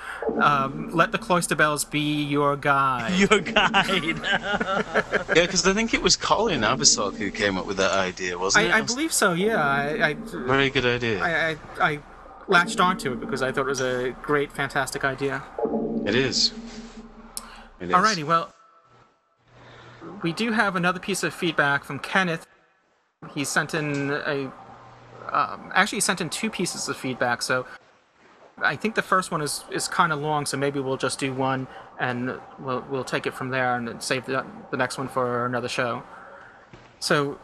um, 0.41 0.91
let 0.94 1.12
the 1.12 1.18
cloister 1.18 1.56
bells 1.56 1.84
be 1.84 2.24
your 2.24 2.56
guide. 2.56 3.14
Your 3.32 3.40
guide. 3.40 4.20
yeah, 4.24 5.24
because 5.41 5.66
I 5.66 5.74
think 5.74 5.94
it 5.94 6.02
was 6.02 6.16
Colin 6.16 6.62
Abersock 6.62 7.16
who 7.16 7.32
came 7.32 7.57
up 7.57 7.66
with 7.66 7.78
that 7.78 7.91
idea, 7.94 8.38
wasn't 8.38 8.66
it? 8.66 8.72
I, 8.72 8.78
I 8.80 8.82
believe 8.82 9.12
so. 9.12 9.34
Yeah, 9.34 9.57
I, 9.62 10.10
I, 10.10 10.14
Very 10.14 10.70
good 10.70 10.86
idea. 10.86 11.22
I, 11.24 11.49
I, 11.52 11.57
I 11.94 11.99
latched 12.47 12.80
onto 12.80 13.13
it 13.13 13.19
because 13.19 13.41
I 13.41 13.51
thought 13.51 13.61
it 13.61 13.69
was 13.69 13.81
a 13.81 14.15
great, 14.22 14.51
fantastic 14.51 15.03
idea. 15.03 15.43
It 16.05 16.15
is. 16.15 16.53
It 17.80 17.89
is. 17.89 17.95
Alrighty, 17.95 18.23
well, 18.23 18.53
we 20.22 20.34
do 20.34 20.51
have 20.51 20.76
another 20.76 20.99
piece 20.99 21.23
of 21.23 21.34
feedback 21.34 21.84
from 21.84 21.99
Kenneth. 21.99 22.45
He 23.34 23.43
sent 23.43 23.73
in 23.73 24.11
a, 24.11 24.51
um, 25.31 25.72
actually, 25.73 25.97
he 25.97 26.01
sent 26.01 26.22
in 26.22 26.30
two 26.30 26.49
pieces 26.49 26.88
of 26.88 26.95
feedback. 26.95 27.41
So 27.41 27.65
I 28.61 28.76
think 28.76 28.95
the 28.95 29.01
first 29.01 29.31
one 29.31 29.41
is 29.41 29.63
is 29.72 29.88
kind 29.88 30.13
of 30.13 30.19
long, 30.19 30.45
so 30.45 30.57
maybe 30.57 30.80
we'll 30.80 30.97
just 30.97 31.19
do 31.19 31.34
one 31.34 31.67
and 31.99 32.39
we'll 32.59 32.85
we'll 32.89 33.03
take 33.03 33.26
it 33.26 33.34
from 33.34 33.49
there 33.49 33.76
and 33.76 34.01
save 34.01 34.26
the 34.26 34.45
the 34.72 34.77
next 34.77 34.97
one 34.97 35.07
for 35.07 35.45
another 35.45 35.67
show. 35.67 36.03
So 36.99 37.38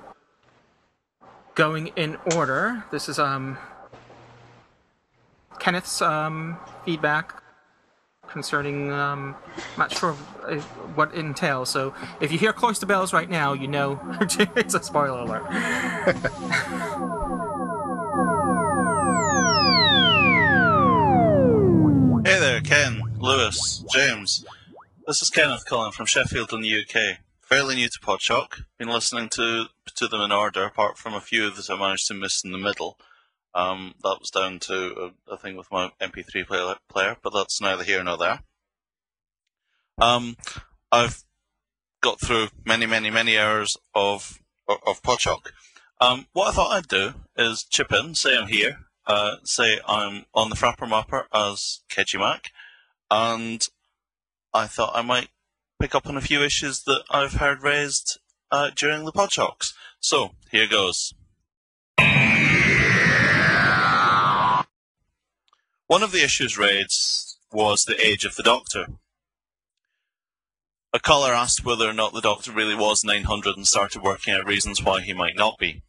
going 1.56 1.88
in 1.95 2.18
order, 2.34 2.86
this 2.91 3.10
is 3.10 3.19
um 3.19 3.57
Kenneth's 5.62 6.02
um 6.02 6.58
feedback 6.86 7.44
concerning 8.28 8.92
um 8.92 9.36
not 9.78 9.96
sure 9.96 10.18
uh, 10.44 10.56
what 10.96 11.14
it 11.14 11.20
entails. 11.20 11.70
So 11.70 11.94
if 12.20 12.32
you 12.32 12.40
hear 12.40 12.52
cloister 12.52 12.88
bells 12.88 13.14
right 13.14 13.30
now, 13.30 13.54
you 13.54 13.68
know 13.68 14.02
it's 14.56 14.74
a 14.74 14.84
spoiler 14.84 15.20
alert. 15.20 15.46
Hey 22.24 22.40
there, 22.40 22.62
Ken, 22.62 23.02
Louis, 23.18 23.84
James. 23.92 24.46
This 25.08 25.24
is 25.24 25.30
Kenneth 25.32 25.66
calling 25.66 25.92
from 25.92 26.06
Sheffield 26.06 26.54
in 26.54 26.62
the 26.62 26.82
UK. 26.82 27.18
Fairly 27.42 27.76
new 27.76 27.90
to 27.90 28.00
Podshock. 28.00 28.64
Been 28.78 28.90
listening 28.90 29.28
to 29.30 29.66
to 29.96 30.08
them 30.08 30.22
in 30.22 30.32
order, 30.32 30.64
apart 30.64 30.98
from 30.98 31.14
a 31.14 31.20
few 31.20 31.50
that 31.50 31.70
I 31.70 31.78
managed 31.78 32.08
to 32.08 32.14
miss 32.14 32.44
in 32.44 32.52
the 32.52 32.58
middle. 32.58 32.98
Um, 33.53 33.95
that 34.03 34.18
was 34.19 34.30
down 34.30 34.60
to 34.60 35.11
a, 35.30 35.34
a 35.34 35.38
thing 35.38 35.57
with 35.57 35.72
my 35.72 35.91
MP3 36.02 36.48
player, 36.48 36.76
player, 36.90 37.18
but 37.22 37.34
that's 37.34 37.61
neither 37.61 37.84
here 37.84 38.03
nor 38.03 38.18
there. 38.18 38.41
Um, 39.98 40.38
I've 40.91 41.23
got 42.02 42.19
through 42.19 42.48
many, 42.65 42.86
many, 42.86 43.10
many 43.10 43.38
hours 43.38 43.78
of 43.94 44.40
of, 44.68 45.02
Podshock. 45.02 45.52
Um, 45.99 46.28
what 46.34 46.48
I 46.48 46.52
thought 46.52 46.72
I'd 46.72 46.88
do 46.88 47.14
is 47.38 47.64
chip 47.64 47.91
in, 47.91 48.15
say 48.15 48.38
I'm 48.38 48.48
here, 48.48 48.80
uh, 49.06 49.36
say 49.44 49.80
I'm 49.88 50.26
on 50.34 50.49
the 50.49 50.56
Frapper 50.56 50.90
Mapper 50.90 51.28
as 51.34 51.82
Keji 51.90 52.19
Mac, 52.19 52.52
and 53.10 53.68
I 54.53 54.68
thought 54.68 54.94
I 54.95 55.02
might 55.02 55.30
pick 55.80 55.94
up 55.94 56.07
on 56.07 56.18
a 56.18 56.22
few 56.22 56.41
issues 56.41 56.84
that 56.84 57.03
I've 57.10 57.34
heard 57.34 57.64
raised 57.64 58.19
uh, 58.52 58.72
during 58.76 59.06
the 59.06 59.11
Podshocks. 59.11 59.73
So, 59.99 60.32
here 60.52 60.68
goes. 60.68 61.14
One 65.92 66.04
of 66.04 66.14
the 66.14 66.24
issues 66.24 66.58
raised 66.58 67.38
was 67.52 67.84
the 67.84 68.00
age 68.02 68.24
of 68.24 68.38
the 68.38 68.44
Doctor. 68.44 68.86
A 70.94 71.02
caller 71.02 71.34
asked 71.34 71.66
whether 71.66 71.86
or 71.86 71.92
not 71.92 72.14
the 72.14 72.22
Doctor 72.22 72.54
really 72.54 72.76
was 72.76 73.04
900 73.04 73.58
and 73.58 73.68
started 73.68 74.02
working 74.02 74.34
out 74.34 74.46
reasons 74.46 74.82
why 74.82 75.02
he 75.02 75.12
might 75.12 75.36
not 75.36 75.58
be. 75.58 75.84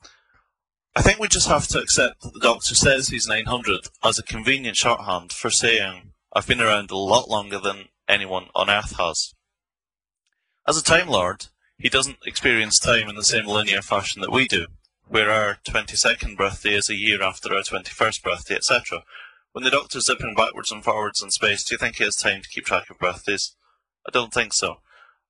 I 0.97 1.03
think 1.03 1.20
we 1.20 1.29
just 1.29 1.47
have 1.47 1.69
to 1.69 1.79
accept 1.79 2.23
that 2.23 2.33
the 2.35 2.41
Doctor 2.41 2.74
says 2.74 3.11
he's 3.11 3.29
900 3.29 3.91
as 4.03 4.19
a 4.19 4.24
convenient 4.24 4.77
shorthand 4.77 5.31
for 5.31 5.51
saying, 5.51 6.15
I've 6.33 6.49
been 6.49 6.61
around 6.61 6.91
a 6.91 6.97
lot 6.97 7.31
longer 7.31 7.61
than 7.61 7.85
anyone 8.09 8.47
on 8.57 8.69
Earth 8.69 8.97
has. 8.97 9.35
As 10.66 10.77
a 10.77 10.83
Time 10.83 11.07
Lord, 11.07 11.47
he 11.79 11.89
doesn't 11.89 12.27
experience 12.27 12.81
time 12.81 13.09
in 13.09 13.15
the 13.15 13.23
same 13.23 13.47
linear 13.47 13.83
fashion 13.83 14.20
that 14.23 14.33
we 14.33 14.49
do, 14.49 14.66
where 15.07 15.31
our 15.31 15.59
22nd 15.65 16.37
birthday 16.37 16.74
is 16.74 16.91
a 16.91 16.97
year 16.97 17.23
after 17.23 17.55
our 17.55 17.62
21st 17.62 18.20
birthday, 18.24 18.57
etc. 18.57 19.05
When 19.53 19.65
the 19.65 19.70
Doctor's 19.70 20.07
zipping 20.07 20.35
backwards 20.35 20.73
and 20.73 20.83
forwards 20.83 21.23
in 21.23 21.31
space, 21.31 21.62
do 21.62 21.74
you 21.74 21.79
think 21.79 21.97
he 21.97 22.05
has 22.05 22.16
time 22.16 22.41
to 22.41 22.49
keep 22.49 22.65
track 22.65 22.89
of 22.89 22.99
birthdays? 22.99 23.55
I 24.07 24.11
don't 24.11 24.33
think 24.33 24.55
so. 24.55 24.77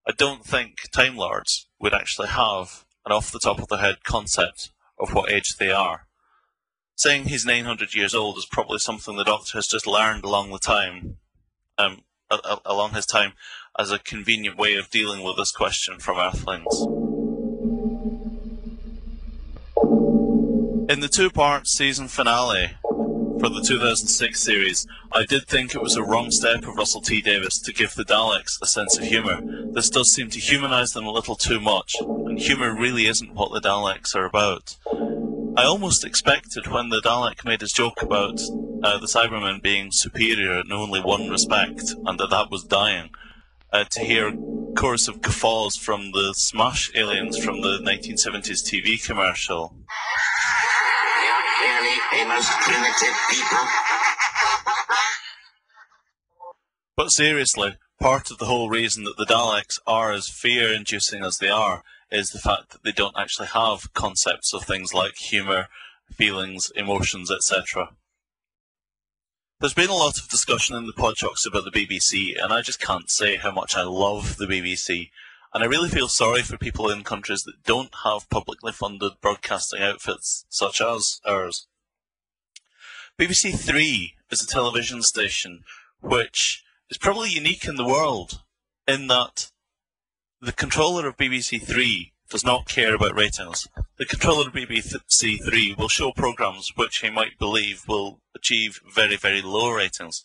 I 0.07 0.13
don't 0.13 0.45
think 0.45 0.77
Time 0.93 1.17
Lords 1.17 1.67
would 1.81 1.93
actually 1.93 2.29
have 2.29 2.85
an 3.05 3.11
off 3.11 3.33
the 3.33 3.41
top 3.41 3.61
of 3.61 3.67
their 3.67 3.81
head 3.81 4.05
concept 4.05 4.71
of 4.99 5.13
what 5.13 5.33
age 5.33 5.57
they 5.57 5.73
are. 5.73 6.07
Saying 6.95 7.25
he's 7.25 7.45
900 7.45 7.97
years 7.97 8.15
old 8.15 8.39
is 8.39 8.47
probably 8.47 8.79
something 8.79 9.17
the 9.17 9.25
Doctor 9.25 9.59
has 9.59 9.67
just 9.67 9.89
learned 9.89 10.23
along 10.23 10.51
the 10.51 10.59
time, 10.61 11.17
um, 11.77 12.03
along 12.65 12.93
his 12.93 13.07
time, 13.07 13.33
as 13.77 13.91
a 13.91 13.99
convenient 13.99 14.57
way 14.57 14.77
of 14.77 14.89
dealing 14.91 15.25
with 15.25 15.37
this 15.37 15.51
question 15.51 15.99
from 15.99 16.19
Earthlings. 16.19 16.87
In 20.89 21.01
the 21.01 21.09
two-part 21.09 21.67
season 21.67 22.07
finale 22.07 22.77
for 23.41 23.49
the 23.49 23.63
2006 23.63 24.41
series, 24.41 24.87
I 25.13 25.25
did 25.25 25.47
think 25.47 25.75
it 25.75 25.83
was 25.83 25.97
a 25.97 26.03
wrong 26.03 26.31
step 26.31 26.67
of 26.67 26.77
Russell 26.77 27.01
T 27.01 27.21
Davies 27.21 27.59
to 27.61 27.73
give 27.73 27.95
the 27.95 28.05
Daleks 28.05 28.59
a 28.63 28.67
sense 28.67 28.99
of 28.99 29.05
humour. 29.05 29.41
This 29.73 29.91
does 29.91 30.13
seem 30.13 30.31
to 30.31 30.39
humanise 30.39 30.93
them 30.93 31.07
a 31.07 31.13
little 31.13 31.35
too 31.35 31.61
much, 31.61 31.95
and 32.01 32.39
humour 32.39 32.75
really 32.75 33.07
isn't 33.07 33.35
what 33.35 33.53
the 33.53 33.61
Daleks 33.61 34.15
are 34.15 34.25
about. 34.25 34.77
I 35.57 35.65
almost 35.65 36.05
expected 36.05 36.67
when 36.67 36.89
the 36.89 37.01
Dalek 37.01 37.45
made 37.45 37.61
his 37.61 37.73
joke 37.73 38.03
about 38.03 38.41
uh, 38.83 38.99
the 38.99 39.07
Cybermen 39.07 39.63
being 39.63 39.91
superior 39.93 40.61
in 40.61 40.73
only 40.73 41.01
one 41.01 41.29
respect, 41.29 41.95
and 42.07 42.19
that 42.19 42.31
that 42.31 42.51
was 42.51 42.65
dying, 42.65 43.11
uh, 43.73 43.85
to 43.91 44.01
hear 44.01 44.29
a 44.29 44.37
chorus 44.75 45.09
of 45.09 45.21
guffaws 45.21 45.77
from 45.77 46.13
the 46.13 46.33
Smash 46.35 46.91
aliens 46.95 47.43
from 47.43 47.61
the 47.61 47.79
1970s 47.79 48.65
TV 48.65 49.05
commercial. 49.05 49.77
Clearly 52.13 52.29
famous 52.29 52.51
primitive 52.61 53.17
people. 53.31 53.59
But 56.95 57.11
seriously, 57.11 57.77
part 58.01 58.31
of 58.31 58.39
the 58.39 58.45
whole 58.45 58.69
reason 58.69 59.05
that 59.05 59.17
the 59.17 59.25
Daleks 59.25 59.79
are 59.87 60.13
as 60.13 60.29
fear 60.29 60.73
inducing 60.73 61.25
as 61.25 61.39
they 61.39 61.49
are 61.49 61.83
is 62.11 62.31
the 62.31 62.39
fact 62.39 62.71
that 62.71 62.85
they 62.85 62.93
don't 62.93 63.17
actually 63.19 63.49
have 63.49 63.95
concepts 63.95 64.53
of 64.53 64.65
things 64.65 64.93
like 64.93 65.17
humour, 65.17 65.69
feelings, 66.13 66.71
emotions, 66.77 67.31
etc. 67.31 67.91
There's 69.61 69.73
been 69.73 69.89
a 69.89 69.95
lot 69.95 70.19
of 70.19 70.29
discussion 70.29 70.77
in 70.77 70.87
the 70.87 70.93
Podshocks 70.93 71.47
about 71.47 71.65
the 71.65 71.71
BBC, 71.71 72.35
and 72.43 72.53
I 72.53 72.61
just 72.61 72.81
can't 72.81 73.11
say 73.11 73.37
how 73.37 73.53
much 73.53 73.75
I 73.75 73.85
love 73.85 74.37
the 74.37 74.47
BBC. 74.47 75.11
And 75.55 75.63
I 75.63 75.67
really 75.67 75.89
feel 75.89 76.09
sorry 76.09 76.43
for 76.43 76.59
people 76.59 76.91
in 76.91 77.05
countries 77.05 77.45
that 77.45 77.63
don't 77.65 77.95
have 78.05 78.29
publicly 78.29 78.73
funded 78.73 79.13
broadcasting 79.23 79.83
outfits 79.83 80.45
such 80.51 80.81
as 80.81 81.21
ours. 81.25 81.69
BBC 83.23 83.57
Three 83.57 84.17
is 84.33 84.43
a 84.43 84.47
television 84.49 85.01
station 85.01 85.63
which 86.01 86.65
is 86.91 86.99
probably 86.99 87.31
unique 87.31 87.65
in 87.69 87.77
the 87.77 87.87
world 87.87 88.43
in 88.89 89.07
that 89.07 89.53
the 90.41 90.51
controller 90.51 91.07
of 91.07 91.17
BBC 91.17 91.63
Three 91.63 92.15
does 92.29 92.45
not 92.45 92.67
care 92.67 92.97
about 92.97 93.17
ratings. 93.17 93.69
The 93.97 94.07
controller 94.07 94.49
of 94.49 94.55
BBC 94.55 95.39
Three 95.49 95.73
will 95.79 95.87
show 95.87 96.11
programs 96.11 96.73
which 96.75 96.99
he 96.99 97.11
might 97.11 97.39
believe 97.39 97.85
will 97.87 98.19
achieve 98.35 98.81
very, 98.93 99.15
very 99.15 99.41
low 99.41 99.71
ratings. 99.71 100.25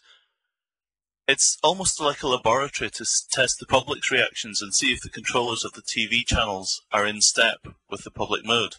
It's 1.28 1.60
almost 1.62 2.02
like 2.02 2.24
a 2.24 2.28
laboratory 2.28 2.90
to 2.90 3.06
test 3.30 3.60
the 3.60 3.68
public's 3.68 4.10
reactions 4.10 4.60
and 4.60 4.74
see 4.74 4.92
if 4.92 5.02
the 5.02 5.10
controllers 5.10 5.64
of 5.64 5.74
the 5.74 5.84
TV 5.84 6.26
channels 6.26 6.82
are 6.92 7.06
in 7.06 7.22
step 7.22 7.60
with 7.92 8.04
the 8.04 8.10
public 8.10 8.44
mood. 8.44 8.78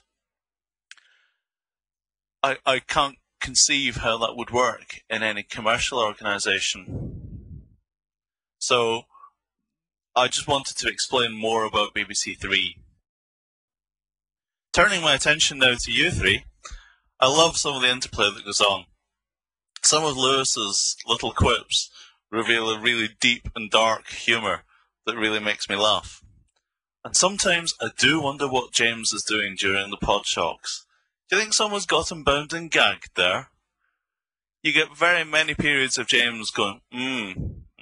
I, 2.43 2.57
I 2.67 2.81
can't 2.81 3.15
conceive 3.41 3.99
how 3.99 4.19
that 4.19 4.37
would 4.37 4.51
work 4.51 5.03
in 5.09 5.23
any 5.23 5.43
commercial 5.43 5.99
organisation. 5.99 7.65
So, 8.59 9.03
I 10.17 10.29
just 10.29 10.49
wanted 10.49 10.77
to 10.79 10.89
explain 10.89 11.33
more 11.33 11.65
about 11.65 11.95
BBC 11.95 12.39
Three. 12.39 12.77
Turning 14.73 15.01
my 15.01 15.15
attention 15.15 15.59
now 15.59 15.75
to 15.79 15.91
you 15.91 16.11
three, 16.11 16.45
I 17.21 17.27
love 17.27 17.57
some 17.57 17.75
of 17.75 17.83
the 17.83 17.91
interplay 17.91 18.31
that 18.33 18.45
goes 18.45 18.61
on. 18.61 18.85
Some 19.83 20.05
of 20.05 20.17
Louis's 20.17 20.97
little 21.07 21.33
quips 21.33 21.91
reveal 22.31 22.71
a 22.71 22.81
really 22.81 23.09
deep 23.21 23.49
and 23.57 23.71
dark 23.71 24.09
humour 24.09 24.63
that 25.07 25.17
really 25.17 25.41
makes 25.41 25.69
me 25.69 25.77
laugh. 25.77 26.23
And 27.05 27.17
sometimes 27.17 27.75
I 27.81 27.89
do 27.99 28.21
wonder 28.21 28.47
what 28.47 28.73
James 28.73 29.13
is 29.13 29.23
doing 29.23 29.57
during 29.59 29.91
the 29.91 29.97
Podshocks. 29.97 30.85
Do 31.29 31.37
you 31.37 31.43
think 31.43 31.53
someone's 31.53 31.85
got 31.85 32.11
him 32.11 32.25
bound 32.25 32.55
and 32.55 32.71
gagged 32.71 33.11
there? 33.15 33.51
You 34.63 34.73
get 34.73 34.97
very 34.97 35.25
many 35.25 35.55
periods 35.55 35.99
of 35.99 36.07
James 36.07 36.51
going, 36.51 36.81
mmm, 36.93 37.35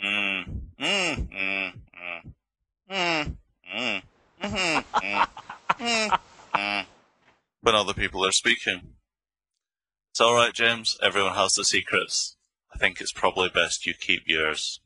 mmm, 0.03 0.61
mmm, 0.81 1.29
mmm, 1.31 1.73
mmm, 1.95 2.35
mmm, 2.91 3.37
mmm, 3.73 4.03
mmm, 4.43 4.85
mmm, 4.93 5.29
mmm, 5.79 6.19
mmm, 6.55 6.87
when 7.61 7.75
other 7.75 7.95
people 7.95 8.27
are 8.27 8.33
speaking. 8.33 8.95
It's 10.11 10.21
alright, 10.21 10.53
James. 10.53 10.99
Everyone 11.01 11.35
has 11.35 11.55
their 11.55 11.65
secrets. 11.65 12.37
I 12.75 12.79
think 12.79 13.01
it's 13.01 13.13
probably 13.13 13.49
best 13.49 13.87
you 13.87 13.95
keep 13.95 14.23
yours. 14.27 14.81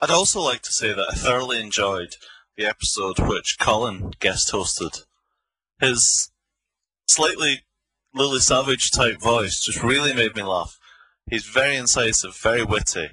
I'd 0.00 0.10
also 0.10 0.40
like 0.40 0.62
to 0.62 0.72
say 0.72 0.92
that 0.92 1.08
I 1.10 1.14
thoroughly 1.14 1.60
enjoyed 1.60 2.14
the 2.56 2.66
episode 2.66 3.18
which 3.18 3.56
Colin 3.58 4.12
guest 4.20 4.52
hosted. 4.52 5.04
His 5.80 6.30
slightly 7.08 7.64
Lily 8.14 8.40
Savage 8.40 8.90
type 8.90 9.20
voice 9.20 9.60
just 9.60 9.82
really 9.82 10.14
made 10.14 10.36
me 10.36 10.42
laugh. 10.42 10.78
He's 11.30 11.44
very 11.44 11.76
incisive, 11.76 12.36
very 12.36 12.64
witty, 12.64 13.10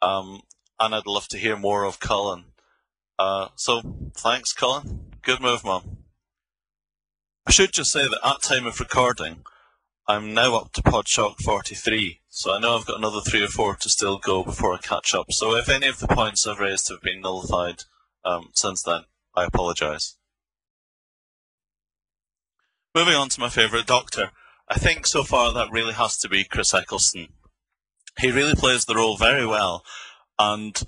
um, 0.00 0.42
and 0.78 0.94
I'd 0.94 1.06
love 1.06 1.28
to 1.28 1.38
hear 1.38 1.56
more 1.56 1.84
of 1.84 2.00
Colin. 2.00 2.44
Uh, 3.18 3.48
so, 3.56 4.10
thanks, 4.16 4.52
Colin. 4.52 5.12
Good 5.22 5.40
move, 5.40 5.64
Mum. 5.64 5.98
I 7.46 7.50
should 7.50 7.72
just 7.72 7.92
say 7.92 8.06
that 8.06 8.20
at 8.24 8.42
time 8.42 8.66
of 8.66 8.78
recording, 8.78 9.44
I'm 10.08 10.34
now 10.34 10.56
up 10.56 10.72
to 10.72 10.82
Podshock 10.82 11.38
43, 11.42 12.20
so 12.28 12.54
I 12.54 12.60
know 12.60 12.76
I've 12.76 12.86
got 12.86 12.98
another 12.98 13.20
three 13.20 13.42
or 13.42 13.48
four 13.48 13.74
to 13.76 13.88
still 13.88 14.18
go 14.18 14.44
before 14.44 14.74
I 14.74 14.78
catch 14.78 15.14
up. 15.14 15.32
So 15.32 15.56
if 15.56 15.68
any 15.68 15.88
of 15.88 15.98
the 15.98 16.08
points 16.08 16.46
I've 16.46 16.60
raised 16.60 16.88
have 16.88 17.02
been 17.02 17.20
nullified 17.20 17.82
um, 18.24 18.50
since 18.52 18.82
then, 18.82 19.02
I 19.34 19.44
apologise. 19.44 20.16
Moving 22.96 23.14
on 23.14 23.28
to 23.28 23.40
my 23.40 23.50
favourite 23.50 23.84
Doctor, 23.84 24.30
I 24.70 24.78
think 24.78 25.06
so 25.06 25.22
far 25.22 25.52
that 25.52 25.70
really 25.70 25.92
has 25.92 26.16
to 26.16 26.30
be 26.30 26.44
Chris 26.44 26.72
Eccleston. 26.72 27.28
He 28.18 28.30
really 28.30 28.54
plays 28.54 28.86
the 28.86 28.94
role 28.94 29.18
very 29.18 29.46
well, 29.46 29.84
and 30.38 30.82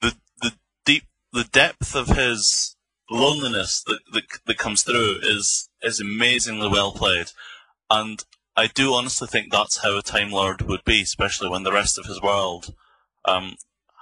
the 0.00 0.14
the 0.40 0.54
deep 0.86 1.02
the 1.34 1.44
depth 1.44 1.94
of 1.94 2.06
his 2.06 2.76
loneliness 3.10 3.82
that 3.88 3.98
that, 4.14 4.22
that 4.46 4.56
comes 4.56 4.82
through 4.82 5.18
is 5.22 5.68
is 5.82 6.00
amazingly 6.00 6.68
well 6.70 6.92
played, 6.92 7.26
and 7.90 8.24
I 8.56 8.66
do 8.66 8.94
honestly 8.94 9.28
think 9.28 9.52
that's 9.52 9.82
how 9.82 9.98
a 9.98 10.02
Time 10.02 10.30
Lord 10.30 10.62
would 10.62 10.84
be, 10.84 11.02
especially 11.02 11.50
when 11.50 11.62
the 11.62 11.72
rest 11.72 11.98
of 11.98 12.06
his 12.06 12.22
world 12.22 12.74
um, 13.26 13.56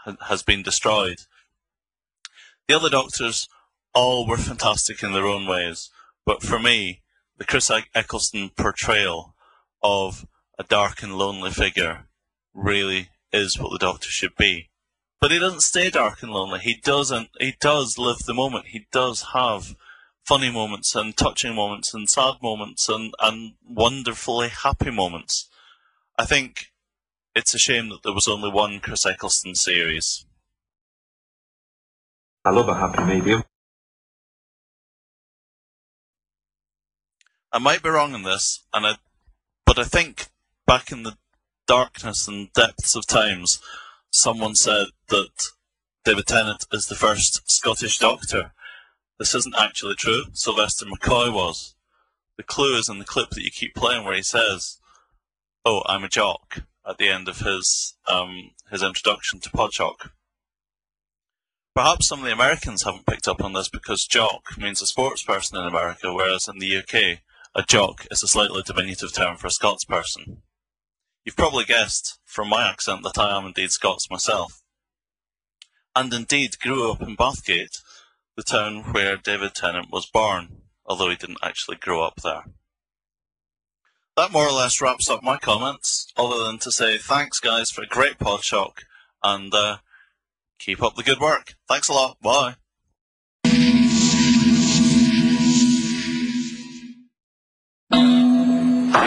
ha- 0.05 0.17
has 0.29 0.45
been 0.45 0.63
destroyed. 0.63 1.23
The 2.69 2.77
other 2.77 2.89
Doctors 2.89 3.49
all 3.95 4.29
were 4.29 4.37
fantastic 4.37 5.03
in 5.03 5.13
their 5.13 5.27
own 5.27 5.45
ways, 5.45 5.91
but 6.29 6.43
for 6.43 6.59
me, 6.59 7.01
the 7.39 7.47
Chris 7.47 7.71
Eccleston 7.95 8.51
portrayal 8.51 9.35
of 9.83 10.27
a 10.59 10.63
dark 10.63 11.03
and 11.03 11.17
lonely 11.17 11.51
figure 11.51 12.05
really 12.53 13.09
is 13.33 13.59
what 13.59 13.73
the 13.73 13.79
Doctor 13.79 14.11
should 14.11 14.37
be. 14.37 14.69
But 15.23 15.31
he 15.31 15.39
doesn't 15.39 15.63
stay 15.63 15.89
dark 15.89 16.23
and 16.23 16.31
lonely. 16.31 16.59
He 16.59 16.75
doesn't. 16.85 17.31
He 17.41 17.55
does 17.59 17.97
live 17.97 18.19
the 18.19 18.35
moment. 18.35 18.67
He 18.67 18.87
does 18.93 19.29
have 19.33 19.75
funny 20.23 20.51
moments 20.51 20.95
and 20.95 21.17
touching 21.17 21.55
moments 21.55 21.95
and 21.95 22.11
sad 22.11 22.35
moments 22.43 22.91
and, 22.91 23.15
and 23.21 23.55
wonderfully 23.67 24.51
happy 24.51 24.91
moments. 24.91 25.49
I 26.19 26.27
think 26.27 26.67
it's 27.35 27.55
a 27.55 27.59
shame 27.59 27.89
that 27.89 28.03
there 28.03 28.13
was 28.13 28.29
only 28.29 28.51
one 28.51 28.81
Chris 28.81 29.07
Eccleston 29.07 29.55
series. 29.55 30.27
I 32.45 32.51
love 32.51 32.69
a 32.69 32.75
happy 32.75 33.03
medium. 33.05 33.45
I 37.53 37.59
might 37.59 37.83
be 37.83 37.89
wrong 37.89 38.15
in 38.15 38.25
this, 38.25 38.65
and 38.75 38.87
I, 38.87 38.97
but 39.65 39.79
I 39.79 39.85
think 39.85 40.27
back 40.67 40.93
in 40.93 41.03
the 41.03 41.17
darkness 41.67 42.29
and 42.29 42.53
depths 42.53 42.95
of 42.95 43.07
times, 43.07 43.61
someone 44.11 44.55
said 44.55 44.89
that 45.09 45.31
David 46.05 46.27
Tennant 46.27 46.67
is 46.73 46.87
the 46.87 46.95
first 46.95 47.51
Scottish 47.51 47.99
Doctor. 47.99 48.53
This 49.19 49.35
isn't 49.35 49.55
actually 49.59 49.95
true. 49.95 50.25
Sylvester 50.35 50.85
McCoy 50.85 51.33
was. 51.33 51.75
The 52.37 52.43
clue 52.43 52.77
is 52.77 52.89
in 52.89 52.99
the 52.99 53.05
clip 53.05 53.31
that 53.31 53.43
you 53.43 53.51
keep 53.51 53.75
playing 53.75 54.05
where 54.05 54.15
he 54.15 54.23
says, 54.23 54.79
"Oh, 55.65 55.83
I'm 55.87 56.05
a 56.05 56.09
jock" 56.09 56.63
at 56.87 56.99
the 56.99 57.09
end 57.09 57.29
of 57.29 57.39
his 57.39 57.97
um, 58.07 58.51
his 58.71 58.83
introduction 58.83 59.41
to 59.41 59.51
Podshock. 59.51 60.11
Perhaps 61.75 62.09
some 62.09 62.21
of 62.21 62.25
the 62.27 62.33
Americans 62.33 62.83
haven't 62.83 63.07
picked 63.07 63.29
up 63.29 63.43
on 63.43 63.55
this 63.55 63.69
because 63.69 64.07
jock 64.07 64.59
means 64.59 64.83
a 64.83 64.87
sports 64.87 65.23
person 65.23 65.59
in 65.59 65.67
America, 65.67 66.13
whereas 66.13 66.49
in 66.49 66.59
the 66.59 66.77
UK, 66.77 67.21
a 67.59 67.63
jock 67.65 68.07
is 68.09 68.23
a 68.23 68.29
slightly 68.29 68.63
diminutive 68.65 69.13
term 69.13 69.37
for 69.37 69.49
a 69.49 69.51
Scots 69.51 69.85
person. 69.85 70.43
You've 71.25 71.37
probably 71.37 71.65
guessed 71.65 72.21
from 72.25 72.49
my 72.49 72.71
accent 72.71 73.03
that 73.03 73.19
I 73.19 73.37
am 73.37 73.47
indeed 73.47 73.73
Scots 73.73 74.09
myself. 74.09 74.63
and 75.97 76.15
indeed 76.15 76.61
grew 76.61 76.93
up 76.93 77.03
in 77.03 77.17
Bathgate, 77.17 77.83
the 78.37 78.45
town 78.45 78.93
where 78.93 79.17
David 79.17 79.57
Tennant 79.57 79.91
was 79.91 80.07
born, 80.07 80.63
although 80.87 81.11
he 81.11 81.17
didn't 81.17 81.43
actually 81.43 81.77
grow 81.77 82.05
up 82.05 82.21
there. 82.23 82.45
That 84.17 84.31
more 84.31 84.47
or 84.47 84.53
less 84.53 84.81
wraps 84.81 85.11
up 85.11 85.25
my 85.25 85.39
comments, 85.39 86.13
other 86.17 86.45
than 86.45 86.59
to 86.59 86.71
say 86.71 86.99
thanks, 86.99 87.41
guys, 87.41 87.73
for 87.73 87.83
a 87.83 87.89
great 87.89 88.21
Podshock, 88.21 88.83
and 89.25 89.53
uh, 89.53 89.79
keep 90.61 90.81
up 90.81 90.95
the 90.95 91.03
good 91.03 91.19
work. 91.19 91.55
Thanks 91.69 91.89
a 91.89 91.93
lot. 91.93 92.21
Bye. 92.21 92.55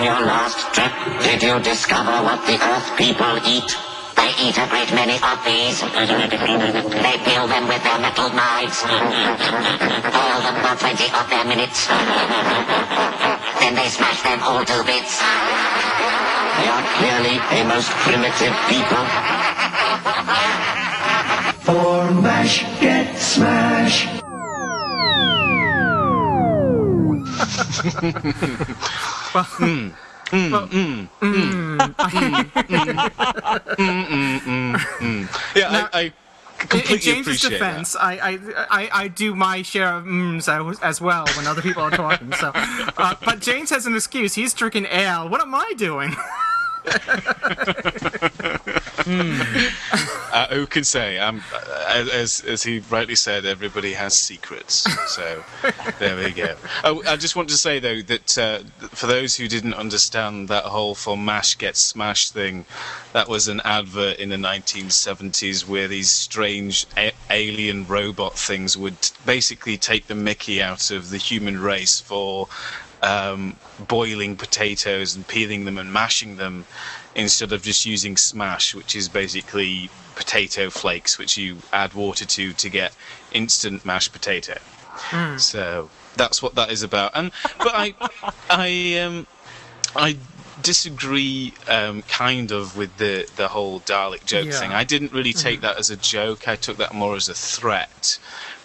On 0.01 0.07
your 0.07 0.25
last 0.25 0.57
trip, 0.73 0.89
did 1.21 1.43
you 1.43 1.59
discover 1.61 2.25
what 2.25 2.41
the 2.49 2.57
Earth 2.57 2.89
people 2.97 3.37
eat? 3.45 3.69
They 4.17 4.33
eat 4.41 4.57
a 4.57 4.65
great 4.65 4.89
many 4.97 5.21
of 5.21 5.37
these. 5.45 5.77
They 7.05 7.17
peel 7.21 7.45
them 7.45 7.69
with 7.69 7.83
their 7.85 8.01
metal 8.01 8.33
knives. 8.33 8.81
Boil 8.81 10.39
them 10.41 10.57
for 10.57 10.73
20 10.73 11.05
of 11.05 11.29
their 11.29 11.45
minutes. 11.45 11.85
Then 13.61 13.77
they 13.77 13.89
smash 13.93 14.23
them 14.25 14.41
all 14.41 14.65
to 14.65 14.81
bits. 14.89 15.21
They 15.21 16.65
are 16.65 16.85
clearly 16.97 17.37
a 17.37 17.61
most 17.69 17.93
primitive 18.01 18.57
people. 18.73 19.05
For 21.61 22.09
mash, 22.09 22.65
get 22.81 23.19
smash. 23.19 24.09
Mm, 29.31 29.93
mm, 30.31 31.09
mm, 31.21 31.91
mm, 34.99 35.55
Yeah, 35.55 35.71
Now, 35.71 35.89
I, 35.93 35.99
I 35.99 36.13
In, 36.73 36.79
in 36.93 36.99
James's 36.99 37.41
defense, 37.41 37.95
I, 37.95 38.13
I, 38.13 38.39
I, 38.69 38.89
I 39.03 39.07
do 39.07 39.33
my 39.35 39.61
share 39.63 39.93
of 39.97 40.05
mms 40.05 40.47
as, 40.71 40.79
as 40.81 41.01
well 41.01 41.25
when 41.35 41.47
other 41.47 41.61
people 41.61 41.81
are 41.83 41.91
talking. 41.91 42.31
So, 42.33 42.51
uh, 42.53 43.15
but 43.25 43.39
James 43.39 43.69
has 43.71 43.85
an 43.87 43.95
excuse. 43.95 44.35
He's 44.35 44.53
drinking 44.53 44.85
ale. 44.85 45.27
What 45.27 45.41
am 45.41 45.55
I 45.55 45.73
doing? 45.75 46.15
Uh, 50.31 50.47
who 50.47 50.65
can 50.65 50.85
say? 50.85 51.19
Um, 51.19 51.43
as 51.89 52.41
as 52.45 52.63
he 52.63 52.79
rightly 52.89 53.15
said, 53.15 53.45
everybody 53.45 53.91
has 53.93 54.13
secrets. 54.17 54.87
So 55.11 55.43
there 55.99 56.15
we 56.15 56.31
go. 56.31 56.55
Oh, 56.85 57.03
I 57.05 57.17
just 57.17 57.35
want 57.35 57.49
to 57.49 57.57
say 57.57 57.79
though 57.79 58.01
that 58.03 58.37
uh, 58.37 58.59
for 58.87 59.07
those 59.07 59.35
who 59.35 59.49
didn't 59.49 59.73
understand 59.73 60.47
that 60.47 60.63
whole 60.63 60.95
"for 60.95 61.17
mash 61.17 61.57
get 61.57 61.75
smashed" 61.75 62.33
thing, 62.33 62.65
that 63.11 63.27
was 63.27 63.49
an 63.49 63.61
advert 63.65 64.19
in 64.19 64.29
the 64.29 64.37
1970s 64.37 65.67
where 65.67 65.89
these 65.89 66.09
strange 66.09 66.85
a- 66.95 67.11
alien 67.29 67.85
robot 67.85 68.37
things 68.37 68.77
would 68.77 68.95
basically 69.25 69.77
take 69.77 70.07
the 70.07 70.15
Mickey 70.15 70.61
out 70.61 70.91
of 70.91 71.09
the 71.09 71.17
human 71.17 71.59
race 71.59 71.99
for 71.99 72.47
um, 73.01 73.57
boiling 73.87 74.35
potatoes 74.35 75.15
and 75.15 75.27
peeling 75.27 75.65
them 75.65 75.77
and 75.77 75.91
mashing 75.91 76.37
them 76.37 76.65
instead 77.15 77.51
of 77.51 77.61
just 77.63 77.85
using 77.85 78.17
smash, 78.17 78.73
which 78.73 78.95
is 78.95 79.09
basically 79.09 79.89
potato 80.15 80.69
flakes, 80.69 81.17
which 81.17 81.37
you 81.37 81.57
add 81.71 81.93
water 81.93 82.25
to 82.25 82.53
to 82.53 82.69
get 82.69 82.95
instant 83.31 83.85
mashed 83.85 84.11
potato. 84.11 84.57
So 85.37 85.89
that's 86.15 86.41
what 86.41 86.55
that 86.55 86.71
is 86.71 86.83
about. 86.83 87.11
And 87.15 87.31
but 87.61 87.73
I, 87.75 87.93
I 88.49 88.97
um, 88.99 89.27
I 89.95 90.17
disagree 90.61 91.53
um, 91.67 92.03
kind 92.03 92.51
of 92.51 92.77
with 92.77 92.97
the 92.97 93.27
the 93.35 93.49
whole 93.49 93.79
Dalek 93.81 94.25
joke 94.25 94.47
Yeah. 94.47 94.59
thing. 94.59 94.73
I 94.73 94.83
didn't 94.83 95.11
really 95.11 95.33
take 95.33 95.59
Mhm. 95.59 95.63
that 95.63 95.77
as 95.77 95.89
a 95.89 95.97
joke. 95.97 96.47
I 96.47 96.55
took 96.55 96.77
that 96.77 96.93
more 96.93 97.15
as 97.15 97.27
a 97.29 97.33
threat. 97.33 98.19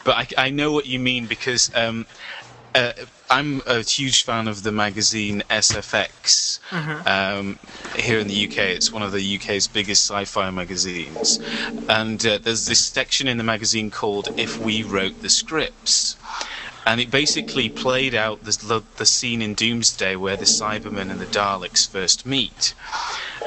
But 0.04 0.16
I, 0.38 0.46
I 0.46 0.50
know 0.50 0.70
what 0.72 0.86
you 0.86 1.00
mean 1.00 1.26
because 1.26 1.70
um, 1.74 2.06
uh, 2.74 2.92
I'm 3.28 3.62
a 3.66 3.82
huge 3.82 4.22
fan 4.22 4.46
of 4.48 4.62
the 4.62 4.72
magazine 4.72 5.42
SFX. 5.50 6.60
Um, 7.06 7.58
here 7.96 8.18
in 8.18 8.28
the 8.28 8.44
UK, 8.44 8.58
it's 8.58 8.92
one 8.92 9.02
of 9.02 9.12
the 9.12 9.36
UK's 9.36 9.66
biggest 9.66 10.08
sci-fi 10.08 10.50
magazines, 10.50 11.38
and 11.88 12.24
uh, 12.24 12.38
there's 12.38 12.66
this 12.66 12.80
section 12.80 13.26
in 13.26 13.36
the 13.36 13.44
magazine 13.44 13.90
called 13.90 14.28
"If 14.36 14.60
We 14.60 14.82
Wrote 14.82 15.20
the 15.22 15.28
Scripts." 15.28 16.16
And 16.86 17.00
it 17.00 17.10
basically 17.10 17.68
played 17.68 18.14
out 18.14 18.44
the, 18.44 18.84
the 18.96 19.06
scene 19.06 19.42
in 19.42 19.54
Doomsday 19.54 20.14
where 20.14 20.36
the 20.36 20.44
Cybermen 20.44 21.10
and 21.10 21.20
the 21.20 21.26
Daleks 21.26 21.88
first 21.88 22.24
meet. 22.24 22.74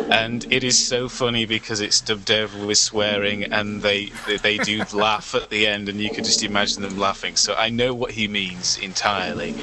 And 0.08 0.46
it 0.50 0.64
is 0.64 0.78
so 0.78 1.08
funny 1.08 1.46
because 1.46 1.82
it's 1.82 2.02
dubbed 2.02 2.32
over 2.32 2.66
with 2.66 2.78
swearing 2.78 3.44
and 3.46 3.82
they, 3.82 4.08
they, 4.26 4.38
they 4.38 4.58
do 4.58 4.84
laugh 4.92 5.36
at 5.36 5.50
the 5.50 5.68
end 5.68 5.88
and 5.88 6.00
you 6.00 6.10
can 6.10 6.24
just 6.24 6.44
imagine 6.44 6.82
them 6.82 6.98
laughing. 6.98 7.36
So 7.36 7.54
I 7.54 7.70
know 7.70 7.94
what 7.94 8.12
he 8.12 8.28
means 8.28 8.78
entirely. 8.78 9.56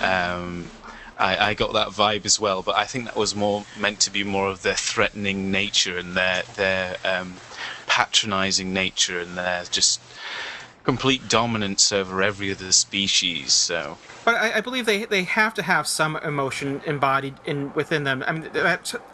Um, 0.00 0.70
I, 1.16 1.50
I 1.50 1.54
got 1.54 1.72
that 1.72 1.88
vibe 1.88 2.26
as 2.26 2.40
well, 2.40 2.62
but 2.62 2.76
I 2.76 2.84
think 2.84 3.04
that 3.06 3.16
was 3.16 3.34
more 3.34 3.64
meant 3.76 4.00
to 4.00 4.10
be 4.10 4.24
more 4.24 4.48
of 4.48 4.62
their 4.62 4.74
threatening 4.74 5.50
nature 5.50 5.96
and 5.96 6.16
their, 6.16 6.42
their 6.54 6.96
um, 7.04 7.40
patronizing 7.86 8.72
nature 8.72 9.20
and 9.20 9.38
their 9.38 9.64
just 9.64 10.00
complete 10.84 11.28
dominance 11.28 11.92
over 11.92 12.22
every 12.22 12.50
other 12.50 12.72
species. 12.72 13.54
So 13.54 13.98
But 14.24 14.36
I, 14.36 14.56
I 14.58 14.60
believe 14.60 14.86
they 14.86 15.04
they 15.04 15.24
have 15.24 15.54
to 15.54 15.62
have 15.62 15.86
some 15.86 16.16
emotion 16.16 16.80
embodied 16.86 17.34
in 17.44 17.72
within 17.74 18.04
them. 18.04 18.24
I 18.26 18.32
mean, 18.32 18.50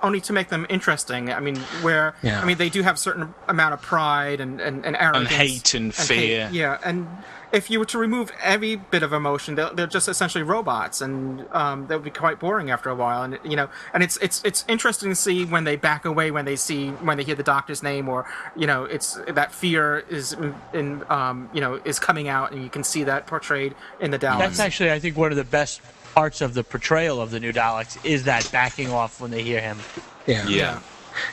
only 0.03 0.21
to 0.23 0.33
make 0.33 0.49
them 0.49 0.67
interesting. 0.69 1.33
I 1.33 1.41
mean, 1.41 1.57
where 1.83 2.15
Yeah. 2.23 2.41
I 2.41 2.45
mean 2.45 2.59
they 2.59 2.69
do 2.69 2.83
have 2.83 2.95
a 2.95 2.99
certain 2.99 3.35
amount 3.49 3.75
of 3.75 3.83
pride 3.83 4.41
and 4.41 4.61
and, 4.61 4.87
and 4.87 4.97
arrogance 4.97 5.31
and 5.31 5.41
hate 5.41 5.75
and 5.75 5.95
fear. 5.95 6.49
yeah, 6.53 6.79
and 6.85 7.09
if 7.53 7.71
you 7.71 7.79
were 7.79 7.85
to 7.87 7.99
remove 7.99 8.31
every 8.43 8.77
bit 8.77 9.03
of 9.03 9.13
emotion, 9.13 9.55
they're, 9.55 9.71
they're 9.71 9.87
just 9.87 10.09
essentially 10.09 10.45
robots, 10.45 11.01
and 11.01 11.47
um, 11.53 11.87
that 11.89 11.97
would 11.97 12.05
be 12.05 12.11
quite 12.11 12.39
boring 12.39 12.71
after 12.71 12.91
a 12.91 12.95
while. 12.95 13.23
And 13.23 13.39
you 13.45 13.57
know, 13.57 13.69
and 13.93 14.03
it's 14.03 14.17
it's 14.19 14.43
it's 14.45 14.65
interesting 14.69 15.11
to 15.11 15.15
see 15.15 15.45
when 15.45 15.65
they 15.65 15.77
back 15.77 16.05
away 16.05 16.31
when 16.31 16.45
they 16.45 16.57
see 16.57 16.91
when 16.91 17.17
they 17.17 17.25
hear 17.25 17.35
the 17.35 17.43
doctor's 17.43 17.83
name, 17.83 18.09
or 18.09 18.27
you 18.57 18.67
know, 18.67 18.85
it's 18.85 19.19
that 19.29 19.53
fear 19.53 20.05
is 20.09 20.33
in, 20.33 20.55
in 20.73 21.05
um, 21.11 21.51
you 21.53 21.61
know 21.61 21.81
is 21.85 21.99
coming 21.99 22.29
out, 22.29 22.53
and 22.53 22.63
you 22.63 22.71
can 22.71 22.85
see 22.85 23.05
that 23.05 23.27
portrayed 23.27 23.75
in 24.01 24.11
the 24.11 24.19
Daleks. 24.19 24.39
That's 24.39 24.61
actually, 24.61 24.93
I 24.93 24.99
think, 24.99 25.17
one 25.17 25.31
of 25.31 25.37
the 25.37 25.45
best 25.45 25.81
parts 26.15 26.41
of 26.41 26.55
the 26.55 26.65
portrayal 26.65 27.21
of 27.21 27.31
the 27.31 27.41
new 27.41 27.53
Daleks 27.53 28.03
is 28.05 28.25
that 28.25 28.49
backing 28.53 28.91
off 28.91 29.21
when 29.21 29.31
they 29.31 29.43
hear 29.43 29.61
him. 29.61 29.79
Yeah. 30.27 30.47
Yeah, 30.49 30.81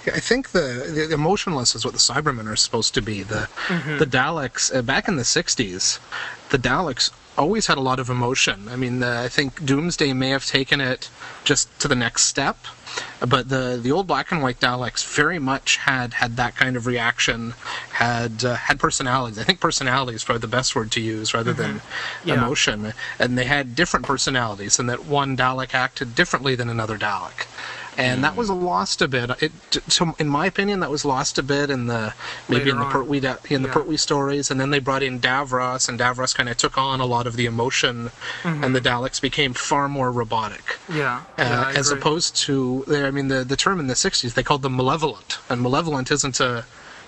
I 0.06 0.20
think 0.20 0.50
the, 0.52 1.06
the 1.10 1.14
emotionless 1.14 1.76
is 1.76 1.84
what 1.86 1.94
the 1.94 2.00
Cybermen 2.00 2.48
are 2.52 2.56
supposed 2.56 2.94
to 2.96 3.02
be. 3.02 3.24
The 3.24 3.48
Mhm. 3.68 4.00
the 4.00 4.06
Daleks 4.06 4.74
uh, 4.76 4.82
back 4.82 5.08
in 5.08 5.16
the 5.18 5.24
'60s, 5.24 6.00
the 6.50 6.58
Daleks 6.58 7.12
always 7.38 7.68
had 7.68 7.78
a 7.78 7.82
lot 7.82 8.00
of 8.00 8.10
emotion. 8.10 8.68
I 8.70 8.76
mean, 8.76 9.04
uh, 9.04 9.22
I 9.24 9.28
think 9.30 9.64
Doomsday 9.64 10.14
may 10.14 10.30
have 10.30 10.46
taken 10.46 10.82
it 10.82 11.10
just 11.44 11.68
to 11.80 11.88
the 11.88 11.96
next 11.96 12.24
step, 12.24 12.58
but 13.20 13.50
the 13.50 13.80
the 13.82 13.92
old 13.92 14.08
black 14.08 14.32
and 14.32 14.42
white 14.42 14.60
Daleks 14.60 15.06
very 15.06 15.38
much 15.38 15.78
had 15.78 16.16
had 16.16 16.36
that 16.38 16.56
kind 16.56 16.76
of 16.76 16.88
reaction, 16.88 17.54
had 17.94 18.44
uh, 18.44 18.56
had 18.56 18.80
personalities. 18.80 19.38
I 19.38 19.44
think 19.44 19.60
personality 19.60 20.16
is 20.16 20.24
probably 20.24 20.42
the 20.42 20.48
best 20.48 20.76
word 20.76 20.92
to 20.94 21.02
use 21.02 21.34
rather 21.34 21.54
than 21.54 21.76
Mhm. 21.76 21.82
Yeah. 22.26 22.34
emotion. 22.36 22.94
And 23.20 23.38
they 23.38 23.46
had 23.46 23.76
different 23.76 24.06
personalities, 24.06 24.80
and 24.80 24.90
that 24.90 25.06
one 25.06 25.38
Dalek 25.38 25.74
acted 25.76 26.16
differently 26.16 26.56
than 26.56 26.70
another 26.70 26.98
Dalek. 26.98 27.46
And 27.98 28.24
that 28.24 28.36
was 28.36 28.50
lost 28.50 29.02
a 29.02 29.08
bit. 29.08 29.32
It, 29.42 29.52
so 29.88 30.16
in 30.20 30.28
my 30.28 30.46
opinion, 30.46 30.82
that 30.82 30.92
was 30.92 31.04
lost 31.04 31.38
a 31.40 31.44
bit 31.44 31.70
in 31.72 31.88
the 31.88 32.14
maybe 32.48 32.70
in 32.70 32.78
the 32.78 32.84
Jon. 32.84 32.92
Pertwee 32.92 33.18
in 33.50 33.62
the 33.64 33.68
Yeah. 33.70 33.74
Pertwee 33.74 33.98
stories, 33.98 34.52
and 34.52 34.60
then 34.62 34.70
they 34.70 34.78
brought 34.80 35.02
in 35.02 35.20
Davros, 35.20 35.90
and 35.90 36.00
Davros 36.00 36.36
kind 36.36 36.48
of 36.48 36.58
took 36.58 36.78
on 36.78 37.00
a 37.00 37.06
lot 37.06 37.26
of 37.26 37.36
the 37.36 37.46
emotion, 37.48 38.12
Mhm. 38.44 38.64
and 38.64 38.76
the 38.76 38.82
Daleks 38.82 39.20
became 39.20 39.54
far 39.56 39.90
more 39.90 40.12
robotic. 40.12 40.78
Yeah, 40.88 41.22
Uh, 41.40 41.44
yeah, 41.44 41.72
as 41.76 41.90
agree. 41.90 42.00
opposed 42.00 42.36
to, 42.46 42.86
I 42.88 43.10
mean, 43.10 43.30
the, 43.30 43.44
the 43.44 43.58
term 43.58 43.80
in 43.80 43.88
the 43.88 43.96
60s, 43.96 44.36
they 44.36 44.44
called 44.44 44.62
them 44.62 44.76
malevolent. 44.76 45.40
And 45.50 45.62
malevolent 45.62 46.12
isn't 46.12 46.40
a, 46.40 46.66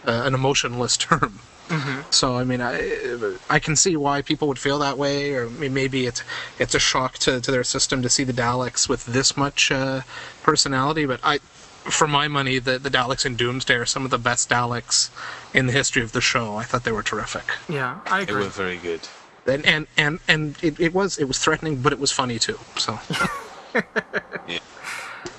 uh, 0.07 0.11
an 0.25 0.33
emotionless 0.33 0.97
term. 1.07 1.39
Mhm. 1.69 2.13
So, 2.13 2.35
I 2.37 2.43
mean, 2.43 2.61
I, 2.61 3.35
I 3.49 3.59
can 3.59 3.75
see 3.75 3.95
why 3.95 4.21
people 4.21 4.47
would 4.47 4.59
feel 4.59 4.79
that 4.79 4.97
way, 4.97 5.33
or 5.33 5.49
maybe 5.49 6.05
it's, 6.07 6.23
it's 6.57 6.75
a 6.75 6.79
shock 6.79 7.17
to, 7.19 7.39
to 7.39 7.51
their 7.51 7.63
system 7.63 8.01
to 8.01 8.09
see 8.09 8.23
the 8.23 8.33
Daleks 8.33 8.89
with 8.89 9.05
this 9.05 9.37
much 9.37 9.71
uh, 9.71 10.01
personality. 10.43 11.05
But 11.05 11.19
I, 11.23 11.37
for 11.85 12.07
my 12.07 12.27
money, 12.27 12.59
the, 12.59 12.79
the 12.79 12.89
Daleks 12.89 13.25
in 13.25 13.35
Doomsday 13.35 13.75
are 13.75 13.85
some 13.85 14.03
of 14.03 14.11
the 14.11 14.17
best 14.17 14.49
Daleks 14.49 15.09
in 15.53 15.67
the 15.67 15.73
history 15.73 16.01
of 16.01 16.11
the 16.11 16.21
show. 16.21 16.55
I 16.57 16.63
thought 16.63 16.83
they 16.83 16.91
were 16.91 17.03
terrific. 17.03 17.45
Yeah, 17.69 17.99
I 18.07 18.21
agree. 18.21 18.35
they 18.35 18.39
were 18.41 18.49
very 18.49 18.77
good. 18.77 19.07
And 19.47 19.65
and 19.65 19.87
and, 19.97 20.19
and 20.27 20.55
it, 20.61 20.79
it 20.79 20.93
was 20.93 21.17
it 21.17 21.23
was 21.27 21.39
threatening, 21.39 21.81
but 21.81 21.91
it 21.93 21.99
was 21.99 22.11
funny 22.11 22.37
too. 22.37 22.59
So 22.77 22.99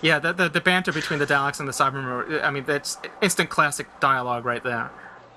Yeah, 0.03 0.19
the, 0.19 0.33
the 0.33 0.49
the 0.49 0.61
banter 0.61 0.93
between 0.93 1.19
the 1.19 1.27
Daleks 1.27 1.61
and 1.61 1.69
the 1.69 1.73
Cybermen. 1.73 2.43
I 2.43 2.51
mean, 2.51 2.65
that's 2.65 2.97
instant 3.21 3.51
classic 3.51 3.87
dialogue 4.01 4.45
right 4.45 4.63
there. 4.63 4.91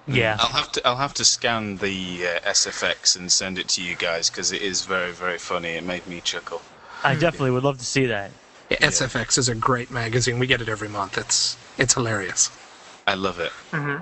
Yeah. 0.08 0.38
I'll 0.40 0.48
have 0.48 0.72
to 0.74 0.88
I'll 0.88 0.98
have 0.98 1.14
to 1.16 1.26
scan 1.26 1.78
the 1.78 2.28
uh, 2.28 2.50
SFX 2.50 3.18
and 3.18 3.32
send 3.32 3.58
it 3.58 3.70
to 3.70 3.82
you 3.82 3.96
guys 3.96 4.30
because 4.30 4.52
it 4.52 4.62
is 4.62 4.86
very 4.86 5.12
very 5.12 5.38
funny. 5.38 5.70
It 5.70 5.84
made 5.84 6.06
me 6.08 6.22
chuckle. 6.22 6.62
I 7.04 7.16
definitely 7.16 7.52
would 7.52 7.64
love 7.64 7.78
to 7.80 7.86
see 7.86 8.06
that. 8.08 8.32
Yeah, 8.70 8.78
SFX 8.78 9.38
is 9.38 9.50
a 9.50 9.56
great 9.56 9.92
magazine. 9.92 10.40
We 10.40 10.48
get 10.48 10.62
it 10.62 10.70
every 10.70 10.90
month. 10.90 11.18
It's 11.18 11.58
it's 11.78 11.94
hilarious. 11.94 12.50
I 13.08 13.16
love 13.16 13.40
it. 13.40 13.52
hmm 13.72 13.98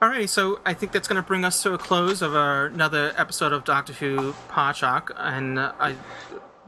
Alrighty, 0.00 0.28
so 0.28 0.60
I 0.66 0.74
think 0.74 0.92
that's 0.92 1.08
going 1.08 1.20
to 1.20 1.26
bring 1.26 1.42
us 1.42 1.62
to 1.62 1.72
a 1.72 1.78
close 1.78 2.20
of 2.20 2.36
our 2.36 2.66
another 2.66 3.14
episode 3.16 3.52
of 3.54 3.64
Doctor 3.64 3.94
Who 3.94 4.34
Podshock, 4.50 5.10
and 5.16 5.58
uh, 5.58 5.72
I 5.80 5.96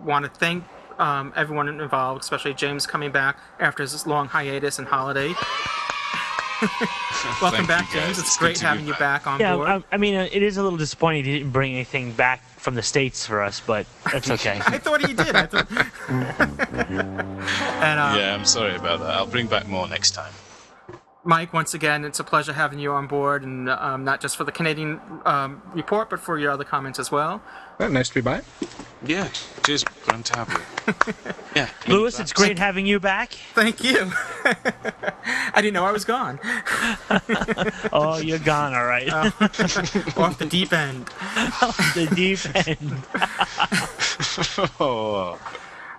want 0.03 0.25
to 0.25 0.31
thank 0.31 0.65
um, 0.99 1.35
everyone 1.37 1.69
involved, 1.69 2.23
especially 2.23 2.55
James 2.55 2.87
coming 2.87 3.13
back 3.13 3.39
after 3.61 3.83
his 3.83 4.07
long 4.07 4.29
hiatus 4.29 4.79
and 4.79 4.89
holiday. 4.89 5.35
Welcome 7.41 7.67
Thank 7.67 7.69
back. 7.69 7.91
James. 7.93 8.19
It's 8.19 8.29
It's 8.29 8.37
great 8.37 8.55
good 8.55 8.57
to 8.57 8.63
be 8.63 8.67
having 8.67 8.87
you 8.87 8.95
back 8.95 9.27
on 9.27 9.39
yeah, 9.39 9.55
board. 9.55 9.69
I, 9.69 9.85
I 9.93 9.97
mean, 9.97 10.17
uh, 10.17 10.29
it 10.33 10.43
is 10.43 10.57
a 10.57 10.63
little 10.63 10.79
disappointing 10.79 11.25
he 11.25 11.39
didn't 11.39 11.53
bring 11.53 11.73
anything 11.73 12.13
back 12.13 12.43
from 12.57 12.75
the 12.75 12.83
states 12.83 13.25
for 13.25 13.43
us, 13.43 13.61
but 13.65 13.87
that's 14.11 14.29
okay. 14.39 14.61
I 14.67 14.79
thought 14.79 15.07
he 15.07 15.15
did. 15.15 15.37
I 15.37 15.47
thought. 15.47 15.71
and 16.09 18.01
uh, 18.01 18.15
yeah, 18.19 18.35
I'm 18.35 18.45
sorry 18.45 18.75
about 18.75 18.99
that. 19.01 19.11
I'll 19.11 19.27
bring 19.27 19.47
back 19.47 19.69
more 19.69 19.89
next 19.89 20.13
time. 20.13 20.33
Mike, 21.25 21.53
once 21.53 21.75
again, 21.75 22.05
it's 22.05 22.21
a 22.21 22.25
pleasure 22.25 22.53
having 22.53 22.79
you 22.79 22.93
on 22.93 23.07
board, 23.07 23.43
and 23.43 23.69
um, 23.69 24.05
not 24.05 24.21
just 24.21 24.37
for 24.37 24.45
the 24.45 24.53
Canadian 24.53 25.01
um, 25.27 25.63
report, 25.75 26.11
but 26.11 26.19
for 26.19 26.39
your 26.39 26.51
other 26.51 26.65
comments 26.65 26.99
as 26.99 27.13
well. 27.13 27.43
Well, 27.79 27.91
nice 27.91 28.09
to 28.09 28.15
be 28.17 28.21
back. 28.21 28.45
Yeah, 29.07 29.29
cheers. 29.65 29.85
Glad 29.85 30.25
to 30.25 30.37
have 30.37 30.49
you. 30.53 31.15
yeah. 31.55 31.69
Louis, 31.87 32.19
it's 32.19 32.33
great 32.33 32.59
having 32.59 32.85
you 32.87 32.99
back. 32.99 33.33
Thank 33.55 33.85
you. 33.85 34.11
I 34.45 35.53
didn't 35.57 35.75
know 35.75 35.85
I 35.85 35.93
was 35.93 36.05
gone. 36.05 36.41
Oh, 37.93 38.19
you're 38.19 38.39
gone, 38.39 38.75
all 38.75 38.85
right. 38.85 39.09
Oh. 39.11 39.33
Off 40.23 40.39
the 40.39 40.47
deep 40.49 40.73
end. 40.73 41.09
Off 41.63 41.95
the 41.95 42.07
deep 42.15 42.41
end. 42.67 43.03
oh. 44.81 45.39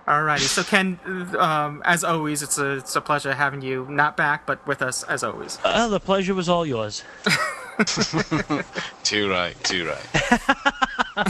Alrighty, 0.06 0.40
so 0.40 0.62
Ken, 0.62 0.98
um, 1.38 1.82
as 1.84 2.04
always, 2.04 2.42
it's 2.42 2.58
a 2.58 2.76
it's 2.76 2.96
a 2.96 3.00
pleasure 3.00 3.34
having 3.34 3.62
you 3.62 3.86
not 3.90 4.16
back, 4.16 4.46
but 4.46 4.64
with 4.66 4.82
us 4.82 5.02
as 5.04 5.22
always. 5.22 5.58
Uh, 5.64 5.88
the 5.88 6.00
pleasure 6.00 6.34
was 6.34 6.48
all 6.48 6.64
yours. 6.66 7.02
too 9.04 9.30
right, 9.30 9.54
too 9.64 9.86
right. 9.86 11.26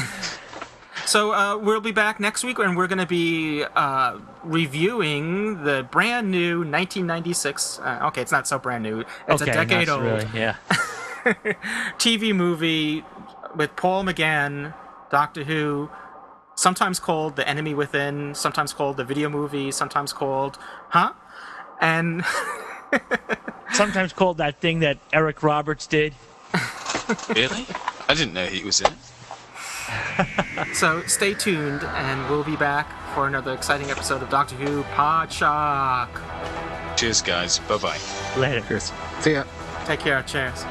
So 1.11 1.33
uh, 1.33 1.57
we'll 1.57 1.81
be 1.81 1.91
back 1.91 2.21
next 2.21 2.45
week, 2.45 2.61
and 2.61 2.77
we're 2.77 2.87
going 2.87 3.01
to 3.01 3.05
be 3.05 3.65
uh, 3.65 4.21
reviewing 4.45 5.65
the 5.65 5.85
brand 5.91 6.31
new 6.31 6.59
1996. 6.59 7.81
Uh, 7.81 7.99
okay, 8.05 8.23
it's 8.23 8.31
not 8.31 8.47
so 8.47 8.61
brand 8.61 8.85
new. 8.85 9.01
It's 9.27 9.43
okay, 9.43 9.51
a 9.51 9.55
decade 9.55 9.89
old 9.89 10.03
Really, 10.03 10.29
yeah. 10.33 10.55
TV 11.99 12.33
movie 12.33 13.05
with 13.57 13.75
Paul 13.75 14.05
McGann, 14.05 14.73
Doctor 15.11 15.43
Who, 15.43 15.91
sometimes 16.55 17.01
called 17.01 17.35
The 17.35 17.49
Enemy 17.49 17.75
Within, 17.75 18.33
sometimes 18.37 18.73
called 18.73 18.97
the 18.97 19.05
video 19.05 19.29
movie, 19.29 19.73
sometimes 19.73 20.13
called 20.13 20.59
Huh? 20.91 21.13
And 21.81 22.25
Sometimes 23.73 24.13
called 24.13 24.39
that 24.39 24.61
thing 24.61 24.79
that 24.81 24.99
Eric 25.13 25.43
Roberts 25.43 25.89
did. 25.89 26.15
really? 27.31 27.67
I 28.09 28.15
didn't 28.15 28.33
know 28.33 28.47
he 28.47 28.63
was 28.63 28.81
in 28.81 28.87
it. 28.89 28.99
so 30.75 31.03
stay 31.07 31.35
tuned, 31.35 31.83
and 31.83 32.29
we'll 32.31 32.45
be 32.45 32.57
back 32.57 32.89
for 33.15 33.27
another 33.27 33.53
exciting 33.53 33.91
episode 33.91 34.23
of 34.23 34.31
Doctor 34.31 34.55
Who 34.57 34.83
Podshock. 34.95 36.09
Cheers, 36.97 37.23
guys. 37.23 37.59
Bye 37.61 37.79
bye. 37.79 37.99
Later. 38.37 38.67
Cheers. 38.67 38.93
See 39.21 39.33
ya. 39.33 39.45
Take 39.87 40.01
care. 40.01 40.23
Cheers. 40.23 40.65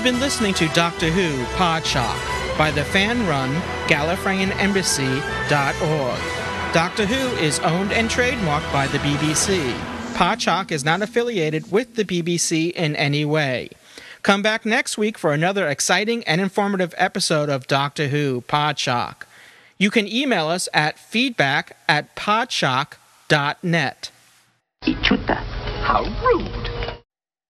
You've 0.00 0.14
been 0.14 0.20
listening 0.20 0.54
to 0.54 0.66
Doctor 0.68 1.10
Who 1.10 1.44
Podshock 1.56 2.56
by 2.56 2.70
the 2.70 2.84
fan-run 2.84 3.52
GallifreyanEmbassy.org. 3.86 6.72
Doctor 6.72 7.04
Who 7.04 7.36
is 7.36 7.58
owned 7.58 7.92
and 7.92 8.08
trademarked 8.08 8.72
by 8.72 8.86
the 8.86 8.96
BBC. 9.00 9.74
Podshock 10.14 10.72
is 10.72 10.86
not 10.86 11.02
affiliated 11.02 11.70
with 11.70 11.96
the 11.96 12.06
BBC 12.06 12.72
in 12.72 12.96
any 12.96 13.26
way. 13.26 13.68
Come 14.22 14.40
back 14.40 14.64
next 14.64 14.96
week 14.96 15.18
for 15.18 15.34
another 15.34 15.68
exciting 15.68 16.24
and 16.24 16.40
informative 16.40 16.94
episode 16.96 17.50
of 17.50 17.66
Doctor 17.66 18.08
Who 18.08 18.40
Podshock. 18.48 19.24
You 19.76 19.90
can 19.90 20.08
email 20.08 20.48
us 20.48 20.66
at 20.72 20.98
feedback 20.98 21.76
at 21.86 22.16
podshock.net. 22.16 24.10
How 25.82 26.04
rude! 26.24 26.69